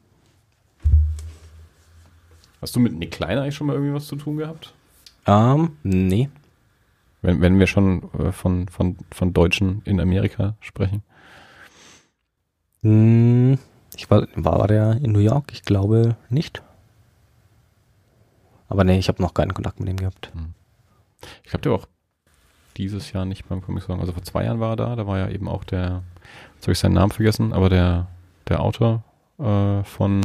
Hast 2.61 2.75
du 2.75 2.79
mit 2.79 2.93
Nick 2.97 3.11
Klein 3.11 3.37
eigentlich 3.37 3.55
schon 3.55 3.67
mal 3.67 3.73
irgendwie 3.73 3.93
was 3.93 4.07
zu 4.07 4.15
tun 4.15 4.37
gehabt? 4.37 4.73
Ähm, 5.27 5.71
nee. 5.83 6.29
Wenn, 7.21 7.41
wenn 7.41 7.59
wir 7.59 7.67
schon 7.67 8.03
äh, 8.17 8.31
von, 8.31 8.67
von, 8.69 8.95
von 9.11 9.33
Deutschen 9.33 9.81
in 9.85 9.99
Amerika 9.99 10.55
sprechen. 10.61 11.03
Hm, 12.83 13.57
ich 13.97 14.09
war, 14.09 14.27
war 14.35 14.67
der 14.67 14.93
in 15.01 15.11
New 15.11 15.19
York? 15.19 15.51
Ich 15.51 15.63
glaube 15.63 16.15
nicht. 16.29 16.61
Aber 18.69 18.83
nee, 18.83 18.97
ich 18.99 19.07
habe 19.07 19.21
noch 19.21 19.33
keinen 19.33 19.53
Kontakt 19.53 19.79
mit 19.79 19.89
ihm 19.89 19.97
gehabt. 19.97 20.31
Ich 21.43 21.49
glaube, 21.49 21.61
der 21.63 21.71
war 21.71 21.79
auch 21.79 21.87
dieses 22.77 23.11
Jahr 23.11 23.25
nicht 23.25 23.47
beim 23.47 23.61
Comic 23.61 23.83
Salon. 23.83 23.99
Also 24.01 24.13
vor 24.13 24.23
zwei 24.23 24.43
Jahren 24.45 24.59
war 24.59 24.71
er 24.71 24.75
da. 24.75 24.95
Da 24.95 25.07
war 25.07 25.17
ja 25.17 25.29
eben 25.29 25.47
auch 25.47 25.63
der, 25.63 26.03
jetzt 26.55 26.63
habe 26.65 26.73
ich 26.73 26.79
seinen 26.79 26.93
Namen 26.93 27.11
vergessen, 27.11 27.53
aber 27.53 27.69
der, 27.69 28.07
der 28.47 28.61
Autor 28.61 29.03
äh, 29.39 29.83
von, 29.83 30.21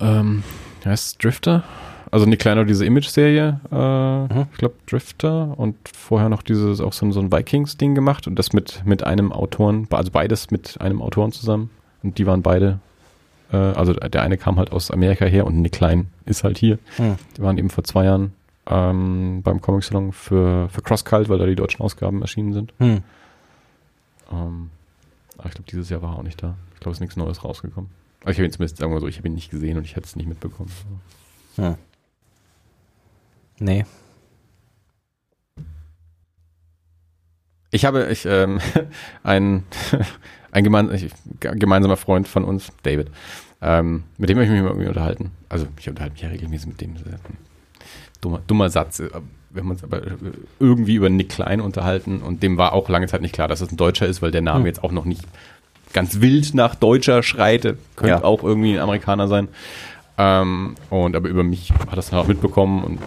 ähm, 0.00 0.42
wie 0.82 0.88
heißt 0.88 1.06
es, 1.06 1.18
Drifter? 1.18 1.64
Also 2.10 2.26
Nick 2.26 2.40
Kleiner, 2.40 2.66
diese 2.66 2.84
Image-Serie, 2.84 3.60
äh, 3.70 4.34
Mhm. 4.34 4.46
ich 4.52 4.58
glaube 4.58 4.74
Drifter 4.86 5.58
und 5.58 5.76
vorher 5.88 6.28
noch 6.28 6.42
dieses, 6.42 6.80
auch 6.82 6.92
so, 6.92 7.06
ein- 7.06 7.12
so 7.12 7.20
ein 7.20 7.32
Vikings-Ding 7.32 7.94
gemacht 7.94 8.26
und 8.26 8.38
das 8.38 8.52
mit, 8.52 8.82
mit 8.84 9.02
einem 9.02 9.32
Autoren, 9.32 9.88
also 9.90 10.10
beides 10.10 10.50
mit 10.50 10.78
einem 10.80 11.00
Autoren 11.00 11.32
zusammen. 11.32 11.70
Und 12.02 12.18
die 12.18 12.26
waren 12.26 12.42
beide, 12.42 12.80
äh, 13.52 13.56
also 13.56 13.92
der 13.92 14.22
eine 14.22 14.36
kam 14.38 14.58
halt 14.58 14.72
aus 14.72 14.90
Amerika 14.90 15.24
her 15.24 15.46
und 15.46 15.60
Nick 15.60 15.72
Klein 15.72 16.08
ist 16.24 16.44
halt 16.44 16.58
hier. 16.58 16.78
Hm. 16.96 17.16
Die 17.36 17.42
waren 17.42 17.58
eben 17.58 17.70
vor 17.70 17.84
zwei 17.84 18.04
Jahren 18.04 18.32
ähm, 18.66 19.42
beim 19.42 19.60
Comic 19.60 19.84
Salon 19.84 20.12
für, 20.12 20.68
für 20.68 20.82
CrossCult, 20.82 21.28
weil 21.28 21.38
da 21.38 21.46
die 21.46 21.56
deutschen 21.56 21.80
Ausgaben 21.82 22.22
erschienen 22.22 22.52
sind. 22.52 22.72
Hm. 22.78 23.02
Ähm, 24.32 24.70
aber 25.38 25.48
ich 25.48 25.54
glaube, 25.54 25.70
dieses 25.70 25.88
Jahr 25.88 26.02
war 26.02 26.12
er 26.12 26.18
auch 26.18 26.22
nicht 26.22 26.42
da. 26.42 26.54
Ich 26.74 26.80
glaube, 26.80 26.92
es 26.92 26.96
ist 26.96 27.00
nichts 27.00 27.16
Neues 27.16 27.44
rausgekommen. 27.44 27.90
Aber 28.22 28.30
ich 28.30 28.38
habe 28.38 28.46
ihn 28.46 28.52
zumindest, 28.52 28.78
sagen 28.78 28.90
wir 28.90 28.96
mal 28.96 29.00
so, 29.00 29.08
ich 29.08 29.18
habe 29.18 29.28
ihn 29.28 29.34
nicht 29.34 29.50
gesehen 29.50 29.76
und 29.76 29.84
ich 29.84 29.96
hätte 29.96 30.06
es 30.06 30.16
nicht 30.16 30.28
mitbekommen. 30.28 30.70
Hm. 31.56 31.74
Nee. 33.58 33.84
Ich 37.72 37.84
habe 37.84 38.06
ich, 38.10 38.24
ähm, 38.26 38.60
ein, 39.24 39.64
ein 40.52 40.62
gemein, 40.62 40.90
gemeinsamer 41.40 41.96
Freund 41.96 42.28
von 42.28 42.44
uns, 42.44 42.70
David, 42.84 43.08
ähm, 43.60 44.04
mit 44.18 44.28
dem 44.30 44.36
habe 44.36 44.44
ich 44.44 44.50
mich 44.52 44.60
irgendwie 44.60 44.86
unterhalten. 44.86 45.32
Also 45.48 45.66
ich 45.78 45.88
unterhalte 45.88 46.12
mich 46.14 46.22
ja 46.22 46.28
regelmäßig 46.28 46.68
mit 46.68 46.80
dem. 46.80 46.94
Dummer, 48.20 48.40
dummer 48.46 48.70
Satz. 48.70 49.00
äh, 49.00 49.08
Wir 49.50 49.62
haben 49.62 49.70
uns 49.70 49.82
aber 49.82 50.00
irgendwie 50.60 50.94
über 50.94 51.08
Nick 51.10 51.30
Klein 51.30 51.60
unterhalten 51.60 52.22
und 52.22 52.42
dem 52.42 52.56
war 52.56 52.72
auch 52.72 52.88
lange 52.88 53.06
Zeit 53.08 53.20
nicht 53.22 53.34
klar, 53.34 53.48
dass 53.48 53.60
es 53.60 53.70
ein 53.72 53.76
Deutscher 53.76 54.06
ist, 54.06 54.22
weil 54.22 54.30
der 54.30 54.42
Name 54.42 54.60
Hm. 54.60 54.66
jetzt 54.66 54.84
auch 54.84 54.92
noch 54.92 55.04
nicht 55.04 55.24
ganz 55.92 56.20
wild 56.20 56.54
nach 56.54 56.74
Deutscher 56.74 57.22
schreit. 57.22 57.62
Könnte 57.96 58.08
Ja. 58.08 58.24
auch 58.24 58.42
irgendwie 58.44 58.74
ein 58.74 58.78
Amerikaner 58.80 59.28
sein. 59.28 59.48
Ähm, 60.18 60.74
und 60.90 61.16
aber 61.16 61.28
über 61.30 61.42
mich 61.42 61.72
hat 61.88 61.96
das 61.96 62.10
dann 62.10 62.18
auch 62.20 62.26
mitbekommen 62.28 62.84
und 62.84 63.00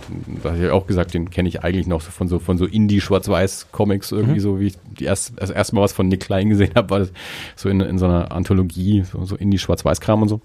da 0.43 0.49
habe 0.53 0.65
ich 0.65 0.71
auch 0.71 0.87
gesagt, 0.87 1.13
den 1.13 1.29
kenne 1.29 1.47
ich 1.47 1.63
eigentlich 1.63 1.85
noch 1.85 2.01
so 2.01 2.09
von 2.09 2.27
so 2.27 2.39
von 2.39 2.57
so 2.57 2.65
Indie-Schwarz-Weiß-Comics 2.65 4.11
irgendwie 4.11 4.35
Mhm. 4.35 4.39
so, 4.39 4.59
wie 4.59 4.67
ich 4.67 4.77
die 4.99 5.03
erst, 5.05 5.33
das 5.37 5.51
erste 5.51 5.75
Mal 5.75 5.81
was 5.83 5.93
von 5.93 6.07
Nick 6.07 6.21
Klein 6.21 6.49
gesehen 6.49 6.71
habe, 6.75 6.89
war 6.89 6.99
das 6.99 7.11
so 7.55 7.69
in, 7.69 7.79
in 7.81 7.97
so 7.99 8.05
einer 8.05 8.31
Anthologie, 8.31 9.03
so, 9.03 9.23
so 9.23 9.35
Indie-Schwarz-Weiß-Kram 9.35 10.23
und 10.23 10.29
so. 10.29 10.41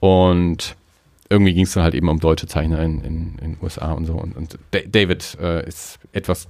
Und 0.00 0.76
irgendwie 1.28 1.54
ging 1.54 1.64
es 1.64 1.72
dann 1.72 1.82
halt 1.82 1.94
eben 1.94 2.08
um 2.08 2.20
deutsche 2.20 2.46
Zeichner 2.46 2.82
in, 2.82 3.00
in, 3.04 3.38
in 3.42 3.56
USA 3.62 3.92
und 3.92 4.06
so. 4.06 4.14
Und, 4.14 4.36
und 4.36 4.58
Da- 4.72 4.80
David 4.86 5.36
äh, 5.40 5.66
ist 5.66 5.98
etwas, 6.12 6.48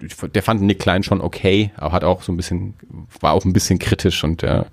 der 0.00 0.42
fand 0.42 0.62
Nick 0.62 0.78
Klein 0.78 1.02
schon 1.02 1.20
okay, 1.20 1.72
aber 1.76 1.92
hat 1.92 2.04
auch 2.04 2.22
so 2.22 2.30
ein 2.32 2.36
bisschen, 2.36 2.74
war 3.20 3.32
auch 3.32 3.44
ein 3.44 3.52
bisschen 3.52 3.78
kritisch 3.78 4.22
und 4.24 4.42
der 4.42 4.66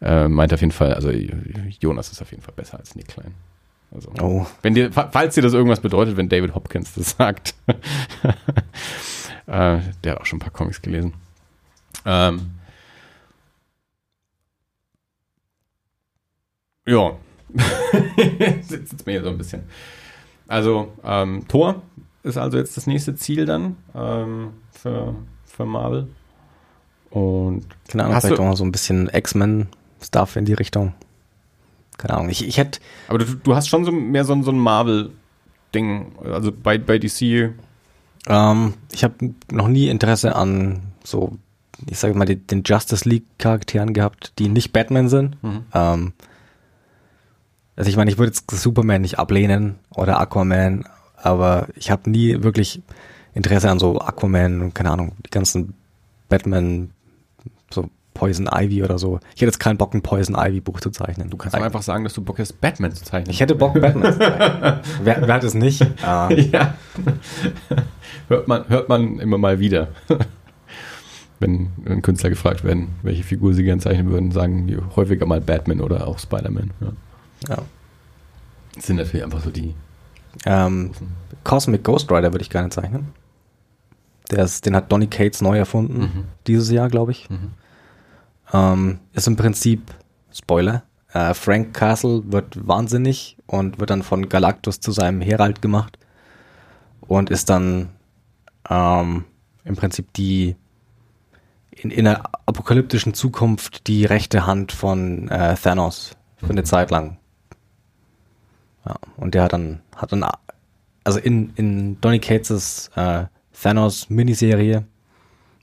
äh, 0.00 0.26
meint 0.28 0.52
auf 0.52 0.60
jeden 0.60 0.72
Fall, 0.72 0.94
also 0.94 1.10
Jonas 1.80 2.10
ist 2.10 2.20
auf 2.22 2.30
jeden 2.32 2.42
Fall 2.42 2.54
besser 2.54 2.78
als 2.78 2.94
Nick 2.96 3.08
Klein. 3.08 3.34
Also, 3.92 4.10
Oh. 4.20 4.44
wenn 4.62 4.74
dir, 4.74 4.92
fa- 4.92 5.08
falls 5.12 5.36
dir 5.36 5.42
das 5.42 5.52
irgendwas 5.52 5.78
bedeutet, 5.80 6.16
wenn 6.16 6.28
David 6.28 6.54
Hopkins 6.56 6.94
das 6.94 7.10
sagt, 7.10 7.54
äh, 9.46 9.78
der 10.02 10.12
hat 10.12 10.20
auch 10.20 10.26
schon 10.26 10.38
ein 10.38 10.40
paar 10.40 10.50
Comics 10.50 10.82
gelesen. 10.82 11.14
Ähm, 12.04 12.50
ja, 16.86 17.16
sitzt 18.62 19.06
mir 19.06 19.12
hier 19.12 19.22
so 19.22 19.30
ein 19.30 19.38
bisschen. 19.38 19.62
Also, 20.48 20.92
ähm, 21.04 21.44
Thor 21.48 21.82
ist 22.24 22.36
also 22.36 22.58
jetzt 22.58 22.76
das 22.76 22.86
nächste 22.86 23.14
Ziel 23.14 23.46
dann 23.46 23.76
ähm, 23.94 24.50
für, 24.72 25.14
für 25.44 25.64
Marvel. 25.64 26.08
Und 27.10 27.64
Keine 27.88 28.04
Ahnung, 28.04 28.20
vielleicht 28.20 28.40
auch 28.40 28.44
noch 28.50 28.56
so 28.56 28.64
ein 28.64 28.72
bisschen 28.72 29.08
X-Men-Stuff 29.12 30.36
in 30.36 30.44
die 30.44 30.54
Richtung. 30.54 30.94
Keine 31.96 32.14
Ahnung. 32.14 32.28
Ich, 32.30 32.46
ich 32.46 32.58
hätte, 32.58 32.80
aber 33.06 33.18
du, 33.18 33.24
du 33.36 33.54
hast 33.54 33.68
schon 33.68 33.84
so 33.84 33.92
mehr 33.92 34.24
so, 34.24 34.32
ein- 34.32 34.42
so 34.42 34.50
ein 34.50 34.58
Marvel-Ding, 34.58 36.12
also 36.24 36.50
bei, 36.50 36.76
bei 36.78 36.98
DC. 36.98 37.52
ähm, 38.26 38.74
ich 38.92 39.04
habe 39.04 39.32
noch 39.52 39.68
nie 39.68 39.88
Interesse 39.88 40.34
an 40.34 40.80
so, 41.04 41.36
ich 41.88 41.98
sage 41.98 42.14
mal, 42.14 42.24
die, 42.24 42.36
den 42.36 42.62
Justice 42.64 43.08
League-Charakteren 43.08 43.92
gehabt, 43.92 44.32
die 44.40 44.48
nicht 44.48 44.72
Batman 44.72 45.08
sind. 45.08 45.40
Mhm. 45.44 45.66
Ähm, 45.72 46.12
also 47.76 47.90
ich 47.90 47.96
meine, 47.96 48.10
ich 48.10 48.18
würde 48.18 48.30
jetzt 48.32 48.50
Superman 48.50 49.02
nicht 49.02 49.18
ablehnen 49.18 49.76
oder 49.90 50.18
Aquaman, 50.18 50.84
aber 51.24 51.68
ich 51.74 51.90
habe 51.90 52.10
nie 52.10 52.42
wirklich 52.42 52.82
Interesse 53.32 53.70
an 53.70 53.78
so 53.78 53.98
Aquaman 53.98 54.60
und 54.60 54.74
keine 54.74 54.90
Ahnung, 54.90 55.12
die 55.24 55.30
ganzen 55.30 55.74
Batman, 56.28 56.90
so 57.70 57.88
Poison 58.12 58.48
Ivy 58.52 58.84
oder 58.84 58.98
so. 58.98 59.18
Ich 59.34 59.40
hätte 59.40 59.46
jetzt 59.46 59.58
keinen 59.58 59.78
Bock, 59.78 59.94
ein 59.94 60.02
Poison 60.02 60.36
Ivy 60.36 60.60
Buch 60.60 60.80
zu 60.80 60.90
zeichnen. 60.90 61.30
Du 61.30 61.36
kannst 61.36 61.56
auch 61.56 61.62
einfach 61.62 61.82
sagen, 61.82 62.04
dass 62.04 62.14
du 62.14 62.22
Bock 62.22 62.38
hast, 62.38 62.60
Batman 62.60 62.92
zu 62.92 63.04
zeichnen. 63.04 63.30
Ich 63.30 63.40
hätte 63.40 63.54
Bock, 63.54 63.74
Batman 63.80 64.12
zu 64.12 64.18
zeichnen. 64.18 64.80
wer, 65.02 65.26
wer 65.26 65.34
hat 65.34 65.44
es 65.44 65.54
nicht? 65.54 65.84
Ah, 66.02 66.30
ja. 66.30 66.74
hört, 68.28 68.46
man, 68.46 68.68
hört 68.68 68.88
man 68.88 69.18
immer 69.18 69.38
mal 69.38 69.58
wieder. 69.58 69.88
Wenn, 71.40 71.72
wenn 71.76 72.00
Künstler 72.00 72.30
gefragt 72.30 72.62
werden, 72.62 72.90
welche 73.02 73.24
Figur 73.24 73.52
sie 73.52 73.64
gerne 73.64 73.82
zeichnen 73.82 74.08
würden, 74.08 74.30
sagen 74.30 74.68
die 74.68 74.78
häufiger 74.96 75.26
mal 75.26 75.40
Batman 75.40 75.80
oder 75.80 76.06
auch 76.06 76.18
Spider-Man. 76.18 76.70
Ja. 76.80 76.92
ja. 77.48 77.62
Das 78.76 78.86
sind 78.86 78.96
natürlich 78.96 79.24
einfach 79.24 79.42
so 79.42 79.50
die 79.50 79.74
Ähm. 80.46 80.92
Cosmic 81.44 81.84
Ghost 81.84 82.10
Rider 82.10 82.32
würde 82.32 82.42
ich 82.42 82.50
gerne 82.50 82.70
zeichnen. 82.70 83.12
Der 84.30 84.44
ist, 84.44 84.64
den 84.64 84.74
hat 84.74 84.90
Donny 84.90 85.06
Cates 85.08 85.42
neu 85.42 85.58
erfunden, 85.58 85.98
Mhm. 86.00 86.24
dieses 86.46 86.70
Jahr, 86.70 86.88
glaube 86.88 87.12
ich. 87.12 87.28
Mhm. 87.28 87.50
Ähm, 88.52 88.98
ist 89.12 89.26
im 89.26 89.36
Prinzip, 89.36 89.92
Spoiler, 90.32 90.84
äh, 91.12 91.34
Frank 91.34 91.74
Castle 91.74 92.22
wird 92.32 92.66
wahnsinnig 92.66 93.36
und 93.46 93.78
wird 93.78 93.90
dann 93.90 94.02
von 94.02 94.28
Galactus 94.30 94.80
zu 94.80 94.90
seinem 94.90 95.20
Herald 95.20 95.60
gemacht 95.60 95.98
und 97.02 97.28
ist 97.30 97.50
dann 97.50 97.90
ähm, 98.70 99.24
im 99.64 99.76
Prinzip 99.76 100.12
die 100.14 100.56
in, 101.70 101.90
in 101.90 102.06
einer 102.06 102.22
apokalyptischen 102.46 103.12
Zukunft 103.14 103.86
die 103.88 104.06
rechte 104.06 104.46
Hand 104.46 104.72
von 104.72 105.28
äh, 105.28 105.54
Thanos 105.56 106.16
für 106.38 106.50
eine 106.50 106.64
Zeit 106.64 106.90
lang. 106.90 107.18
Ja, 108.86 108.96
und 109.16 109.34
der 109.34 109.42
hat 109.44 109.52
dann, 109.52 109.80
hat 109.96 110.12
dann, 110.12 110.24
also 111.04 111.18
in, 111.18 111.52
in 111.56 112.00
Donny 112.00 112.18
Cates 112.18 112.90
äh, 112.96 113.24
Thanos 113.60 114.10
Miniserie 114.10 114.84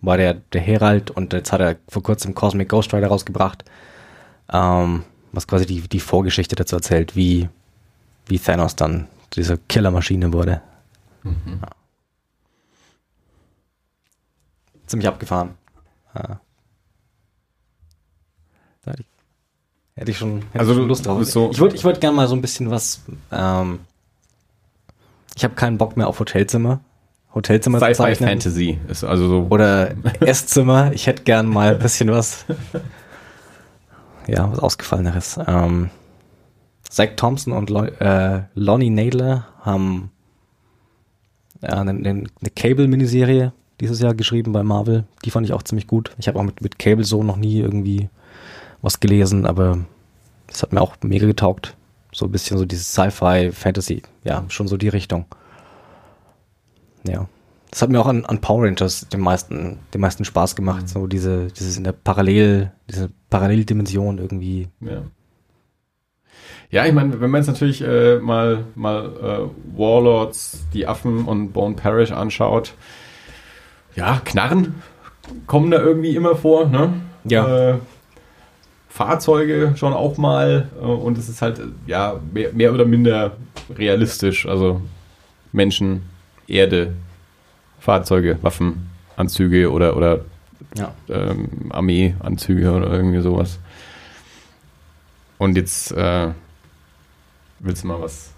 war 0.02 0.18
der, 0.18 0.36
der 0.36 0.62
Herald 0.62 1.12
und 1.12 1.34
jetzt 1.34 1.52
hat 1.52 1.62
er 1.62 1.78
vor 1.88 2.02
kurzem 2.03 2.34
Cosmic 2.34 2.70
Ghost 2.70 2.94
Rider 2.94 3.08
rausgebracht, 3.08 3.64
ähm, 4.52 5.03
was 5.32 5.48
quasi 5.48 5.66
die, 5.66 5.82
die 5.82 5.99
Vorgeschichte 5.99 6.56
dazu 6.56 6.76
erzählt, 6.76 7.16
wie, 7.16 7.49
wie 8.28 8.40
Thanos 8.40 8.76
dann 8.76 9.08
diese 9.34 9.58
Killermaschine 9.58 10.34
wurde. 10.34 10.62
Mhm. 11.24 11.62
Ziemlich 14.88 15.08
abgefahren. 15.08 15.52
Ja. 16.16 16.41
Da 18.84 18.91
hätte 18.91 19.02
ich, 19.03 19.08
hätte 19.95 20.12
ich 20.12 20.18
schon, 20.18 20.41
hätte 20.52 20.60
Also 20.60 20.74
schon 20.74 20.88
Lust 20.88 21.06
drauf. 21.06 21.24
so- 21.26 21.52
ich 21.52 21.60
würde 21.60 21.76
ich 21.76 21.84
würd 21.84 22.02
gerne 22.02 22.16
mal 22.18 22.28
so 22.28 22.36
ein 22.36 22.41
bisschen 22.41 22.70
was, 22.72 23.02
ähm, 23.32 23.80
ich 25.36 25.44
habe 25.44 25.56
keinen 25.56 25.78
Bock 25.78 25.98
mehr 25.98 26.08
auf 26.08 26.20
Hotelzimmer. 26.20 26.82
Hotelzimmer 27.34 27.80
zu 27.80 27.86
Sci-Fi 27.86 27.95
zeichnen. 27.95 28.30
Fantasy 28.30 28.80
ist 28.90 29.03
also 29.03 29.28
so. 29.28 29.48
Oder 29.49 29.91
Esszimmer. 30.20 30.91
Ich 30.94 31.08
hätte 31.08 31.24
gern 31.24 31.48
mal 31.48 31.76
ein 31.76 31.80
bisschen 31.80 32.10
was. 32.12 32.45
ja, 34.28 34.52
was 34.52 34.60
Ausgefalleneres. 34.60 35.40
Ähm, 35.48 35.90
Zach 36.90 37.10
Thompson 37.16 37.53
und 37.53 37.70
Lo 37.70 37.86
äh, 37.86 38.44
Lonnie 38.53 38.90
Nadler 38.90 39.48
haben 39.62 40.12
ja, 41.62 41.70
eine, 41.70 41.91
eine 41.91 42.26
Cable-Miniserie 42.56 43.53
dieses 43.80 44.02
Jahr 44.02 44.14
geschrieben 44.14 44.52
bei 44.52 44.64
Marvel. 44.64 45.06
Die 45.24 45.32
fand 45.32 45.45
ich 45.45 45.53
auch 45.53 45.64
ziemlich 45.64 45.88
gut. 45.88 46.12
Ich 46.18 46.28
habe 46.28 46.38
auch 46.38 46.44
mit, 46.44 46.62
mit 46.62 46.80
Cable 46.80 47.06
so 47.06 47.24
noch 47.24 47.38
nie 47.38 47.60
irgendwie 47.60 48.10
was 48.82 48.99
gelesen, 48.99 49.45
aber 49.45 49.80
das 50.48 50.64
hat 50.64 50.74
mir 50.74 50.82
auch 50.82 50.95
mega 51.02 51.28
getaugt. 51.28 51.76
So 52.11 52.25
ein 52.25 52.31
bisschen 52.31 52.57
so 52.57 52.65
dieses 52.65 52.91
Sci-Fi, 52.91 53.51
Fantasy, 53.51 54.03
ja, 54.23 54.43
schon 54.49 54.67
so 54.67 54.77
die 54.77 54.89
Richtung. 54.89 55.25
Ja. 57.03 57.27
Das 57.69 57.81
hat 57.81 57.89
mir 57.89 58.01
auch 58.01 58.07
an, 58.07 58.25
an 58.25 58.41
Power 58.41 58.65
Rangers 58.65 59.07
den 59.07 59.21
meisten, 59.21 59.79
den 59.93 60.01
meisten 60.01 60.25
Spaß 60.25 60.57
gemacht, 60.57 60.83
mhm. 60.83 60.88
so 60.88 61.07
diese, 61.07 61.47
dieses 61.47 61.77
in 61.77 61.85
der 61.85 61.93
Parallel, 61.93 62.71
diese 62.89 63.09
Paralleldimension 63.29 64.17
irgendwie. 64.17 64.67
Ja. 64.81 65.03
Ja, 66.69 66.85
ich 66.85 66.93
meine, 66.93 67.19
wenn 67.19 67.29
man 67.29 67.41
jetzt 67.41 67.47
natürlich 67.47 67.81
äh, 67.81 68.17
mal, 68.19 68.63
mal 68.75 69.05
äh, 69.05 69.77
Warlords, 69.77 70.65
die 70.73 70.88
Affen 70.88 71.25
und 71.25 71.51
Bone 71.51 71.75
Parish 71.75 72.11
anschaut, 72.11 72.73
ja, 73.95 74.21
Knarren 74.23 74.81
kommen 75.47 75.69
da 75.69 75.79
irgendwie 75.79 76.15
immer 76.15 76.35
vor, 76.35 76.67
ne? 76.67 76.93
Ja. 77.25 77.71
Äh, 77.71 77.79
Fahrzeuge 78.91 79.73
schon 79.77 79.93
auch 79.93 80.18
mal 80.18 80.68
äh, 80.80 80.84
und 80.84 81.18
es 81.18 81.30
ist 81.30 81.41
halt 81.41 81.61
ja 81.88 82.19
mehr, 82.34 82.51
mehr, 82.51 82.73
oder 82.73 82.84
minder 82.84 83.38
realistisch. 83.77 84.45
Also 84.45 84.81
Menschen, 85.53 86.09
Erde, 86.45 86.93
Fahrzeuge, 87.80 88.38
Waffen, 88.41 88.89
Anzüge 89.15 89.72
oder, 89.72 89.95
oder 89.95 90.26
ja. 90.76 90.93
ähm, 91.07 91.69
Armeeanzüge 91.69 92.69
oder 92.69 92.91
irgendwie 92.91 93.22
sowas. 93.22 93.59
Und 95.38 95.55
jetzt 95.55 95.93
äh, 95.93 96.31
willst 97.59 97.84
du 97.84 97.88
mal 97.88 98.01
was 98.01 98.34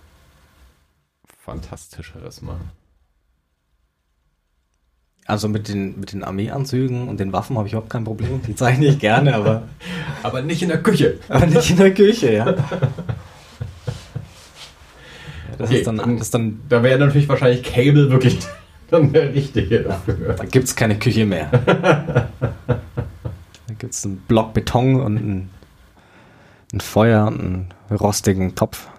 Fantastischeres 1.39 2.43
machen. 2.43 2.71
Also 5.25 5.47
mit 5.47 5.69
den, 5.69 5.99
mit 5.99 6.11
den 6.11 6.23
Armeeanzügen 6.23 7.07
und 7.07 7.19
den 7.19 7.31
Waffen 7.31 7.57
habe 7.57 7.67
ich 7.67 7.73
überhaupt 7.73 7.89
kein 7.89 8.03
Problem. 8.03 8.41
Die 8.45 8.55
zeichne 8.55 8.87
ich 8.87 8.99
gerne, 8.99 9.35
aber. 9.35 9.63
aber 10.23 10.41
nicht 10.41 10.61
in 10.61 10.67
der 10.67 10.83
Küche. 10.83 11.19
Aber 11.29 11.45
nicht 11.45 11.69
in 11.69 11.77
der 11.77 11.93
Küche, 11.93 12.33
ja. 12.33 12.55
Das 15.59 15.69
okay, 15.69 15.79
ist 15.79 15.87
dann, 15.87 15.97
das 15.97 16.21
ist 16.21 16.33
dann. 16.33 16.61
Da 16.67 16.81
wäre 16.81 16.97
natürlich 16.97 17.29
wahrscheinlich 17.29 17.61
Cable 17.61 18.09
wirklich 18.09 18.39
dann 18.89 19.13
der 19.13 19.31
richtige 19.35 19.81
dafür. 19.81 20.33
Da 20.33 20.45
gibt 20.45 20.67
es 20.67 20.75
keine 20.75 20.97
Küche 20.97 21.27
mehr. 21.27 21.47
da 21.51 22.27
gibt 23.77 23.93
es 23.93 24.03
einen 24.03 24.17
Block 24.27 24.55
Beton 24.55 24.99
und 24.99 25.15
ein, 25.15 25.49
ein 26.73 26.81
Feuer 26.81 27.27
und 27.27 27.39
einen 27.39 27.97
rostigen 27.97 28.55
Topf. 28.55 28.89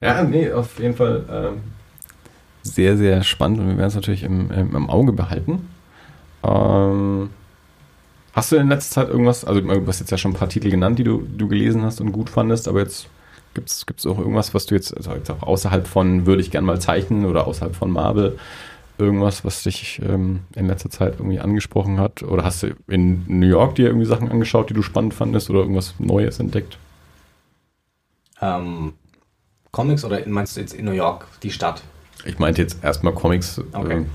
Ja, 0.00 0.22
nee, 0.22 0.50
auf 0.50 0.78
jeden 0.80 0.96
Fall. 0.96 1.24
Ähm 1.30 1.77
sehr, 2.74 2.96
sehr 2.96 3.22
spannend 3.22 3.60
und 3.60 3.68
wir 3.68 3.76
werden 3.76 3.88
es 3.88 3.94
natürlich 3.94 4.22
im, 4.22 4.50
im, 4.50 4.74
im, 4.74 4.90
Auge 4.90 5.12
behalten. 5.12 5.68
Ähm, 6.42 7.30
hast 8.32 8.52
du 8.52 8.56
in 8.56 8.68
letzter 8.68 9.02
Zeit 9.02 9.08
irgendwas, 9.08 9.44
also 9.44 9.60
du 9.60 9.86
hast 9.86 10.00
jetzt 10.00 10.10
ja 10.10 10.18
schon 10.18 10.32
ein 10.32 10.38
paar 10.38 10.48
Titel 10.48 10.70
genannt, 10.70 10.98
die 10.98 11.04
du, 11.04 11.22
du 11.36 11.48
gelesen 11.48 11.82
hast 11.82 12.00
und 12.00 12.12
gut 12.12 12.30
fandest, 12.30 12.68
aber 12.68 12.80
jetzt 12.80 13.08
gibt 13.54 13.70
es 13.70 14.06
auch 14.06 14.18
irgendwas, 14.18 14.54
was 14.54 14.66
du 14.66 14.74
jetzt, 14.74 14.96
also 14.96 15.12
jetzt 15.12 15.30
auch 15.30 15.42
außerhalb 15.42 15.86
von 15.86 16.26
würde 16.26 16.42
ich 16.42 16.50
gern 16.50 16.64
mal 16.64 16.80
zeichnen 16.80 17.24
oder 17.24 17.46
außerhalb 17.46 17.74
von 17.74 17.90
Marvel, 17.90 18.38
irgendwas, 18.98 19.44
was 19.44 19.62
dich 19.62 20.00
ähm, 20.04 20.40
in 20.54 20.66
letzter 20.66 20.90
Zeit 20.90 21.14
irgendwie 21.18 21.38
angesprochen 21.40 22.00
hat? 22.00 22.22
Oder 22.22 22.44
hast 22.44 22.62
du 22.62 22.74
in 22.88 23.24
New 23.28 23.46
York 23.46 23.76
dir 23.76 23.86
irgendwie 23.86 24.06
Sachen 24.06 24.28
angeschaut, 24.28 24.70
die 24.70 24.74
du 24.74 24.82
spannend 24.82 25.14
fandest 25.14 25.50
oder 25.50 25.60
irgendwas 25.60 25.94
Neues 25.98 26.40
entdeckt? 26.40 26.78
Ähm, 28.40 28.92
Comics 29.70 30.04
oder 30.04 30.26
meinst 30.26 30.56
du 30.56 30.60
jetzt 30.60 30.74
in 30.74 30.84
New 30.84 30.92
York, 30.92 31.26
die 31.42 31.50
Stadt? 31.50 31.82
Ich 32.24 32.38
meinte 32.38 32.62
jetzt 32.62 32.82
erstmal 32.82 33.14
Comics. 33.14 33.60
Okay. 33.72 33.92
Ähm, 33.92 34.06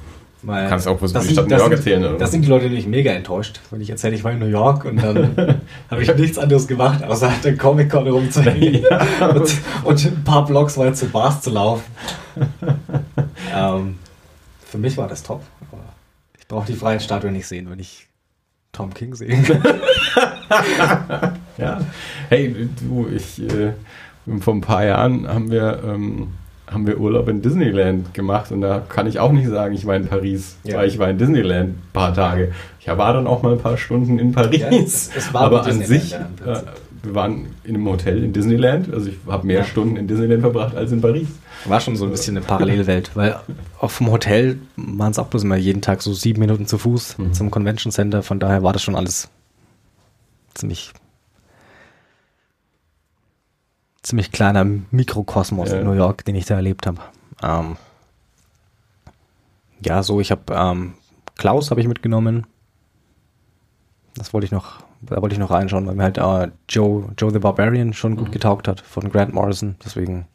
Weil 0.42 0.68
kannst 0.68 0.88
auch 0.88 1.02
was 1.02 1.12
über 1.12 1.22
die 1.22 1.30
Stadt 1.30 1.48
New 1.48 1.56
York 1.56 1.72
erzählen. 1.72 2.04
Oder? 2.04 2.18
Das 2.18 2.32
sind 2.32 2.44
die 2.44 2.50
Leute 2.50 2.66
nämlich 2.66 2.86
mega 2.86 3.12
enttäuscht, 3.12 3.62
wenn 3.72 3.82
ich 3.82 3.90
erzähle, 3.90 4.16
ich 4.16 4.24
war 4.24 4.32
in 4.32 4.40
New 4.40 4.48
York 4.48 4.86
und 4.86 5.02
dann 5.02 5.62
habe 5.90 6.04
ich 6.04 6.14
nichts 6.16 6.38
anderes 6.38 6.68
gemacht, 6.68 7.04
außer 7.04 7.32
halt 7.32 7.44
den 7.46 7.58
Comic-Con 7.58 8.08
rumzuhängen 8.08 8.84
ja. 8.90 9.28
und, 9.28 9.56
und, 9.84 10.06
ein 10.06 10.24
paar 10.24 10.46
Blocks 10.46 10.78
weit 10.78 10.98
zu 10.98 11.08
Bars 11.08 11.42
zu 11.42 11.52
laufen. 11.52 11.84
ähm, 13.56 13.96
für 14.66 14.78
mich 14.78 14.98
war 14.98 15.08
das 15.08 15.24
top. 15.24 15.44
ich 16.38 16.48
brauche 16.48 16.68
die 16.68 16.74
freien 16.74 17.00
Statuen 17.00 17.34
nicht 17.34 17.48
sehen, 17.48 17.70
wenn 17.70 17.80
ich 17.80 18.08
Tom 18.74 18.94
King 18.94 19.16
sehen 19.16 19.44
kann. 19.44 19.62
ja. 21.58 21.80
Hey, 22.30 22.70
du, 22.82 23.08
ich, 23.16 23.40
äh, 23.42 23.74
vor 24.40 24.56
ein 24.56 24.62
paar 24.62 24.84
Jahren 24.84 25.28
haben 25.28 25.52
wir 25.52 25.82
ähm, 25.86 26.34
haben 26.74 26.88
wir 26.88 27.00
Urlaub 27.00 27.28
in 27.30 27.42
Disneyland 27.42 28.14
gemacht 28.14 28.52
und 28.52 28.62
da 28.62 28.80
kann 28.80 29.08
ich 29.08 29.20
auch 29.20 29.32
nicht 29.32 29.48
sagen, 29.48 29.74
ich 29.74 29.86
war 29.86 29.96
in 29.96 30.08
Paris, 30.08 30.58
ja. 30.64 30.78
weil 30.78 30.88
ich 30.88 31.00
war 31.00 31.10
in 31.10 31.18
Disneyland 31.18 31.70
ein 31.70 31.82
paar 31.94 32.14
Tage. 32.14 32.52
Ich 32.80 32.88
war 32.88 33.14
dann 33.14 33.28
auch 33.28 33.44
mal 33.44 33.54
ein 33.54 33.60
paar 33.60 33.78
Stunden 33.78 34.20
in 34.20 34.32
Paris. 34.32 34.60
Ja, 34.60 34.70
es, 34.70 35.10
es 35.16 35.34
aber 35.34 35.66
an 35.66 35.84
sich, 35.84 36.14
äh, 36.14 36.18
wir 37.04 37.16
waren 37.16 37.48
in 37.64 37.76
einem 37.76 37.88
Hotel 37.88 38.24
in 38.24 38.34
Disneyland, 38.34 38.94
also 38.94 39.10
ich 39.10 39.18
habe 39.28 39.46
mehr 39.46 39.60
ja. 39.60 39.64
Stunden 39.66 39.98
in 39.98 40.08
Disneyland 40.08 40.42
verbracht 40.42 40.76
als 40.76 40.92
in 40.92 41.02
Paris. 41.02 41.28
War 41.66 41.80
schon 41.80 41.96
so 41.96 42.06
ein 42.06 42.12
bisschen 42.12 42.38
eine 42.38 42.46
Parallelwelt, 42.46 43.12
weil 43.16 43.38
auch 43.80 43.92
vom 43.92 44.12
Hotel 44.12 44.58
waren 44.76 45.12
es 45.12 45.20
auch 45.20 45.28
bloß 45.28 45.44
immer 45.44 45.56
jeden 45.56 45.82
Tag 45.82 46.02
so 46.02 46.14
sieben 46.14 46.40
Minuten 46.40 46.66
zu 46.66 46.78
Fuß 46.78 47.18
mhm. 47.18 47.34
zum 47.34 47.52
Convention 47.52 47.92
Center, 47.92 48.24
von 48.24 48.40
daher 48.40 48.64
war 48.64 48.74
das 48.74 48.84
schon 48.84 48.96
alles 48.96 49.30
ziemlich 50.56 50.94
ziemlich 54.04 54.32
kleiner 54.32 54.64
Mikrokosmos 54.64 55.72
ja. 55.72 55.80
in 55.80 55.86
New 55.86 55.94
York, 55.94 56.26
den 56.26 56.36
ich 56.36 56.46
da 56.46 56.56
erlebt 56.56 56.86
habe. 56.86 57.02
Ähm, 57.42 57.78
ja, 59.82 60.04
so, 60.04 60.20
ich 60.20 60.32
habe 60.32 60.54
ähm, 60.54 60.94
Klaus 61.36 61.72
habe 61.72 61.82
ich 61.82 61.88
mitgenommen. 61.88 62.46
Das 64.16 64.34
wollte 64.34 64.46
ich 64.46 64.52
noch, 64.52 64.84
da 65.02 65.22
wollte 65.22 65.34
ich 65.34 65.40
noch 65.40 65.50
reinschauen, 65.50 65.88
weil 65.88 65.96
mir 65.96 66.04
halt 66.04 66.18
äh, 66.18 66.52
Joe, 66.70 67.10
Joe 67.18 67.32
the 67.32 67.40
Barbarian 67.40 67.94
schon 67.94 68.16
gut 68.16 68.28
mhm. 68.28 68.34
getaugt 68.34 68.68
hat 68.68 68.82
von 68.82 69.10
Grant 69.10 69.34
Morrison. 69.34 69.76
Deswegen 69.84 70.28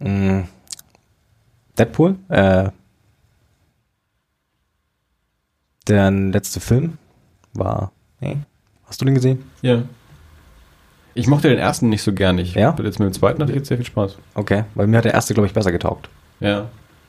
mh, 0.00 0.08
mm, 0.08 0.48
Deadpool, 1.78 2.16
äh, 2.28 2.70
der 5.88 6.10
letzte 6.10 6.60
Film 6.60 6.98
war. 7.54 7.92
Nee, 8.20 8.38
hast 8.84 9.00
du 9.00 9.04
den 9.04 9.14
gesehen? 9.14 9.50
Ja. 9.62 9.82
Ich 11.14 11.26
mochte 11.26 11.48
den 11.48 11.58
ersten 11.58 11.88
nicht 11.88 12.02
so 12.02 12.12
gern. 12.12 12.38
Ich 12.38 12.54
ja? 12.54 12.74
jetzt 12.82 12.98
mit 12.98 13.06
dem 13.06 13.12
zweiten 13.12 13.42
hatte 13.42 13.52
ich 13.52 13.58
jetzt 13.58 13.68
sehr 13.68 13.76
viel 13.76 13.86
Spaß. 13.86 14.16
Okay, 14.34 14.64
weil 14.74 14.86
mir 14.86 14.98
hat 14.98 15.04
der 15.04 15.14
erste, 15.14 15.34
glaube 15.34 15.46
ich, 15.46 15.52
besser 15.52 15.72
getaugt. 15.72 16.08
Ja. 16.40 16.68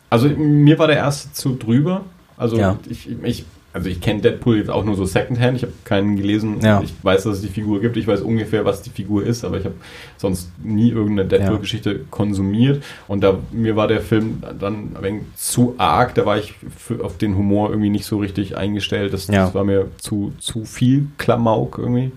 Also 0.09 0.29
mir 0.29 0.77
war 0.77 0.87
der 0.87 0.97
erste 0.97 1.31
zu 1.33 1.55
drüber. 1.55 2.01
Also 2.37 2.57
ja. 2.57 2.77
ich, 2.89 3.09
ich, 3.23 3.45
also 3.73 3.89
ich 3.89 4.01
kenne 4.01 4.21
Deadpool 4.21 4.57
jetzt 4.57 4.69
auch 4.69 4.85
nur 4.85 4.95
so 4.95 5.05
Secondhand. 5.05 5.57
Ich 5.57 5.63
habe 5.63 5.73
keinen 5.85 6.15
gelesen. 6.15 6.59
Ja. 6.61 6.81
Ich 6.83 6.93
weiß, 7.01 7.23
dass 7.23 7.37
es 7.37 7.41
die 7.41 7.47
Figur 7.47 7.81
gibt. 7.81 7.97
Ich 7.97 8.05
weiß 8.05 8.21
ungefähr, 8.21 8.65
was 8.65 8.83
die 8.83 8.91
Figur 8.91 9.25
ist, 9.25 9.43
aber 9.43 9.57
ich 9.57 9.65
habe 9.65 9.75
sonst 10.17 10.51
nie 10.63 10.91
irgendeine 10.91 11.27
Deadpool-Geschichte 11.27 12.01
konsumiert. 12.11 12.83
Und 13.07 13.23
da 13.23 13.37
mir 13.51 13.75
war 13.75 13.87
der 13.87 14.01
Film 14.01 14.43
dann 14.59 14.95
ein 14.95 14.97
wenig 15.01 15.23
zu 15.35 15.73
arg. 15.79 16.13
Da 16.13 16.25
war 16.25 16.37
ich 16.37 16.53
für, 16.77 17.03
auf 17.03 17.17
den 17.17 17.35
Humor 17.35 17.69
irgendwie 17.69 17.89
nicht 17.89 18.05
so 18.05 18.19
richtig 18.19 18.55
eingestellt. 18.55 19.13
Das, 19.13 19.25
das 19.25 19.55
war 19.55 19.63
mir 19.63 19.87
zu, 19.97 20.33
zu 20.39 20.65
viel 20.65 21.07
Klamauk 21.17 21.79
irgendwie. 21.79 22.11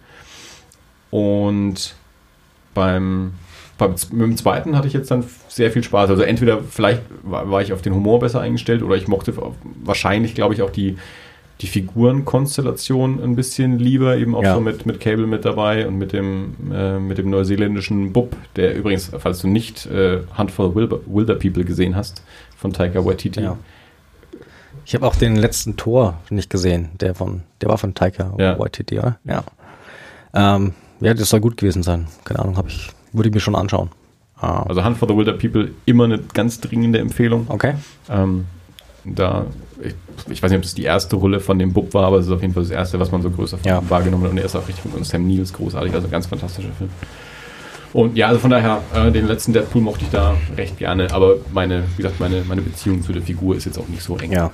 Und 1.17 1.95
beim, 2.75 3.33
beim 3.79 3.95
mit 4.11 4.21
dem 4.21 4.37
zweiten 4.37 4.77
hatte 4.77 4.87
ich 4.87 4.93
jetzt 4.93 5.11
dann 5.11 5.25
sehr 5.49 5.71
viel 5.71 5.83
Spaß. 5.83 6.11
Also 6.11 6.23
entweder 6.23 6.61
vielleicht 6.63 7.01
war, 7.23 7.51
war 7.51 7.63
ich 7.63 7.73
auf 7.73 7.81
den 7.81 7.95
Humor 7.95 8.21
besser 8.21 8.43
eingestellt 8.43 8.83
oder 8.83 8.97
ich 8.97 9.09
mochte 9.09 9.33
wahrscheinlich, 9.83 10.35
glaube 10.35 10.53
ich, 10.53 10.61
auch 10.61 10.69
die, 10.69 10.99
die 11.63 11.69
Figurenkonstellation 11.69 13.23
ein 13.25 13.35
bisschen 13.35 13.79
lieber, 13.79 14.19
eben 14.19 14.35
auch 14.35 14.43
ja. 14.43 14.57
so 14.57 14.61
mit, 14.61 14.85
mit 14.85 15.01
Cable 15.01 15.27
mit 15.27 15.47
dabei 15.47 15.89
und 15.89 15.97
mit 15.97 16.13
dem, 16.13 16.55
äh, 16.71 16.99
mit 16.99 17.17
dem 17.17 17.31
neuseeländischen 17.31 18.13
Bub, 18.13 18.37
der 18.57 18.77
übrigens, 18.77 19.11
falls 19.19 19.39
du 19.39 19.49
nicht 19.49 19.87
äh, 19.87 20.19
Handful 20.35 20.75
Wilder, 20.75 20.99
Wilder 21.07 21.37
People 21.37 21.65
gesehen 21.65 21.97
hast, 21.97 22.23
von 22.59 22.75
Taika 22.75 23.03
Waititi. 23.07 23.41
Ja. 23.41 23.57
Ich 24.85 24.95
habe 24.95 25.07
auch 25.07 25.17
den 25.17 25.37
letzten 25.37 25.79
Tor 25.79 26.21
nicht 26.29 26.51
gesehen, 26.51 26.91
der 27.01 27.15
von, 27.15 27.41
der 27.63 27.71
war 27.71 27.79
von 27.79 27.95
Taika 27.95 28.35
ja. 28.37 28.59
Waititi, 28.59 28.99
oder? 28.99 29.19
Ja. 29.25 29.45
Ähm, 30.35 30.75
ja, 31.01 31.15
das 31.15 31.29
soll 31.29 31.41
gut 31.41 31.57
gewesen 31.57 31.83
sein. 31.83 32.07
Keine 32.25 32.41
Ahnung, 32.41 32.57
habe 32.57 32.69
ich, 32.69 32.91
würde 33.13 33.29
ich 33.29 33.35
mir 33.35 33.41
schon 33.41 33.55
anschauen. 33.55 33.91
Ah. 34.39 34.63
Also 34.63 34.85
Hunt 34.85 34.99
for 34.99 35.09
the 35.09 35.17
Wilder 35.17 35.33
People 35.33 35.71
immer 35.87 36.05
eine 36.05 36.19
ganz 36.19 36.61
dringende 36.61 36.99
Empfehlung. 36.99 37.47
Okay. 37.49 37.75
Ähm, 38.09 38.47
da, 39.05 39.47
ich, 39.83 39.95
ich, 40.31 40.43
weiß 40.43 40.51
nicht, 40.51 40.59
ob 40.59 40.63
das 40.63 40.75
die 40.75 40.83
erste 40.83 41.17
Rolle 41.17 41.41
von 41.41 41.59
dem 41.59 41.73
Bub 41.73 41.95
war, 41.95 42.07
aber 42.07 42.19
es 42.19 42.27
ist 42.27 42.33
auf 42.33 42.43
jeden 42.43 42.55
Fall 42.55 42.65
das 42.65 42.73
erste, 42.73 42.99
was 42.99 43.11
man 43.13 43.23
so 43.23 43.31
größer 43.31 43.59
ja. 43.65 43.83
wahrgenommen 43.89 44.25
hat. 44.25 44.31
Und 44.33 44.39
er 44.39 44.45
ist 44.45 44.57
auch 44.57 44.67
richtig 44.67 44.85
gut. 44.85 44.95
Und 44.95 45.07
Sam 45.07 45.27
Neill 45.27 45.41
ist 45.41 45.55
großartig, 45.55 45.95
also 45.95 46.07
ein 46.07 46.11
ganz 46.11 46.27
fantastischer 46.27 46.73
Film. 46.77 46.91
Und 47.93 48.17
ja, 48.17 48.29
also 48.29 48.41
von 48.41 48.51
daher, 48.51 48.83
äh, 48.95 49.11
den 49.11 49.27
letzten 49.27 49.53
Deadpool 49.53 49.81
mochte 49.81 50.05
ich 50.05 50.11
da 50.11 50.35
recht 50.57 50.77
gerne, 50.77 51.11
aber 51.13 51.37
meine, 51.53 51.85
wie 51.97 52.03
gesagt, 52.03 52.21
meine, 52.21 52.43
meine 52.43 52.61
Beziehung 52.61 53.03
zu 53.03 53.13
der 53.13 53.23
Figur 53.23 53.57
ist 53.57 53.65
jetzt 53.65 53.79
auch 53.79 53.89
nicht 53.89 54.03
so 54.03 54.19
eng. 54.19 54.33
Ja. 54.33 54.51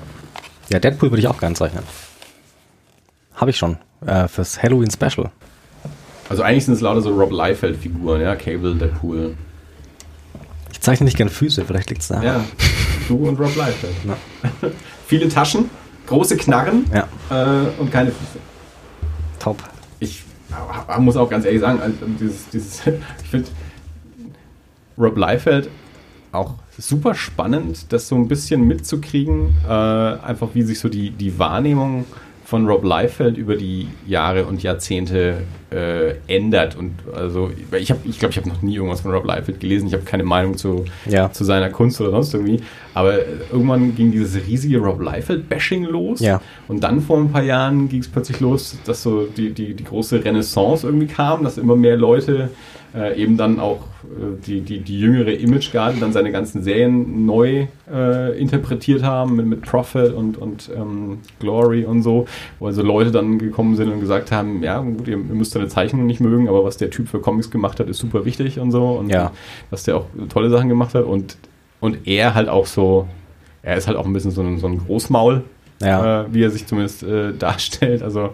Ja, 0.69 0.78
Deadpool 0.78 1.10
würde 1.10 1.20
ich 1.20 1.27
auch 1.27 1.39
gerne 1.39 1.56
zeichnen. 1.56 1.82
habe 3.35 3.51
ich 3.51 3.56
schon. 3.56 3.78
Äh, 4.06 4.28
fürs 4.28 4.62
Halloween 4.62 4.90
Special. 4.90 5.31
Also 6.32 6.44
eigentlich 6.44 6.64
sind 6.64 6.72
es 6.72 6.80
lauter 6.80 7.02
so 7.02 7.14
Rob 7.14 7.30
Liefeld-Figuren, 7.30 8.22
ja, 8.22 8.34
Cable, 8.36 8.74
Deadpool. 8.74 9.36
Ich 10.72 10.80
zeichne 10.80 11.04
nicht 11.04 11.18
gern 11.18 11.28
Füße, 11.28 11.62
vielleicht 11.66 11.90
liegt 11.90 12.00
es 12.00 12.09
da. 12.09 12.22
Ja, 12.22 12.42
du 13.06 13.16
und 13.28 13.38
Rob 13.38 13.54
Liefeld. 13.54 13.94
Viele 15.06 15.28
Taschen, 15.28 15.68
große 16.06 16.38
Knarren 16.38 16.86
Ja, 16.90 17.06
äh, 17.28 17.66
und 17.78 17.92
keine 17.92 18.12
Füße. 18.12 18.38
top. 19.40 19.62
Ich 20.00 20.22
muss 21.00 21.18
auch 21.18 21.28
ganz 21.28 21.44
ehrlich 21.44 21.60
sagen, 21.60 21.82
also 21.82 21.98
dieses, 22.18 22.48
dieses, 22.48 22.80
ich 23.22 23.28
finde 23.30 23.50
Rob 24.96 25.18
Liefeld 25.18 25.68
auch 26.32 26.54
super 26.78 27.14
spannend, 27.14 27.92
das 27.92 28.09
so 28.09 28.14
ein 28.14 28.26
bisschen 28.26 28.66
mitzukriegen, 28.66 29.54
äh, 29.68 29.70
einfach 29.70 30.48
wie 30.54 30.62
sich 30.62 30.80
so 30.80 30.88
die, 30.88 31.10
die 31.10 31.38
Wahrnehmung 31.38 32.06
von 32.52 32.66
Rob 32.68 32.84
Liefeld 32.84 33.38
über 33.38 33.56
die 33.56 33.88
Jahre 34.06 34.44
und 34.44 34.62
Jahrzehnte 34.62 35.38
äh, 35.70 36.16
ändert. 36.26 36.76
Und 36.76 36.92
also 37.14 37.50
ich 37.80 37.90
habe, 37.90 38.00
ich 38.04 38.18
glaube, 38.18 38.32
ich 38.32 38.36
habe 38.36 38.46
noch 38.50 38.60
nie 38.60 38.74
irgendwas 38.74 39.00
von 39.00 39.10
Rob 39.10 39.24
Liefeld 39.24 39.58
gelesen. 39.58 39.86
Ich 39.86 39.94
habe 39.94 40.02
keine 40.02 40.22
Meinung 40.22 40.58
zu, 40.58 40.84
Ja. 41.08 41.32
zu 41.32 41.44
seiner 41.44 41.70
Kunst 41.70 41.98
oder 42.02 42.10
sonst 42.10 42.34
irgendwie. 42.34 42.60
Aber 42.92 43.14
irgendwann 43.50 43.94
ging 43.96 44.12
dieses 44.12 44.46
riesige 44.46 44.80
Rob 44.80 45.00
Liefeld-Bashing 45.00 45.84
los. 45.84 46.20
Ja. 46.20 46.42
Und 46.68 46.84
dann 46.84 47.00
vor 47.00 47.16
ein 47.16 47.32
paar 47.32 47.42
Jahren 47.42 47.88
ging 47.88 48.00
es 48.00 48.08
plötzlich 48.08 48.38
los, 48.40 48.76
dass 48.84 49.02
so 49.02 49.24
die, 49.34 49.54
die, 49.54 49.72
die 49.72 49.84
große 49.84 50.22
Renaissance 50.22 50.86
irgendwie 50.86 51.06
kam, 51.06 51.44
dass 51.44 51.56
immer 51.56 51.74
mehr 51.74 51.96
Leute 51.96 52.50
äh, 52.94 53.18
eben 53.18 53.38
dann 53.38 53.60
auch 53.60 53.80
die, 54.46 54.60
die, 54.60 54.80
die 54.80 54.98
jüngere 55.00 55.32
Image 55.32 55.70
Guard 55.72 56.00
dann 56.00 56.12
seine 56.12 56.30
ganzen 56.32 56.62
Serien 56.62 57.24
neu 57.26 57.66
äh, 57.92 58.38
interpretiert 58.38 59.02
haben 59.02 59.36
mit, 59.36 59.46
mit 59.46 59.62
Prophet 59.62 60.12
und, 60.14 60.36
und 60.38 60.70
ähm, 60.76 61.18
Glory 61.40 61.84
und 61.84 62.02
so, 62.02 62.26
wo 62.58 62.66
also 62.66 62.82
Leute 62.82 63.10
dann 63.10 63.38
gekommen 63.38 63.76
sind 63.76 63.90
und 63.92 64.00
gesagt 64.00 64.32
haben, 64.32 64.62
ja 64.62 64.78
gut, 64.80 65.06
ihr, 65.08 65.14
ihr 65.16 65.34
müsst 65.34 65.52
seine 65.52 65.68
Zeichnung 65.68 66.06
nicht 66.06 66.20
mögen, 66.20 66.48
aber 66.48 66.64
was 66.64 66.76
der 66.76 66.90
Typ 66.90 67.08
für 67.08 67.20
Comics 67.20 67.50
gemacht 67.50 67.80
hat, 67.80 67.88
ist 67.88 67.98
super 67.98 68.24
wichtig 68.24 68.58
und 68.58 68.70
so 68.70 68.90
und 68.92 69.08
Ja. 69.10 69.32
dass 69.70 69.84
der 69.84 69.96
auch 69.96 70.06
tolle 70.28 70.50
Sachen 70.50 70.68
gemacht 70.68 70.94
hat 70.94 71.04
und, 71.04 71.36
und 71.80 72.06
er 72.06 72.34
halt 72.34 72.48
auch 72.48 72.66
so, 72.66 73.06
er 73.62 73.76
ist 73.76 73.86
halt 73.86 73.96
auch 73.96 74.06
ein 74.06 74.12
bisschen 74.12 74.30
so 74.32 74.42
ein, 74.42 74.58
so 74.58 74.66
ein 74.66 74.78
Großmaul, 74.78 75.42
Ja. 75.80 76.22
äh, 76.22 76.26
wie 76.34 76.42
er 76.42 76.50
sich 76.50 76.66
zumindest 76.66 77.02
äh, 77.02 77.32
darstellt. 77.38 78.02
Also 78.02 78.30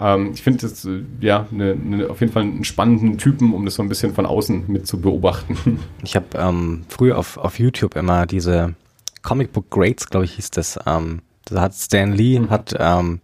ähm, 0.00 0.30
ich 0.32 0.42
finde 0.42 0.60
das 0.60 0.84
äh, 0.84 1.02
ja 1.20 1.46
ne, 1.50 1.74
ne, 1.76 2.08
auf 2.08 2.20
jeden 2.20 2.32
Fall 2.32 2.42
einen 2.42 2.64
spannenden 2.64 3.18
Typen, 3.18 3.52
um 3.54 3.64
das 3.64 3.74
so 3.74 3.82
ein 3.82 3.88
bisschen 3.88 4.14
von 4.14 4.26
außen 4.26 4.64
mit 4.68 4.86
zu 4.86 5.00
beobachten. 5.00 5.78
Ich 6.02 6.16
habe 6.16 6.26
ähm, 6.34 6.84
früher 6.88 7.18
auf, 7.18 7.36
auf 7.36 7.58
YouTube 7.58 7.96
immer 7.96 8.26
diese 8.26 8.74
Comic 9.22 9.52
Book 9.52 9.70
Greats, 9.70 10.08
glaube 10.08 10.24
ich, 10.24 10.32
hieß 10.34 10.50
das. 10.52 10.78
Ähm, 10.86 11.20
da 11.46 11.60
hat 11.62 11.74
Stan 11.74 12.12
Lee 12.12 12.38
Mhm. 12.38 12.50
hat 12.50 12.74
ähm, 12.78 13.20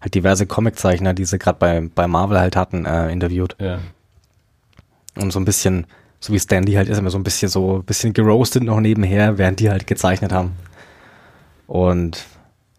halt 0.00 0.14
diverse 0.14 0.46
Comiczeichner, 0.46 1.14
die 1.14 1.24
sie 1.24 1.38
gerade 1.38 1.58
bei, 1.58 1.88
bei 1.94 2.06
Marvel 2.06 2.38
halt 2.38 2.54
hatten, 2.56 2.84
äh, 2.84 3.10
interviewt. 3.10 3.56
ja. 3.58 3.78
Und 5.16 5.32
so 5.32 5.40
ein 5.40 5.44
bisschen, 5.44 5.86
so 6.20 6.32
wie 6.32 6.38
Stan 6.38 6.62
Lee 6.62 6.76
halt 6.76 6.88
ist, 6.88 6.98
immer 6.98 7.10
so 7.10 7.18
ein 7.18 7.24
bisschen 7.24 7.48
so 7.48 7.78
ein 7.78 7.82
bisschen 7.84 8.12
geroastet 8.12 8.62
noch 8.62 8.80
nebenher, 8.80 9.36
während 9.38 9.58
die 9.58 9.68
halt 9.70 9.86
gezeichnet 9.88 10.32
haben. 10.32 10.52
Und 11.66 12.24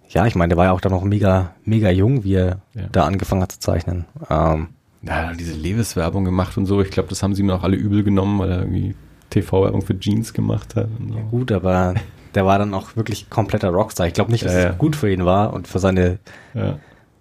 ja, 0.10 0.26
ich 0.26 0.36
meine, 0.36 0.50
der 0.50 0.58
war 0.58 0.66
ja 0.66 0.72
auch 0.72 0.82
da 0.82 0.90
noch 0.90 1.04
mega, 1.04 1.54
mega 1.66 1.90
jung, 1.90 2.24
wie 2.24 2.36
er 2.36 2.60
Ja. 2.74 2.84
da 2.92 3.06
angefangen 3.06 3.42
hat 3.42 3.52
zu 3.54 3.60
zeichnen. 3.60 4.06
Ähm, 4.30 4.68
Ja, 5.02 5.32
diese 5.34 5.54
Levis-Werbung 5.54 6.26
gemacht 6.26 6.58
und 6.58 6.66
so. 6.66 6.82
Ich 6.82 6.92
glaube, 6.92 7.08
das 7.10 7.24
haben 7.24 7.34
sie 7.34 7.44
mir 7.44 7.54
auch 7.56 7.64
alle 7.64 7.78
übel 7.78 8.04
genommen, 8.04 8.38
weil 8.40 8.52
er 8.52 8.60
irgendwie 8.60 8.96
TV-Werbung 9.30 9.82
für 9.82 9.98
Jeans 9.98 10.34
gemacht 10.34 10.76
hat. 10.76 10.90
So. 11.10 11.16
gut, 11.32 11.52
aber 11.54 11.94
der 12.36 12.46
war 12.46 12.60
dann 12.60 12.74
auch 12.74 12.96
wirklich 12.98 13.30
kompletter 13.30 13.70
Rockstar. 13.70 14.08
Ich 14.08 14.14
glaube 14.14 14.32
nicht, 14.32 14.44
dass 14.44 14.52
Ja, 14.54 14.60
ja. 14.60 14.70
es 14.72 14.78
gut 14.78 14.96
für 14.98 15.10
ihn 15.12 15.24
war 15.26 15.54
und 15.54 15.68
für 15.70 15.80
seine 15.80 16.20
Ja. 16.54 16.80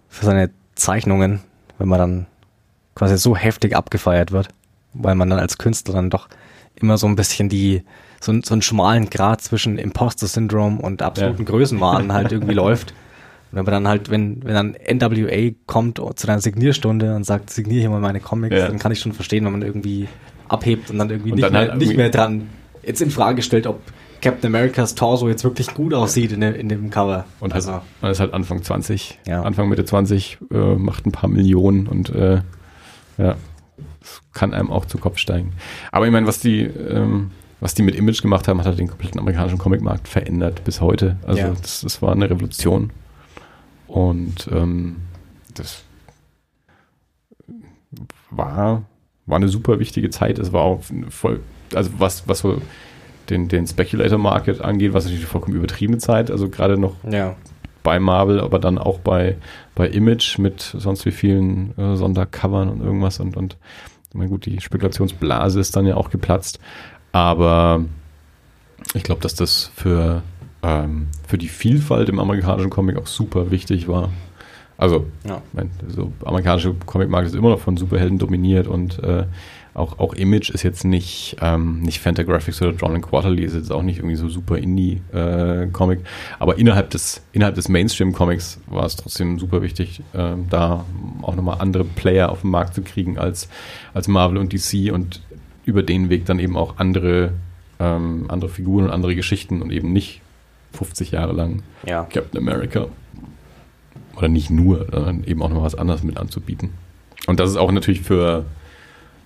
für 0.08 0.24
seine 0.26 0.50
Zeichnungen, 0.74 1.40
wenn 1.78 1.88
man 1.88 1.98
dann 1.98 2.26
quasi 2.96 3.16
so 3.18 3.36
heftig 3.36 3.76
abgefeiert 3.76 4.32
wird, 4.32 4.48
weil 4.94 5.14
man 5.14 5.30
dann 5.30 5.38
als 5.38 5.58
Künstler 5.58 5.94
dann 5.94 6.10
doch 6.10 6.28
immer 6.74 6.98
so 6.98 7.06
ein 7.06 7.14
bisschen 7.14 7.48
die, 7.48 7.84
so, 8.20 8.32
so 8.42 8.54
einen 8.54 8.62
schmalen 8.62 9.10
Grad 9.10 9.40
zwischen 9.40 9.78
Imposter-Syndrom 9.78 10.80
und 10.80 11.02
absoluten 11.02 11.42
Ja. 11.42 11.48
Größenwahn 11.48 12.12
halt 12.12 12.32
irgendwie 12.32 12.54
läuft. 12.54 12.90
Und 13.50 13.56
wenn 13.58 13.64
man 13.64 13.72
dann 13.72 13.88
halt, 13.88 14.10
wenn, 14.10 14.44
wenn 14.44 14.54
dann 14.54 14.76
NWA 14.98 15.52
kommt 15.66 15.98
zu 16.16 16.26
deiner 16.26 16.40
Signierstunde 16.40 17.14
und 17.16 17.24
sagt, 17.24 17.50
signier 17.50 17.80
hier 17.80 17.90
mal 17.90 18.00
meine 18.00 18.20
Comics, 18.20 18.54
Ja. 18.56 18.66
dann 18.68 18.78
kann 18.78 18.92
ich 18.92 19.00
schon 19.00 19.12
verstehen, 19.12 19.44
wenn 19.44 19.52
man 19.52 19.62
irgendwie 19.62 20.08
abhebt 20.48 20.90
und 20.90 20.98
dann 20.98 21.10
irgendwie 21.10 21.30
Und 21.30 21.36
nicht, 21.36 21.44
dann 21.44 21.52
mehr, 21.52 21.60
halt 21.62 21.74
nicht 21.76 21.82
irgendwie- 21.90 21.96
mehr 21.96 22.10
dran 22.10 22.48
jetzt 22.82 23.00
in 23.00 23.10
Frage 23.10 23.42
stellt, 23.42 23.66
ob 23.66 23.80
Captain 24.20 24.48
Americas 24.52 24.94
Torso 24.96 25.28
jetzt 25.28 25.44
wirklich 25.44 25.72
gut 25.74 25.94
aussieht 25.94 26.32
in, 26.32 26.40
dem- 26.40 26.54
in 26.56 26.68
dem 26.68 26.90
Cover. 26.90 27.24
Und 27.40 27.52
also, 27.54 27.70
also, 27.72 27.82
man 28.02 28.10
ist 28.10 28.20
halt 28.20 28.34
Anfang 28.34 28.62
20, 28.62 29.18
Ja. 29.26 29.42
Anfang 29.42 29.68
Mitte 29.68 29.84
20, 29.84 30.38
äh, 30.52 30.56
macht 30.74 31.06
ein 31.06 31.12
paar 31.12 31.30
Millionen 31.30 31.86
und 31.86 32.10
äh, 32.10 32.40
ja, 33.16 33.36
das 34.00 34.20
kann 34.32 34.52
einem 34.54 34.70
auch 34.70 34.86
zu 34.86 34.98
Kopf 34.98 35.18
steigen. 35.18 35.52
Aber 35.92 36.06
ich 36.06 36.12
meine, 36.12 36.26
was 36.26 36.40
die, 36.40 36.62
ähm, 36.62 37.30
was 37.60 37.74
die 37.74 37.82
mit 37.82 37.94
Image 37.96 38.22
gemacht 38.22 38.48
haben, 38.48 38.58
hat 38.60 38.66
halt 38.66 38.78
den 38.78 38.88
kompletten 38.88 39.20
amerikanischen 39.20 39.58
Comicmarkt 39.58 40.08
verändert 40.08 40.62
bis 40.64 40.80
heute. 40.80 41.16
Also 41.26 41.40
Ja. 41.40 41.54
das, 41.60 41.80
das 41.80 42.02
war 42.02 42.12
eine 42.12 42.30
Revolution. 42.30 42.90
Und 43.88 44.48
ähm, 44.52 44.96
das 45.54 45.82
war, 48.30 48.82
war 49.26 49.36
eine 49.36 49.48
super 49.48 49.78
wichtige 49.78 50.10
Zeit. 50.10 50.38
Es 50.38 50.52
war 50.52 50.62
auch 50.62 50.82
voll, 51.08 51.40
also 51.74 51.90
was, 51.98 52.28
was 52.28 52.40
so 52.40 52.60
den, 53.30 53.48
den 53.48 53.66
Speculator-Market 53.66 54.60
angeht, 54.60 54.92
was 54.92 55.04
natürlich 55.04 55.24
eine 55.24 55.30
vollkommen 55.30 55.56
übertriebene 55.56 55.98
Zeit. 55.98 56.30
Also 56.30 56.48
gerade 56.48 56.78
noch 56.78 56.94
ja. 57.10 57.34
bei 57.82 57.98
Marvel, 57.98 58.40
aber 58.40 58.58
dann 58.58 58.78
auch 58.78 58.98
bei, 59.00 59.36
bei 59.74 59.88
Image 59.88 60.38
mit 60.38 60.60
sonst 60.60 61.04
wie 61.06 61.10
vielen 61.10 61.76
äh, 61.78 61.96
Sondercovern 61.96 62.68
und 62.68 62.80
irgendwas 62.80 63.20
und, 63.20 63.36
und 63.36 63.56
na 64.14 64.26
gut, 64.26 64.46
die 64.46 64.60
Spekulationsblase 64.60 65.60
ist 65.60 65.76
dann 65.76 65.86
ja 65.86 65.96
auch 65.96 66.10
geplatzt. 66.10 66.58
Aber 67.18 67.84
ich 68.94 69.02
glaube, 69.02 69.20
dass 69.20 69.34
das 69.34 69.72
für, 69.74 70.22
ähm, 70.62 71.08
für 71.26 71.36
die 71.36 71.48
Vielfalt 71.48 72.08
im 72.08 72.20
amerikanischen 72.20 72.70
Comic 72.70 72.96
auch 72.96 73.08
super 73.08 73.50
wichtig 73.50 73.88
war. 73.88 74.10
Also, 74.76 75.08
Ja. 75.26 75.42
mein, 75.52 75.68
so 75.88 76.12
amerikanische 76.24 76.74
Comicmarkt 76.86 77.26
ist 77.26 77.34
immer 77.34 77.48
noch 77.50 77.58
von 77.58 77.76
Superhelden 77.76 78.18
dominiert 78.18 78.68
und 78.68 79.02
äh, 79.02 79.24
auch, 79.74 79.98
auch 79.98 80.14
Image 80.14 80.50
ist 80.50 80.62
jetzt 80.62 80.84
nicht, 80.84 81.36
ähm, 81.40 81.80
nicht 81.82 81.98
Fantagraphics 82.00 82.62
oder 82.62 82.72
Drawn 82.72 82.94
and 82.94 83.04
Quarterly, 83.04 83.42
ist 83.42 83.54
jetzt 83.54 83.72
auch 83.72 83.82
nicht 83.82 83.98
irgendwie 83.98 84.14
so 84.16 84.28
super 84.28 84.56
Indie-Comic. 84.56 86.00
Aber 86.38 86.56
innerhalb 86.58 86.90
des, 86.90 87.20
innerhalb 87.32 87.56
des 87.56 87.68
Mainstream-Comics 87.68 88.60
war 88.66 88.86
es 88.86 88.94
trotzdem 88.94 89.40
super 89.40 89.60
wichtig, 89.60 90.02
ähm, 90.14 90.46
da 90.50 90.84
auch 91.22 91.34
nochmal 91.34 91.56
andere 91.60 91.84
Player 91.84 92.30
auf 92.30 92.42
den 92.42 92.50
Markt 92.50 92.74
zu 92.74 92.82
kriegen 92.82 93.18
als, 93.18 93.48
als 93.92 94.06
Marvel 94.06 94.38
und 94.38 94.52
DC 94.52 94.92
und 94.92 95.20
über 95.68 95.82
den 95.82 96.08
Weg 96.08 96.24
dann 96.24 96.38
eben 96.38 96.56
auch 96.56 96.78
andere, 96.78 97.32
ähm, 97.78 98.24
andere 98.28 98.48
Figuren 98.50 98.84
und 98.86 98.90
andere 98.90 99.14
Geschichten 99.14 99.60
und 99.60 99.70
eben 99.70 99.92
nicht 99.92 100.22
50 100.72 101.10
Jahre 101.12 101.32
lang 101.34 101.62
Ja. 101.86 102.04
Captain 102.10 102.38
America. 102.40 102.86
Oder 104.16 104.28
nicht 104.28 104.50
nur, 104.50 104.86
sondern 104.90 105.24
eben 105.24 105.42
auch 105.42 105.50
noch 105.50 105.62
was 105.62 105.74
anderes 105.74 106.02
mit 106.02 106.16
anzubieten. 106.16 106.70
Und 107.26 107.38
dass 107.38 107.50
es 107.50 107.56
auch 107.56 107.70
natürlich 107.70 108.00
für, 108.00 108.46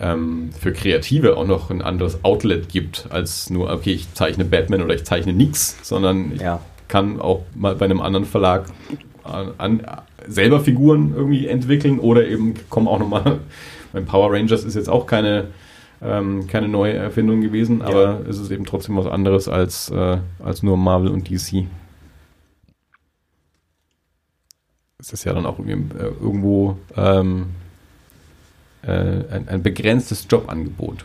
ähm, 0.01 0.51
für 0.59 0.73
Kreative 0.73 1.37
auch 1.37 1.47
noch 1.47 1.71
ein 1.71 1.81
anderes 1.81 2.25
Outlet 2.25 2.69
gibt, 2.69 3.07
als 3.11 3.49
nur, 3.49 3.71
okay, 3.73 3.93
ich 3.93 4.13
zeichne 4.15 4.45
Batman 4.45 4.83
oder 4.83 4.95
ich 4.95 5.05
zeichne 5.05 5.33
nix, 5.33 5.79
sondern 5.83 6.33
ich 6.35 6.41
Ja. 6.43 6.61
kann 6.89 7.21
auch 7.21 7.45
mal 7.55 7.77
bei 7.77 7.85
einem 7.85 8.01
anderen 8.01 8.27
Verlag 8.27 8.67
an, 9.25 9.53
an, 9.59 9.83
selber 10.27 10.59
Figuren 10.61 11.15
irgendwie 11.17 11.47
entwickeln 11.47 11.99
oder 12.01 12.27
eben 12.27 12.55
kommen 12.69 12.89
auch 12.89 12.99
nochmal, 12.99 13.39
mein 13.93 14.05
Power 14.05 14.33
Rangers 14.33 14.65
ist 14.65 14.75
jetzt 14.75 14.89
auch 14.89 15.07
keine, 15.07 15.49
ähm, 16.03 16.47
keine 16.49 16.69
neue 16.69 16.95
Erfindung 16.95 17.41
gewesen, 17.41 17.81
aber 17.83 18.21
es 18.29 18.39
ist 18.39 18.51
eben 18.51 18.65
trotzdem 18.67 18.97
was 18.97 19.07
anderes 19.07 19.49
als, 19.49 19.91
äh, 19.91 20.19
als 20.43 20.63
nur 20.63 20.77
Marvel 20.77 21.11
und 21.11 21.29
DC. 21.31 21.67
Es 24.99 25.13
ist 25.13 25.25
ja 25.25 25.33
dann 25.33 25.47
auch 25.47 25.59
äh, 25.59 25.73
irgendwo 26.21 26.77
ähm, 26.97 27.47
äh, 28.83 28.91
ein, 28.91 29.49
ein 29.49 29.63
begrenztes 29.63 30.27
Jobangebot. 30.31 31.05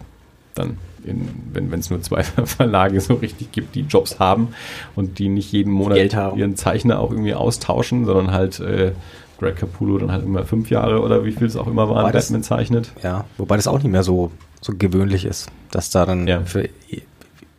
Dann, 0.56 0.78
in, 1.04 1.28
wenn 1.54 1.72
es 1.74 1.90
nur 1.90 2.02
zwei 2.02 2.24
Verlage 2.46 3.00
so 3.02 3.16
richtig 3.16 3.52
gibt, 3.52 3.76
die 3.76 3.82
Jobs 3.82 4.20
haben 4.20 4.50
und 4.96 5.20
die 5.20 5.30
nicht 5.30 5.52
jeden 5.52 5.72
Monat 5.72 5.98
ihren 6.36 6.56
Zeichner 6.56 7.00
auch 7.00 7.12
irgendwie 7.12 7.34
austauschen, 7.34 8.06
sondern 8.06 8.32
halt 8.32 8.60
äh, 8.60 8.92
Greg 9.40 9.56
Capullo 9.58 9.98
dann 10.00 10.12
halt 10.12 10.26
immer 10.26 10.44
fünf 10.46 10.70
Jahre 10.70 11.02
oder 11.02 11.24
wie 11.24 11.32
viel 11.32 11.46
es 11.48 11.56
auch 11.56 11.68
immer 11.68 11.88
waren, 11.90 12.00
Wobei 12.04 12.12
das- 12.12 12.26
Batman 12.26 12.44
zeichnet. 12.44 12.92
Ja, 13.04 13.26
wobei 13.38 13.56
das 13.56 13.68
auch 13.68 13.78
nicht 13.78 13.92
mehr 13.92 14.04
so, 14.04 14.32
so 14.62 14.74
gewöhnlich 14.78 15.26
ist, 15.26 15.50
dass 15.72 15.90
da 15.90 16.06
dann 16.06 16.28
Ja. 16.28 16.44
für 16.44 16.66
e 16.66 17.02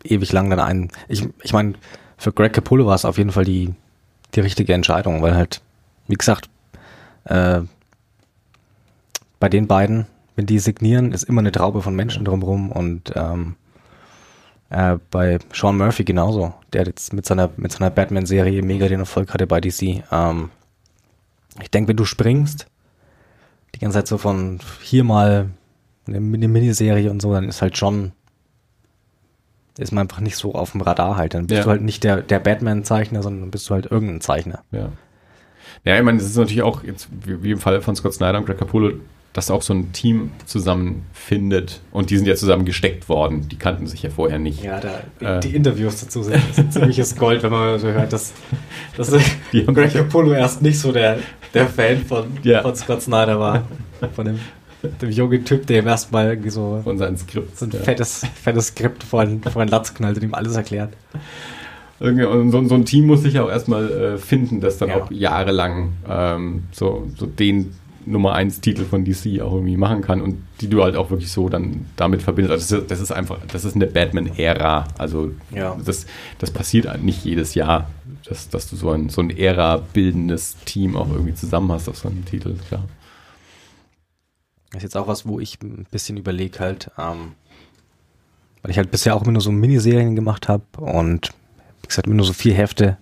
ewig 0.04 0.32
lang 0.32 0.48
dann 0.48 0.60
ein. 0.60 0.90
Ich, 1.08 1.26
ich 1.42 1.52
meine, 1.52 1.74
für 2.16 2.32
Greg 2.32 2.52
Capullo 2.52 2.86
war 2.86 2.94
es 2.94 3.04
auf 3.04 3.18
jeden 3.18 3.32
Fall 3.32 3.44
die, 3.44 3.74
die 4.34 4.40
richtige 4.40 4.72
Entscheidung, 4.72 5.20
weil 5.22 5.34
halt, 5.34 5.60
wie 6.06 6.14
gesagt, 6.14 6.48
äh, 7.24 7.60
bei 9.40 9.48
den 9.48 9.66
beiden, 9.66 10.06
wenn 10.36 10.46
die 10.46 10.58
signieren, 10.60 11.12
ist 11.12 11.24
immer 11.24 11.40
eine 11.40 11.52
Traube 11.52 11.82
von 11.82 11.94
Menschen 11.94 12.24
drumherum 12.24 12.70
und 12.72 13.12
ähm, 13.16 13.56
äh, 14.70 14.96
bei 15.10 15.38
Sean 15.52 15.76
Murphy 15.76 16.04
genauso, 16.04 16.54
der 16.72 16.86
jetzt 16.86 17.12
mit 17.12 17.26
seiner, 17.26 17.50
mit 17.56 17.72
seiner 17.72 17.90
Batman-Serie 17.90 18.62
mega 18.62 18.88
den 18.88 19.00
Erfolg 19.00 19.34
hatte 19.34 19.46
bei 19.46 19.60
DC. 19.60 20.02
Ähm, 20.10 20.50
ich 21.60 21.70
denke, 21.70 21.88
wenn 21.88 21.96
du 21.96 22.04
springst 22.04 22.66
die 23.74 23.78
ganze 23.80 23.98
Zeit 23.98 24.08
so 24.08 24.16
von 24.18 24.60
hier 24.82 25.04
mal 25.04 25.50
eine, 26.08 26.20
Miniserie 26.48 27.10
und 27.10 27.20
so, 27.22 27.32
dann 27.32 27.48
ist 27.48 27.62
halt 27.62 27.76
schon, 27.76 28.12
ist 29.78 29.92
man 29.92 30.02
einfach 30.02 30.20
nicht 30.20 30.36
so 30.36 30.54
auf 30.54 30.72
dem 30.72 30.80
Radar 30.80 31.16
halt. 31.16 31.34
Dann 31.34 31.46
bist 31.46 31.58
Ja. 31.58 31.64
du 31.64 31.70
halt 31.70 31.82
nicht 31.82 32.02
der, 32.04 32.22
der 32.22 32.40
Batman-Zeichner, 32.40 33.22
sondern 33.22 33.50
bist 33.50 33.68
du 33.70 33.74
halt 33.74 33.86
irgendein 33.86 34.20
Zeichner. 34.20 34.62
Ja. 34.72 34.88
Ja, 35.84 35.96
ich 35.96 36.02
meine, 36.02 36.18
es 36.18 36.24
ist 36.24 36.36
natürlich 36.36 36.62
auch 36.62 36.82
jetzt, 36.82 37.08
wie, 37.24 37.42
wie 37.42 37.50
im 37.52 37.58
Fall 37.58 37.80
von 37.80 37.94
Scott 37.94 38.14
Snyder 38.14 38.38
und 38.38 38.46
Greg 38.46 38.58
Capullo, 38.58 38.92
dass 39.32 39.50
auch 39.50 39.62
so 39.62 39.72
ein 39.74 39.92
Team 39.92 40.32
zusammenfindet 40.46 41.80
und 41.92 42.10
die 42.10 42.16
sind 42.16 42.26
ja 42.26 42.34
zusammen 42.34 42.64
gesteckt 42.64 43.08
worden. 43.08 43.48
Die 43.48 43.56
kannten 43.56 43.86
sich 43.86 44.02
ja 44.02 44.10
vorher 44.10 44.38
nicht. 44.40 44.62
Ja, 44.64 44.80
da, 44.80 45.36
Äh. 45.36 45.40
die 45.40 45.54
Interviews 45.54 46.00
dazu 46.00 46.22
sind, 46.24 46.42
sind 46.54 46.72
ziemliches 46.72 47.14
Gold, 47.14 47.42
wenn 47.44 47.52
man 47.52 47.78
so 47.78 47.88
hört, 47.88 48.12
dass, 48.12 48.32
dass 48.96 49.12
Greg 49.52 49.94
Apollo 49.94 50.32
erst 50.32 50.62
nicht 50.62 50.80
so 50.80 50.90
der, 50.90 51.18
der 51.54 51.68
Fan 51.68 51.98
von, 52.04 52.26
Ja. 52.42 52.62
von 52.62 52.74
Scott 52.74 53.02
Snyder 53.02 53.38
war. 53.38 53.62
Von 54.14 54.26
dem, 54.26 54.38
dem 55.02 55.10
jungen 55.10 55.44
Typ, 55.44 55.66
der 55.66 55.82
ihm 55.82 55.88
erstmal 55.88 56.28
irgendwie 56.30 56.50
so, 56.50 56.80
Von 56.84 56.98
Skripts. 57.16 57.60
so 57.60 57.66
ein 57.66 57.70
ja. 57.72 57.80
fettes, 57.80 58.24
fettes 58.42 58.68
Skript 58.68 59.02
vor 59.02 59.24
den, 59.24 59.42
vor 59.42 59.64
den 59.64 59.70
Latz 59.70 59.94
knallt 59.94 60.16
und 60.18 60.22
ihm 60.24 60.34
alles 60.34 60.54
erklärt. 60.56 60.92
Irgendwie, 62.00 62.24
und 62.24 62.52
so, 62.52 62.64
so 62.68 62.74
ein 62.76 62.84
Team 62.84 63.06
muss 63.06 63.22
sich 63.22 63.34
ja 63.34 63.42
auch 63.44 63.50
erstmal 63.50 63.90
äh, 63.90 64.18
finden, 64.18 64.60
das 64.60 64.78
dann 64.78 64.90
Ja. 64.90 64.96
auch 65.02 65.10
jahrelang 65.10 65.94
ähm, 66.08 66.62
so, 66.70 67.08
so 67.16 67.26
den 67.26 67.74
Nummer 68.06 68.34
1 68.34 68.60
Titel 68.60 68.84
von 68.84 69.04
DC 69.04 69.42
auch 69.42 69.52
irgendwie 69.52 69.76
machen 69.76 70.00
kann 70.00 70.22
und 70.22 70.36
die 70.60 70.68
du 70.68 70.82
halt 70.82 70.96
auch 70.96 71.10
wirklich 71.10 71.30
so 71.30 71.48
dann 71.48 71.86
damit 71.96 72.22
verbindest. 72.22 72.52
Also 72.72 72.80
das 72.86 73.00
ist, 73.00 73.10
einfach, 73.10 73.38
das 73.52 73.64
ist 73.64 73.74
eine 73.74 73.86
Batman-Ära. 73.86 74.86
Also 74.96 75.32
Ja. 75.54 75.76
das, 75.84 76.06
das 76.38 76.50
passiert 76.50 77.02
nicht 77.02 77.24
jedes 77.24 77.54
Jahr, 77.54 77.90
dass, 78.26 78.48
dass 78.48 78.70
du 78.70 78.76
so 78.76 78.90
ein, 78.90 79.08
so 79.10 79.20
ein 79.20 79.30
Ära-bildendes 79.36 80.56
Team 80.64 80.96
auch 80.96 81.10
irgendwie 81.10 81.34
zusammen 81.34 81.70
hast 81.72 81.88
auf 81.88 81.98
so 81.98 82.08
einem 82.08 82.24
Titel, 82.24 82.54
klar. 82.68 82.84
Das 84.70 84.78
ist 84.78 84.82
jetzt 84.82 84.96
auch 84.96 85.08
was, 85.08 85.26
wo 85.26 85.40
ich 85.40 85.58
ein 85.62 85.86
bisschen 85.90 86.16
überlege 86.16 86.58
halt, 86.58 86.90
ähm, 86.98 87.34
weil 88.62 88.70
ich 88.70 88.78
halt 88.78 88.90
bisher 88.90 89.14
auch 89.14 89.22
immer 89.22 89.32
nur 89.32 89.40
so 89.40 89.50
Miniserien 89.50 90.14
gemacht 90.14 90.48
habe 90.48 90.64
und 90.76 91.30
wie 91.82 91.88
gesagt 91.88 92.06
immer 92.06 92.16
nur 92.16 92.26
so 92.26 92.34
vier 92.34 92.54
Hefte. 92.54 92.98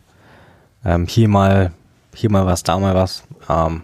Ähm, 0.84 1.06
hier 1.06 1.28
mal, 1.28 1.72
hier 2.14 2.30
mal 2.30 2.46
was, 2.46 2.62
da 2.62 2.78
mal 2.78 2.94
was. 2.94 3.24
Ähm, 3.48 3.82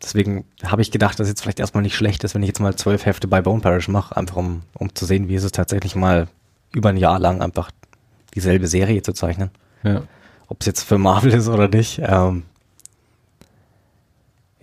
deswegen 0.00 0.44
habe 0.64 0.82
ich 0.82 0.92
gedacht, 0.92 1.18
dass 1.18 1.26
jetzt 1.26 1.42
vielleicht 1.42 1.58
erstmal 1.58 1.82
nicht 1.82 1.96
schlecht 1.96 2.22
ist, 2.22 2.34
wenn 2.34 2.42
ich 2.42 2.48
jetzt 2.48 2.60
mal 2.60 2.76
zwölf 2.76 3.06
Hefte 3.06 3.26
bei 3.26 3.42
Bone 3.42 3.60
Parish 3.60 3.88
mache, 3.88 4.16
einfach 4.16 4.36
um, 4.36 4.62
um 4.74 4.94
zu 4.94 5.06
sehen, 5.06 5.28
wie 5.28 5.34
ist 5.34 5.44
es 5.44 5.52
tatsächlich 5.52 5.96
mal 5.96 6.28
über 6.72 6.90
ein 6.90 6.96
Jahr 6.96 7.18
lang 7.18 7.42
einfach 7.42 7.70
dieselbe 8.34 8.68
Serie 8.68 9.02
zu 9.02 9.12
zeichnen. 9.12 9.50
Ja. 9.82 10.02
Ob 10.46 10.60
es 10.60 10.66
jetzt 10.66 10.82
für 10.82 10.98
Marvel 10.98 11.32
ist 11.32 11.48
oder 11.48 11.68
nicht. 11.68 12.00
Ähm, 12.04 12.44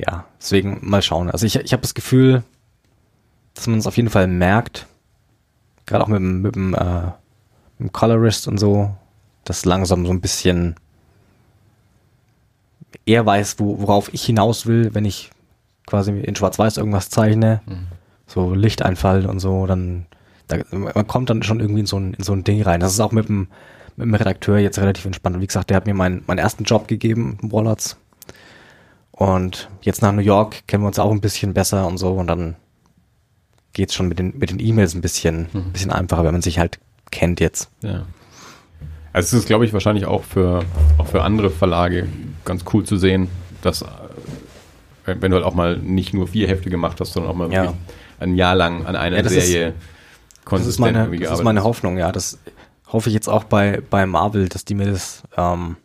ja, 0.06 0.26
deswegen 0.40 0.80
mal 0.82 1.02
schauen. 1.02 1.30
Also 1.30 1.46
ich, 1.46 1.56
ich 1.56 1.74
habe 1.74 1.82
das 1.82 1.94
Gefühl, 1.94 2.44
dass 3.54 3.68
man 3.68 3.80
es 3.80 3.88
auf 3.88 3.98
jeden 3.98 4.10
Fall 4.10 4.28
merkt, 4.28 4.88
gerade 5.86 6.04
auch 6.04 6.08
mit, 6.08 6.20
dem- 6.20 6.42
mit, 6.42 6.56
dem, 6.56 6.74
äh, 6.74 7.04
mit 7.06 7.90
dem 7.90 7.92
Colorist 7.92 8.48
und 8.48 8.58
so, 8.58 8.96
dass 9.44 9.66
langsam 9.66 10.06
so 10.06 10.12
ein 10.12 10.22
bisschen 10.22 10.76
er 13.06 13.26
weiß, 13.26 13.56
wo, 13.60 13.80
worauf 13.82 14.14
ich 14.14 14.24
hinaus 14.26 14.66
will, 14.66 14.94
wenn 14.94 15.06
ich 15.06 15.32
quasi 15.88 16.12
in 16.12 16.36
Schwarz-Weiß 16.36 16.78
irgendwas 16.78 17.10
zeichne, 17.10 17.62
so 18.28 18.54
Lichteinfall 18.54 19.26
und 19.26 19.40
so, 19.40 19.66
dann 19.66 20.06
da, 20.48 20.58
man 20.72 21.08
kommt 21.08 21.30
dann 21.30 21.44
schon 21.44 21.60
irgendwie 21.60 21.82
in 21.82 21.86
so 21.86 21.98
ein, 21.98 22.14
in 22.14 22.24
so 22.24 22.34
ein 22.34 22.44
Ding 22.44 22.62
rein. 22.62 22.80
Das 22.82 22.94
ist 22.94 23.00
auch 23.00 23.12
mit 23.14 23.28
dem, 23.30 23.48
mit 23.96 24.06
dem 24.06 24.14
Redakteur 24.14 24.58
jetzt 24.60 24.80
relativ 24.80 25.06
entspannt. 25.06 25.36
Und 25.38 25.42
wie 25.42 25.48
gesagt, 25.48 25.70
der 25.70 25.78
hat 25.78 25.86
mir 25.86 25.94
meinen, 25.94 26.24
meinen 26.28 26.38
ersten 26.40 26.64
Job 26.66 26.88
gegeben, 26.88 27.38
im 27.42 27.52
Warlords. 27.52 27.98
Und 29.12 29.70
jetzt 29.82 30.02
nach 30.02 30.12
New 30.12 30.22
York 30.22 30.68
kennen 30.68 30.84
wir 30.84 30.88
uns 30.88 31.00
auch 31.00 31.12
ein 31.12 31.22
bisschen 31.22 31.54
besser 31.54 31.86
und 31.88 31.98
so. 31.98 32.14
Und 32.14 32.28
dann 32.28 32.56
geht's 33.74 33.94
schon 33.94 34.08
mit 34.08 34.20
den, 34.20 34.38
mit 34.38 34.50
den 34.50 34.60
E-Mails 34.60 34.94
ein 34.96 35.02
bisschen, 35.02 35.48
Mhm. 35.54 35.72
bisschen 35.74 35.92
einfacher, 35.92 36.24
wenn 36.24 36.34
man 36.34 36.42
sich 36.42 36.60
halt 36.60 36.80
kennt 37.12 37.40
jetzt. 37.40 37.70
Ja. 37.82 38.06
Also 39.14 39.36
es 39.38 39.44
ist, 39.44 39.48
glaube 39.48 39.66
ich, 39.66 39.74
wahrscheinlich 39.74 40.06
auch 40.06 40.24
für, 40.24 40.64
auch 40.98 41.08
für 41.08 41.22
andere 41.24 41.50
Verlage 41.50 42.08
ganz 42.46 42.64
cool 42.74 42.84
zu 42.86 42.98
sehen, 42.98 43.28
dass 43.62 43.82
äh, 43.82 43.86
wenn 45.06 45.32
du 45.32 45.36
halt 45.38 45.46
auch 45.46 45.54
mal 45.54 45.78
nicht 45.78 46.14
nur 46.14 46.28
vier 46.28 46.48
Hefte 46.48 46.70
gemacht 46.70 47.00
hast, 47.02 47.14
sondern 47.14 47.32
auch 47.32 47.36
mal 47.36 47.52
Ja. 47.52 47.74
ein 48.20 48.36
Jahr 48.36 48.56
lang 48.56 48.86
an 48.86 48.96
einer 48.96 49.18
Ja, 49.18 49.22
das 49.24 49.34
ist- 49.34 49.48
Serie 49.48 49.74
Das 50.50 50.66
ist 50.66 50.80
meine, 50.80 51.10
das 51.20 51.40
ist 51.40 51.44
meine. 51.44 51.64
Hoffnung, 51.64 51.98
ja. 51.98 52.12
Das 52.12 52.40
hoffe 52.88 53.10
ich 53.10 53.14
jetzt 53.14 53.28
auch 53.30 53.44
bei, 53.44 53.82
bei 53.90 54.06
Marvel, 54.06 54.48
dass 54.50 54.64
die 54.66 54.74
mir 54.76 54.86
das 54.92 55.24
ähm, 55.38 55.76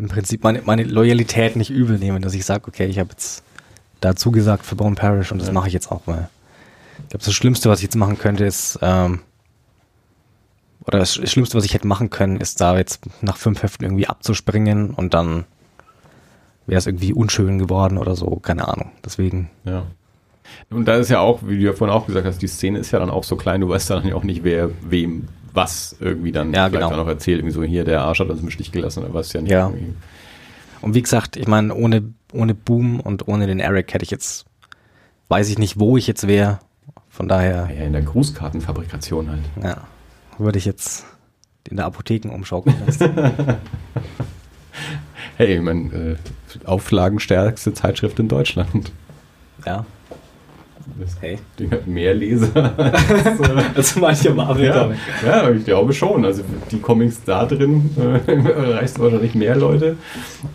im 0.00 0.08
Prinzip 0.08 0.42
meine, 0.42 0.62
meine 0.62 0.84
Loyalität 0.84 1.56
nicht 1.56 1.70
übel 1.70 1.98
nehmen, 1.98 2.22
dass 2.22 2.34
ich 2.34 2.44
sage, 2.44 2.66
okay, 2.68 2.86
ich 2.86 2.98
habe 2.98 3.10
jetzt 3.10 3.42
da 4.00 4.16
zugesagt 4.16 4.64
für 4.64 4.76
Bone 4.76 4.94
Parish 4.96 5.30
und 5.32 5.38
das 5.38 5.48
Ja. 5.48 5.54
mache 5.54 5.68
ich 5.68 5.74
jetzt 5.74 5.90
auch 5.92 6.06
mal. 6.06 6.28
Ich 7.04 7.08
glaube, 7.10 7.24
das 7.24 7.34
Schlimmste, 7.34 7.68
was 7.70 7.78
ich 7.80 7.84
jetzt 7.84 7.96
machen 7.96 8.18
könnte, 8.18 8.44
ist, 8.44 8.78
ähm, 8.82 9.20
oder 10.86 10.98
das 10.98 11.16
Sch- 11.16 11.26
Schlimmste, 11.26 11.56
was 11.58 11.64
ich 11.64 11.74
hätte 11.74 11.86
machen 11.86 12.10
können, 12.10 12.40
ist 12.40 12.60
da 12.60 12.76
jetzt 12.76 13.00
nach 13.22 13.36
fünf 13.36 13.62
Heften 13.62 13.84
irgendwie 13.84 14.06
abzuspringen 14.06 14.90
und 14.90 15.12
dann 15.14 15.44
wäre 16.66 16.78
es 16.78 16.86
irgendwie 16.86 17.12
unschön 17.12 17.58
geworden 17.58 17.98
oder 17.98 18.16
so, 18.16 18.36
keine 18.36 18.68
Ahnung. 18.68 18.92
Deswegen, 19.04 19.50
Ja. 19.64 19.84
Und 20.68 20.86
da 20.86 20.96
ist 20.96 21.10
ja 21.10 21.20
auch, 21.20 21.40
wie 21.46 21.58
du 21.58 21.62
ja 21.64 21.72
vorhin 21.72 21.94
auch 21.94 22.06
gesagt 22.06 22.26
hast, 22.26 22.42
die 22.42 22.48
Szene 22.48 22.78
ist 22.80 22.90
ja 22.90 22.98
dann 22.98 23.10
auch 23.10 23.22
so 23.22 23.36
klein, 23.36 23.60
du 23.60 23.68
weißt 23.68 23.88
dann 23.90 24.06
ja 24.08 24.14
auch 24.16 24.24
nicht, 24.24 24.42
wer 24.42 24.68
wem 24.82 25.28
was 25.52 25.96
irgendwie 26.00 26.32
dann 26.32 26.52
Ja, 26.52 26.68
vielleicht 26.68 26.82
genau. 26.88 26.92
auch 26.92 27.04
noch 27.04 27.08
erzählt. 27.08 27.38
Irgendwie 27.40 27.54
so, 27.54 27.62
hier, 27.62 27.84
der 27.84 28.02
Arsch 28.02 28.20
hat 28.20 28.28
uns 28.28 28.40
im 28.40 28.50
Stich 28.50 28.72
gelassen 28.72 29.04
oder 29.04 29.14
was 29.14 29.32
ja 29.32 29.40
nicht. 29.40 29.50
Ja. 29.50 29.68
irgendwie. 29.68 29.94
Und 30.80 30.94
wie 30.94 31.02
gesagt, 31.02 31.36
ich 31.36 31.46
meine, 31.46 31.74
ohne, 31.74 32.02
ohne 32.32 32.54
Boom 32.54 33.00
und 33.00 33.28
ohne 33.28 33.46
den 33.46 33.60
Eric 33.60 33.92
hätte 33.92 34.04
ich 34.04 34.10
jetzt, 34.10 34.46
weiß 35.28 35.48
ich 35.50 35.58
nicht, 35.58 35.78
wo 35.78 35.96
ich 35.96 36.06
jetzt 36.06 36.26
wäre. 36.26 36.60
Von 37.08 37.28
daher, 37.28 37.68
Ja, 37.76 37.84
in 37.84 37.92
der 37.92 38.02
Grußkartenfabrikation 38.02 39.28
halt. 39.30 39.40
ja, 39.62 39.78
würde 40.38 40.58
ich 40.58 40.64
jetzt 40.64 41.04
in 41.68 41.76
der 41.76 41.86
Apotheken 41.86 42.30
umschaukeln 42.30 42.76
lassen. 42.86 43.10
Hey, 45.36 45.56
ich 45.56 45.62
meine, 45.62 45.90
äh, 45.94 46.16
auflagenstärkste 46.66 47.72
Zeitschrift 47.72 48.18
in 48.18 48.28
Deutschland. 48.28 48.92
ja. 49.66 49.84
Das 50.98 51.20
Hey. 51.20 51.38
Ding 51.58 51.70
hat 51.70 51.86
mehr 51.86 52.14
Leser. 52.14 52.74
Also 53.74 54.00
manche 54.00 54.32
Marvel 54.34 54.64
ja, 54.66 54.90
ja, 55.24 55.50
ich 55.50 55.64
glaube 55.64 55.92
schon. 55.92 56.24
Also 56.24 56.42
die 56.70 56.80
Comics 56.80 57.22
da 57.24 57.44
drin 57.46 57.90
äh, 57.98 58.32
erreichst 58.50 58.98
du 58.98 59.02
wahrscheinlich 59.02 59.34
mehr 59.34 59.56
Leute, 59.56 59.96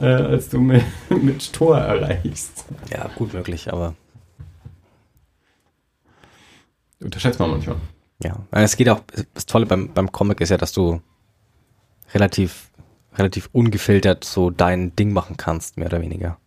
äh, 0.02 0.06
als 0.06 0.50
du 0.50 0.60
mit, 0.60 0.84
mit 1.10 1.54
Tor 1.54 1.78
erreichst. 1.78 2.66
ja, 2.92 3.10
gut 3.16 3.34
möglich, 3.34 3.72
aber 3.72 3.96
Unterschätzt 7.02 7.40
man 7.40 7.52
manchmal. 7.52 7.78
ja. 8.24 8.36
Es 8.52 8.78
geht 8.78 8.90
auch, 8.90 9.02
das 9.34 9.46
Tolle 9.46 9.66
beim, 9.66 9.94
beim 9.94 10.12
Comic 10.12 10.42
ist 10.42 10.50
ja, 10.50 10.58
dass 10.58 10.72
du 10.72 11.02
relativ, 12.14 12.72
relativ 13.16 13.50
ungefiltert 13.52 14.24
so 14.24 14.50
dein 14.50 14.96
Ding 14.96 15.14
machen 15.14 15.38
kannst, 15.38 15.78
mehr 15.78 15.88
oder 15.88 16.02
weniger. 16.02 16.38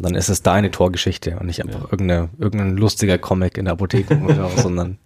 Und 0.00 0.06
dann 0.06 0.14
ist 0.14 0.30
es 0.30 0.40
deine 0.42 0.70
Torgeschichte 0.70 1.36
und 1.38 1.44
nicht 1.46 1.60
einfach 1.62 1.80
Ja. 1.80 1.88
irgendeine, 1.92 2.30
irgendein 2.38 2.76
lustiger 2.78 3.18
Comic 3.18 3.58
in 3.58 3.66
der 3.66 3.74
Apotheke, 3.74 4.16
oder 4.18 4.48
so, 4.50 4.56
sondern 4.62 4.96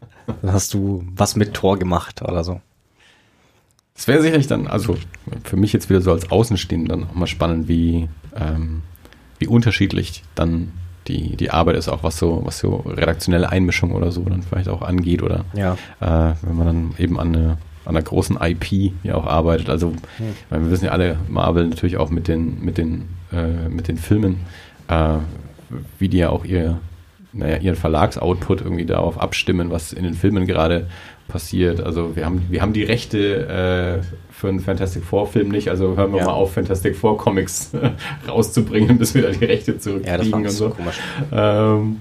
dann 0.41 0.53
hast 0.53 0.73
du 0.73 1.05
was 1.17 1.35
mit 1.35 1.53
Tor 1.53 1.79
gemacht 1.81 2.23
oder 2.23 2.45
so. 2.45 2.61
Es 3.97 4.07
wäre 4.09 4.23
sicherlich 4.23 4.47
dann, 4.47 4.67
also 4.69 4.97
für 5.45 5.57
mich 5.57 5.73
jetzt 5.73 5.89
wieder 5.91 6.01
so 6.01 6.13
als 6.13 6.31
Außenstehender 6.31 6.97
dann 6.97 7.09
auch 7.09 7.15
mal 7.15 7.27
spannend, 7.27 7.67
wie, 7.69 8.09
ähm, 8.37 8.83
wie 9.39 9.47
unterschiedlich 9.49 10.23
dann 10.37 10.73
die, 11.09 11.37
die 11.37 11.51
Arbeit 11.51 11.77
ist, 11.77 11.89
auch 11.89 12.03
was 12.05 12.17
so, 12.19 12.43
was 12.45 12.59
so 12.61 12.77
redaktionelle 12.87 13.49
Einmischung 13.51 13.93
oder 13.93 14.11
so 14.13 14.23
dann 14.23 14.43
vielleicht 14.43 14.69
auch 14.69 14.83
angeht 14.83 15.23
oder 15.25 15.45
Ja. 15.55 15.75
äh, 16.01 16.35
wenn 16.43 16.57
man 16.57 16.67
dann 16.67 16.95
eben 16.99 17.19
an, 17.21 17.35
eine, 17.35 17.49
an 17.85 17.97
einer 17.97 18.03
großen 18.03 18.39
IP 18.41 18.93
ja 19.03 19.15
auch 19.17 19.27
arbeitet. 19.27 19.69
Also 19.69 19.93
weil 20.51 20.63
wir 20.63 20.71
wissen 20.71 20.87
ja 20.87 20.93
alle, 20.93 21.17
Marvel 21.29 21.67
natürlich 21.69 21.97
auch 21.97 22.11
mit 22.11 22.27
den, 22.29 22.65
mit 22.65 22.79
den, 22.79 23.09
äh, 23.33 23.69
mit 23.69 23.89
den 23.89 23.99
Filmen, 23.99 24.39
äh, 24.89 25.19
wie 25.99 26.09
die 26.09 26.19
ja 26.19 26.31
auch 26.31 26.45
ihr, 26.45 26.79
naja, 27.33 27.57
ihren 27.59 27.77
Verlagsoutput 27.77 28.61
irgendwie 28.61 28.85
darauf 28.87 29.19
abstimmen, 29.21 29.71
was 29.71 29.93
in 29.93 30.05
den 30.05 30.15
Filmen 30.15 30.47
gerade 30.47 30.87
passiert. 31.29 31.81
Also 31.81 32.15
wir 32.17 32.25
haben, 32.27 32.43
wir 32.51 32.61
haben 32.63 32.73
die 32.75 32.83
Rechte 32.85 34.03
äh, 34.03 34.33
für 34.33 34.49
einen 34.49 34.61
Fantastic 34.61 35.03
Four 35.05 35.27
Film 35.27 35.49
nicht, 35.49 35.69
also 35.71 35.97
hören 35.97 36.13
wir 36.13 36.19
Ja. 36.21 36.27
mal 36.27 36.33
auf, 36.33 36.53
Fantastic 36.53 36.95
Four 36.97 37.17
Comics 37.19 37.73
rauszubringen, 38.29 38.99
bis 38.99 39.15
wir 39.15 39.23
da 39.23 39.31
die 39.31 39.45
Rechte 39.45 39.73
Ja, 39.73 39.77
das 39.77 39.83
zurückkriegen 39.85 40.33
war 40.33 40.39
und 40.41 40.51
so. 40.51 40.71
komisch. 40.71 41.01
Ähm, 41.33 41.97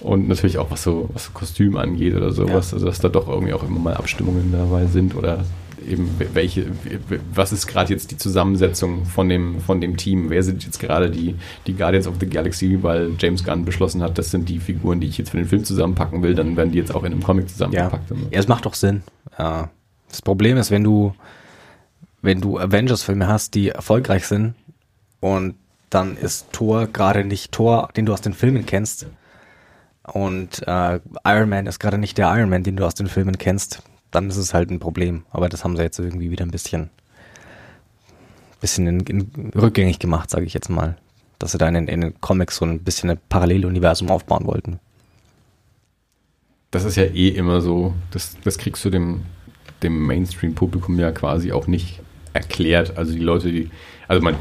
und 0.00 0.28
natürlich 0.28 0.58
auch 0.58 0.70
was 0.70 0.82
so, 0.82 1.08
was 1.12 1.24
so 1.26 1.30
Kostüm 1.34 1.76
angeht 1.76 2.14
oder 2.14 2.30
sowas, 2.32 2.72
also 2.72 2.86
dass 2.86 3.00
da 3.00 3.08
doch 3.08 3.28
irgendwie 3.28 3.52
auch 3.52 3.62
immer 3.64 3.78
mal 3.80 3.94
Abstimmungen 3.94 4.52
dabei 4.52 4.86
sind 4.86 5.14
oder 5.16 5.44
eben 5.88 6.10
welche, 6.34 6.66
was 7.34 7.52
ist 7.52 7.66
gerade 7.66 7.92
jetzt 7.92 8.10
die 8.10 8.16
Zusammensetzung 8.16 9.04
von 9.04 9.28
dem, 9.28 9.60
von 9.60 9.80
dem 9.80 9.96
Team? 9.96 10.30
Wer 10.30 10.42
sind 10.42 10.64
jetzt 10.64 10.78
gerade 10.78 11.10
die, 11.10 11.34
die 11.66 11.74
Guardians 11.74 12.06
of 12.06 12.14
the 12.20 12.26
Galaxy, 12.28 12.78
weil 12.82 13.12
James 13.18 13.42
Gunn 13.44 13.64
beschlossen 13.64 14.02
hat, 14.02 14.18
das 14.18 14.30
sind 14.30 14.48
die 14.48 14.60
Figuren, 14.60 15.00
die 15.00 15.08
ich 15.08 15.18
jetzt 15.18 15.30
für 15.30 15.36
den 15.38 15.46
Film 15.46 15.64
zusammenpacken 15.64 16.22
will, 16.22 16.34
dann 16.34 16.56
werden 16.56 16.72
die 16.72 16.78
jetzt 16.78 16.94
auch 16.94 17.04
in 17.04 17.12
einem 17.12 17.22
Comic 17.22 17.46
Ja. 17.46 17.48
zusammengepackt. 17.52 18.08
so. 18.08 18.14
ja, 18.14 18.38
es 18.38 18.48
macht 18.48 18.66
doch 18.66 18.74
Sinn. 18.74 19.02
Ja. 19.38 19.70
Das 20.08 20.22
Problem 20.22 20.56
ist, 20.56 20.70
wenn 20.70 20.84
du, 20.84 21.14
wenn 22.22 22.40
du 22.40 22.58
Avengers-Filme 22.58 23.26
hast, 23.28 23.54
die 23.54 23.68
erfolgreich 23.70 24.26
sind 24.26 24.54
und 25.20 25.54
dann 25.90 26.16
ist 26.16 26.52
Thor 26.52 26.86
gerade 26.86 27.24
nicht 27.24 27.52
Thor, 27.52 27.88
den 27.96 28.06
du 28.06 28.12
aus 28.12 28.20
den 28.20 28.34
Filmen 28.34 28.66
kennst. 28.66 29.06
Und 30.12 30.62
äh, 30.66 31.00
Iron 31.26 31.48
Man 31.48 31.66
ist 31.66 31.78
gerade 31.78 31.98
nicht 31.98 32.16
der 32.18 32.34
Iron 32.36 32.48
Man, 32.50 32.62
den 32.62 32.76
du 32.76 32.84
aus 32.86 32.94
den 32.94 33.06
Filmen 33.08 33.36
kennst. 33.38 33.82
Dann 34.10 34.28
ist 34.28 34.36
es 34.36 34.54
halt 34.54 34.70
ein 34.70 34.78
Problem. 34.78 35.24
Aber 35.30 35.48
das 35.48 35.64
haben 35.64 35.76
sie 35.76 35.82
jetzt 35.82 35.98
irgendwie 35.98 36.30
wieder 36.30 36.44
ein 36.44 36.50
bisschen, 36.50 36.90
bisschen 38.60 38.86
in, 38.86 39.00
in, 39.00 39.50
rückgängig 39.54 39.98
gemacht, 39.98 40.30
sage 40.30 40.46
ich 40.46 40.54
jetzt 40.54 40.70
mal. 40.70 40.96
Dass 41.38 41.52
sie 41.52 41.58
da 41.58 41.68
in, 41.68 41.88
in 41.88 42.00
den 42.00 42.20
Comics 42.20 42.56
so 42.56 42.64
ein 42.64 42.80
bisschen 42.80 43.10
ein 43.10 43.18
Paralleluniversum 43.28 44.10
aufbauen 44.10 44.46
wollten. 44.46 44.80
Das 46.70 46.84
ist 46.84 46.96
ja 46.96 47.04
eh 47.04 47.28
immer 47.28 47.60
so, 47.60 47.94
das, 48.10 48.36
das 48.44 48.58
kriegst 48.58 48.84
du 48.84 48.90
dem, 48.90 49.22
dem 49.82 50.06
Mainstream-Publikum 50.06 50.98
ja 50.98 51.12
quasi 51.12 51.52
auch 51.52 51.66
nicht 51.66 52.00
erklärt. 52.32 52.96
Also 52.98 53.12
die 53.12 53.20
Leute, 53.20 53.50
die, 53.50 53.70
also 54.06 54.22
man, 54.22 54.36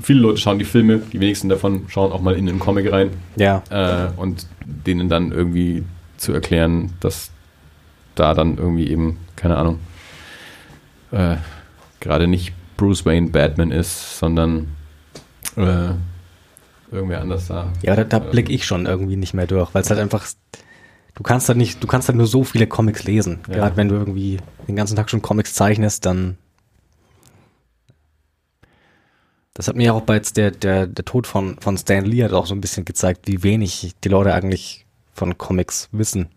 viele 0.00 0.20
Leute 0.20 0.38
schauen 0.38 0.58
die 0.58 0.64
Filme, 0.64 0.98
die 1.12 1.20
wenigsten 1.20 1.48
davon 1.48 1.86
schauen 1.88 2.12
auch 2.12 2.20
mal 2.20 2.34
in 2.34 2.46
den 2.46 2.58
Comic 2.58 2.90
rein. 2.92 3.10
Ja. 3.36 3.62
Äh, 3.70 4.10
und 4.16 4.46
denen 4.64 5.08
dann 5.08 5.32
irgendwie 5.32 5.84
zu 6.16 6.32
erklären, 6.32 6.92
dass 7.00 7.30
da 8.14 8.34
dann 8.34 8.58
irgendwie 8.58 8.88
eben, 8.88 9.18
keine 9.36 9.56
Ahnung, 9.56 9.80
äh, 11.10 11.36
gerade 12.00 12.26
nicht 12.26 12.52
Bruce 12.76 13.06
Wayne 13.06 13.30
Batman 13.30 13.70
ist, 13.70 14.18
sondern 14.18 14.68
äh, 15.56 15.94
irgendwer 16.90 17.20
anders 17.20 17.48
da. 17.48 17.72
Ja, 17.82 17.96
da, 17.96 18.04
da 18.04 18.18
blicke 18.18 18.52
ich 18.52 18.64
schon 18.64 18.86
irgendwie 18.86 19.16
nicht 19.16 19.34
mehr 19.34 19.46
durch, 19.46 19.74
weil 19.74 19.82
es 19.82 19.90
halt 19.90 20.00
einfach, 20.00 20.26
du 21.14 21.22
kannst 21.22 21.48
halt 21.48 21.58
nicht, 21.58 21.82
du 21.82 21.86
kannst 21.86 22.08
halt 22.08 22.16
nur 22.16 22.26
so 22.26 22.44
viele 22.44 22.66
Comics 22.66 23.04
lesen. 23.04 23.40
Ja. 23.48 23.54
Gerade 23.54 23.76
wenn 23.76 23.88
du 23.88 23.94
irgendwie 23.94 24.38
den 24.68 24.76
ganzen 24.76 24.96
Tag 24.96 25.10
schon 25.10 25.22
Comics 25.22 25.54
zeichnest, 25.54 26.04
dann 26.06 26.36
das 29.54 29.68
hat 29.68 29.76
mir 29.76 29.94
auch 29.94 30.00
bei 30.02 30.16
jetzt 30.16 30.36
der, 30.36 30.50
der, 30.50 30.88
der 30.88 31.04
Tod 31.04 31.28
von, 31.28 31.56
von 31.60 31.78
Stan 31.78 32.04
Lee 32.04 32.24
hat 32.24 32.32
auch 32.32 32.46
so 32.46 32.54
ein 32.54 32.60
bisschen 32.60 32.84
gezeigt, 32.84 33.28
wie 33.28 33.44
wenig 33.44 33.94
die 34.02 34.08
Leute 34.08 34.34
eigentlich 34.34 34.84
von 35.12 35.38
Comics 35.38 35.88
wissen. 35.92 36.28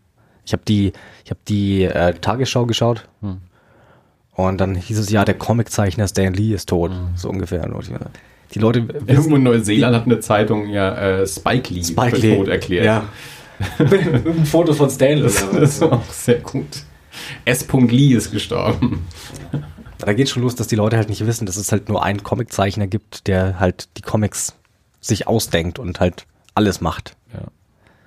Ich 0.48 0.54
habe 0.54 0.64
die, 0.68 0.94
ich 1.26 1.30
habe 1.30 1.40
die 1.48 1.84
äh, 1.84 2.14
Tagesschau 2.14 2.66
geschaut 2.66 3.08
Hm. 3.22 3.38
und 4.32 4.58
dann 4.60 4.76
hieß 4.76 4.98
es 4.98 5.10
ja, 5.12 5.26
der 5.26 5.36
Comiczeichner 5.38 6.08
Stan 6.08 6.34
Lee 6.34 6.54
ist 6.54 6.70
tot, 6.70 6.92
Hm. 6.92 7.10
so 7.16 7.30
ungefähr. 7.30 7.70
Ich- 7.82 7.90
Die 8.54 8.60
Leute 8.60 8.80
Irgendwo 9.06 9.36
in 9.36 9.44
Neuseeland 9.44 9.94
hat 9.96 10.06
eine 10.06 10.20
Zeitung 10.22 10.70
ja 10.70 10.96
äh, 10.96 11.28
Spike 11.28 11.74
Lee 11.74 11.84
Spike 11.84 12.16
für 12.16 12.22
Lee. 12.22 12.38
tot 12.38 12.48
erklärt. 12.48 12.86
Ja. 12.86 13.04
ein 13.80 14.46
Foto 14.46 14.74
von 14.74 14.90
Stan 14.90 15.18
Lee. 15.18 15.24
Das, 15.24 15.36
das 15.52 15.70
ist 15.76 15.84
auch 15.84 16.04
sehr 16.10 16.40
gut. 16.40 16.84
S. 17.46 17.68
Lee 17.72 18.14
ist 18.16 18.32
gestorben. 18.32 19.06
Da 20.00 20.14
geht 20.14 20.30
schon 20.30 20.44
los, 20.44 20.54
dass 20.54 20.68
die 20.68 20.76
Leute 20.76 20.96
halt 20.96 21.10
nicht 21.10 21.26
wissen, 21.26 21.48
dass 21.48 21.58
es 21.58 21.72
halt 21.72 21.90
nur 21.90 22.04
einen 22.04 22.22
Comiczeichner 22.22 22.86
gibt, 22.86 23.26
der 23.26 23.60
halt 23.60 23.90
die 23.98 24.04
Comics 24.04 24.54
sich 25.02 25.28
ausdenkt 25.28 25.80
und 25.80 26.00
halt 26.00 26.28
alles 26.54 26.82
macht. 26.82 27.18
Ja. 27.34 27.48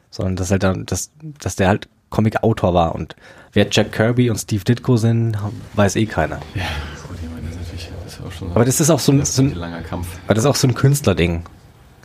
Sondern 0.08 0.36
dass 0.36 0.52
halt 0.52 0.62
dann, 0.62 0.86
dass, 0.86 1.10
dass 1.40 1.56
der 1.56 1.66
halt 1.66 1.88
Comic-Autor 2.10 2.74
war 2.74 2.94
und 2.94 3.16
wer 3.52 3.66
Jack 3.70 3.92
Kirby 3.92 4.30
und 4.30 4.36
Steve 4.36 4.64
Ditko 4.64 4.96
sind, 4.96 5.36
weiß 5.74 5.96
eh 5.96 6.06
keiner. 6.06 6.40
Ja, 6.54 6.62
gut, 7.08 7.16
ich 7.22 7.30
meine, 7.30 7.46
das 7.46 7.54
ist 7.54 7.62
natürlich 7.62 7.90
das 8.04 8.14
ist 8.14 8.20
auch 8.26 8.32
schon 8.32 8.50
Aber 8.52 8.64
das 8.64 8.80
ist 8.80 8.90
auch 8.90 8.98
so 8.98 9.12
ein, 9.12 9.18
das 9.20 9.34
so 9.34 9.42
ein 9.42 9.52
ein, 9.52 9.54
langer 9.54 9.82
Kampf. 9.82 10.08
aber 10.24 10.34
das 10.34 10.44
ist 10.44 10.50
auch 10.50 10.56
so 10.56 10.68
ein 10.68 10.74
Künstlerding. 10.74 11.44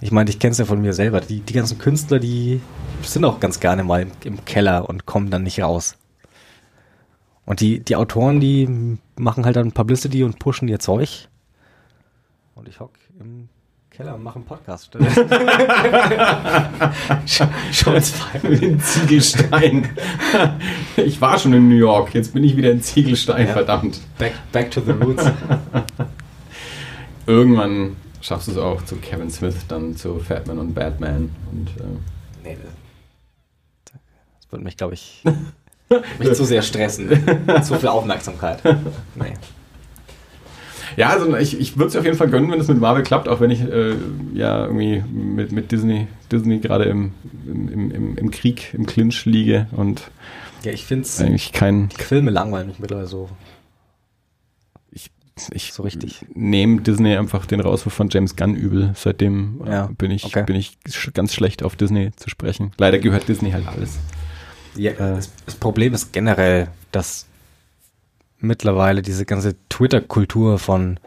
Ich 0.02 0.12
meine, 0.12 0.30
ich 0.30 0.40
kenne 0.40 0.52
es 0.52 0.58
ja 0.58 0.66
von 0.66 0.82
mir 0.82 0.94
selber. 0.94 1.22
Die, 1.22 1.40
die 1.40 1.54
ganzen 1.54 1.78
Künstler, 1.80 2.20
die 2.20 2.62
sind 3.02 3.24
auch 3.26 3.40
ganz 3.40 3.60
gerne 3.60 3.84
mal 3.84 4.02
im, 4.02 4.12
im 4.24 4.46
Keller 4.46 4.90
und 4.90 5.06
kommen 5.06 5.32
dann 5.32 5.44
nicht 5.44 5.62
raus. 5.62 5.98
Und 7.46 7.60
die, 7.62 7.80
die 7.80 7.96
Autoren, 7.96 8.40
die 8.40 8.98
machen 9.16 9.46
halt 9.46 9.56
dann 9.56 9.72
Publicity 9.72 10.24
und 10.24 10.40
pushen 10.40 10.68
ihr 10.68 10.80
Zeug. 10.80 11.30
Und 12.56 12.68
ich 12.68 12.80
hock 12.80 12.92
im 13.20 13.50
Keller 13.96 14.16
und 14.16 14.24
einen 14.36 14.46
Podcast. 14.46 14.92
Schon 17.26 17.96
in 18.62 18.80
Ziegelstein. 18.80 19.90
Ich 20.98 21.20
war 21.22 21.38
schon 21.40 21.54
in 21.54 21.70
New 21.70 21.76
York, 21.76 22.14
jetzt 22.14 22.34
bin 22.34 22.44
ich 22.44 22.56
wieder 22.58 22.72
in 22.72 22.82
Ziegelstein, 22.82 23.48
Ja. 23.48 23.54
verdammt. 23.54 24.00
back, 24.18 24.34
back 24.52 24.70
to 24.72 24.82
the 24.82 24.92
roots. 24.92 25.24
Irgendwann 27.28 27.96
schaffst 28.22 28.48
du 28.48 28.52
es 28.52 28.58
auch 28.58 28.84
zu 28.84 28.98
Kevin 28.98 29.30
Smith, 29.32 29.56
dann 29.68 29.96
zu 29.96 30.20
Fatman 30.20 30.60
und 30.60 30.74
Batman. 30.74 31.30
Und, 31.52 31.70
äh, 31.80 31.84
Nee, 32.44 32.58
das, 32.62 32.72
das 33.94 34.52
würde 34.52 34.64
mich, 34.66 34.76
glaube 34.78 34.94
ich, 34.96 35.24
mich 36.20 36.34
zu 36.34 36.44
sehr 36.46 36.62
stressen. 36.62 37.10
zu 37.64 37.76
viel 37.76 37.90
Aufmerksamkeit. 37.90 38.60
Nee. 39.16 39.34
Ja, 40.98 41.10
also 41.10 41.36
ich, 41.38 41.60
ich 41.60 41.78
würde 41.78 41.90
es 41.90 41.96
auf 41.96 42.06
jeden 42.06 42.18
Fall 42.18 42.30
gönnen, 42.30 42.50
wenn 42.52 42.60
es 42.60 42.68
mit 42.68 42.80
Marvel 42.80 43.04
klappt, 43.04 43.28
auch 43.28 43.40
wenn 43.40 43.52
ich 43.52 43.62
äh, 43.62 43.96
ja 44.34 44.66
irgendwie 44.66 45.04
mit, 45.12 45.52
mit 45.52 45.72
Disney, 45.72 46.08
Disney 46.32 46.60
gerade 46.60 46.86
im, 46.86 47.12
im, 47.46 47.92
im, 47.92 48.18
im 48.18 48.32
Krieg, 48.32 48.74
im 48.74 48.86
Clinch 48.86 49.26
liege 49.26 49.68
und 49.72 50.10
Ja, 50.64 50.72
ich 50.72 50.86
finde 50.86 51.04
es, 51.06 51.20
eigentlich 51.22 51.52
kein. 51.54 51.90
die 51.90 52.02
Filme 52.04 52.32
langweilen 52.32 52.68
mich 52.68 52.80
mittlerweile 52.80 53.08
so. 53.08 53.30
Ich, 54.92 55.12
ich 55.52 55.74
So 55.74 55.84
richtig. 55.84 56.26
nehme 56.34 56.82
Disney 56.82 57.16
einfach 57.18 57.46
den 57.46 57.60
Rauswurf 57.60 57.94
von 57.94 58.10
James 58.10 58.36
Gunn 58.36 58.56
übel. 58.56 58.92
Seitdem 58.96 59.62
äh, 59.66 59.72
Ja, 59.72 59.90
bin, 59.98 60.12
ich, 60.12 60.24
okay. 60.26 60.44
bin 60.44 60.56
ich 60.56 60.78
ganz 61.14 61.34
schlecht 61.34 61.62
auf 61.64 61.76
Disney 61.76 62.12
zu 62.16 62.30
sprechen. 62.30 62.72
Leider 62.78 63.00
gehört 63.00 63.28
Disney 63.28 63.52
halt 63.52 63.68
alles. 63.68 63.98
Ja, 64.78 64.92
das, 64.94 65.32
das 65.46 65.56
Problem 65.56 65.94
ist 65.94 66.12
generell, 66.14 66.68
dass 66.92 67.26
mittlerweile 68.46 69.02
diese 69.02 69.26
ganze 69.26 69.56
Twitter-Kultur 69.70 70.60
von 70.60 71.00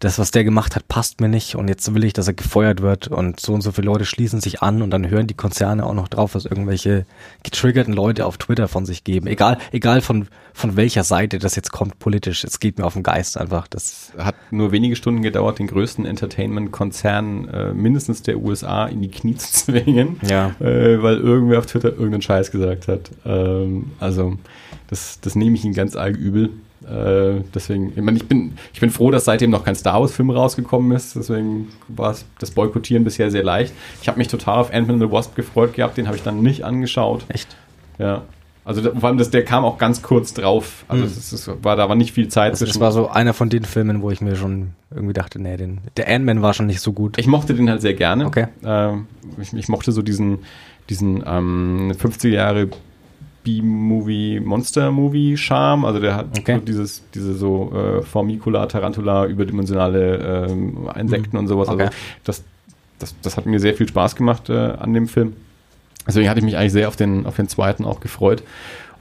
das, 0.00 0.18
was 0.18 0.30
der 0.30 0.44
gemacht 0.44 0.76
hat, 0.76 0.88
passt 0.88 1.20
mir 1.20 1.28
nicht 1.28 1.56
und 1.56 1.68
jetzt 1.68 1.94
will 1.94 2.04
ich, 2.04 2.14
dass 2.14 2.26
er 2.26 2.32
gefeuert 2.32 2.80
wird 2.80 3.08
und 3.08 3.38
so 3.38 3.52
und 3.52 3.60
so 3.60 3.70
viele 3.70 3.84
Leute 3.84 4.06
schließen 4.06 4.40
sich 4.40 4.62
an 4.62 4.80
und 4.80 4.90
dann 4.90 5.08
hören 5.08 5.26
die 5.26 5.34
Konzerne 5.34 5.84
auch 5.84 5.92
noch 5.92 6.08
drauf, 6.08 6.34
was 6.34 6.46
irgendwelche 6.46 7.04
getriggerten 7.42 7.92
Leute 7.92 8.24
auf 8.24 8.38
Twitter 8.38 8.66
von 8.66 8.86
sich 8.86 9.04
geben. 9.04 9.26
Egal, 9.26 9.58
egal 9.72 10.00
von, 10.00 10.28
von 10.54 10.76
welcher 10.76 11.04
Seite 11.04 11.38
das 11.38 11.54
jetzt 11.54 11.70
kommt 11.70 11.98
politisch. 11.98 12.44
Es 12.44 12.60
geht 12.60 12.78
mir 12.78 12.86
auf 12.86 12.94
den 12.94 13.02
Geist 13.02 13.36
einfach. 13.36 13.68
Das, 13.68 14.12
Hat 14.16 14.36
nur 14.50 14.72
wenige 14.72 14.96
Stunden 14.96 15.20
gedauert, 15.20 15.58
den 15.58 15.66
größten 15.66 16.06
Entertainment-Konzern 16.06 17.48
äh, 17.48 17.74
mindestens 17.74 18.22
der 18.22 18.38
USA 18.38 18.86
in 18.86 19.02
die 19.02 19.10
Knie 19.10 19.36
zu 19.36 19.52
zwingen. 19.52 20.18
ja. 20.26 20.54
äh, 20.60 21.02
weil 21.02 21.18
irgendwer 21.18 21.58
auf 21.58 21.66
Twitter 21.66 21.90
irgendeinen 21.90 22.22
Scheiß 22.22 22.50
gesagt 22.50 22.88
hat. 22.88 23.10
Ähm, 23.26 23.90
also 24.00 24.38
das, 24.90 25.20
das 25.20 25.36
nehme 25.36 25.56
ich 25.56 25.64
ihn 25.64 25.72
ganz 25.72 25.96
arg 25.96 26.16
übel. 26.16 26.50
Äh, 26.82 27.42
deswegen, 27.54 27.92
ich, 27.94 28.02
meine, 28.02 28.16
ich, 28.16 28.26
bin, 28.26 28.54
ich 28.72 28.80
bin 28.80 28.90
froh, 28.90 29.10
dass 29.10 29.24
seitdem 29.24 29.50
noch 29.50 29.64
kein 29.64 29.76
Star 29.76 30.00
Wars-Film 30.00 30.30
rausgekommen 30.30 30.92
ist. 30.92 31.14
Deswegen 31.14 31.68
war 31.88 32.14
das 32.38 32.50
Boykottieren 32.50 33.04
bisher 33.04 33.30
sehr 33.30 33.44
leicht. 33.44 33.72
Ich 34.02 34.08
habe 34.08 34.18
mich 34.18 34.28
total 34.28 34.58
auf 34.58 34.72
Ant-Man 34.72 35.00
and 35.00 35.08
the 35.08 35.12
Wasp 35.12 35.36
gefreut 35.36 35.74
gehabt. 35.74 35.96
Den 35.96 36.06
habe 36.06 36.16
ich 36.16 36.22
dann 36.22 36.42
nicht 36.42 36.64
angeschaut. 36.64 37.24
Echt? 37.28 37.56
Ja. 37.98 38.22
Also 38.64 38.82
vor 38.82 39.04
allem, 39.04 39.18
das, 39.18 39.30
der 39.30 39.44
kam 39.44 39.64
auch 39.64 39.78
ganz 39.78 40.02
kurz 40.02 40.34
drauf. 40.34 40.84
Also 40.88 41.04
Hm. 41.04 41.10
es, 41.10 41.32
es 41.32 41.50
war, 41.62 41.76
da 41.76 41.88
war 41.88 41.96
nicht 41.96 42.12
viel 42.12 42.28
Zeit 42.28 42.52
Also 42.52 42.66
das 42.66 42.80
war 42.80 42.92
so 42.92 43.08
einer 43.08 43.32
von 43.32 43.48
den 43.48 43.64
Filmen, 43.64 44.02
wo 44.02 44.10
ich 44.10 44.20
mir 44.20 44.36
schon 44.36 44.70
irgendwie 44.90 45.14
dachte, 45.14 45.40
nee, 45.40 45.56
den, 45.56 45.78
der 45.96 46.08
Ant-Man 46.08 46.42
war 46.42 46.52
schon 46.52 46.66
nicht 46.66 46.80
so 46.80 46.92
gut. 46.92 47.18
Ich 47.18 47.26
mochte 47.26 47.54
den 47.54 47.70
halt 47.70 47.80
sehr 47.80 47.94
gerne. 47.94 48.26
Okay. 48.26 48.48
Ähm, 48.64 49.06
ich, 49.40 49.52
ich 49.52 49.68
mochte 49.68 49.92
so 49.92 50.02
diesen, 50.02 50.40
diesen 50.88 51.22
ähm, 51.26 51.92
50er 51.92 52.28
Jahre 52.28 52.68
B-Movie, 53.60 54.40
Monster-Movie-Charme. 54.40 55.84
Also 55.84 56.00
der 56.00 56.16
hat 56.16 56.38
Okay. 56.38 56.56
so 56.56 56.60
dieses, 56.60 57.02
diese 57.14 57.34
so 57.34 57.72
äh, 57.74 58.02
Formicula, 58.02 58.66
Tarantula, 58.66 59.26
überdimensionale 59.26 60.46
ähm, 60.50 60.88
Insekten 60.98 61.36
und 61.36 61.48
sowas. 61.48 61.68
Okay. 61.68 61.82
Also 61.84 61.94
das, 62.24 62.42
das, 62.98 63.14
das 63.22 63.36
hat 63.36 63.46
mir 63.46 63.60
sehr 63.60 63.74
viel 63.74 63.88
Spaß 63.88 64.16
gemacht 64.16 64.48
äh, 64.50 64.52
an 64.56 64.94
dem 64.94 65.08
Film. 65.08 65.34
Deswegen 66.06 66.28
hatte 66.28 66.38
ich 66.40 66.44
mich 66.44 66.56
eigentlich 66.56 66.72
sehr 66.72 66.88
auf 66.88 66.96
den, 66.96 67.26
auf 67.26 67.36
den 67.36 67.48
zweiten 67.48 67.84
auch 67.84 68.00
gefreut. 68.00 68.42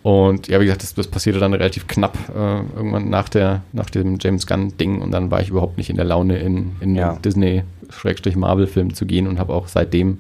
Und 0.02 0.48
ja, 0.48 0.60
wie 0.62 0.66
gesagt, 0.66 0.84
das, 0.84 0.94
das 0.94 1.08
passierte 1.08 1.40
dann 1.40 1.54
relativ 1.54 1.88
knapp 1.88 2.18
äh, 2.34 2.60
irgendwann 2.76 3.10
nach, 3.10 3.28
der, 3.28 3.62
nach 3.74 3.90
dem 3.90 4.18
James 4.20 4.48
Gunn-Ding 4.48 5.02
und 5.02 5.12
dann 5.12 5.30
war 5.30 5.42
ich 5.42 5.50
überhaupt 5.50 5.78
nicht 5.78 5.90
in 5.90 5.98
der 5.98 6.06
Laune, 6.06 6.38
in, 6.38 6.72
in 6.80 6.96
Ja. 6.96 7.18
Disney-Marvel-Film 7.24 8.94
zu 8.94 9.06
gehen 9.06 9.28
und 9.28 9.40
habe 9.40 9.54
auch 9.54 9.68
seitdem, 9.68 10.20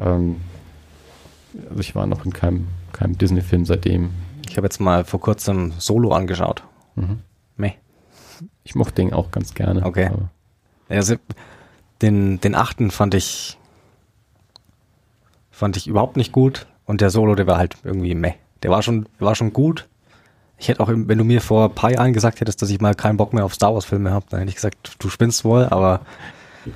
ähm, 0.00 0.36
also 1.68 1.80
ich 1.80 1.94
war 1.94 2.06
noch 2.08 2.24
in 2.24 2.32
keinem, 2.32 2.66
keinem 2.94 3.18
Disney-Film 3.18 3.66
seitdem. 3.66 4.10
Ich 4.48 4.56
habe 4.56 4.66
jetzt 4.66 4.80
mal 4.80 5.04
vor 5.04 5.20
kurzem 5.20 5.72
Solo 5.78 6.12
angeschaut. 6.12 6.62
Mhm. 6.94 7.18
Meh. 7.56 7.72
Ich 8.62 8.74
mochte 8.74 8.94
den 8.94 9.12
auch 9.12 9.30
ganz 9.30 9.52
gerne. 9.54 9.84
Okay. 9.84 10.10
Also, 10.88 11.16
den, 12.02 12.40
den 12.40 12.54
achten 12.54 12.90
fand 12.90 13.14
ich 13.14 13.58
fand 15.50 15.76
ich 15.76 15.86
überhaupt 15.86 16.16
nicht 16.16 16.32
gut 16.32 16.66
und 16.84 17.00
der 17.00 17.10
Solo, 17.10 17.34
der 17.34 17.46
war 17.46 17.58
halt 17.58 17.76
irgendwie 17.84 18.14
meh. 18.14 18.34
Der 18.62 18.70
war 18.70 18.82
schon, 18.82 19.06
war 19.18 19.34
schon 19.34 19.52
gut. 19.52 19.86
Ich 20.58 20.68
hätte 20.68 20.80
auch, 20.80 20.88
wenn 20.88 21.18
du 21.18 21.24
mir 21.24 21.40
vor 21.40 21.64
ein 21.68 21.74
paar 21.74 21.92
Jahren 21.92 22.12
gesagt 22.12 22.40
hättest, 22.40 22.62
dass 22.62 22.70
ich 22.70 22.80
mal 22.80 22.94
keinen 22.94 23.16
Bock 23.16 23.32
mehr 23.32 23.44
auf 23.44 23.54
Star 23.54 23.74
Wars 23.74 23.84
Filme 23.84 24.10
habe, 24.10 24.26
dann 24.30 24.40
hätte 24.40 24.48
ich 24.50 24.56
gesagt, 24.56 24.96
du 24.98 25.08
spinnst 25.08 25.44
wohl, 25.44 25.64
aber 25.66 26.00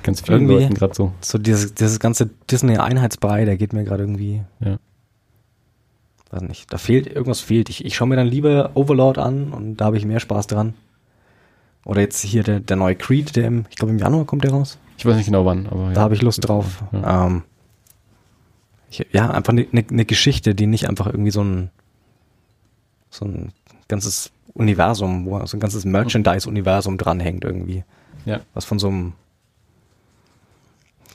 Ganz 0.03 0.21
vielen 0.21 0.41
Irgendwie- 0.43 0.61
Leuten 0.65 0.75
gerade 0.75 0.93
so. 0.93 1.11
so 1.19 1.39
dieses, 1.39 1.73
dieses 1.73 1.99
ganze 1.99 2.27
Disney-Einheitsbrei, 2.51 3.45
der 3.45 3.57
geht 3.57 3.73
mir 3.73 3.83
gerade 3.83 4.03
irgendwie, 4.03 4.43
Ja. 4.59 4.77
Weiß 6.31 6.41
nicht, 6.41 6.71
da 6.71 6.77
fehlt, 6.77 7.07
irgendwas 7.07 7.39
fehlt. 7.39 7.69
Ich, 7.69 7.85
ich 7.85 7.95
schaue 7.95 8.07
mir 8.07 8.15
dann 8.15 8.27
lieber 8.27 8.71
Overlord 8.75 9.17
an 9.17 9.51
und 9.51 9.77
da 9.77 9.85
habe 9.85 9.97
ich 9.97 10.05
mehr 10.05 10.19
Spaß 10.19 10.47
dran. 10.47 10.73
Oder 11.85 12.01
jetzt 12.01 12.21
hier 12.21 12.43
der, 12.43 12.59
der 12.59 12.75
neue 12.75 12.95
Creed, 12.95 13.35
der 13.35 13.45
im, 13.45 13.65
ich 13.69 13.77
glaube 13.77 13.91
im 13.91 13.99
Januar 13.99 14.25
kommt 14.25 14.43
der 14.43 14.51
raus. 14.51 14.77
Ich 14.97 15.05
weiß 15.05 15.15
nicht 15.15 15.27
genau 15.27 15.45
wann, 15.45 15.67
aber 15.67 15.91
Da 15.93 16.01
habe 16.01 16.13
ich 16.13 16.21
Lust 16.21 16.47
drauf. 16.47 16.83
Ja. 16.91 17.25
Ähm, 17.27 17.43
ich, 18.89 19.05
ja, 19.11 19.29
einfach 19.29 19.53
eine 19.53 19.67
ne, 19.71 19.85
ne 19.89 20.05
Geschichte, 20.05 20.55
die 20.55 20.67
nicht 20.67 20.89
einfach 20.89 21.07
irgendwie 21.07 21.31
so 21.31 21.43
ein 21.43 21.69
so 23.09 23.25
ein 23.25 23.51
ganzes 23.87 24.31
Universum, 24.53 25.25
wo 25.25 25.43
so 25.45 25.57
ein 25.57 25.59
ganzes 25.59 25.85
Merchandise-Universum 25.85 26.97
dranhängt 26.97 27.43
irgendwie. 27.43 27.83
Ja. 28.25 28.41
Was 28.53 28.65
von 28.65 28.77
so 28.77 28.87
einem 28.89 29.13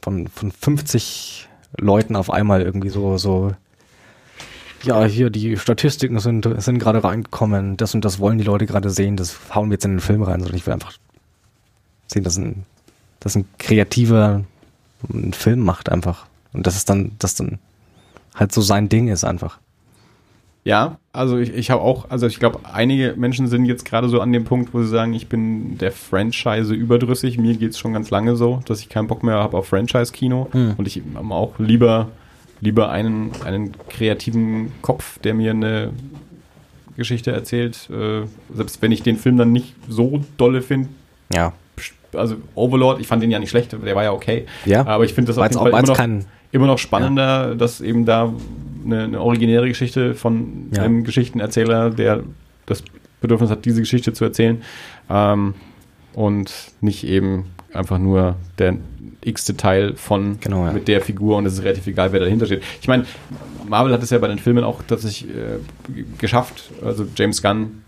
von, 0.03 0.29
von 0.29 0.51
50 0.51 1.49
Leuten 1.79 2.17
auf 2.17 2.31
einmal 2.31 2.63
irgendwie 2.63 2.91
so, 2.91 3.17
so 3.17 3.53
ja, 4.85 5.05
hier 5.05 5.31
die 5.31 5.57
Statistiken 5.57 6.19
sind, 6.19 6.49
sind 6.63 6.79
gerade 6.79 7.03
reingekommen, 7.03 7.77
das 7.77 7.95
und 7.95 8.05
das 8.05 8.19
wollen 8.19 8.39
die 8.39 8.45
Leute 8.45 8.67
gerade 8.67 8.91
sehen, 8.91 9.17
das 9.17 9.39
hauen 9.55 9.71
wir 9.71 9.75
jetzt 9.75 9.85
in 9.85 9.93
den 9.93 10.01
Film 10.01 10.23
rein, 10.23 10.41
sondern 10.41 10.57
ich 10.57 10.67
will 10.67 10.75
einfach 10.75 10.93
sehen, 12.07 12.25
dass 12.25 12.37
ein, 12.37 12.65
dass 13.21 13.35
ein 13.37 13.47
kreativer 13.59 14.45
einen 15.13 15.33
Film 15.33 15.61
macht 15.61 15.91
einfach. 15.91 16.27
Und 16.53 16.67
das 16.67 16.77
ist 16.77 16.89
dann, 16.89 17.13
das 17.19 17.35
dann 17.35 17.59
halt 18.35 18.53
so 18.53 18.61
sein 18.61 18.89
Ding 18.89 19.09
ist 19.09 19.25
einfach. 19.25 19.59
Ja, 20.65 20.97
also 21.13 21.37
ich, 21.37 21.53
ich 21.53 21.71
habe 21.71 21.83
auch, 21.83 22.11
also 22.11 22.27
ich 22.27 22.39
glaube, 22.39 22.61
einige 22.73 23.15
Menschen 23.19 23.49
sind 23.49 23.67
jetzt 23.67 23.85
gerade 23.85 24.09
so 24.09 24.21
an 24.23 24.33
dem 24.33 24.45
Punkt, 24.45 24.73
wo 24.73 24.81
sie 24.81 24.89
sagen, 24.89 25.13
ich 25.13 25.29
bin 25.29 25.77
der 25.77 25.93
Franchise 25.93 26.73
überdrüssig. 26.73 27.37
Mir 27.37 27.55
geht's 27.55 27.79
schon 27.79 27.93
ganz 27.93 28.09
lange 28.09 28.35
so, 28.35 28.63
dass 28.65 28.81
ich 28.81 28.89
keinen 28.89 29.07
Bock 29.07 29.23
mehr 29.23 29.35
habe 29.35 29.59
auf 29.59 29.69
Franchise-Kino 29.69 30.49
Hm. 30.53 30.75
und 30.79 30.87
ich 30.87 31.03
auch 31.29 31.59
lieber, 31.59 32.09
lieber 32.65 32.91
einen, 32.91 33.31
einen 33.45 33.73
kreativen 33.89 34.73
Kopf, 34.83 35.19
der 35.21 35.35
mir 35.35 35.51
eine 35.53 35.91
Geschichte 36.97 37.31
erzählt. 37.31 37.89
Äh, 37.91 38.23
selbst 38.55 38.81
wenn 38.83 38.91
ich 38.91 39.03
den 39.03 39.17
Film 39.17 39.37
dann 39.37 39.53
nicht 39.53 39.75
so 39.89 40.25
dolle 40.37 40.63
finde, 40.63 40.89
Ja. 41.33 41.53
also 42.15 42.37
Overlord, 42.55 43.01
ich 43.01 43.07
fand 43.07 43.23
den 43.23 43.31
ja 43.31 43.39
nicht 43.39 43.51
schlecht, 43.51 43.73
der 43.73 43.95
war 43.95 44.03
ja 44.05 44.13
okay. 44.13 44.47
Ja. 44.65 44.87
Aber 44.87 45.05
ich 45.05 45.13
finde 45.15 45.29
das 45.29 45.37
War 45.37 45.45
auf 45.47 45.51
jeden 45.51 45.59
auch 45.59 45.63
Fall 45.71 45.71
immer 45.81 45.83
noch, 45.89 45.97
kein, 45.97 46.25
immer 46.53 46.67
noch 46.67 46.79
spannender, 46.79 47.55
dass 47.55 47.81
eben 47.81 48.07
da 48.07 48.33
eine, 48.85 49.05
eine 49.05 49.21
originäre 49.21 49.69
Geschichte 49.69 50.15
von 50.15 50.71
Ja. 50.75 50.83
einem 50.83 51.05
Geschichtenerzähler, 51.05 51.91
der 51.91 52.23
das 52.67 52.83
Bedürfnis 53.21 53.51
hat, 53.51 53.65
diese 53.65 53.81
Geschichte 53.81 54.13
zu 54.13 54.25
erzählen 54.25 54.63
ähm, 55.11 55.55
und 56.15 56.53
nicht 56.81 57.05
eben 57.05 57.47
einfach 57.75 57.99
nur 57.99 58.37
der 58.59 58.77
x-te 59.23 59.57
Teil 59.57 59.95
von 59.97 60.39
Genau, 60.41 60.67
ja. 60.67 60.73
mit 60.73 60.87
der 60.89 61.01
Figur 61.01 61.37
und 61.39 61.47
es 61.47 61.55
ist 61.55 61.65
relativ 61.65 61.87
egal, 61.87 62.13
wer 62.13 62.21
dahinter 62.21 62.47
steht. 62.47 62.63
Ich 62.81 62.89
meine, 62.89 63.05
Marvel 63.69 63.93
hat 63.93 64.03
es 64.03 64.11
ja 64.11 64.19
bei 64.19 64.29
den 64.29 64.39
Filmen 64.39 64.65
auch 64.65 64.83
tatsächlich 64.87 65.31
äh, 65.31 66.03
geschafft, 66.19 66.71
also 66.85 67.07
James 67.17 67.41
Gunn 67.43 67.83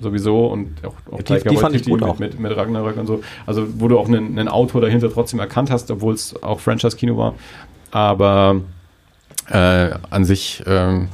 sowieso 0.00 0.46
und 0.46 0.84
auch, 0.84 0.94
auch 1.12 1.18
Die- 1.18 1.24
Taika 1.24 1.48
die 1.50 1.56
fand 1.56 1.74
ich 1.76 1.84
gut 1.84 2.00
mit, 2.00 2.08
auch. 2.08 2.18
Mit, 2.18 2.38
mit 2.38 2.56
Ragnarök 2.56 2.96
und 2.96 3.06
so. 3.06 3.22
Also 3.46 3.66
wo 3.80 3.88
du 3.88 3.98
auch 3.98 4.06
einen, 4.08 4.38
einen 4.38 4.48
Autor 4.48 4.80
dahinter 4.80 5.10
trotzdem 5.12 5.40
erkannt 5.40 5.70
hast, 5.70 5.90
obwohl 5.90 6.14
es 6.14 6.40
auch 6.42 6.60
Franchise-Kino 6.60 7.16
war. 7.16 7.34
Aber 7.90 8.60
äh, 9.48 9.90
an 10.10 10.24
sich 10.24 10.62
ähm, 10.66 11.08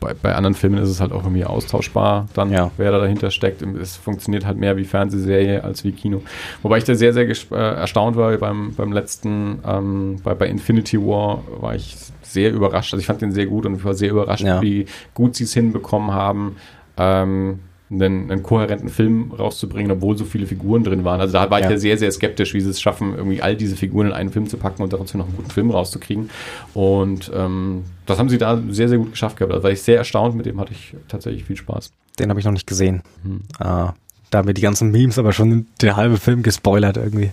bei, 0.00 0.14
bei 0.14 0.34
anderen 0.34 0.54
Filmen 0.54 0.78
ist 0.78 0.88
es 0.88 1.00
halt 1.00 1.12
auch 1.12 1.22
irgendwie 1.24 1.44
austauschbar, 1.44 2.26
dann 2.34 2.50
Ja. 2.50 2.70
wer 2.76 2.90
da 2.92 2.98
dahinter 2.98 3.30
steckt. 3.30 3.62
Es 3.62 3.96
funktioniert 3.96 4.44
halt 4.46 4.58
mehr 4.58 4.76
wie 4.76 4.84
Fernsehserie 4.84 5.62
als 5.62 5.84
wie 5.84 5.92
Kino. 5.92 6.22
Wobei 6.62 6.78
ich 6.78 6.84
da 6.84 6.94
sehr, 6.94 7.12
sehr 7.12 7.28
äh, 7.28 7.54
erstaunt 7.54 8.16
war 8.16 8.36
beim, 8.36 8.74
beim 8.74 8.92
letzten, 8.92 9.58
ähm, 9.66 10.16
bei, 10.24 10.34
bei 10.34 10.46
Infinity 10.48 10.98
War 11.00 11.42
war 11.60 11.74
ich 11.74 11.96
sehr 12.22 12.52
überrascht. 12.52 12.92
Also 12.92 13.00
ich 13.00 13.06
fand 13.06 13.22
den 13.22 13.32
sehr 13.32 13.46
gut 13.46 13.66
und 13.66 13.76
ich 13.76 13.84
war 13.84 13.94
sehr 13.94 14.10
überrascht, 14.10 14.44
Ja. 14.44 14.60
wie 14.60 14.86
gut 15.14 15.36
sie 15.36 15.44
es 15.44 15.54
hinbekommen 15.54 16.12
haben, 16.12 16.56
ähm, 16.96 17.60
einen, 17.94 18.30
einen 18.30 18.42
kohärenten 18.42 18.88
Film 18.88 19.32
rauszubringen, 19.38 19.90
obwohl 19.92 20.16
so 20.16 20.24
viele 20.24 20.46
Figuren 20.46 20.84
drin 20.84 21.04
waren. 21.04 21.20
Also 21.20 21.32
da 21.32 21.50
war 21.50 21.58
ich 21.58 21.64
Ja. 21.64 21.70
ja 21.72 21.78
sehr, 21.78 21.98
sehr 21.98 22.10
skeptisch, 22.12 22.54
wie 22.54 22.60
sie 22.60 22.70
es 22.70 22.80
schaffen, 22.80 23.14
irgendwie 23.16 23.40
all 23.42 23.56
diese 23.56 23.76
Figuren 23.76 24.08
in 24.08 24.12
einen 24.12 24.30
Film 24.30 24.48
zu 24.48 24.56
packen 24.56 24.82
und 24.82 24.92
dazu 24.92 25.16
noch 25.18 25.26
einen 25.26 25.36
guten 25.36 25.50
Film 25.50 25.70
rauszukriegen. 25.70 26.30
Und 26.74 27.30
ähm, 27.34 27.84
das 28.06 28.18
haben 28.18 28.28
sie 28.28 28.38
da 28.38 28.60
sehr, 28.68 28.88
sehr 28.88 28.98
gut 28.98 29.12
geschafft 29.12 29.36
gehabt. 29.36 29.52
Also 29.52 29.64
war 29.64 29.70
ich 29.70 29.82
sehr 29.82 29.96
erstaunt, 29.98 30.34
mit 30.34 30.46
dem 30.46 30.60
hatte 30.60 30.72
ich 30.72 30.94
tatsächlich 31.08 31.44
viel 31.44 31.56
Spaß. 31.56 31.90
den 32.18 32.30
habe 32.30 32.38
ich 32.40 32.46
noch 32.46 32.52
nicht 32.52 32.66
gesehen. 32.66 33.02
Hm. 33.22 33.40
Ah, 33.58 33.94
da 34.30 34.38
haben 34.38 34.46
wir 34.48 34.54
die 34.54 34.62
ganzen 34.62 34.90
Memes 34.90 35.18
aber 35.18 35.32
schon 35.32 35.66
den 35.80 35.96
halben 35.96 36.16
Film 36.16 36.42
gespoilert 36.42 36.96
irgendwie. 36.96 37.30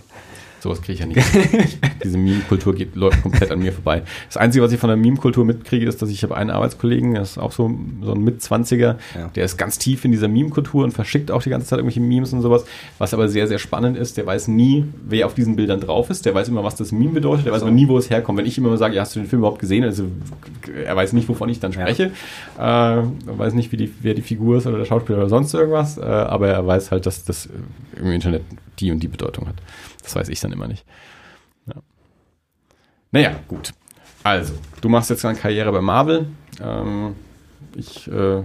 Sowas 0.62 0.80
kriege 0.80 0.92
ich 0.92 1.00
ja 1.00 1.06
nicht. 1.06 1.20
Diese 2.04 2.16
Meme-Kultur 2.16 2.72
geht 2.72 2.94
läuft 2.94 3.20
komplett 3.20 3.50
an 3.50 3.58
mir 3.58 3.72
vorbei. 3.72 4.02
Das 4.28 4.36
Einzige, 4.36 4.64
was 4.64 4.70
ich 4.70 4.78
von 4.78 4.86
der 4.86 4.96
Meme-Kultur 4.96 5.44
mitkriege, 5.44 5.86
ist, 5.88 6.00
dass 6.02 6.08
ich 6.08 6.22
habe 6.22 6.36
einen 6.36 6.50
Arbeitskollegen, 6.50 7.14
der 7.14 7.22
ist 7.22 7.36
auch 7.36 7.50
so, 7.50 7.68
so 8.00 8.12
ein 8.12 8.22
Mitzwanziger, 8.22 8.96
Ja. 9.18 9.28
der 9.34 9.44
ist 9.44 9.56
ganz 9.58 9.78
tief 9.78 10.04
in 10.04 10.12
dieser 10.12 10.28
Meme-Kultur 10.28 10.84
und 10.84 10.92
verschickt 10.92 11.32
auch 11.32 11.42
die 11.42 11.50
ganze 11.50 11.66
Zeit 11.66 11.78
irgendwelche 11.80 11.98
Memes 11.98 12.32
und 12.32 12.42
sowas. 12.42 12.64
Was 12.98 13.12
aber 13.12 13.28
sehr, 13.28 13.48
sehr 13.48 13.58
spannend 13.58 13.96
ist, 13.96 14.16
der 14.18 14.24
weiß 14.24 14.46
nie, 14.46 14.84
wer 15.04 15.26
auf 15.26 15.34
diesen 15.34 15.56
Bildern 15.56 15.80
drauf 15.80 16.10
ist. 16.10 16.26
Der 16.26 16.34
weiß 16.34 16.46
immer, 16.48 16.62
was 16.62 16.76
das 16.76 16.92
Meme 16.92 17.10
bedeutet. 17.10 17.44
Der 17.46 17.52
weiß 17.52 17.62
aber 17.62 17.72
nie, 17.72 17.88
wo 17.88 17.98
es 17.98 18.08
herkommt. 18.08 18.38
Wenn 18.38 18.46
ich 18.46 18.56
immer 18.56 18.76
sage, 18.76 18.94
ja, 18.94 19.02
hast 19.02 19.16
du 19.16 19.20
den 19.20 19.28
Film 19.28 19.40
überhaupt 19.40 19.58
gesehen? 19.58 19.82
Also 19.82 20.04
er 20.86 20.94
weiß 20.94 21.12
nicht, 21.12 21.28
wovon 21.28 21.48
ich 21.48 21.58
dann 21.58 21.72
Ja. 21.72 21.80
spreche. 21.80 22.12
Äh, 22.56 22.60
er 22.60 23.04
weiß 23.26 23.54
nicht, 23.54 23.72
wie 23.72 23.76
die, 23.78 23.90
wer 24.00 24.14
die 24.14 24.22
Figur 24.22 24.58
ist 24.58 24.66
oder 24.68 24.78
der 24.78 24.84
Schauspieler 24.84 25.18
oder 25.18 25.28
sonst 25.28 25.52
irgendwas. 25.54 25.98
Äh, 25.98 26.02
aber 26.02 26.46
er 26.50 26.64
weiß 26.64 26.92
halt, 26.92 27.04
dass 27.06 27.24
das 27.24 27.46
äh, 27.46 27.50
im 28.00 28.12
Internet 28.12 28.42
die 28.82 28.90
und 28.90 29.02
die 29.02 29.08
Bedeutung 29.08 29.48
hat. 29.48 29.56
Das 30.02 30.14
weiß 30.14 30.28
ich 30.28 30.40
dann 30.40 30.52
immer 30.52 30.68
nicht. 30.68 30.84
Ja. 31.66 31.74
Naja, 33.12 33.36
gut. 33.48 33.72
Also, 34.24 34.54
du 34.80 34.88
machst 34.88 35.10
jetzt 35.10 35.24
eine 35.24 35.38
Karriere 35.38 35.72
bei 35.72 35.80
Marvel. 35.80 36.26
Ähm, 36.60 37.14
ich 37.74 38.08
äh, 38.08 38.42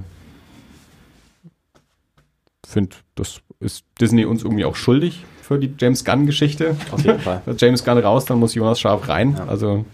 finde, 2.65 2.95
das 3.15 3.41
ist 3.59 3.83
Disney 3.99 4.25
uns 4.25 4.43
irgendwie 4.43 4.65
auch 4.65 4.75
schuldig 4.75 5.25
für 5.41 5.57
die 5.57 5.73
James 5.77 6.05
Gunn-Geschichte. 6.05 6.75
Auf 6.91 7.03
jeden 7.03 7.19
Fall. 7.19 7.41
Ist 7.45 7.61
James 7.61 7.83
Gunn 7.83 7.97
raus, 7.97 8.25
dann 8.25 8.39
muss 8.39 8.53
Jonas 8.53 8.79
Scharf 8.79 9.07
rein. 9.07 9.35
Ja. 9.37 9.45
Also 9.47 9.85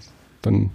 dann 0.41 0.71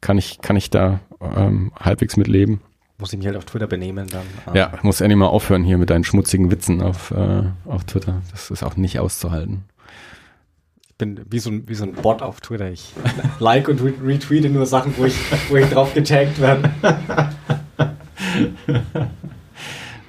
kann 0.00 0.18
ich, 0.18 0.40
kann 0.40 0.56
ich 0.56 0.70
da 0.70 1.00
ähm, 1.20 1.72
halbwegs 1.78 2.16
mit 2.16 2.28
leben. 2.28 2.60
Muss 3.00 3.12
ich 3.12 3.18
mich 3.18 3.26
halt 3.26 3.36
auf 3.36 3.46
Twitter 3.46 3.66
benehmen 3.66 4.06
dann. 4.08 4.54
Ja, 4.54 4.72
muss 4.82 5.00
endlich 5.00 5.18
mal 5.18 5.26
aufhören 5.26 5.64
hier 5.64 5.78
mit 5.78 5.90
deinen 5.90 6.04
schmutzigen 6.04 6.50
Witzen 6.50 6.82
auf, 6.82 7.10
äh, 7.10 7.42
auf 7.64 7.84
Twitter. 7.84 8.20
Das 8.30 8.50
ist 8.50 8.62
auch 8.62 8.76
nicht 8.76 9.00
auszuhalten. 9.00 9.64
Ich 10.88 10.96
bin 10.96 11.20
wie 11.30 11.38
so, 11.38 11.50
ein, 11.50 11.66
wie 11.66 11.74
so 11.74 11.84
ein 11.84 11.94
Bot 11.94 12.20
auf 12.20 12.42
Twitter. 12.42 12.70
Ich 12.70 12.92
like 13.38 13.68
und 13.68 13.80
re- 13.82 13.94
retweete 14.04 14.50
nur 14.50 14.66
Sachen, 14.66 14.92
wo 14.98 15.06
ich, 15.06 15.14
wo 15.48 15.56
ich 15.56 15.66
drauf 15.70 15.94
getaggt 15.94 16.38
werde. 16.40 16.70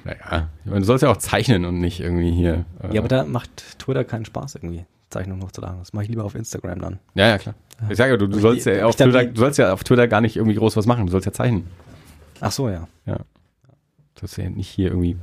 Naja, 0.04 0.48
meine, 0.64 0.80
du 0.80 0.84
sollst 0.84 1.02
ja 1.02 1.10
auch 1.10 1.16
zeichnen 1.16 1.64
und 1.64 1.78
nicht 1.78 2.00
irgendwie 2.00 2.30
hier. 2.32 2.64
äh, 2.82 2.94
Ja, 2.94 3.00
aber 3.00 3.08
da 3.08 3.24
macht 3.24 3.78
Twitter 3.78 4.04
keinen 4.04 4.24
Spaß 4.24 4.56
irgendwie, 4.56 4.84
Zeichnungen 5.10 5.42
hochzuladen. 5.44 5.78
Das 5.78 5.92
mache 5.92 6.04
ich 6.04 6.10
lieber 6.10 6.24
auf 6.24 6.34
Instagram 6.34 6.80
dann. 6.80 6.98
Ja, 7.14 7.28
ja, 7.28 7.38
klar. 7.38 7.54
Ich 7.88 7.96
sage 7.96 8.12
ja, 8.12 8.16
du, 8.16 8.26
du, 8.26 8.38
sollst 8.40 8.66
ja 8.66 8.84
auf 8.84 8.96
Twitter, 8.96 9.24
du 9.26 9.40
sollst 9.40 9.58
ja 9.58 9.72
auf 9.72 9.84
Twitter 9.84 10.08
gar 10.08 10.20
nicht 10.20 10.36
irgendwie 10.36 10.56
groß 10.56 10.76
was 10.76 10.86
machen. 10.86 11.06
Du 11.06 11.12
sollst 11.12 11.26
ja 11.26 11.32
zeichnen. 11.32 11.68
Ach 12.44 12.50
so, 12.50 12.68
ja. 12.68 12.88
Du 13.06 13.14
sollst 14.18 14.36
ja 14.36 14.50
nicht 14.50 14.68
hier 14.68 14.88
irgendwie 14.88 15.16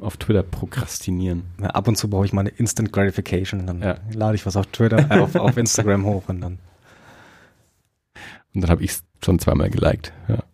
auf 0.00 0.16
Twitter 0.18 0.42
prokrastinieren. 0.42 1.44
Ja, 1.60 1.68
Ab 1.70 1.88
und 1.88 1.96
zu 1.96 2.08
brauche 2.10 2.26
ich 2.26 2.32
meine 2.34 2.50
Instant 2.50 2.92
Gratification. 2.92 3.66
Dann 3.66 3.80
Ja. 3.82 3.96
lade 4.12 4.34
ich 4.36 4.44
was 4.46 4.54
auf 4.56 4.66
Twitter, 4.66 5.10
äh, 5.10 5.18
auf, 5.18 5.34
auf 5.34 5.56
Instagram 5.56 6.04
hoch 6.04 6.28
und 6.28 6.40
dann. 6.42 6.58
Und 8.54 8.60
dann 8.60 8.70
habe 8.70 8.84
ich 8.84 8.90
es 8.92 9.04
schon 9.24 9.38
zweimal 9.38 9.70
geliked. 9.70 10.12
Ja. 10.28 10.44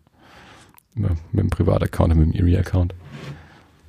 Immer 0.95 1.09
mit 1.33 1.43
dem 1.43 1.49
Privataccount 1.49 2.13
und 2.13 2.19
mit 2.19 2.33
dem 2.33 2.39
Erie-Account. 2.39 2.93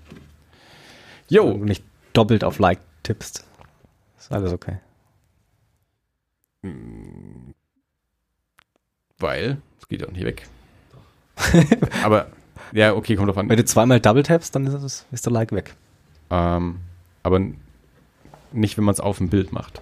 Wenn 0.09 1.37
Jo, 1.37 1.53
du 1.53 1.65
nicht 1.65 1.85
doppelt 2.13 2.43
auf 2.45 2.59
Like 2.59 2.81
tippst. 3.05 3.45
Ist 4.19 4.33
alles 4.33 4.53
okay. 4.53 4.79
weil, 9.19 9.59
es 9.81 9.87
geht 9.89 10.01
ja 10.03 10.09
auch 10.09 10.13
nicht 10.13 10.25
weg. 10.25 10.49
aber, 12.05 12.29
ja, 12.73 12.95
okay, 12.95 13.17
kommt 13.17 13.29
drauf 13.29 13.39
an. 13.39 13.49
Wenn 13.49 13.57
du 13.57 13.65
zweimal 13.65 14.01
Double 14.01 14.23
tappst, 14.23 14.55
dann 14.55 14.67
ist, 14.67 14.75
es, 14.75 15.07
ist 15.13 15.27
der 15.27 15.33
Like 15.33 15.53
weg. 15.53 15.75
Ähm, 16.31 16.81
aber 17.23 17.41
nicht, 18.53 18.77
wenn 18.77 18.85
man 18.85 18.93
es 18.93 19.01
auf 19.01 19.19
dem 19.19 19.29
Bild 19.29 19.53
macht. 19.53 19.81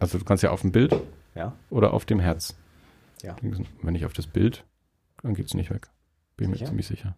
Also 0.00 0.18
du 0.18 0.24
kannst 0.24 0.42
ja 0.42 0.50
auf 0.50 0.60
dem 0.60 0.72
Bild 0.72 0.94
Ja. 1.34 1.52
oder 1.70 1.92
auf 1.92 2.04
dem 2.04 2.20
Herz. 2.20 2.54
Ja. 3.22 3.36
Wenn 3.82 3.94
ich 3.94 4.04
auf 4.04 4.12
das 4.12 4.26
Bild, 4.26 4.64
dann 5.22 5.34
geht 5.34 5.46
es 5.46 5.54
nicht 5.54 5.70
weg. 5.70 5.88
Bin 6.36 6.50
mir 6.50 6.56
Sicher? 6.56 6.66
ziemlich 6.68 6.86
sicher. 6.86 7.16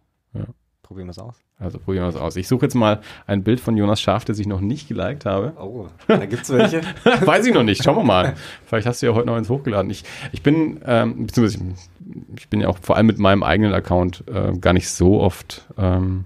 Probieren 0.86 1.08
wir 1.08 1.10
es 1.10 1.18
aus. 1.18 1.42
Also 1.58 1.80
probieren 1.80 2.04
wir 2.04 2.10
es 2.10 2.16
aus. 2.16 2.36
Ich 2.36 2.46
suche 2.46 2.66
jetzt 2.66 2.74
mal 2.74 3.00
ein 3.26 3.42
Bild 3.42 3.58
von 3.58 3.76
Jonas 3.76 4.00
Schaf, 4.00 4.24
das 4.24 4.38
ich 4.38 4.46
noch 4.46 4.60
nicht 4.60 4.86
geliked 4.86 5.26
habe. 5.26 5.52
Oh, 5.60 5.88
da 6.06 6.24
gibt's 6.26 6.48
welche. 6.48 6.80
Weiß 7.26 7.44
ich 7.44 7.52
noch 7.52 7.64
nicht. 7.64 7.82
Schauen 7.82 7.96
wir 7.96 8.04
mal. 8.04 8.34
Vielleicht 8.66 8.86
hast 8.86 9.02
du 9.02 9.06
ja 9.06 9.14
heute 9.14 9.26
noch 9.26 9.34
eins 9.34 9.48
hochgeladen. 9.48 9.90
Ich, 9.90 10.04
ich 10.30 10.44
bin, 10.44 10.80
ähm, 10.86 11.26
beziehungsweise 11.26 11.58
ich, 11.58 12.38
ich 12.38 12.48
bin 12.48 12.60
ja 12.60 12.68
auch 12.68 12.78
vor 12.80 12.96
allem 12.96 13.06
mit 13.06 13.18
meinem 13.18 13.42
eigenen 13.42 13.74
Account 13.74 14.22
äh, 14.28 14.56
gar 14.58 14.74
nicht 14.74 14.88
so 14.88 15.20
oft, 15.20 15.66
ähm, 15.76 16.24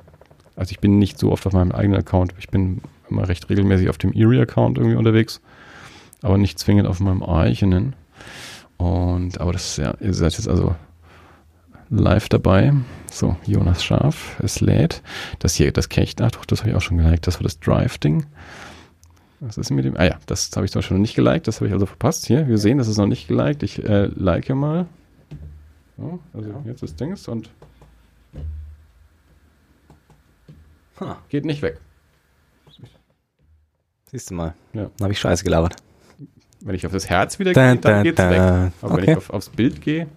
also 0.57 0.73
ich 0.73 0.81
bin 0.81 0.99
nicht 0.99 1.19
so 1.19 1.33
oft 1.33 1.47
auf 1.47 1.55
meinem 1.55 1.73
eigenen 1.73 1.99
Account. 1.99 2.35
Ich 2.39 2.51
bin 2.51 2.83
immer 3.09 3.27
recht 3.27 3.49
regelmäßig 3.49 3.89
auf 3.89 3.97
dem 3.97 4.13
Erie-Account 4.13 4.77
irgendwie 4.77 4.97
unterwegs, 4.97 5.41
aber 6.21 6.37
nicht 6.37 6.59
zwingend 6.59 6.87
auf 6.87 7.01
meinem 7.01 7.23
eigenen. 7.23 7.95
Und, 8.77 9.41
aber 9.41 9.55
das 9.55 9.71
ist 9.71 9.79
ja, 9.79 9.95
ihr 10.01 10.13
seid 10.13 10.35
jetzt 10.35 10.49
also 10.49 10.75
live 11.91 12.29
dabei. 12.29 12.73
So, 13.11 13.37
Jonas 13.47 13.83
Scharf, 13.85 14.39
es 14.43 14.61
lädt. 14.61 15.03
Das 15.41 15.55
hier, 15.55 15.73
das 15.73 15.89
ich, 15.91 16.15
ach 16.21 16.31
doch, 16.31 16.45
das 16.45 16.61
habe 16.61 16.71
ich 16.71 16.77
auch 16.77 16.81
schon 16.81 16.99
geliked. 16.99 17.27
Das 17.27 17.37
war 17.37 17.43
das 17.43 17.59
Drive-Ding. 17.61 18.27
Was 19.41 19.57
ist 19.59 19.71
mit 19.71 19.85
dem? 19.85 19.97
Ah 19.97 20.05
ja, 20.05 20.19
das 20.27 20.51
habe 20.55 20.67
ich 20.67 20.73
doch 20.73 20.83
schon 20.83 21.01
nicht 21.01 21.15
geliked, 21.15 21.49
das 21.49 21.57
habe 21.57 21.67
ich 21.69 21.73
also 21.73 21.87
verpasst. 21.87 22.27
Hier, 22.27 22.47
wir 22.47 22.59
sehen, 22.59 22.79
das 22.79 22.89
ist 22.89 22.99
noch 22.99 23.07
nicht 23.07 23.27
geliked. 23.27 23.63
Ich 23.63 23.83
äh, 23.83 24.07
like 24.15 24.49
mal. 24.51 24.87
So, 25.97 26.19
also 26.35 26.63
jetzt 26.67 26.83
ist 26.83 27.01
Dings 27.01 27.27
und 27.29 27.51
Ha. 31.01 31.19
geht 31.31 31.45
nicht 31.47 31.63
weg. 31.63 31.79
Siehst 34.11 34.31
du 34.31 34.35
mal. 34.35 34.55
Ja. 34.75 34.91
Dann 34.97 35.05
habe 35.05 35.13
ich 35.13 35.19
Scheiße 35.21 35.45
gelabert. 35.45 35.77
Wenn 36.61 36.75
ich 36.75 36.85
auf 36.85 36.93
das 36.93 37.09
Herz 37.09 37.39
wieder 37.39 37.53
Da, 37.55 37.73
gehe, 37.73 37.81
dann 37.81 37.93
da, 37.93 38.03
geht's 38.03 38.17
da. 38.17 38.31
weg. 38.31 38.73
Aber 38.83 38.97
wenn 38.97 39.03
Okay. 39.03 39.11
ich 39.13 39.17
auf, 39.17 39.31
aufs 39.31 39.49
Bild 39.49 39.81
gehe, 39.81 40.09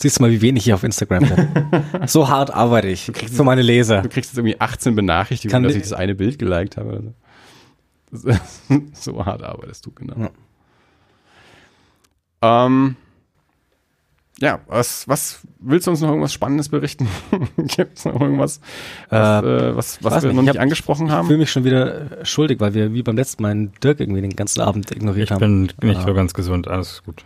Siehst 0.00 0.18
du 0.18 0.22
mal, 0.22 0.30
wie 0.30 0.40
wenig 0.40 0.66
ich 0.66 0.72
auf 0.72 0.82
Instagram 0.82 1.24
bin. 1.28 1.48
so 2.06 2.28
hart 2.28 2.50
arbeite 2.52 2.88
ich. 2.88 3.12
Für 3.32 3.44
meine 3.44 3.62
Leser. 3.62 4.00
du 4.02 4.08
kriegst 4.08 4.30
jetzt 4.30 4.38
irgendwie 4.38 4.58
18 4.60 4.94
Benachrichtigungen, 4.96 5.52
Kann 5.52 5.62
dass 5.62 5.74
ich 5.74 5.82
das 5.82 5.92
eine 5.92 6.14
Bild 6.14 6.38
geliked 6.38 6.76
habe. 6.78 6.88
oder 6.98 7.12
So, 8.10 8.30
so 8.94 9.24
hart 9.26 9.42
arbeitest 9.42 9.84
du, 9.86 9.92
genau. 9.92 10.30
Ähm, 12.42 12.96
ja, 14.40 14.60
was, 14.68 15.06
was 15.06 15.40
willst 15.58 15.86
du 15.86 15.90
uns 15.90 16.00
noch 16.00 16.08
irgendwas 16.08 16.32
Spannendes 16.32 16.70
berichten? 16.70 17.06
Gibt 17.58 17.98
es 17.98 18.06
noch 18.06 18.18
irgendwas, 18.18 18.60
was, 19.10 19.44
äh, 19.44 19.76
was, 19.76 20.02
was 20.02 20.12
weiß 20.14 20.22
wir 20.22 20.28
nicht, 20.28 20.36
noch 20.36 20.42
ich 20.42 20.46
nicht 20.46 20.56
hab- 20.56 20.62
angesprochen 20.62 21.06
Ich 21.08 21.12
haben? 21.12 21.26
fühle 21.26 21.40
mich 21.40 21.52
schon 21.52 21.64
wieder 21.64 22.20
äh, 22.20 22.24
schuldig, 22.24 22.58
weil 22.60 22.72
wir 22.72 22.94
wie 22.94 23.02
beim 23.02 23.16
letzten 23.16 23.42
Mal 23.42 23.50
einen 23.50 23.72
Dirk 23.84 24.00
irgendwie 24.00 24.22
den 24.22 24.34
ganzen 24.34 24.62
Abend 24.62 24.90
ignoriert 24.92 25.28
Ich 25.28 25.32
haben. 25.34 25.68
bin 25.78 25.90
nicht 25.90 26.02
so 26.02 26.14
ganz 26.14 26.32
gesund, 26.32 26.68
alles 26.68 27.02
gut. 27.04 27.22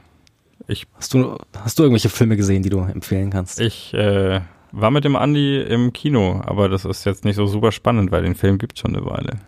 Ich, 0.68 0.86
Hast 0.94 1.12
du, 1.14 1.36
hast 1.54 1.78
du 1.78 1.82
irgendwelche 1.82 2.08
Filme 2.08 2.36
gesehen, 2.36 2.62
die 2.62 2.70
du 2.70 2.80
empfehlen 2.80 3.30
kannst? 3.30 3.60
ich 3.60 3.92
äh, 3.94 4.40
war 4.72 4.90
mit 4.90 5.04
dem 5.04 5.16
Andi 5.16 5.60
im 5.60 5.92
Kino, 5.92 6.42
aber 6.44 6.68
das 6.68 6.84
ist 6.84 7.04
jetzt 7.04 7.24
nicht 7.24 7.36
so 7.36 7.46
super 7.46 7.70
spannend, 7.72 8.10
weil 8.10 8.22
den 8.22 8.34
Film 8.34 8.58
gibt 8.58 8.78
schon 8.78 8.96
eine 8.96 9.06
Weile. 9.06 9.38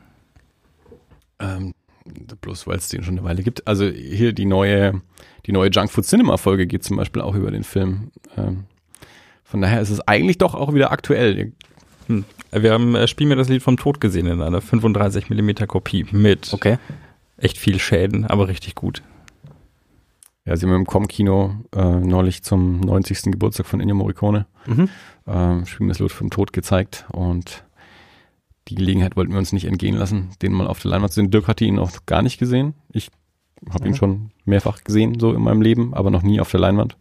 Ähm, 1.38 1.74
bloß 2.40 2.66
weil 2.66 2.76
es 2.76 2.88
den 2.88 3.02
schon 3.02 3.18
eine 3.18 3.26
Weile 3.26 3.42
gibt. 3.42 3.66
Also 3.66 3.86
hier 3.86 4.32
die 4.32 4.44
neue, 4.44 5.00
die 5.46 5.52
neue 5.52 5.70
Junk 5.70 5.90
Food 5.90 6.04
Cinema 6.04 6.36
Folge 6.36 6.66
geht 6.66 6.84
zum 6.84 6.96
Beispiel 6.96 7.22
auch 7.22 7.34
über 7.34 7.50
den 7.50 7.64
Film. 7.64 8.12
Ähm, 8.36 8.64
von 9.44 9.60
daher 9.60 9.80
ist 9.80 9.90
es 9.90 10.00
eigentlich 10.00 10.38
doch 10.38 10.54
auch 10.54 10.74
wieder 10.74 10.92
aktuell. 10.92 11.52
Hm. 12.06 12.24
Wir 12.52 12.72
haben 12.72 12.94
äh, 12.94 13.08
Spiel 13.08 13.26
mir 13.26 13.36
das 13.36 13.48
Lied 13.48 13.62
vom 13.62 13.76
Tod 13.76 14.00
gesehen 14.00 14.26
in 14.26 14.40
einer 14.40 14.60
35 14.60 15.28
mm 15.30 15.66
Kopie 15.66 16.06
mit 16.10 16.52
Okay. 16.52 16.78
echt 17.36 17.58
viel 17.58 17.80
Schäden, 17.80 18.26
aber 18.26 18.48
richtig 18.48 18.74
gut. 18.74 19.02
Ja, 20.46 20.56
sie 20.56 20.64
haben 20.66 20.74
im 20.74 20.86
Com-Kino 20.86 21.56
äh, 21.74 21.84
neulich 22.00 22.42
zum 22.44 22.80
90. 22.80 23.32
Geburtstag 23.32 23.66
von 23.66 23.80
Ennio 23.80 23.94
Morricone 23.96 24.46
Mhm. 24.66 24.88
ähm, 25.26 25.66
Spiel 25.66 25.86
mir 25.86 25.92
das 25.92 25.98
Lied 25.98 26.12
vom 26.12 26.30
Tod 26.30 26.52
gezeigt 26.52 27.04
und 27.12 27.64
die 28.68 28.74
Gelegenheit 28.76 29.16
wollten 29.16 29.32
wir 29.32 29.38
uns 29.38 29.52
nicht 29.52 29.66
entgehen 29.66 29.96
lassen, 29.96 30.30
den 30.42 30.52
mal 30.52 30.66
auf 30.66 30.80
der 30.80 30.90
Leinwand 30.92 31.12
zu 31.12 31.20
sehen. 31.20 31.30
Dirk 31.30 31.46
hatte 31.48 31.64
ihn 31.64 31.76
noch 31.76 32.06
gar 32.06 32.22
nicht 32.22 32.38
gesehen. 32.38 32.74
Ich 32.92 33.10
habe 33.70 33.86
ihn 33.86 33.92
Mhm. 33.92 33.96
schon 33.96 34.30
mehrfach 34.44 34.82
gesehen, 34.84 35.18
so 35.20 35.32
in 35.32 35.42
meinem 35.42 35.62
Leben, 35.62 35.94
aber 35.94 36.10
noch 36.10 36.22
nie 36.22 36.40
auf 36.40 36.50
der 36.50 36.60
Leinwand. 36.60 36.96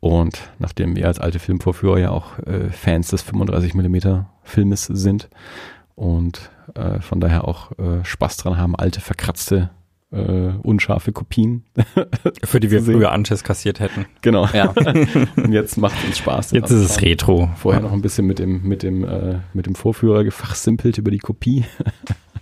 Und 0.00 0.50
nachdem 0.60 0.94
wir 0.96 1.06
als 1.08 1.18
alte 1.18 1.38
Filmvorführer 1.40 1.98
ja 1.98 2.10
auch 2.10 2.38
äh, 2.40 2.70
Fans 2.70 3.08
des 3.08 3.22
35 3.22 3.74
mm 3.74 4.24
Filmes 4.44 4.84
sind 4.86 5.28
und 5.96 6.50
äh, 6.74 7.00
von 7.00 7.18
daher 7.20 7.46
auch 7.48 7.72
äh, 7.78 8.04
Spaß 8.04 8.36
dran 8.36 8.56
haben, 8.58 8.76
alte, 8.76 9.00
verkratzte, 9.00 9.70
äh, 10.10 10.52
unscharfe 10.62 11.12
Kopien. 11.12 11.64
Für 12.44 12.60
die 12.60 12.70
wir 12.70 12.82
früher 12.82 13.12
Antes 13.12 13.44
kassiert 13.44 13.80
hätten. 13.80 14.06
genau. 14.22 14.46
Ja. 14.52 14.70
Und 15.36 15.52
jetzt 15.52 15.76
macht 15.76 15.98
es 15.98 16.04
uns 16.06 16.18
Spaß. 16.18 16.50
Jetzt 16.52 16.70
ist 16.70 16.90
es. 16.90 17.02
Retro. 17.02 17.50
Vorher 17.56 17.82
noch 17.82 17.92
ein 17.92 18.02
bisschen 18.02 18.26
mit 18.26 18.38
dem, 18.38 18.62
mit 18.62 18.82
dem, 18.82 19.04
äh, 19.04 19.40
mit 19.52 19.66
dem 19.66 19.74
Vorführer 19.74 20.24
gefachsimpelt 20.24 20.98
über 20.98 21.10
die 21.10 21.18
Kopie. 21.18 21.64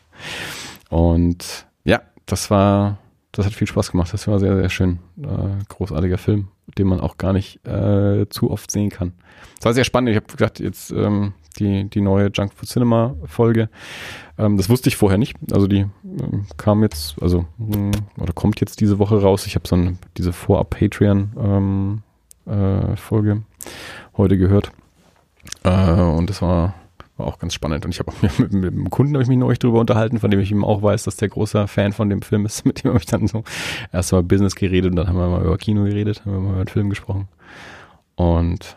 Und 0.88 1.66
ja, 1.84 2.02
das 2.26 2.50
war, 2.50 2.98
das 3.32 3.46
hat 3.46 3.52
viel 3.52 3.66
Spaß 3.66 3.90
gemacht. 3.90 4.12
Das 4.12 4.28
war 4.28 4.38
sehr, 4.38 4.56
sehr 4.56 4.70
schön. 4.70 5.00
Äh, 5.20 5.64
großartiger 5.68 6.18
Film, 6.18 6.48
den 6.78 6.86
man 6.86 7.00
auch 7.00 7.18
gar 7.18 7.32
nicht 7.32 7.66
äh, 7.66 8.28
zu 8.28 8.50
oft 8.50 8.70
sehen 8.70 8.90
kann. 8.90 9.12
Das 9.56 9.66
war 9.66 9.74
sehr 9.74 9.84
spannend. 9.84 10.10
Ich 10.10 10.16
habe 10.16 10.26
gesagt, 10.26 10.60
jetzt 10.60 10.92
ähm, 10.92 11.34
die, 11.56 11.88
die 11.88 12.00
neue 12.00 12.30
Junk 12.32 12.52
Food 12.54 12.68
Cinema 12.68 13.14
Folge. 13.24 13.68
Ähm, 14.38 14.56
das 14.56 14.68
wusste 14.68 14.88
ich 14.88 14.96
vorher 14.96 15.18
nicht. 15.18 15.36
Also 15.52 15.66
die 15.66 15.86
ähm, 16.04 16.46
kam 16.56 16.82
jetzt, 16.82 17.20
also 17.20 17.46
mh, 17.58 17.92
oder 18.18 18.32
kommt 18.32 18.60
jetzt 18.60 18.80
diese 18.80 18.98
Woche 18.98 19.20
raus. 19.20 19.46
Ich 19.46 19.54
habe 19.54 19.66
so 19.66 19.76
eine, 19.76 19.96
diese 20.16 20.32
Vorab 20.32 20.70
Patreon 20.70 21.32
ähm, 21.38 22.02
äh, 22.46 22.96
Folge 22.96 23.42
heute 24.16 24.38
gehört. 24.38 24.72
Äh, 25.64 26.00
und 26.00 26.30
das 26.30 26.42
war, 26.42 26.74
war 27.16 27.26
auch 27.26 27.38
ganz 27.38 27.54
spannend. 27.54 27.84
Und 27.84 27.92
ich 27.92 27.98
habe 27.98 28.12
mit, 28.22 28.38
mit, 28.38 28.52
mit 28.52 28.72
einem 28.72 28.90
Kunden 28.90 29.14
habe 29.14 29.22
ich 29.22 29.28
mich 29.28 29.38
neulich 29.38 29.58
drüber 29.58 29.80
unterhalten, 29.80 30.18
von 30.18 30.30
dem 30.30 30.40
ich 30.40 30.50
ihm 30.50 30.64
auch 30.64 30.82
weiß, 30.82 31.04
dass 31.04 31.16
der 31.16 31.28
großer 31.28 31.68
Fan 31.68 31.92
von 31.92 32.10
dem 32.10 32.22
Film 32.22 32.46
ist. 32.46 32.64
Mit 32.66 32.84
dem 32.84 32.90
habe 32.90 33.00
ich 33.00 33.06
dann 33.06 33.26
so 33.26 33.44
erst 33.92 34.12
mal 34.12 34.22
Business 34.22 34.54
geredet 34.54 34.90
und 34.90 34.96
dann 34.96 35.08
haben 35.08 35.16
wir 35.16 35.28
mal 35.28 35.44
über 35.44 35.58
Kino 35.58 35.84
geredet, 35.84 36.24
haben 36.24 36.32
wir 36.32 36.40
mal 36.40 36.52
über 36.52 36.64
den 36.64 36.68
Film 36.68 36.90
gesprochen. 36.90 37.28
Und 38.16 38.76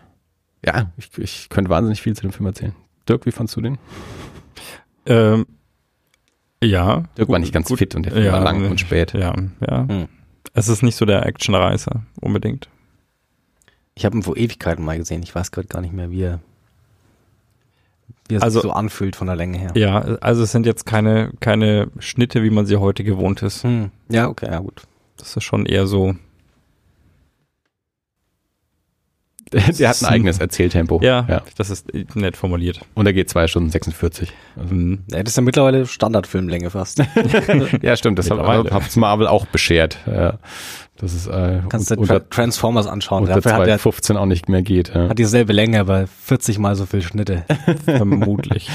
ja, 0.66 0.92
ich, 0.98 1.10
ich 1.18 1.50
könnte 1.50 1.70
wahnsinnig 1.70 2.02
viel 2.02 2.16
zu 2.16 2.22
dem 2.24 2.32
Film 2.32 2.48
erzählen. 2.48 2.76
Dirk, 3.08 3.26
wie 3.26 3.32
fandst 3.32 3.56
du 3.56 3.62
den? 3.62 3.78
Ähm, 5.06 5.46
ja. 6.64 7.04
Dirk 7.18 7.30
war 7.30 7.40
nicht 7.40 7.54
ganz 7.54 7.72
fit 7.74 7.96
und 7.96 8.04
der 8.06 8.14
Film 8.14 8.26
Ja, 8.26 8.34
war 8.34 8.42
lang 8.42 8.66
äh, 8.66 8.68
und 8.68 8.80
spät. 8.80 9.14
Ja, 9.14 9.34
ja. 9.68 9.88
Hm. 9.88 10.08
Es 10.54 10.68
ist 10.68 10.84
nicht 10.84 10.96
so 10.96 11.06
der 11.06 11.26
Actionreißer, 11.26 12.04
unbedingt. 12.22 12.70
Ich 13.96 14.06
habe 14.06 14.18
ihn 14.18 14.24
vor 14.24 14.38
Ewigkeiten 14.38 14.84
mal 14.84 14.98
gesehen. 14.98 15.24
Ich 15.24 15.34
weiß 15.34 15.52
gerade 15.52 15.68
gar 15.68 15.82
nicht 15.82 15.94
mehr, 15.94 16.12
wie 16.12 16.22
er, 16.24 16.40
wie 18.28 18.36
er 18.36 18.44
Also- 18.44 18.60
sich 18.62 18.70
so 18.70 18.74
anfühlt 18.74 19.16
von 19.16 19.28
der 19.28 19.36
Länge 19.36 19.58
her. 19.58 19.72
Ja, 19.76 20.00
also 20.00 20.44
es 20.44 20.52
sind 20.52 20.66
jetzt 20.66 20.86
keine, 20.86 21.32
keine 21.40 21.90
Schnitte, 22.00 22.44
wie 22.44 22.50
man 22.50 22.66
sie 22.66 22.78
heute 22.78 23.04
gewohnt 23.04 23.42
ist. 23.42 23.64
Hm. 23.64 23.92
Ja, 24.10 24.28
okay, 24.28 24.48
ja 24.48 24.60
gut. 24.60 24.84
Das 25.18 25.36
ist 25.36 25.44
schon 25.44 25.66
eher 25.66 25.86
so, 25.88 26.16
Der 29.80 29.90
hat 29.90 30.02
ein 30.02 30.06
eigenes 30.06 30.40
Erzähltempo. 30.40 31.00
ja, 31.02 31.26
ja. 31.28 31.42
das 31.58 31.70
ist 31.70 31.88
nett 32.16 32.38
formuliert. 32.38 32.82
Und 32.94 33.06
er 33.06 33.14
geht 33.14 33.30
zwei 33.30 33.48
Stunden 33.48 33.70
46. 33.70 34.32
Also, 34.56 34.74
Mhm. 34.74 35.00
Ja, 35.10 35.24
das 35.24 35.34
ist 35.34 35.38
ja 35.38 35.44
mittlerweile 35.44 35.86
Standardfilmlänge 35.86 36.70
fast. 36.70 37.00
ja, 37.82 37.96
stimmt, 37.98 38.20
das 38.20 38.30
hat 38.30 38.96
Marvel 38.96 39.28
auch 39.28 39.46
beschert. 39.48 39.98
Ja. 40.06 40.40
Das 40.98 41.14
ist 41.14 41.28
äh, 41.28 41.62
Kannst 41.70 41.92
du 41.92 41.96
unter, 41.96 42.20
Tra 42.20 42.30
Transformers 42.30 42.86
anschauen. 42.86 43.24
unter 43.24 43.36
Dafür 43.36 43.54
hat 43.54 43.62
er 43.62 43.78
215 43.80 44.18
auch 44.18 44.26
nicht 44.26 44.50
mehr 44.50 44.62
geht. 44.62 44.94
Ja. 44.94 45.10
hat 45.10 45.18
dieselbe 45.18 45.54
Länge, 45.54 45.80
aber 45.80 46.08
40 46.08 46.60
mal 46.60 46.76
so 46.76 46.86
viel 46.86 47.02
Schnitte. 47.02 47.46
Vermutlich. 47.86 48.70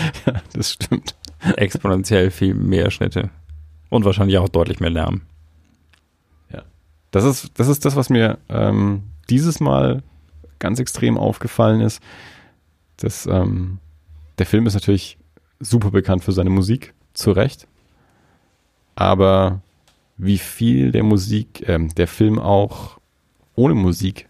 Das 0.54 0.72
stimmt. 0.72 1.14
Exponentiell 1.56 2.30
viel 2.30 2.54
mehr 2.54 2.90
Schnitte. 2.90 3.28
Und 3.90 4.06
wahrscheinlich 4.06 4.38
auch 4.38 4.48
deutlich 4.48 4.80
mehr 4.80 4.90
Lärm. 4.90 5.22
Das 7.14 7.22
ist, 7.22 7.52
das 7.60 7.68
ist 7.68 7.84
das, 7.84 7.94
was 7.94 8.10
mir 8.10 8.38
ähm, 8.48 9.04
dieses 9.30 9.60
Mal 9.60 10.02
ganz 10.64 10.80
extrem 10.80 11.18
aufgefallen 11.18 11.82
ist. 11.82 12.02
Das, 12.96 13.26
ähm, 13.26 13.78
der 14.38 14.46
Film 14.46 14.66
ist 14.66 14.72
natürlich 14.72 15.18
super 15.60 15.90
bekannt 15.90 16.24
für 16.24 16.32
seine 16.32 16.50
Musik, 16.50 16.94
zu 17.12 17.32
Recht. 17.32 17.68
Aber 18.96 19.60
wie 20.16 20.38
viel 20.38 20.90
der 20.90 21.02
Musik, 21.02 21.68
ähm, 21.68 21.94
der 21.94 22.08
Film 22.08 22.38
auch 22.38 22.98
ohne 23.54 23.74
Musik 23.74 24.26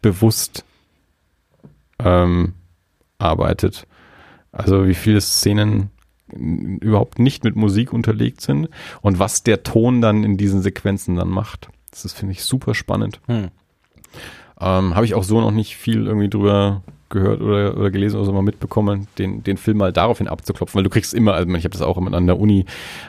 bewusst 0.00 0.64
ähm, 1.98 2.54
arbeitet. 3.18 3.86
Also 4.52 4.86
wie 4.86 4.94
viele 4.94 5.20
Szenen 5.20 5.90
überhaupt 6.32 7.18
nicht 7.18 7.42
mit 7.42 7.56
Musik 7.56 7.92
unterlegt 7.92 8.40
sind 8.40 8.68
und 9.02 9.18
was 9.18 9.42
der 9.42 9.64
Ton 9.64 10.00
dann 10.00 10.22
in 10.22 10.36
diesen 10.36 10.62
Sequenzen 10.62 11.16
dann 11.16 11.28
macht. 11.28 11.68
Das 11.90 12.12
finde 12.12 12.32
ich, 12.32 12.44
super 12.44 12.74
spannend. 12.74 13.20
Hm. 13.26 13.48
Ähm, 14.60 14.94
Habe 14.94 15.04
ich 15.06 15.14
auch 15.14 15.24
so 15.24 15.40
noch 15.40 15.50
nicht 15.50 15.76
viel 15.76 16.06
irgendwie 16.06 16.28
drüber 16.28 16.82
gehört 17.08 17.40
oder, 17.40 17.76
oder 17.76 17.90
gelesen 17.90 18.16
oder 18.16 18.26
so 18.26 18.32
mal 18.32 18.42
mitbekommen, 18.42 19.08
den, 19.18 19.42
den 19.42 19.56
Film 19.56 19.78
mal 19.78 19.92
daraufhin 19.92 20.28
abzuklopfen, 20.28 20.78
weil 20.78 20.84
du 20.84 20.90
kriegst 20.90 21.12
immer, 21.12 21.34
also 21.34 21.52
ich 21.54 21.64
habe 21.64 21.72
das 21.72 21.82
auch 21.82 21.96
immer 21.98 22.12
an 22.14 22.26
der 22.26 22.38
Uni 22.38 22.66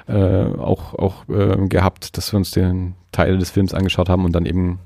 äh, 0.07 0.15
auch, 0.15 0.95
auch 0.95 1.29
äh, 1.29 1.67
gehabt, 1.67 2.17
dass 2.17 2.33
wir 2.33 2.37
uns 2.37 2.51
den 2.51 2.95
Teil 3.11 3.37
des 3.37 3.51
Films 3.51 3.73
angeschaut 3.73 4.09
haben 4.09 4.25
und 4.25 4.33
dann 4.33 4.45
eben 4.45 4.79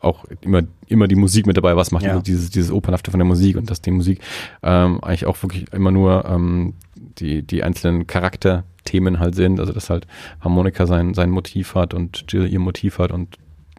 auch 0.00 0.24
immer, 0.40 0.62
immer 0.86 1.08
die 1.08 1.14
Musik 1.14 1.46
mit 1.46 1.56
dabei, 1.56 1.76
was 1.76 1.90
macht 1.90 2.04
Ja. 2.04 2.20
dieses, 2.20 2.50
dieses 2.50 2.70
Opernhafte 2.70 3.10
von 3.10 3.18
der 3.18 3.26
Musik 3.26 3.56
und 3.56 3.70
dass 3.70 3.80
die 3.80 3.90
Musik 3.90 4.20
ähm, 4.62 5.02
eigentlich 5.02 5.26
auch 5.26 5.42
wirklich 5.42 5.72
immer 5.72 5.90
nur 5.90 6.24
ähm, 6.26 6.74
die, 7.18 7.42
die 7.42 7.62
einzelnen 7.62 8.06
Charakterthemen 8.06 9.20
halt 9.20 9.34
sind, 9.34 9.60
also 9.60 9.72
dass 9.72 9.90
halt 9.90 10.06
Harmonika 10.40 10.86
sein, 10.86 11.14
sein 11.14 11.30
Motiv 11.30 11.74
hat 11.74 11.94
und 11.94 12.24
Jill 12.28 12.46
ihr 12.46 12.60
Motiv 12.60 12.98
hat 12.98 13.12
und 13.12 13.36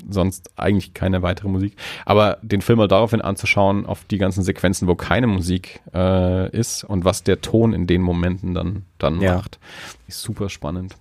sonst 0.09 0.51
eigentlich 0.57 0.93
keine 0.93 1.21
weitere 1.21 1.47
Musik. 1.47 1.75
Aber 2.05 2.37
den 2.41 2.61
Film 2.61 2.77
mal 2.79 2.87
daraufhin 2.87 3.21
anzuschauen, 3.21 3.85
auf 3.85 4.03
die 4.05 4.17
ganzen 4.17 4.43
Sequenzen, 4.43 4.87
wo 4.87 4.95
keine 4.95 5.27
Musik 5.27 5.81
äh, 5.93 6.49
ist 6.57 6.83
und 6.83 7.05
was 7.05 7.23
der 7.23 7.41
Ton 7.41 7.73
in 7.73 7.87
den 7.87 8.01
Momenten 8.01 8.53
dann, 8.53 8.83
dann 8.97 9.21
Ja. 9.21 9.35
macht, 9.35 9.59
ist 10.07 10.21
super 10.21 10.49
spannend. 10.49 10.95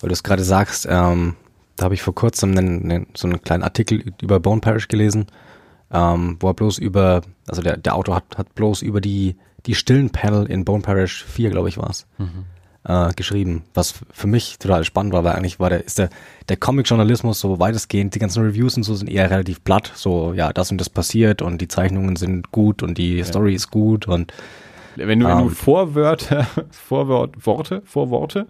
Weil 0.00 0.08
du 0.08 0.12
es 0.12 0.22
gerade 0.22 0.44
sagst, 0.44 0.86
ähm, 0.90 1.34
da 1.76 1.84
habe 1.84 1.94
ich 1.94 2.02
vor 2.02 2.14
kurzem 2.14 2.56
einen, 2.56 2.90
einen, 2.90 3.06
so 3.14 3.26
einen 3.28 3.40
kleinen 3.42 3.62
Artikel 3.62 4.12
über 4.22 4.40
Bone 4.40 4.60
Parish 4.60 4.88
gelesen, 4.88 5.26
ähm, 5.92 6.36
wo 6.40 6.48
er 6.48 6.54
bloß 6.54 6.78
über, 6.78 7.22
also 7.46 7.62
der, 7.62 7.76
der 7.76 7.94
Autor 7.94 8.16
hat, 8.16 8.36
hat 8.36 8.54
bloß 8.54 8.82
über 8.82 9.00
die, 9.00 9.36
die 9.66 9.74
stillen 9.74 10.10
Panel 10.10 10.46
in 10.46 10.64
Bone 10.64 10.82
Parish 10.82 11.24
4, 11.24 11.50
glaube 11.50 11.68
ich, 11.68 11.78
war 11.78 11.90
es, 11.90 12.06
äh, 12.88 13.12
geschrieben, 13.14 13.62
was 13.74 13.94
für 14.12 14.26
mich 14.26 14.58
total 14.58 14.82
spannend 14.82 15.12
war, 15.12 15.22
weil 15.22 15.34
eigentlich 15.34 15.60
war 15.60 15.68
der, 15.68 15.84
ist 15.84 15.98
der, 15.98 16.08
der 16.48 16.56
Comic-Journalismus 16.56 17.38
so 17.38 17.60
weitestgehend, 17.60 18.14
die 18.14 18.18
ganzen 18.18 18.42
Reviews 18.42 18.76
und 18.76 18.82
so 18.82 18.94
sind 18.94 19.08
eher 19.08 19.30
relativ 19.30 19.62
platt, 19.62 19.92
so, 19.94 20.32
ja, 20.32 20.52
das 20.52 20.70
und 20.70 20.80
das 20.80 20.88
passiert 20.88 21.42
und 21.42 21.60
die 21.60 21.68
Zeichnungen 21.68 22.16
sind 22.16 22.50
gut 22.50 22.82
und 22.82 22.96
die 22.98 23.22
Story 23.22 23.54
ist 23.54 23.70
gut 23.70 24.08
und 24.08 24.32
Wenn 24.96 25.20
du, 25.20 25.26
wenn 25.26 25.38
du 25.38 25.44
Ähm. 25.44 25.50
Vorwörter, 25.50 26.46
Vorwort, 26.70 27.46
Worte, 27.46 27.82
Vorworte 27.84 28.46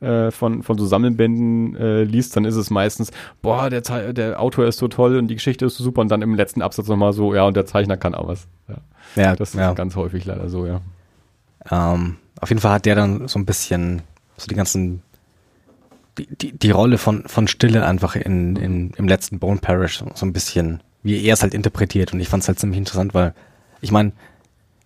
äh, 0.00 0.30
von, 0.32 0.64
von 0.64 0.76
so 0.76 0.84
Sammelbänden 0.84 1.76
äh, 1.76 2.02
liest, 2.02 2.36
dann 2.36 2.44
ist 2.44 2.56
es 2.56 2.70
meistens, 2.70 3.12
boah, 3.40 3.70
der, 3.70 4.12
der 4.12 4.42
Autor 4.42 4.66
ist 4.66 4.78
so 4.78 4.88
toll 4.88 5.16
und 5.16 5.28
die 5.28 5.36
Geschichte 5.36 5.64
ist 5.64 5.76
so 5.76 5.84
super 5.84 6.00
und 6.00 6.10
dann 6.10 6.22
im 6.22 6.34
letzten 6.34 6.60
Absatz 6.60 6.88
nochmal 6.88 7.12
so, 7.12 7.34
ja, 7.34 7.44
und 7.44 7.56
der 7.56 7.66
Zeichner 7.66 7.96
kann 7.96 8.16
auch 8.16 8.26
was. 8.26 8.48
Ja, 8.68 9.22
ja, 9.22 9.36
das 9.36 9.50
ist 9.50 9.60
ja. 9.60 9.72
ganz 9.74 9.94
häufig 9.94 10.24
leider 10.24 10.48
so, 10.48 10.66
ja. 10.66 10.80
Ähm, 11.70 12.16
auf 12.40 12.48
jeden 12.48 12.60
Fall 12.60 12.72
hat 12.72 12.86
der 12.86 12.94
dann 12.94 13.28
so 13.28 13.38
ein 13.38 13.46
bisschen 13.46 14.02
so 14.36 14.46
die 14.46 14.54
ganzen 14.54 15.02
die, 16.18 16.26
die, 16.26 16.52
die 16.52 16.70
Rolle 16.70 16.98
von, 16.98 17.24
von 17.26 17.48
Stille 17.48 17.86
einfach 17.86 18.16
in, 18.16 18.56
in, 18.56 18.90
im 18.92 19.08
letzten 19.08 19.38
Bone 19.38 19.60
Parish 19.60 20.02
so, 20.14 20.26
ein 20.26 20.32
bisschen, 20.32 20.82
wie 21.02 21.22
er 21.22 21.34
es 21.34 21.42
halt 21.42 21.54
interpretiert. 21.54 22.12
Und 22.12 22.20
ich 22.20 22.28
fand 22.28 22.42
es 22.42 22.48
halt 22.48 22.58
ziemlich 22.58 22.78
interessant, 22.78 23.12
weil 23.14 23.34
ich 23.80 23.92
meine, 23.92 24.12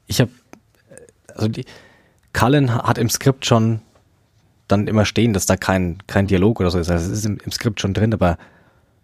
ich 0.06 0.20
habe, 0.20 0.31
also 1.35 1.48
die, 1.48 1.64
Cullen 2.32 2.74
hat 2.74 2.98
im 2.98 3.10
Skript 3.10 3.47
schon 3.47 3.81
dann 4.68 4.86
immer 4.86 5.05
stehen, 5.05 5.32
dass 5.32 5.47
da 5.47 5.56
kein, 5.56 5.98
kein 6.06 6.27
Dialog 6.27 6.60
oder 6.60 6.70
so 6.70 6.78
ist. 6.78 6.90
Also 6.90 7.10
es 7.10 7.18
ist 7.18 7.27
im, 7.27 7.39
im 7.44 7.52
Skript 7.52 7.81
schon 7.81 7.94
drin, 7.94 8.14
aber 8.14 8.39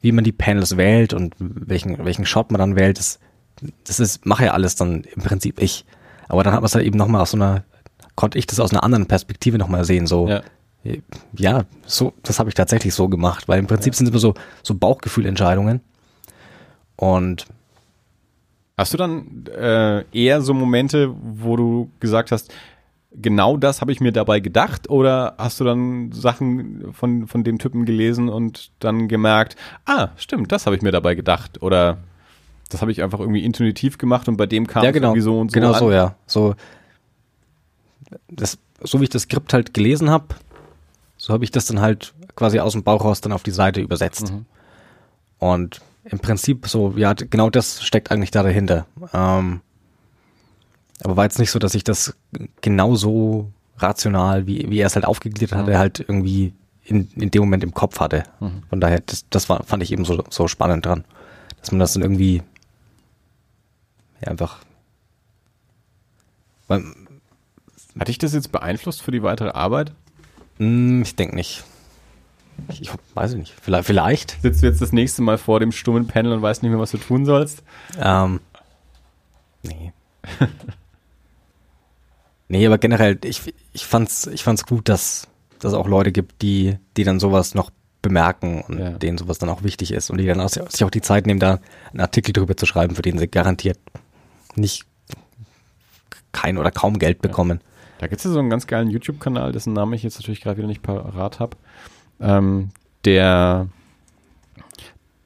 wie 0.00 0.12
man 0.12 0.24
die 0.24 0.32
Panels 0.32 0.76
wählt 0.76 1.12
und 1.12 1.34
welchen, 1.38 2.04
welchen 2.04 2.26
Shot 2.26 2.50
man 2.52 2.60
dann 2.60 2.76
wählt, 2.76 2.98
das, 2.98 3.18
das 3.84 3.98
ist, 3.98 4.26
mache 4.26 4.44
ja 4.44 4.52
alles 4.52 4.76
dann 4.76 5.02
im 5.02 5.22
Prinzip 5.22 5.60
ich. 5.60 5.84
Aber 6.28 6.44
dann 6.44 6.52
hat 6.52 6.60
man 6.60 6.66
es 6.66 6.74
halt 6.74 6.84
eben 6.84 6.98
nochmal 6.98 7.22
aus 7.22 7.32
so 7.32 7.36
einer, 7.36 7.64
konnte 8.16 8.38
ich 8.38 8.46
das 8.46 8.58
aus 8.60 8.72
einer 8.72 8.82
anderen 8.82 9.06
Perspektive 9.06 9.58
nochmal 9.58 9.84
sehen, 9.84 10.06
so, 10.06 10.28
Ja. 10.28 10.42
ja, 11.36 11.64
so, 11.86 12.12
das 12.22 12.38
habe 12.38 12.48
ich 12.48 12.54
tatsächlich 12.54 12.94
so 12.94 13.08
gemacht, 13.08 13.48
weil 13.48 13.58
im 13.58 13.66
Prinzip 13.66 13.94
sind 13.94 14.06
es 14.06 14.10
immer 14.10 14.20
so, 14.20 14.34
so 14.62 14.74
Bauchgefühlentscheidungen. 14.74 15.80
Und 16.96 17.46
Hast 18.78 18.92
du 18.92 18.98
dann 18.98 19.46
äh, 19.58 20.04
eher 20.12 20.42
so 20.42 20.52
Momente, 20.52 21.14
wo 21.22 21.56
du 21.56 21.90
gesagt 21.98 22.30
hast, 22.30 22.52
genau 23.10 23.56
das 23.56 23.80
habe 23.80 23.90
ich 23.90 24.00
mir 24.00 24.12
dabei 24.12 24.40
gedacht? 24.40 24.90
Oder 24.90 25.34
hast 25.38 25.60
du 25.60 25.64
dann 25.64 26.12
Sachen 26.12 26.92
von, 26.92 27.26
von 27.26 27.42
dem 27.42 27.58
Typen 27.58 27.86
gelesen 27.86 28.28
und 28.28 28.70
dann 28.80 29.08
gemerkt, 29.08 29.56
ah, 29.86 30.08
stimmt, 30.16 30.52
das 30.52 30.66
habe 30.66 30.76
ich 30.76 30.82
mir 30.82 30.92
dabei 30.92 31.14
gedacht? 31.14 31.62
Oder 31.62 31.98
das 32.68 32.82
habe 32.82 32.92
ich 32.92 33.02
einfach 33.02 33.20
irgendwie 33.20 33.44
intuitiv 33.44 33.96
gemacht 33.96 34.28
und 34.28 34.36
bei 34.36 34.46
dem 34.46 34.66
kam 34.66 34.82
ja, 34.82 34.90
es 34.90 34.94
genau, 34.94 35.08
irgendwie 35.08 35.22
so 35.22 35.40
und 35.40 35.52
so 35.52 35.54
genau 35.54 35.72
an? 35.72 35.78
so, 35.78 35.90
ja. 35.90 36.14
So, 36.26 36.54
das, 38.28 38.58
so 38.82 39.00
wie 39.00 39.04
ich 39.04 39.10
das 39.10 39.22
Skript 39.22 39.52
halt 39.52 39.74
gelesen 39.74 40.10
habe, 40.10 40.34
so 41.16 41.32
habe 41.32 41.44
ich 41.44 41.50
das 41.50 41.66
dann 41.66 41.80
halt 41.80 42.14
quasi 42.34 42.58
aus 42.60 42.72
dem 42.72 42.82
Bauch 42.82 43.04
raus 43.04 43.20
dann 43.20 43.32
auf 43.32 43.42
die 43.42 43.50
Seite 43.50 43.80
übersetzt. 43.80 44.32
Mhm. 44.32 44.46
Und 45.38 45.80
im 46.04 46.18
Prinzip 46.18 46.68
so, 46.68 46.94
ja, 46.96 47.14
genau 47.14 47.50
das 47.50 47.82
steckt 47.82 48.10
eigentlich 48.10 48.30
da 48.30 48.42
dahinter. 48.42 48.86
Ähm, 49.12 49.60
aber 51.02 51.16
war 51.16 51.24
jetzt 51.24 51.38
nicht 51.38 51.50
so, 51.50 51.58
dass 51.58 51.74
ich 51.74 51.84
das 51.84 52.16
genauso 52.60 53.50
rational, 53.78 54.46
wie, 54.46 54.70
wie 54.70 54.78
er 54.78 54.86
es 54.86 54.94
halt 54.94 55.04
aufgegliedert 55.04 55.56
hatte, 55.58 55.78
halt 55.78 56.00
irgendwie 56.00 56.54
in, 56.84 57.10
in 57.16 57.30
dem 57.30 57.42
Moment 57.42 57.64
im 57.64 57.74
Kopf 57.74 58.00
hatte. 58.00 58.24
Von 58.70 58.80
daher, 58.80 59.00
das, 59.00 59.26
das 59.28 59.48
war, 59.48 59.62
fand 59.64 59.82
ich 59.82 59.92
eben 59.92 60.04
so, 60.04 60.22
so 60.30 60.48
spannend 60.48 60.86
dran. 60.86 61.04
Dass 61.60 61.72
man 61.72 61.80
das 61.80 61.92
dann 61.94 62.02
irgendwie 62.02 62.42
ja, 64.20 64.28
einfach 64.28 64.58
weil, 66.68 66.84
Hat 67.98 68.08
dich 68.08 68.18
das 68.18 68.34
jetzt 68.34 68.52
beeinflusst 68.52 69.02
für 69.02 69.10
die 69.10 69.22
weitere 69.22 69.50
Arbeit? 69.50 69.92
mh, 70.58 71.02
ich 71.02 71.16
denke 71.16 71.34
nicht. 71.36 71.64
Ich, 72.68 72.80
ich 72.82 72.90
weiß 73.14 73.34
nicht. 73.34 73.54
Vielleicht, 73.60 73.86
vielleicht. 73.86 74.40
Sitzt 74.40 74.62
du 74.62 74.66
jetzt 74.66 74.80
das 74.80 74.92
nächste 74.92 75.20
Mal 75.22 75.36
vor 75.38 75.60
dem 75.60 75.72
stummen 75.72 76.06
Panel 76.06 76.32
und 76.32 76.40
weißt 76.42 76.62
nicht 76.62 76.70
mehr, 76.70 76.80
was 76.80 76.90
du 76.92 76.98
tun 76.98 77.26
sollst? 77.26 77.62
Ähm, 78.00 78.40
nee. 79.62 79.92
nee, 82.48 82.66
aber 82.66 82.78
generell, 82.78 83.18
ich, 83.24 83.54
ich 83.72 83.86
fand's, 83.86 84.26
ich 84.26 84.42
fand's 84.44 84.64
gut, 84.66 84.88
dass 84.88 85.28
dass 85.58 85.72
es 85.72 85.78
auch 85.78 85.88
Leute 85.88 86.12
gibt, 86.12 86.42
die, 86.42 86.76
die 86.98 87.04
dann 87.04 87.18
sowas 87.18 87.54
noch 87.54 87.70
bemerken 88.02 88.60
und 88.68 88.78
Ja. 88.78 88.90
denen 88.90 89.16
sowas 89.16 89.38
dann 89.38 89.48
auch 89.48 89.62
wichtig 89.62 89.90
ist 89.90 90.10
und 90.10 90.18
die 90.18 90.26
dann 90.26 90.38
auch, 90.40 90.50
sich 90.50 90.84
auch 90.84 90.90
die 90.90 91.00
Zeit 91.00 91.26
nehmen, 91.26 91.40
da 91.40 91.60
einen 91.92 92.00
Artikel 92.00 92.34
drüber 92.34 92.56
zu 92.58 92.66
schreiben, 92.66 92.94
für 92.94 93.00
den 93.02 93.16
sie 93.18 93.26
garantiert 93.26 93.78
nicht 94.54 94.84
kein 96.32 96.58
oder 96.58 96.70
kaum 96.70 96.98
Geld 96.98 97.22
bekommen. 97.22 97.62
Da 97.98 98.06
gibt 98.06 98.20
es 98.20 98.24
ja 98.24 98.30
so 98.30 98.38
einen 98.38 98.50
ganz 98.50 98.66
geilen 98.66 98.90
YouTube-Kanal, 98.90 99.52
dessen 99.52 99.72
Namen 99.72 99.94
ich 99.94 100.02
jetzt 100.02 100.18
natürlich 100.18 100.40
gerade 100.40 100.58
wieder 100.58 100.68
nicht 100.68 100.82
parat 100.82 101.40
habe, 101.40 101.56
ähm, 102.20 102.70
der, 103.04 103.68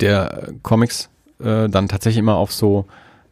der 0.01 0.52
Comics 0.62 1.09
äh, 1.40 1.68
dann 1.68 1.88
tatsächlich 1.88 2.18
immer 2.18 2.36
auf 2.36 2.52
so 2.52 2.86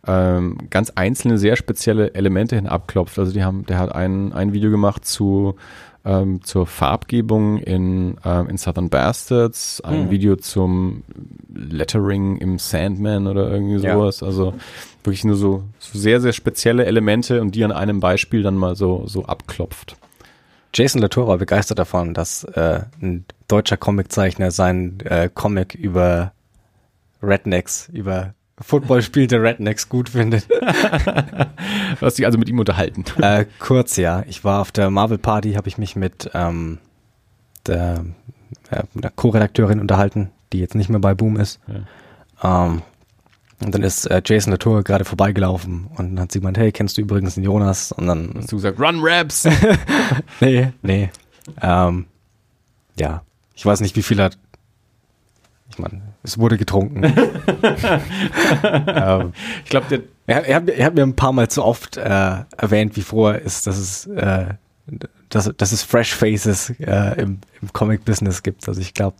ähm, 0.06 0.58
ganz 0.70 0.90
einzelne, 0.90 1.38
sehr 1.38 1.56
spezielle 1.56 2.14
Elemente 2.14 2.56
hin 2.56 2.66
abklopft. 2.66 3.18
Also 3.18 3.32
die 3.32 3.44
haben, 3.44 3.66
der 3.66 3.78
hat 3.78 3.94
ein, 3.94 4.32
ein 4.32 4.52
Video 4.52 4.70
gemacht 4.70 5.04
zu 5.04 5.56
ähm, 6.08 6.42
zur 6.42 6.66
Farbgebung 6.66 7.58
in, 7.58 8.16
ähm, 8.24 8.48
in 8.48 8.56
Southern 8.56 8.88
Bastards, 8.88 9.80
ein 9.82 10.06
Mhm. 10.06 10.10
Video 10.10 10.36
zum 10.36 11.02
Lettering 11.54 12.38
im 12.38 12.58
Sandman 12.58 13.26
oder 13.26 13.50
irgendwie 13.50 13.76
Ja. 13.84 13.94
sowas. 13.94 14.22
Also 14.22 14.54
wirklich 15.04 15.24
nur 15.24 15.36
so, 15.36 15.64
so 15.78 15.98
sehr, 15.98 16.20
sehr 16.22 16.32
spezielle 16.32 16.86
Elemente 16.86 17.42
und 17.42 17.54
die 17.54 17.62
an 17.64 17.72
einem 17.72 18.00
Beispiel 18.00 18.42
dann 18.42 18.56
mal 18.56 18.74
so, 18.74 19.06
so 19.06 19.26
abklopft. 19.26 19.96
Jason 20.74 21.00
Latour 21.02 21.28
war 21.28 21.38
begeistert 21.38 21.78
davon, 21.78 22.14
dass 22.14 22.44
äh, 22.44 22.80
ein 23.02 23.24
deutscher 23.46 23.76
Comiczeichner 23.76 24.50
seinen 24.50 25.00
äh, 25.00 25.28
Comic 25.32 25.74
über 25.74 26.32
Rednecks, 27.22 27.88
über 27.92 28.34
Football 28.60 29.02
spielende 29.02 29.42
Rednecks 29.42 29.88
gut 29.88 30.08
findet. 30.10 30.46
Du 32.00 32.06
hast 32.06 32.18
dich 32.18 32.26
also 32.26 32.38
mit 32.38 32.48
ihm 32.48 32.58
unterhalten. 32.58 33.04
äh, 33.22 33.44
kurz, 33.58 33.96
ja. 33.96 34.22
Ich 34.28 34.44
war 34.44 34.60
auf 34.60 34.70
der 34.70 34.90
Marvel 34.90 35.18
Party, 35.18 35.54
habe 35.54 35.68
ich 35.68 35.78
mich 35.78 35.96
mit 35.96 36.30
ähm, 36.34 36.78
der, 37.66 38.04
äh, 38.70 38.82
der 38.94 39.10
Co-Redakteurin 39.10 39.80
unterhalten, 39.80 40.30
die 40.52 40.60
jetzt 40.60 40.74
nicht 40.74 40.88
mehr 40.90 41.00
bei 41.00 41.14
Boom 41.14 41.36
ist. 41.36 41.58
Ähm, 42.42 42.82
und 43.60 43.74
dann 43.74 43.82
ist 43.82 44.06
äh, 44.06 44.22
Jason 44.24 44.52
Latour 44.52 44.84
gerade 44.84 45.04
vorbeigelaufen 45.04 45.88
und 45.96 46.10
dann 46.14 46.20
hat 46.20 46.32
sie 46.32 46.38
gemeint, 46.38 46.58
hey, 46.58 46.70
kennst 46.70 46.96
du 46.96 47.00
übrigens 47.00 47.34
den 47.34 47.42
Jonas? 47.44 47.90
Und 47.90 48.06
dann 48.06 48.32
Hast 48.36 48.52
du 48.52 48.56
gesagt, 48.56 48.78
Run 48.78 49.00
Raps! 49.02 49.48
Nee, 50.40 50.72
nee. 50.82 51.10
Ähm, 51.60 52.06
ja, 52.98 53.22
ich 53.54 53.66
weiß 53.66 53.80
nicht, 53.80 53.96
wie 53.96 54.02
viel 54.02 54.20
er. 54.20 54.30
Ich 55.70 55.78
meine, 55.78 56.00
es 56.22 56.38
wurde 56.38 56.56
getrunken. 56.58 57.04
ähm, 58.86 59.32
Ich 59.64 59.70
glaube, 59.70 59.86
der, 59.90 60.00
er, 60.26 60.44
er, 60.46 60.56
hat, 60.56 60.64
mir- 60.66 60.72
er 60.74 60.86
hat 60.86 60.94
mir 60.94 61.02
ein 61.02 61.16
paar 61.16 61.32
Mal 61.32 61.48
zu 61.48 61.64
oft 61.64 61.96
äh, 61.96 62.00
erwähnt, 62.56 62.96
wie 62.96 63.02
froh 63.02 63.28
er 63.28 63.40
ist, 63.42 63.66
dass 63.66 63.78
es, 63.78 64.06
äh, 64.06 64.54
dass, 65.28 65.50
dass 65.56 65.72
es 65.72 65.82
Fresh 65.82 66.14
Faces 66.14 66.70
äh, 66.80 67.20
im, 67.20 67.38
im 67.62 67.72
Comic-Business 67.72 68.42
gibt. 68.42 68.66
Also 68.68 68.80
ich 68.80 68.94
glaube, 68.94 69.16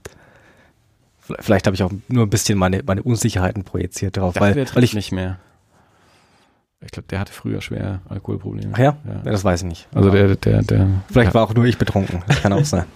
vielleicht 1.41 1.67
habe 1.67 1.75
ich 1.75 1.83
auch 1.83 1.93
nur 2.09 2.27
ein 2.27 2.31
bisschen 2.31 2.59
meine, 2.59 2.83
meine 2.85 3.03
Unsicherheiten 3.03 3.65
projiziert 3.65 4.17
drauf, 4.17 4.35
dachte, 4.35 4.67
weil, 4.75 4.85
ich. 4.85 4.95
nicht 4.95 5.13
mehr. 5.13 5.39
Ich 6.81 6.93
glaube, 6.93 7.09
der 7.09 7.19
hatte 7.19 7.33
früher 7.33 7.61
schwer 7.61 8.03
Alkoholprobleme. 8.09 8.71
Ach 8.75 8.79
ja? 8.79 8.97
ja. 9.05 9.21
das 9.25 9.43
weiß 9.43 9.63
ich 9.63 9.67
nicht. 9.69 9.89
Also 9.93 10.11
der, 10.11 10.37
der, 10.37 10.63
der. 10.63 10.89
Vielleicht 11.11 11.35
war 11.35 11.43
auch 11.43 11.53
nur 11.53 11.65
ich 11.65 11.77
betrunken. 11.77 12.23
Das 12.29 12.41
kann 12.41 12.53
auch 12.53 12.65
sein. 12.65 12.85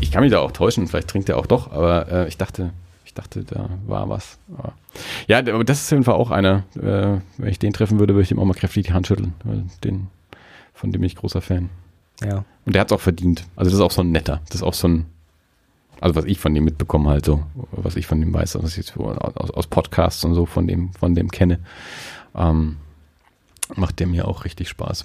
Ich 0.00 0.12
kann 0.12 0.22
mich 0.22 0.30
da 0.30 0.38
auch 0.38 0.52
täuschen, 0.52 0.86
vielleicht 0.86 1.08
trinkt 1.08 1.28
er 1.28 1.36
auch 1.36 1.46
doch, 1.46 1.72
aber 1.72 2.10
äh, 2.10 2.28
ich 2.28 2.38
dachte, 2.38 2.70
ich 3.08 3.14
dachte, 3.14 3.42
da 3.42 3.70
war 3.86 4.08
was. 4.08 4.38
Aber 4.56 4.74
ja, 5.26 5.38
aber 5.38 5.64
das 5.64 5.80
ist 5.80 5.86
auf 5.86 5.92
jeden 5.92 6.04
Fall 6.04 6.14
auch 6.14 6.30
einer. 6.30 6.64
Äh, 6.76 7.20
wenn 7.38 7.48
ich 7.48 7.58
den 7.58 7.72
treffen 7.72 7.98
würde, 7.98 8.14
würde 8.14 8.24
ich 8.24 8.30
ihm 8.30 8.38
auch 8.38 8.44
mal 8.44 8.54
kräftig 8.54 8.86
die 8.86 8.92
Hand 8.92 9.06
schütteln. 9.06 9.32
Den, 9.82 10.08
von 10.74 10.92
dem 10.92 11.00
bin 11.00 11.06
ich 11.06 11.16
großer 11.16 11.40
Fan. 11.40 11.70
Ja. 12.22 12.44
Und 12.66 12.74
der 12.74 12.80
hat 12.80 12.90
es 12.90 12.94
auch 12.94 13.00
verdient. 13.00 13.46
Also 13.56 13.70
das 13.70 13.78
ist 13.78 13.84
auch 13.84 13.90
so 13.90 14.02
ein 14.02 14.12
netter. 14.12 14.42
Das 14.46 14.56
ist 14.56 14.62
auch 14.62 14.74
so 14.74 14.88
ein, 14.88 15.06
also 16.00 16.14
was 16.14 16.26
ich 16.26 16.38
von 16.38 16.54
dem 16.54 16.64
mitbekommen 16.64 17.08
halt 17.08 17.24
so, 17.24 17.44
was 17.70 17.96
ich 17.96 18.06
von 18.06 18.20
dem 18.20 18.32
weiß, 18.32 18.56
was 18.62 18.72
ich 18.72 18.76
jetzt 18.76 18.96
aus, 18.96 19.50
aus 19.50 19.66
Podcasts 19.66 20.22
und 20.24 20.34
so 20.34 20.44
von 20.44 20.66
dem, 20.66 20.92
von 20.92 21.14
dem 21.14 21.30
kenne, 21.30 21.60
ähm, 22.34 22.76
macht 23.74 24.00
der 24.00 24.06
mir 24.06 24.28
auch 24.28 24.44
richtig 24.44 24.68
Spaß. 24.68 25.04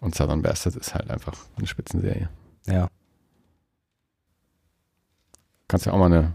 Und 0.00 0.14
Southern 0.14 0.42
Bastards 0.42 0.76
ist 0.76 0.94
halt 0.94 1.10
einfach 1.10 1.34
eine 1.56 1.66
Spitzenserie. 1.66 2.28
Ja. 2.66 2.88
Kannst 5.72 5.86
ja 5.86 5.92
auch 5.94 5.98
mal 5.98 6.04
eine 6.12 6.32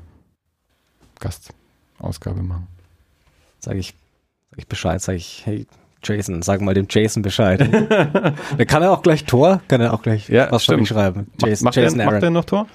Gastausgabe 1.20 2.42
machen. 2.42 2.68
Sag 3.60 3.76
ich, 3.76 3.94
sag 4.50 4.58
ich 4.60 4.68
Bescheid, 4.68 5.00
sag 5.00 5.14
ich, 5.16 5.44
hey, 5.46 5.68
Jason, 6.04 6.42
sag 6.42 6.60
mal 6.62 6.74
dem 6.74 6.88
Jason 6.90 7.22
Bescheid. 7.22 7.60
Dann 7.72 8.68
kann 8.68 8.82
er 8.82 8.92
auch 8.92 9.04
gleich 9.04 9.26
Tor, 9.26 9.62
kann 9.68 9.80
er 9.80 9.94
auch 9.94 10.02
gleich 10.02 10.28
Ja, 10.30 10.52
was 10.52 10.64
stimmt. 10.64 10.88
schreiben. 10.88 11.30
Jason, 11.40 11.66
macht, 11.66 11.76
Jason 11.76 12.00
der, 12.00 12.12
macht 12.12 12.24
der 12.24 12.32
noch 12.32 12.46
Tor? 12.46 12.66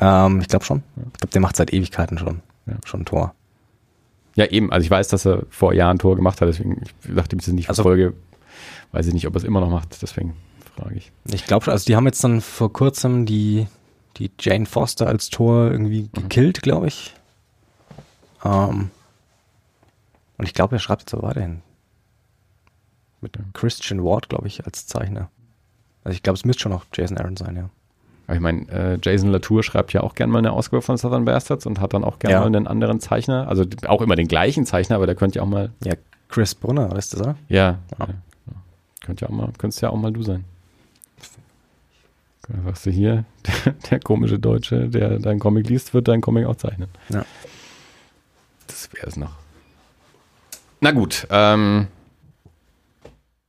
Ähm, 0.00 0.40
ich 0.40 0.48
glaube 0.48 0.64
schon. 0.64 0.82
Ich 1.12 1.18
glaube, 1.20 1.32
der 1.34 1.40
macht 1.42 1.56
seit 1.56 1.74
Ewigkeiten 1.74 2.16
schon. 2.16 2.40
Ja. 2.64 2.76
Schon 2.86 3.04
Tor. 3.04 3.34
Ja, 4.36 4.46
eben. 4.46 4.72
Also 4.72 4.84
ich 4.86 4.90
weiß, 4.90 5.08
dass 5.08 5.26
er 5.26 5.42
vor 5.50 5.74
Jahren 5.74 5.98
Tor 5.98 6.16
gemacht 6.16 6.40
hat, 6.40 6.48
deswegen, 6.48 6.80
ich, 6.82 7.10
nachdem 7.10 7.40
ich 7.40 7.44
das 7.44 7.52
nicht 7.54 7.68
Also- 7.68 7.82
verfolge, 7.82 8.14
weiß 8.92 9.06
ich 9.06 9.12
nicht, 9.12 9.26
ob 9.26 9.34
er 9.34 9.38
es 9.38 9.44
immer 9.44 9.60
noch 9.60 9.70
macht. 9.70 10.00
Deswegen 10.00 10.34
tragisch. 10.76 11.12
Ich 11.30 11.44
glaube 11.44 11.64
schon, 11.64 11.72
also 11.72 11.84
die 11.84 11.94
haben 11.94 12.06
jetzt 12.06 12.24
dann 12.24 12.40
vor 12.40 12.72
kurzem 12.72 13.26
die, 13.26 13.66
die 14.16 14.30
Jane 14.40 14.66
Foster 14.66 15.06
als 15.06 15.28
Tor 15.30 15.70
irgendwie 15.70 16.08
gekillt, 16.12 16.62
glaube 16.62 16.88
ich. 16.88 17.14
Ähm, 18.44 18.90
und 20.38 20.44
ich 20.46 20.54
glaube, 20.54 20.76
er 20.76 20.78
schreibt 20.78 21.02
jetzt 21.02 21.14
aber 21.14 21.28
weiterhin. 21.28 21.62
Mit 23.20 23.38
Christian 23.54 24.04
Ward, 24.04 24.28
glaube 24.28 24.46
ich, 24.46 24.64
als 24.66 24.86
Zeichner. 24.86 25.30
Also 26.04 26.14
ich 26.14 26.22
glaube, 26.22 26.36
es 26.36 26.44
müsste 26.44 26.62
schon 26.62 26.72
noch 26.72 26.84
Jason 26.94 27.18
Aaron 27.18 27.36
sein, 27.36 27.56
ja. 27.56 27.70
Aber 28.26 28.34
ich 28.34 28.40
meine, 28.42 28.68
äh, 28.70 28.98
Jason 29.02 29.30
Latour 29.30 29.62
schreibt 29.62 29.92
ja 29.92 30.02
auch 30.02 30.14
gerne 30.14 30.32
mal 30.32 30.38
eine 30.40 30.52
Ausgabe 30.52 30.82
von 30.82 30.96
Southern 30.96 31.24
Bastards 31.24 31.64
und 31.64 31.80
hat 31.80 31.94
dann 31.94 32.04
auch 32.04 32.18
gerne 32.18 32.34
Ja. 32.34 32.40
mal 32.40 32.46
einen 32.46 32.66
anderen 32.66 33.00
Zeichner, 33.00 33.48
also 33.48 33.64
auch 33.86 34.02
immer 34.02 34.16
den 34.16 34.28
gleichen 34.28 34.66
Zeichner, 34.66 34.96
aber 34.96 35.06
der 35.06 35.14
könnte 35.14 35.38
ja 35.38 35.42
auch 35.44 35.48
mal, 35.48 35.70
Ja, 35.84 35.94
Chris 36.28 36.54
Brunner, 36.54 36.90
weißt 36.90 37.12
du 37.12 37.16
das, 37.18 37.26
oder? 37.26 37.36
ja, 37.48 37.78
Ja. 37.98 38.06
ja. 38.08 38.14
könnte 39.04 39.24
ja 39.24 39.28
auch 39.30 39.34
mal, 39.34 39.48
könntest 39.58 39.80
ja 39.80 39.90
auch 39.90 39.96
mal 39.96 40.12
du 40.12 40.22
sein. 40.22 40.44
Dann 42.48 42.64
sagst 42.64 42.86
du 42.86 42.90
hier, 42.90 43.24
der, 43.64 43.72
der 43.90 44.00
komische 44.00 44.38
Deutsche, 44.38 44.88
der 44.88 45.18
dein 45.18 45.38
Comic 45.38 45.68
liest, 45.68 45.94
wird 45.94 46.08
dein 46.08 46.20
Comic 46.20 46.46
auch 46.46 46.56
zeichnen. 46.56 46.88
Ja. 47.08 47.24
Das 48.66 48.88
wäre 48.92 49.06
es 49.06 49.16
noch. 49.16 49.32
Na 50.80 50.90
gut, 50.92 51.26
ähm, 51.30 51.88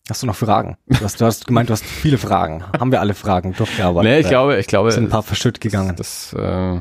Hast 0.09 0.23
du 0.23 0.27
noch 0.27 0.37
Fragen? 0.37 0.77
Du 0.87 1.01
hast, 1.01 1.19
du 1.19 1.25
hast 1.25 1.45
gemeint, 1.47 1.67
du 1.67 1.73
hast 1.73 1.83
viele 1.83 2.17
Fragen. 2.17 2.63
Haben 2.79 2.93
wir 2.93 3.01
alle 3.01 3.13
Fragen 3.13 3.53
durchgearbeitet? 3.53 4.09
nee, 4.09 4.19
ich 4.19 4.23
Ja. 4.23 4.29
glaube, 4.29 4.57
ich 4.57 4.67
glaube, 4.67 4.89
sind 4.93 5.03
ein 5.05 5.09
paar 5.09 5.21
verschütt 5.21 5.59
gegangen. 5.59 5.97
Das, 5.97 6.31
äh, 6.31 6.79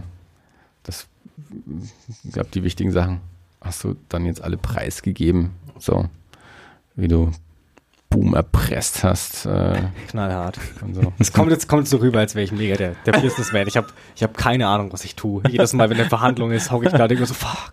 das, 0.85 1.09
ich 2.23 2.33
glaube, 2.33 2.51
die 2.55 2.63
wichtigen 2.63 2.93
Sachen 2.93 3.21
hast 3.61 3.83
du 3.83 3.97
dann 4.09 4.27
jetzt 4.27 4.41
alle 4.45 4.57
preisgegeben. 4.57 5.51
So, 5.81 6.09
wie 6.95 7.09
du 7.09 7.33
Boom 8.09 8.35
erpresst 8.35 9.03
hast. 9.03 9.47
Äh, 9.47 9.83
Knallhart. 10.09 10.59
und 10.83 10.95
so. 10.95 11.13
Es 11.19 11.33
kommt 11.33 11.51
jetzt 11.51 11.69
kommt 11.69 11.89
so 11.89 11.97
rüber, 11.99 12.21
als 12.21 12.35
wäre 12.35 12.45
ich 12.45 12.53
mega 12.53 12.77
der, 12.77 12.95
der 13.05 13.13
Businessman. 13.13 13.67
Ich 13.67 13.77
habe 13.77 13.89
ich 14.15 14.23
hab 14.23 14.37
keine 14.37 14.69
Ahnung, 14.69 14.93
was 14.93 15.05
ich 15.05 15.17
tue. 15.17 15.43
Jedes 15.49 15.73
Mal, 15.73 15.91
wenn 15.91 15.99
eine 15.99 16.09
Verhandlung 16.09 16.53
ist, 16.53 16.71
hocke 16.71 16.87
ich 16.87 16.93
da 16.93 17.03
und 17.03 17.11
denke 17.11 17.23
mir 17.23 17.27
so, 17.27 17.35
fuck. 17.35 17.73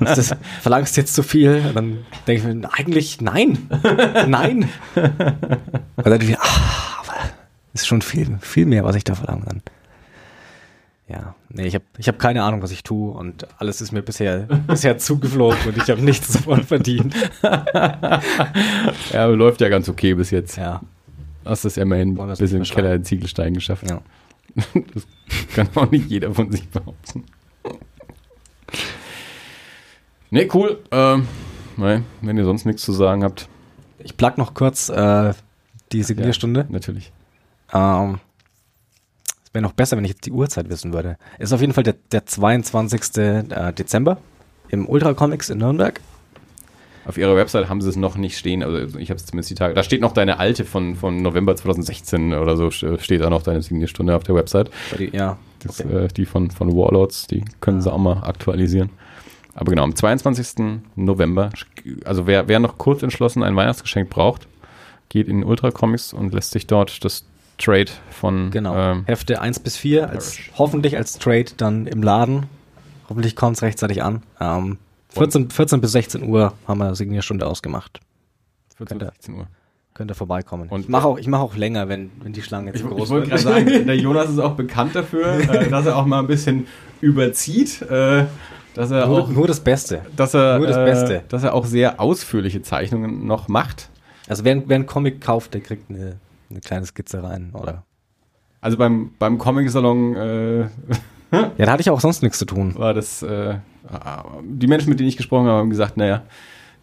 Ist 0.00 0.18
das, 0.18 0.36
verlangst 0.60 0.96
du 0.96 1.00
jetzt 1.00 1.14
zu 1.14 1.22
viel? 1.22 1.64
Und 1.68 1.74
dann 1.74 2.06
denke 2.26 2.48
ich 2.48 2.54
mir, 2.54 2.68
eigentlich 2.72 3.20
nein. 3.20 3.68
Nein. 4.26 4.68
Und 4.94 5.18
dann 5.18 6.04
denke 6.04 6.24
ich 6.24 6.30
mir, 6.30 6.40
ah, 6.40 7.00
aber 7.00 7.14
ist 7.72 7.86
schon 7.86 8.02
viel, 8.02 8.38
viel 8.40 8.66
mehr, 8.66 8.84
was 8.84 8.94
ich 8.96 9.04
da 9.04 9.14
verlange 9.14 9.44
dann. 9.46 9.62
Ja, 11.08 11.34
nee, 11.54 11.66
ich 11.66 11.74
habe 11.74 11.84
ich 11.98 12.08
hab 12.08 12.18
keine 12.18 12.42
Ahnung, 12.42 12.60
was 12.62 12.70
ich 12.70 12.82
tue 12.82 13.12
und 13.12 13.46
alles 13.58 13.80
ist 13.80 13.92
mir 13.92 14.02
bisher, 14.02 14.40
bisher 14.66 14.98
zugeflogen 14.98 15.58
und 15.66 15.76
ich 15.76 15.88
habe 15.90 16.02
nichts 16.02 16.32
davon 16.32 16.62
verdient. 16.62 17.14
Ja, 19.12 19.24
läuft 19.26 19.60
ja 19.60 19.68
ganz 19.68 19.88
okay 19.88 20.14
bis 20.14 20.30
jetzt. 20.30 20.56
Ja, 20.56 20.80
Hast 21.44 21.64
es 21.64 21.76
immerhin 21.76 22.18
ein 22.18 22.36
bisschen 22.36 22.62
Keller 22.64 22.94
in 22.94 23.04
Ziegelstein 23.04 23.54
geschafft. 23.54 23.88
ja. 23.88 24.00
Das 24.94 25.06
kann 25.54 25.68
auch 25.74 25.90
nicht 25.90 26.08
jeder 26.10 26.32
von 26.32 26.50
sich 26.52 26.68
behaupten. 26.68 27.24
Nee, 30.30 30.48
cool. 30.54 30.80
Ähm, 30.90 31.28
nee, 31.76 32.00
wenn 32.22 32.36
ihr 32.36 32.44
sonst 32.44 32.64
nichts 32.66 32.82
zu 32.82 32.92
sagen 32.92 33.22
habt, 33.24 33.48
Ich 33.98 34.16
plug 34.16 34.32
noch 34.36 34.54
kurz 34.54 34.88
äh, 34.88 35.32
die 35.92 36.02
Signierstunde. 36.02 36.66
natürlich. 36.68 37.12
Ähm, 37.72 38.18
wäre 39.54 39.62
noch 39.62 39.72
besser, 39.72 39.96
wenn 39.96 40.04
ich 40.04 40.10
jetzt 40.10 40.26
die 40.26 40.32
Uhrzeit 40.32 40.68
wissen 40.68 40.92
würde. 40.92 41.16
Ist 41.38 41.52
auf 41.52 41.60
jeden 41.60 41.72
Fall 41.72 41.84
der, 41.84 41.94
der 42.12 42.26
22. 42.26 43.16
äh, 43.16 43.72
Dezember 43.72 44.18
im 44.68 44.86
Ultra 44.88 45.14
Comics 45.14 45.48
in 45.50 45.58
Nürnberg. 45.58 46.00
Auf 47.06 47.18
ihrer 47.18 47.36
Website 47.36 47.68
haben 47.68 47.82
sie 47.82 47.88
es 47.90 47.96
noch 47.96 48.16
nicht 48.16 48.38
stehen, 48.38 48.62
also 48.62 48.98
ich 48.98 49.10
habe 49.10 49.18
es 49.18 49.26
zumindest 49.26 49.50
die 49.50 49.54
Tage. 49.54 49.74
Da 49.74 49.82
steht 49.82 50.00
noch 50.00 50.12
deine 50.12 50.38
alte 50.38 50.64
von, 50.64 50.96
von 50.96 51.20
November 51.20 51.54
2016 51.54 52.32
oder 52.32 52.56
so, 52.56 52.68
st- 52.68 52.98
steht 53.00 53.20
da 53.20 53.28
noch 53.28 53.42
deine 53.42 53.60
Signierstunde 53.60 54.16
auf 54.16 54.22
der 54.24 54.34
Website. 54.34 54.70
Die- 54.98 55.10
Ja, 55.14 55.36
Das, 55.62 55.80
okay. 55.84 56.04
äh, 56.04 56.08
die 56.08 56.24
von, 56.24 56.50
von 56.50 56.74
Warlords, 56.74 57.26
die 57.26 57.44
können 57.60 57.82
sie 57.82 57.92
auch 57.92 57.98
mal 57.98 58.22
aktualisieren. 58.22 58.88
Aber 59.54 59.70
genau, 59.70 59.84
am 59.84 59.94
22. 59.94 60.80
November, 60.96 61.50
also 62.06 62.26
wer, 62.26 62.48
wer 62.48 62.58
noch 62.58 62.78
kurz 62.78 63.02
entschlossen 63.02 63.42
ein 63.42 63.54
Weihnachtsgeschenk 63.54 64.08
braucht, 64.08 64.48
geht 65.10 65.28
in 65.28 65.44
Ultra 65.44 65.70
Comics 65.72 66.14
und 66.14 66.32
lässt 66.32 66.52
sich 66.52 66.66
dort 66.66 67.04
das 67.04 67.26
Trade 67.58 67.90
von 68.10 68.50
genau. 68.50 68.76
ähm, 68.76 69.04
Hefte 69.06 69.40
1 69.40 69.60
bis 69.60 69.76
4, 69.76 70.08
als, 70.10 70.38
hoffentlich 70.58 70.96
als 70.96 71.18
Trade 71.18 71.46
dann 71.56 71.86
im 71.86 72.02
Laden. 72.02 72.46
Hoffentlich 73.08 73.36
kommt 73.36 73.56
es 73.56 73.62
rechtzeitig 73.62 74.02
an. 74.02 74.22
Ähm, 74.40 74.78
14, 75.10 75.50
14 75.50 75.80
bis 75.80 75.92
16 75.92 76.28
Uhr 76.28 76.52
haben 76.66 76.78
wir 76.78 76.94
Signierstunde 76.94 77.46
ausgemacht. 77.46 78.00
14, 78.76 78.98
Könnte- 78.98 79.12
16 79.16 79.34
Uhr. 79.36 79.46
Könnt 79.92 80.10
ihr 80.10 80.16
vorbeikommen. 80.16 80.68
Und- 80.70 80.80
ich 80.80 80.88
mache 80.88 81.06
auch, 81.06 81.18
ich 81.18 81.28
mach 81.28 81.38
auch 81.38 81.54
länger, 81.54 81.88
wenn, 81.88 82.10
wenn 82.20 82.32
die 82.32 82.42
Schlange 82.42 82.72
zu 82.72 82.84
groß 82.88 83.10
wollte 83.10 83.30
wird. 83.30 83.42
gerade 83.44 83.64
sagen, 83.64 83.66
der 83.86 83.96
Jonas 83.96 84.28
ist 84.28 84.40
auch 84.40 84.54
bekannt 84.54 84.96
dafür, 84.96 85.38
äh, 85.38 85.68
dass 85.70 85.86
er 85.86 85.96
auch 85.96 86.06
mal 86.06 86.18
ein 86.18 86.26
bisschen 86.26 86.66
überzieht, 87.00 87.80
äh, 87.82 88.24
dass 88.74 88.90
er 88.90 89.06
Nur, 89.06 89.22
auch, 89.22 89.28
nur 89.28 89.46
das 89.46 89.60
Beste. 89.60 90.00
dass 90.16 90.34
er, 90.34 90.58
nur 90.58 90.66
das 90.66 90.76
äh, 90.78 90.84
Beste. 90.84 91.22
dass 91.28 91.44
er 91.44 91.54
auch 91.54 91.64
sehr 91.64 92.00
ausführliche 92.00 92.60
Zeichnungen 92.62 93.24
noch 93.24 93.46
macht. 93.46 93.88
Also 94.26 94.42
wer, 94.44 94.68
wer 94.68 94.74
einen 94.74 94.86
Comic 94.86 95.20
kauft, 95.20 95.54
der 95.54 95.60
kriegt 95.60 95.88
eine, 95.88 96.16
eine 96.50 96.60
kleine 96.60 96.86
Skizze 96.86 97.22
rein, 97.22 97.52
oder? 97.54 97.84
Also 98.60 98.76
beim, 98.78 99.10
beim 99.18 99.38
Comic-Salon 99.38 100.16
äh, 100.16 100.60
Ja, 101.58 101.66
da 101.66 101.72
hatte 101.72 101.80
ich 101.80 101.90
auch 101.90 102.00
sonst 102.00 102.22
nichts 102.22 102.38
zu 102.38 102.44
tun. 102.44 102.74
war 102.76 102.94
das, 102.94 103.22
äh, 103.22 103.56
die 104.44 104.66
Menschen, 104.68 104.88
mit 104.90 105.00
denen 105.00 105.08
ich 105.08 105.16
gesprochen 105.16 105.46
habe, 105.46 105.58
haben 105.58 105.70
gesagt, 105.70 105.96
naja, 105.96 106.22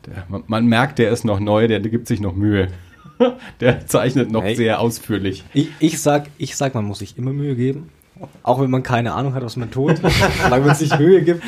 der, 0.05 0.25
man, 0.27 0.43
man 0.47 0.65
merkt, 0.65 0.99
der 0.99 1.09
ist 1.11 1.23
noch 1.23 1.39
neu, 1.39 1.67
der, 1.67 1.79
gibt 1.79 2.07
sich 2.07 2.19
noch 2.19 2.35
Mühe. 2.35 2.67
der 3.61 3.87
zeichnet 3.87 4.29
noch 4.31 4.43
Hey. 4.43 4.55
sehr 4.55 4.79
ausführlich. 4.79 5.45
Ich, 5.53 5.69
ich 5.79 6.01
sag, 6.01 6.27
ich 6.37 6.55
sag, 6.57 6.75
man 6.75 6.85
muss 6.85 6.99
sich 6.99 7.17
immer 7.17 7.31
Mühe 7.33 7.55
geben. 7.55 7.89
Auch 8.43 8.59
wenn 8.59 8.69
man 8.69 8.83
keine 8.83 9.13
Ahnung 9.13 9.33
hat, 9.33 9.43
was 9.43 9.55
man 9.57 9.71
tut. 9.71 10.01
Solange 10.43 10.65
man 10.65 10.75
sich 10.75 10.97
Mühe 10.99 11.21
gibt. 11.23 11.43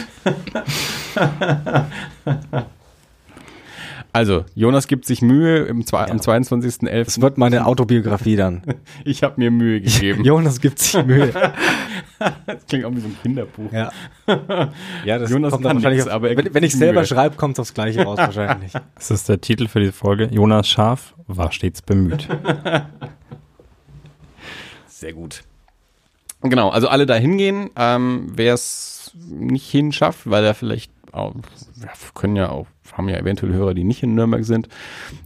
Also, 4.13 4.45
Jonas 4.53 4.87
gibt 4.87 5.05
sich 5.05 5.23
Mühe 5.23 5.63
im, 5.63 5.85
zwei, 5.87 6.05
am 6.05 6.17
Es 6.17 6.27
22.11. 6.27 7.19
wird 7.21 7.39
meine 7.39 7.65
Autobiografie 7.65 8.35
dann. 8.35 8.61
Ich 9.05 9.23
habe 9.23 9.33
mir 9.37 9.49
Mühe 9.51 9.81
gegeben. 9.81 10.23
Jonas 10.23 10.61
gibt 10.61 10.79
sich 10.79 11.03
Mühe. 11.05 11.33
Das 12.45 12.65
klingt 12.67 12.85
auch 12.85 12.91
wie 12.91 13.01
so 13.01 13.07
ein 13.07 13.17
Kinderbuch. 13.21 13.69
Ja. 13.73 13.91
Ja, 15.03 15.17
das 15.19 15.29
Jonas 15.29 15.51
kommt 15.51 15.65
dann 15.65 15.75
wahrscheinlich 15.75 16.05
nix, 16.05 16.07
auf, 16.07 16.13
aber 16.13 16.37
wenn, 16.37 16.53
wenn 16.53 16.63
ich 16.63 16.73
selber 16.73 17.03
schreibe, 17.05 17.35
kommt 17.35 17.55
es 17.55 17.59
aufs 17.59 17.73
Gleiche 17.73 18.03
raus 18.03 18.17
wahrscheinlich. 18.21 18.71
Das 18.95 19.11
ist 19.11 19.27
der 19.27 19.41
Titel 19.41 19.67
für 19.67 19.81
die 19.81 19.91
Folge. 19.91 20.29
Jonas 20.31 20.69
Schaf 20.69 21.15
war 21.27 21.51
stets 21.51 21.81
bemüht. 21.81 22.29
Sehr 24.87 25.11
gut. 25.11 25.43
Genau, 26.43 26.69
also 26.69 26.87
alle 26.87 27.05
da 27.05 27.15
hingehen. 27.15 27.71
Ähm, 27.75 28.31
Wer 28.33 28.53
es 28.53 29.11
nicht 29.27 29.69
hinschafft, 29.69 30.29
weil 30.29 30.45
er 30.45 30.53
vielleicht 30.53 30.91
auch, 31.11 31.33
ja, 31.81 31.89
können 32.13 32.37
ja 32.37 32.49
auch, 32.49 32.67
haben 32.93 33.09
ja 33.09 33.17
eventuell 33.17 33.53
Hörer, 33.53 33.73
die 33.73 33.83
nicht 33.83 34.03
in 34.03 34.15
Nürnberg 34.15 34.45
sind, 34.45 34.69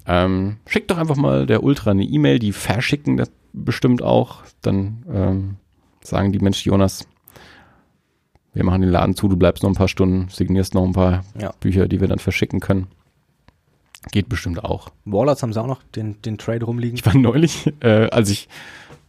ähm, 0.05 0.57
schickt 0.65 0.89
doch 0.91 0.97
einfach 0.97 1.15
mal 1.17 1.45
der 1.45 1.63
Ultra 1.63 1.91
eine 1.91 2.03
E-Mail, 2.03 2.39
die 2.39 2.51
verschicken 2.53 3.17
das 3.17 3.31
bestimmt 3.53 4.01
auch. 4.01 4.43
Dann 4.61 5.03
ähm, 5.11 5.55
sagen 6.03 6.31
die 6.31 6.39
Mensch, 6.39 6.65
Jonas, 6.65 7.07
wir 8.53 8.63
machen 8.63 8.81
den 8.81 8.89
Laden 8.89 9.15
zu, 9.15 9.27
du 9.27 9.37
bleibst 9.37 9.63
noch 9.63 9.69
ein 9.69 9.75
paar 9.75 9.87
Stunden, 9.87 10.29
signierst 10.29 10.73
noch 10.73 10.83
ein 10.83 10.93
paar 10.93 11.23
Ja. 11.39 11.53
Bücher, 11.59 11.87
die 11.87 12.01
wir 12.01 12.07
dann 12.07 12.19
verschicken 12.19 12.59
können. 12.59 12.87
Geht 14.11 14.29
bestimmt 14.29 14.63
auch. 14.63 14.89
Warlords 15.05 15.43
haben 15.43 15.53
sie 15.53 15.61
auch 15.61 15.67
noch 15.67 15.83
den, 15.83 16.21
den 16.21 16.37
Trade 16.37 16.65
rumliegen. 16.65 16.95
Ich 16.97 17.05
war 17.05 17.15
neulich, 17.15 17.71
äh, 17.81 18.09
als 18.09 18.29
ich 18.29 18.47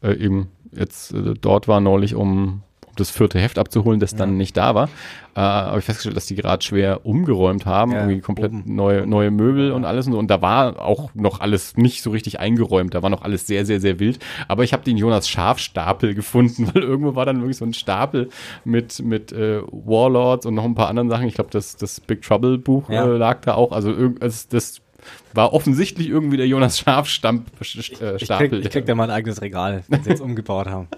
äh, 0.03 0.13
eben 0.15 0.49
jetzt 0.73 1.13
äh, 1.13 1.35
dort 1.41 1.69
war, 1.69 1.81
neulich, 1.81 2.15
um 2.15 2.63
das 3.01 3.11
vierte 3.11 3.39
Heft 3.39 3.59
abzuholen, 3.59 4.01
das 4.01 4.15
dann 4.15 4.31
Ja. 4.31 4.37
nicht 4.37 4.57
da 4.57 4.75
war, 4.75 4.89
äh, 5.35 5.41
habe 5.41 5.79
ich 5.79 5.85
festgestellt, 5.85 6.17
dass 6.17 6.27
die 6.27 6.35
gerade 6.35 6.63
schwer 6.65 7.05
umgeräumt 7.07 7.65
haben, 7.67 7.93
Ja, 7.93 7.99
irgendwie 8.01 8.21
komplett 8.21 8.53
oben. 8.53 8.63
neue, 8.67 9.07
neue 9.07 9.31
Möbel 9.31 9.73
und 9.73 9.85
alles 9.85 10.07
und 10.07 10.13
so. 10.13 10.19
Und 10.19 10.29
da 10.31 10.43
war 10.43 10.81
auch 10.81 11.11
noch 11.15 11.41
alles 11.41 11.77
nicht 11.77 12.03
so 12.03 12.11
richtig 12.11 12.41
eingeräumt, 12.41 12.95
da 12.95 13.03
war 13.03 13.11
noch 13.11 13.23
alles 13.23 13.47
sehr, 13.47 13.65
sehr, 13.67 13.81
sehr 13.81 13.99
wild. 14.01 14.19
Aber 14.49 14.65
ich 14.65 14.73
habe 14.73 14.83
den 14.85 14.97
Jonas 14.97 15.29
Schafstapel 15.29 16.15
gefunden, 16.15 16.69
weil 16.75 16.83
irgendwo 16.83 17.15
war 17.15 17.25
dann 17.27 17.39
wirklich 17.41 17.57
so 17.57 17.65
ein 17.65 17.75
Stapel 17.75 18.29
mit, 18.65 19.01
mit 19.03 19.33
äh, 19.33 19.61
Warlords 19.71 20.47
und 20.47 20.55
noch 20.55 20.65
ein 20.65 20.75
paar 20.75 20.89
anderen 20.89 21.09
Sachen. 21.09 21.27
Ich 21.27 21.35
glaube, 21.35 21.51
das, 21.51 21.77
das 21.77 22.01
Big 22.01 22.23
Trouble 22.23 22.59
Buch 22.59 22.89
Ja. 22.91 23.05
äh, 23.05 23.17
lag 23.17 23.41
da 23.43 23.55
auch. 23.55 23.73
Also 23.73 23.95
also 24.21 24.47
das 24.51 24.81
war 25.33 25.53
offensichtlich 25.55 26.09
irgendwie 26.09 26.37
der 26.37 26.47
Jonas 26.49 26.81
Schafstamp 26.81 27.47
äh, 27.61 27.65
Ich 28.17 28.25
Stapel. 28.25 28.49
krieg, 28.49 28.65
ich 28.65 28.71
krieg 28.71 28.87
da 28.87 28.95
mal 28.95 29.05
ein 29.05 29.11
eigenes 29.11 29.41
Regal, 29.41 29.85
wenn 29.89 30.03
sie 30.03 30.11
jetzt 30.11 30.21
umgebaut 30.21 30.67
haben. 30.67 30.89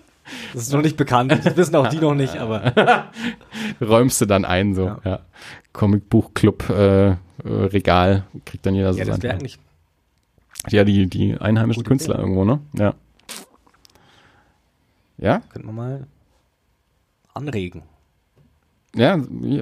Das 0.52 0.62
ist 0.62 0.72
noch 0.72 0.82
nicht 0.82 0.96
bekannt. 0.96 1.32
Das 1.44 1.56
wissen 1.56 1.74
auch 1.76 1.88
die 1.88 1.98
noch 1.98 2.14
nicht, 2.14 2.36
aber 2.36 3.10
räumst 3.80 4.20
du 4.20 4.26
dann 4.26 4.44
ein, 4.44 4.74
so, 4.74 4.86
ja. 4.86 5.00
Ja. 5.04 5.20
Comicbuchclub, 5.72 6.68
äh, 6.70 7.16
Regal, 7.44 8.24
kriegt 8.44 8.66
dann 8.66 8.74
jeder 8.74 8.92
so 8.92 8.98
ja, 8.98 9.04
das 9.06 9.16
sein. 9.16 9.22
wäre 9.22 9.34
eigentlich 9.34 9.58
Ja, 10.68 10.84
die, 10.84 11.06
die 11.08 11.36
einheimischen 11.38 11.80
Gute 11.82 11.88
Künstler 11.88 12.14
Idee. 12.16 12.22
irgendwo, 12.22 12.44
ne? 12.44 12.60
Ja. 12.74 12.94
Ja? 15.18 15.40
Könnte 15.50 15.66
man 15.66 15.74
mal 15.74 16.06
anregen. 17.34 17.82
Ja, 18.94 19.16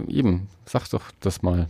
eben. 0.08 0.48
Sag 0.64 0.88
doch 0.90 1.02
das 1.20 1.42
mal, 1.42 1.68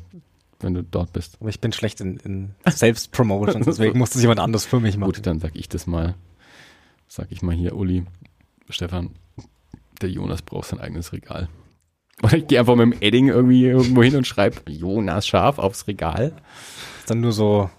wenn 0.60 0.74
du 0.74 0.82
dort 0.82 1.12
bist. 1.12 1.36
Aber 1.40 1.48
ich 1.50 1.60
bin 1.60 1.72
schlecht 1.72 2.00
in, 2.00 2.16
in 2.18 2.54
Selbstpromotion, 2.66 3.62
deswegen 3.64 3.98
muss 3.98 4.10
das 4.10 4.22
jemand 4.22 4.40
anders 4.40 4.64
für 4.64 4.80
mich 4.80 4.96
machen. 4.96 5.12
Gut, 5.12 5.26
dann 5.26 5.40
sag 5.40 5.56
ich 5.56 5.68
das 5.68 5.86
mal. 5.86 6.14
sag 7.08 7.30
ich 7.32 7.42
mal 7.42 7.54
hier, 7.54 7.74
Uli, 7.76 8.04
Stefan, 8.70 9.10
der 10.00 10.10
Jonas 10.10 10.42
braucht 10.42 10.68
sein 10.68 10.80
eigenes 10.80 11.12
Regal. 11.12 11.48
Oder 12.22 12.36
ich 12.38 12.46
gehe 12.48 12.58
einfach 12.58 12.74
mit 12.74 12.92
dem 12.92 13.00
Edding 13.00 13.28
irgendwie 13.28 13.64
irgendwo 13.66 14.02
hin 14.02 14.16
und 14.16 14.26
schreibe 14.26 14.60
Jonas 14.70 15.26
Schaf 15.26 15.58
aufs 15.58 15.86
Regal. 15.86 16.32
Ist 16.98 17.10
dann 17.10 17.20
nur 17.20 17.32
so 17.32 17.70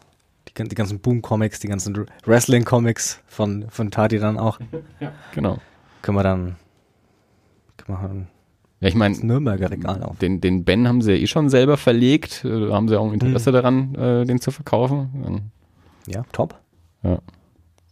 die, 0.47 0.63
die 0.63 0.75
ganzen 0.75 0.99
Boom-Comics, 0.99 1.59
die 1.59 1.67
ganzen 1.67 2.05
Wrestling-Comics 2.25 3.21
von, 3.27 3.65
von 3.69 3.91
Tati 3.91 4.17
dann 4.19 4.37
auch. 4.37 4.59
Genau. 5.33 5.59
Können 6.01 6.17
wir 6.17 6.23
dann 6.23 6.55
können 7.77 7.97
wir 8.01 8.07
dann 8.07 8.27
Ja, 8.79 8.87
ich 8.87 8.95
meine, 8.95 9.15
das 9.15 9.23
Nürnberger 9.23 9.71
Regal 9.71 10.03
auf. 10.03 10.17
den, 10.19 10.39
den 10.41 10.63
Ben 10.63 10.87
haben 10.87 11.01
sie 11.01 11.11
ja 11.11 11.17
eh 11.17 11.27
schon 11.27 11.49
selber 11.49 11.75
verlegt. 11.77 12.45
Äh, 12.45 12.67
Da 12.67 12.73
haben 12.75 12.87
sie 12.87 12.97
auch 12.97 13.07
ein 13.07 13.13
Interesse 13.13 13.51
daran, 13.51 13.93
äh, 13.95 14.25
den 14.25 14.39
zu 14.39 14.51
verkaufen. 14.51 15.09
Dann 15.23 15.51
Ja, 16.07 16.23
top. 16.31 16.59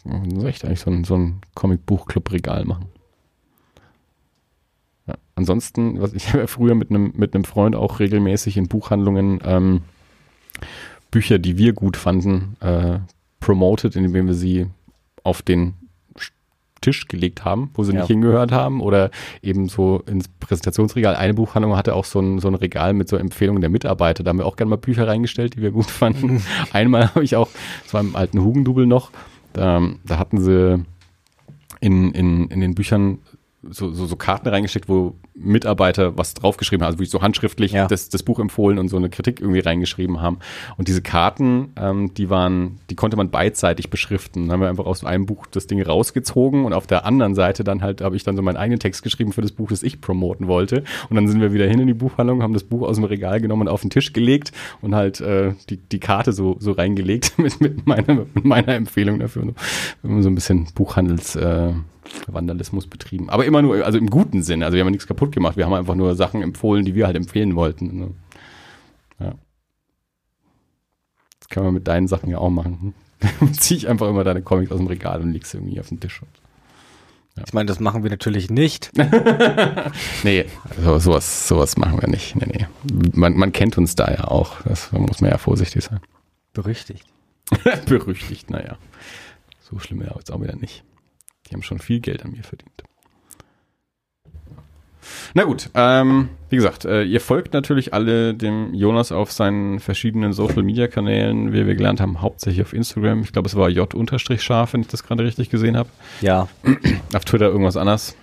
Müssen 0.07 0.39
sie 0.41 0.47
echt 0.47 0.65
eigentlich 0.65 0.79
so 0.81 0.91
ein, 0.91 1.03
so 1.03 1.15
ein 1.15 1.41
Comic-Buch-Club-Regal 1.55 2.65
machen. 2.65 2.85
Ja. 5.07 5.15
Ansonsten, 5.35 6.01
was 6.01 6.13
ich 6.13 6.29
habe 6.29 6.39
ja 6.39 6.47
früher 6.47 6.75
mit 6.75 6.89
einem 6.89 7.13
mit 7.15 7.34
einem 7.34 7.43
Freund 7.43 7.75
auch 7.75 7.99
regelmäßig 7.99 8.57
in 8.57 8.67
Buchhandlungen 8.67 9.39
ähm, 9.43 9.81
Bücher, 11.11 11.39
die 11.39 11.57
wir 11.57 11.73
gut 11.73 11.95
fanden, 11.97 12.57
äh, 12.59 12.99
promoted, 13.39 13.95
indem 13.95 14.27
wir 14.27 14.34
sie 14.34 14.67
auf 15.23 15.41
den 15.41 15.75
Sch- 16.17 16.31
Tisch 16.81 17.07
gelegt 17.07 17.45
haben, 17.45 17.69
wo 17.75 17.84
sie 17.84 17.93
Ja. 17.93 17.99
nicht 17.99 18.07
hingehört 18.07 18.51
haben 18.51 18.81
oder 18.81 19.11
eben 19.41 19.69
so 19.69 20.01
ins 20.05 20.27
Präsentationsregal. 20.27 21.15
Eine 21.15 21.34
Buchhandlung 21.34 21.77
hatte 21.77 21.95
auch 21.95 22.03
so 22.05 22.19
ein, 22.19 22.39
so 22.39 22.49
ein 22.49 22.55
Regal 22.55 22.93
mit 22.93 23.07
so 23.07 23.15
Empfehlungen 23.15 23.61
der 23.61 23.69
Mitarbeiter. 23.69 24.23
Da 24.23 24.29
haben 24.29 24.39
wir 24.39 24.45
auch 24.45 24.57
gerne 24.57 24.71
mal 24.71 24.75
Bücher 24.77 25.07
reingestellt, 25.07 25.55
die 25.55 25.61
wir 25.61 25.71
gut 25.71 25.85
fanden. 25.89 26.41
Einmal 26.73 27.09
habe 27.15 27.23
ich 27.23 27.35
auch, 27.38 27.47
das 27.84 27.93
war 27.93 28.01
im 28.01 28.15
alten 28.17 28.41
Hugendubel 28.43 28.85
noch, 28.85 29.11
da, 29.57 29.99
da 30.05 30.17
hatten 30.17 30.39
sie 30.39 30.84
in, 31.79 32.11
in, 32.11 32.47
in 32.47 32.59
den 32.59 32.75
Büchern 32.75 33.19
so, 33.69 33.91
so, 33.91 34.06
so 34.06 34.15
Karten 34.15 34.48
reingesteckt, 34.48 34.89
wo 34.89 35.15
Mitarbeiter 35.35 36.18
was 36.18 36.34
draufgeschrieben 36.34 36.84
haben, 36.84 36.88
also 36.88 36.99
wirklich 36.99 37.11
so 37.11 37.22
handschriftlich 37.22 37.72
Ja. 37.72 37.88
das, 37.88 38.10
das 38.10 38.23
Buch 38.23 38.39
empfohlen 38.39 38.80
und 38.80 38.89
so 38.89 38.98
eine 38.98 39.10
Kritik 39.10 39.39
irgendwie 39.39 39.60
reingeschrieben 39.60 40.22
haben. 40.22 40.39
Und 40.77 40.88
diese 40.88 41.02
Karten, 41.02 41.69
ähm, 41.76 42.14
die 42.14 42.30
waren, 42.30 42.80
die 42.89 42.95
konnte 42.95 43.18
man 43.18 43.30
beidseitig 43.30 43.89
beschriften. 43.89 44.44
Dann 44.44 44.53
haben 44.53 44.61
wir 44.61 44.69
einfach 44.69 44.85
aus 44.85 45.03
einem 45.03 45.26
Buch 45.26 45.45
das 45.49 45.68
Ding 45.68 45.81
rausgezogen 45.81 46.65
und 46.65 46.73
auf 46.73 46.88
der 46.88 47.06
anderen 47.06 47.35
Seite 47.35 47.64
dann 47.64 47.81
halt 47.81 48.02
habe 48.02 48.15
ich 48.15 48.23
dann 48.23 48.35
so 48.35 48.41
meinen 48.41 48.57
eigenen 48.57 48.80
Text 48.80 49.03
geschrieben 49.03 49.31
für 49.31 49.41
das 49.41 49.52
Buch, 49.52 49.69
das 49.69 49.84
ich 49.84 50.02
promoten 50.02 50.48
wollte. 50.48 50.84
Und 51.10 51.15
dann 51.15 51.27
sind 51.27 51.41
wir 51.41 51.53
wieder 51.53 51.68
hin 51.68 51.80
in 51.80 51.88
die 51.88 51.94
Buchhandlung, 51.94 52.41
haben 52.44 52.53
das 52.53 52.64
Buch 52.64 52.88
aus 52.88 52.95
dem 52.95 53.06
Regal 53.06 53.39
genommen 53.41 53.64
und 53.64 53.68
auf 53.68 53.81
den 53.81 53.89
Tisch 53.89 54.14
gelegt 54.14 54.52
und 54.81 54.95
halt 54.95 55.22
äh, 55.22 55.53
die, 55.69 55.77
die 55.77 55.99
Karte 55.99 56.34
so, 56.34 56.56
so 56.60 56.72
reingelegt 56.72 57.38
mit, 57.39 57.61
mit, 57.61 57.85
meiner, 57.85 58.26
mit 58.34 58.45
meiner 58.45 58.73
Empfehlung 58.76 59.19
dafür. 59.19 59.53
Haben 60.03 60.23
so 60.23 60.30
ein 60.30 60.35
bisschen 60.35 60.68
Buchhandels 60.73 61.35
äh, 61.35 61.73
Vandalismus 62.27 62.88
betrieben. 62.88 63.29
Aber 63.29 63.45
immer 63.45 63.61
nur, 63.61 63.85
also 63.85 63.97
im 63.97 64.09
guten 64.09 64.43
Sinn. 64.43 64.63
Also 64.63 64.75
wir 64.75 64.81
haben 64.81 64.88
ja 64.88 64.91
nichts 64.91 65.07
kaputt 65.07 65.31
gemacht. 65.31 65.57
Wir 65.57 65.65
haben 65.65 65.73
einfach 65.73 65.95
nur 65.95 66.15
Sachen 66.15 66.41
empfohlen, 66.41 66.85
die 66.85 66.95
wir 66.95 67.05
halt 67.05 67.15
empfehlen 67.15 67.55
wollten. 67.55 67.99
ne? 67.99 68.09
Ja. 69.19 69.35
Das 71.39 71.49
kann 71.49 71.63
man 71.63 71.73
mit 71.73 71.88
deinen 71.88 72.07
Sachen 72.07 72.29
ja 72.29 72.38
auch 72.38 72.49
machen. 72.49 72.93
Hm? 73.21 73.53
Zieh 73.53 73.75
ich 73.75 73.88
einfach 73.88 74.09
immer 74.09 74.23
deine 74.23 74.41
Comics 74.41 74.71
aus 74.71 74.77
dem 74.77 74.88
Regal 74.88 75.21
und 75.21 75.31
legst 75.31 75.51
sie 75.51 75.57
irgendwie 75.57 75.79
auf 75.79 75.88
den 75.89 75.99
Tisch. 75.99 76.21
Ich 77.45 77.53
meine, 77.53 77.67
das 77.67 77.79
machen 77.79 78.03
wir 78.03 78.09
natürlich 78.09 78.49
nicht. 78.49 78.91
Nee, 80.23 80.45
so, 80.84 80.97
sowas, 80.97 81.47
sowas 81.47 81.77
machen 81.77 82.01
wir 82.01 82.09
nicht. 82.09 82.35
Nee, 82.35 82.47
nee. 82.47 82.67
Man, 83.13 83.38
man 83.38 83.51
kennt 83.51 83.77
uns 83.77 83.95
da 83.95 84.11
ja 84.11 84.25
auch. 84.25 84.61
Das 84.63 84.89
da 84.91 84.97
muss 84.97 85.21
man 85.21 85.29
ja 85.31 85.38
vorsichtig 85.38 85.84
sein. 85.84 85.99
Berüchtigt. 86.53 87.05
Berüchtigt, 87.85 88.49
naja. 88.49 88.77
So 89.61 89.77
schlimm 89.79 89.99
wäre 89.99 90.15
jetzt 90.17 90.31
auch 90.31 90.41
wieder 90.41 90.55
nicht. 90.55 90.84
Die 91.48 91.53
haben 91.53 91.64
schon 91.64 91.80
viel 91.80 91.99
Geld 91.99 92.24
an 92.26 92.32
mir 92.32 92.44
verdient. 92.44 92.84
Na 95.34 95.44
gut, 95.44 95.69
ähm, 95.74 96.30
wie 96.49 96.57
gesagt, 96.57 96.84
äh, 96.84 97.03
ihr 97.03 97.22
folgt 97.22 97.53
natürlich 97.53 97.94
alle 97.94 98.34
dem 98.34 98.74
Jonas 98.74 99.11
auf 99.14 99.32
seinen 99.32 99.80
verschiedenen 99.80 100.34
Social 100.34 100.64
Media 100.64 100.88
Kanälen, 100.88 101.53
wie 101.53 101.65
wir 101.65 101.76
gelernt 101.76 102.02
haben, 102.02 102.22
hauptsächlich 102.22 102.61
auf 102.61 102.74
Instagram. 102.74 103.22
Ich 103.22 103.32
glaube, 103.32 103.48
es 103.48 103.56
war 103.56 103.69
J-Scharf, 103.69 104.74
wenn 104.74 104.82
ich 104.82 104.88
das 104.88 105.03
gerade 105.03 105.24
richtig 105.24 105.49
gesehen 105.49 105.78
habe. 105.78 105.90
Ja, 106.22 106.48
Auf 107.14 107.24
Twitter 107.26 107.45
irgendwas 107.48 107.78
anderes. 107.78 108.15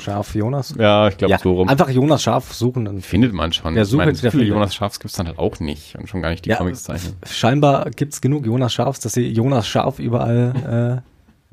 Scharf 0.00 0.34
Jonas. 0.34 0.74
Ja, 0.78 1.08
ich 1.08 1.18
glaube 1.18 1.32
ja, 1.32 1.38
so 1.38 1.52
rum. 1.54 1.68
einfach 1.68 1.90
Jonas 1.90 2.22
Scharf 2.22 2.52
suchen. 2.54 2.84
Dann 2.84 3.00
Findet 3.00 3.32
man 3.32 3.52
schon. 3.52 3.64
Meine, 3.74 3.76
der 3.76 3.84
so 3.84 4.30
viele. 4.30 4.44
Jonas 4.44 4.74
Scharfs 4.74 5.00
gibt 5.00 5.10
es 5.10 5.16
dann 5.16 5.26
halt 5.26 5.38
auch 5.38 5.58
nicht 5.58 5.96
und 5.96 6.08
schon 6.08 6.22
gar 6.22 6.30
nicht 6.30 6.44
die 6.44 6.50
Ja. 6.50 6.56
Comics 6.56 6.84
zeichnen. 6.84 7.16
scheinbar 7.26 7.90
gibt's 7.90 8.20
genug 8.20 8.46
Jonas 8.46 8.72
Scharfs, 8.72 9.00
dass 9.00 9.12
sie 9.12 9.26
Jonas 9.28 9.66
Scharf 9.66 9.98
überall. 9.98 11.02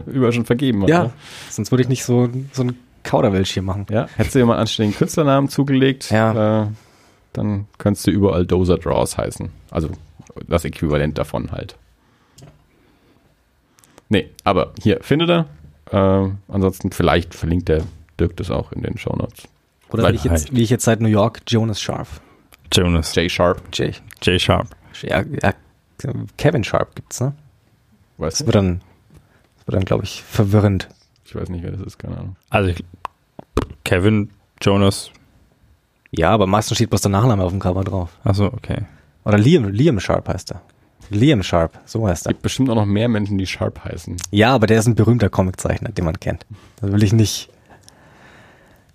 Überall 0.06 0.34
schon 0.34 0.46
vergeben. 0.46 0.84
Äh, 0.84 0.90
ja, 0.90 1.02
oder? 1.06 1.14
sonst 1.50 1.72
würde 1.72 1.84
ich 1.84 1.90
nicht 1.90 2.04
so, 2.04 2.30
so 2.52 2.64
ein 2.64 2.78
Kauderwelsch 3.04 3.52
hier 3.52 3.64
machen. 3.64 3.86
Ja, 3.90 4.08
hättest 4.16 4.36
du 4.36 4.40
dir 4.40 4.46
mal 4.46 4.54
einen 4.54 4.62
anständigen 4.62 4.98
Künstlernamen 4.98 5.48
zugelegt, 5.50 6.10
Ja. 6.12 6.64
äh, 6.64 6.68
dann 7.34 7.68
könntest 7.78 8.08
du 8.08 8.12
überall 8.12 8.46
Dozer 8.46 8.78
Draws 8.78 9.18
heißen. 9.18 9.50
Also 9.72 9.90
das 10.48 10.66
Äquivalent 10.66 11.18
davon 11.18 11.52
halt. 11.52 11.76
Nee, 14.10 14.30
aber 14.44 14.74
hier, 14.82 15.00
findet 15.02 15.30
er. 15.30 15.46
Äh, 15.92 16.30
ansonsten 16.48 16.92
vielleicht 16.92 17.34
verlinkt 17.36 17.70
der 17.70 17.84
Dirk 18.20 18.36
das 18.38 18.52
auch 18.52 18.72
in 18.72 18.82
den 18.84 18.98
Shownotes. 18.98 19.48
Oder 19.92 20.12
wie 20.12 20.16
ich, 20.16 20.24
jetzt, 20.24 20.56
wie 20.56 20.64
ich 20.64 20.70
jetzt 20.70 20.84
seit 20.86 21.00
New 21.02 21.08
York 21.08 21.42
Jonas 21.48 21.80
Scharf. 21.82 22.22
Jonas. 22.74 23.14
J 23.16 23.30
Sharp, 23.32 23.62
J. 23.74 24.02
J 24.22 24.42
Sharp. 24.42 24.68
Ja, 25.04 25.22
ja, 25.22 25.54
Kevin 26.38 26.64
Sharp 26.64 26.96
gibt's, 26.96 27.20
ne? 27.22 27.34
weißt 28.18 28.34
Das 28.34 28.40
du? 28.40 28.46
wird 28.48 28.56
dann, 28.56 28.80
das 28.80 28.86
wird 29.66 29.76
dann, 29.76 29.86
glaube 29.86 30.04
ich, 30.04 30.24
verwirrend. 30.24 30.88
Ich 31.26 31.36
weiß 31.36 31.50
nicht, 31.50 31.64
wer 31.64 31.72
das 31.72 31.82
ist, 31.82 31.98
keine 31.98 32.18
Ahnung. 32.18 32.36
Also 32.50 32.70
ich, 32.70 32.84
Kevin, 33.84 34.30
Jonas. 34.62 35.12
Ja, 36.12 36.30
aber 36.32 36.48
meistens 36.48 36.78
steht 36.78 36.90
bloß 36.92 37.02
der 37.02 37.12
Nachname 37.12 37.44
auf 37.44 37.52
dem 37.52 37.60
Cover 37.60 37.84
drauf. 37.84 38.10
Achso, 38.24 38.46
okay. 38.46 38.84
Oder 39.26 39.38
Liam, 39.38 39.68
Liam 39.70 40.00
Sharp 40.00 40.28
heißt 40.28 40.52
er. 40.52 40.62
Liam 41.10 41.44
Sharp, 41.44 41.80
so 41.86 42.08
heißt 42.08 42.22
Es 42.22 42.26
er. 42.28 42.30
gibt 42.34 42.44
bestimmt 42.44 42.70
auch 42.70 42.76
noch 42.76 42.86
mehr 42.86 43.08
Menschen, 43.10 43.38
die 43.38 43.46
Sharp 43.48 43.84
heißen. 43.84 44.18
Ja, 44.32 44.54
aber 44.54 44.66
der 44.68 44.80
ist 44.80 44.88
ein 44.88 44.96
berühmter 44.96 45.30
Comiczeichner, 45.30 45.90
den 45.90 46.06
man 46.06 46.20
kennt. 46.20 46.46
Da 46.82 46.92
will 46.92 47.04
ich 47.04 47.14
nicht, 47.14 47.50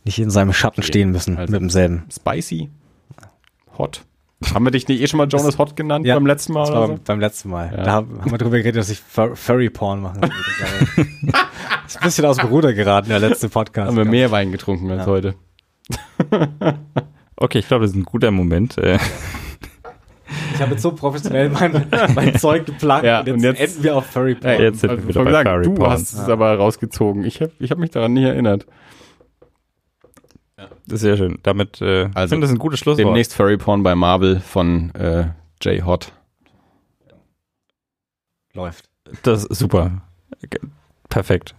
nicht 0.04 0.18
in 0.18 0.30
seinem 0.30 0.52
Schatten 0.52 0.80
Okay, 0.80 0.88
stehen 0.88 1.10
müssen 1.12 1.36
also- 1.36 1.52
mit 1.52 1.60
demselben. 1.60 2.04
Spicy, 2.12 2.70
Hot. 3.78 4.04
Haben 4.54 4.64
wir 4.64 4.70
dich 4.70 4.88
nicht 4.88 5.00
eh 5.02 5.06
schon 5.06 5.18
mal 5.18 5.28
Jonas 5.28 5.58
Hot 5.58 5.76
genannt 5.76 6.06
Ja, 6.06 6.14
beim 6.14 6.26
letzten 6.26 6.54
Mal? 6.54 6.70
Oder 6.70 6.86
so? 6.86 6.98
beim, 7.04 7.20
letzten 7.20 7.50
Mal. 7.50 7.72
Ja. 7.76 7.82
Da 7.82 7.92
haben 7.92 8.20
wir 8.30 8.38
drüber 8.38 8.56
geredet, 8.58 8.76
dass 8.80 8.88
ich 8.90 9.00
Fur 9.00 9.36
Furry 9.36 9.68
Porn 9.70 10.00
machen 10.00 10.22
würde. 10.22 10.32
ist 11.86 11.96
ein 11.98 12.04
bisschen 12.04 12.24
aus 12.24 12.38
dem 12.38 12.48
Ruder 12.48 12.72
geraten, 12.72 13.10
der 13.10 13.18
letzte 13.18 13.48
Podcast. 13.50 13.88
Haben 13.88 13.96
wir 13.98 14.04
mehr 14.06 14.30
Wein 14.30 14.50
getrunken 14.50 14.90
als 14.90 15.00
Ja. 15.00 15.06
heute. 15.06 15.34
Okay, 17.36 17.58
ich 17.58 17.68
glaube, 17.68 17.82
das 17.84 17.90
ist 17.92 17.96
ein 17.96 18.04
guter 18.04 18.30
Moment. 18.30 18.78
Äh, 18.78 18.98
Ich 20.54 20.60
habe 20.60 20.72
jetzt 20.72 20.82
so 20.82 20.92
professionell 20.92 21.48
mein, 21.50 21.86
mein 22.14 22.36
Zeug 22.38 22.64
geplant 22.66 23.04
Ja, 23.04 23.20
und, 23.20 23.26
jetzt 23.26 23.34
und 23.36 23.42
jetzt- 23.42 23.60
enden 23.60 23.82
wir 23.84 23.96
auf 23.96 24.06
Furry 24.06 24.34
Porn. 24.36 24.52
Ey, 24.54 24.62
jetzt 24.62 24.80
sind 24.80 24.90
Also, 24.90 25.02
wir 25.02 25.08
wieder 25.08 25.24
bei 25.24 25.32
sagen, 25.32 25.48
Furry 25.50 25.64
du 25.64 25.74
Porn. 25.74 25.90
hast 25.90 26.12
es 26.12 26.28
aber 26.28 26.54
rausgezogen. 26.56 27.24
Ich 27.24 27.40
habe 27.40 27.52
ich 27.58 27.70
hab 27.70 27.78
mich 27.78 27.90
daran 27.90 28.12
nie 28.12 28.24
erinnert. 28.24 28.66
Das 30.86 30.94
ist 30.96 31.00
sehr 31.00 31.16
schön. 31.16 31.38
Damit, 31.42 31.80
äh, 31.80 32.06
ich 32.08 32.16
Also, 32.16 32.32
finde 32.32 32.46
das 32.46 32.54
ein 32.54 32.58
gutes 32.58 32.80
Schlusswort. 32.80 33.06
Demnächst 33.06 33.34
Furry 33.34 33.56
Porn 33.56 33.82
bei 33.82 33.94
Marvel 33.94 34.40
von 34.40 34.94
äh, 34.94 35.28
Jay 35.62 35.80
Hot. 35.82 36.12
Läuft. 38.52 38.88
Das 39.22 39.44
ist 39.44 39.58
super. 39.58 40.02
Perfekt. 41.08 41.54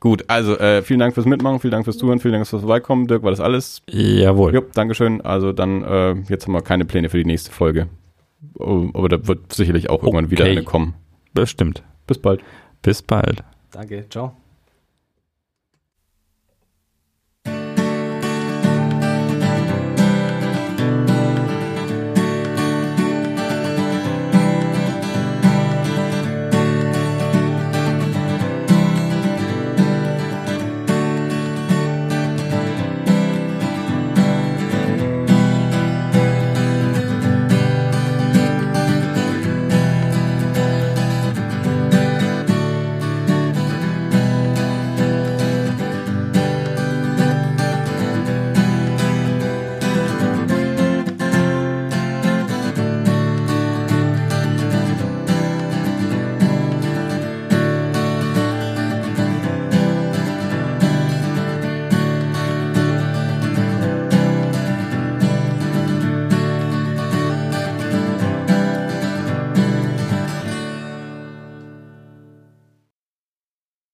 Gut, 0.00 0.24
also 0.26 0.58
äh, 0.58 0.82
vielen 0.82 0.98
Dank 0.98 1.14
fürs 1.14 1.26
Mitmachen, 1.26 1.60
vielen 1.60 1.70
Dank 1.70 1.84
fürs 1.84 1.96
Zuhören, 1.96 2.18
vielen 2.18 2.32
Dank 2.34 2.46
fürs 2.46 2.62
Vorbeikommen. 2.62 3.06
Dirk, 3.06 3.22
war 3.22 3.30
das 3.30 3.38
alles? 3.38 3.82
Jawohl. 3.88 4.52
Jupp, 4.52 4.72
Dankeschön. 4.72 5.20
Also 5.20 5.52
dann, 5.52 5.84
äh, 5.84 6.14
jetzt 6.28 6.46
haben 6.46 6.54
wir 6.54 6.62
keine 6.62 6.84
Pläne 6.84 7.08
für 7.08 7.18
die 7.18 7.24
nächste 7.24 7.52
Folge. 7.52 7.88
Oh, 8.58 8.88
aber 8.94 9.08
da 9.08 9.28
wird 9.28 9.52
sicherlich 9.52 9.90
auch 9.90 10.02
irgendwann 10.02 10.30
wieder 10.30 10.42
Okay. 10.44 10.52
eine 10.52 10.64
kommen. 10.64 10.94
Bestimmt. 11.34 11.84
Bis 12.08 12.18
bald. 12.18 12.42
Bis 12.82 13.00
bald. 13.02 13.44
Danke, 13.70 14.08
ciao. 14.10 14.41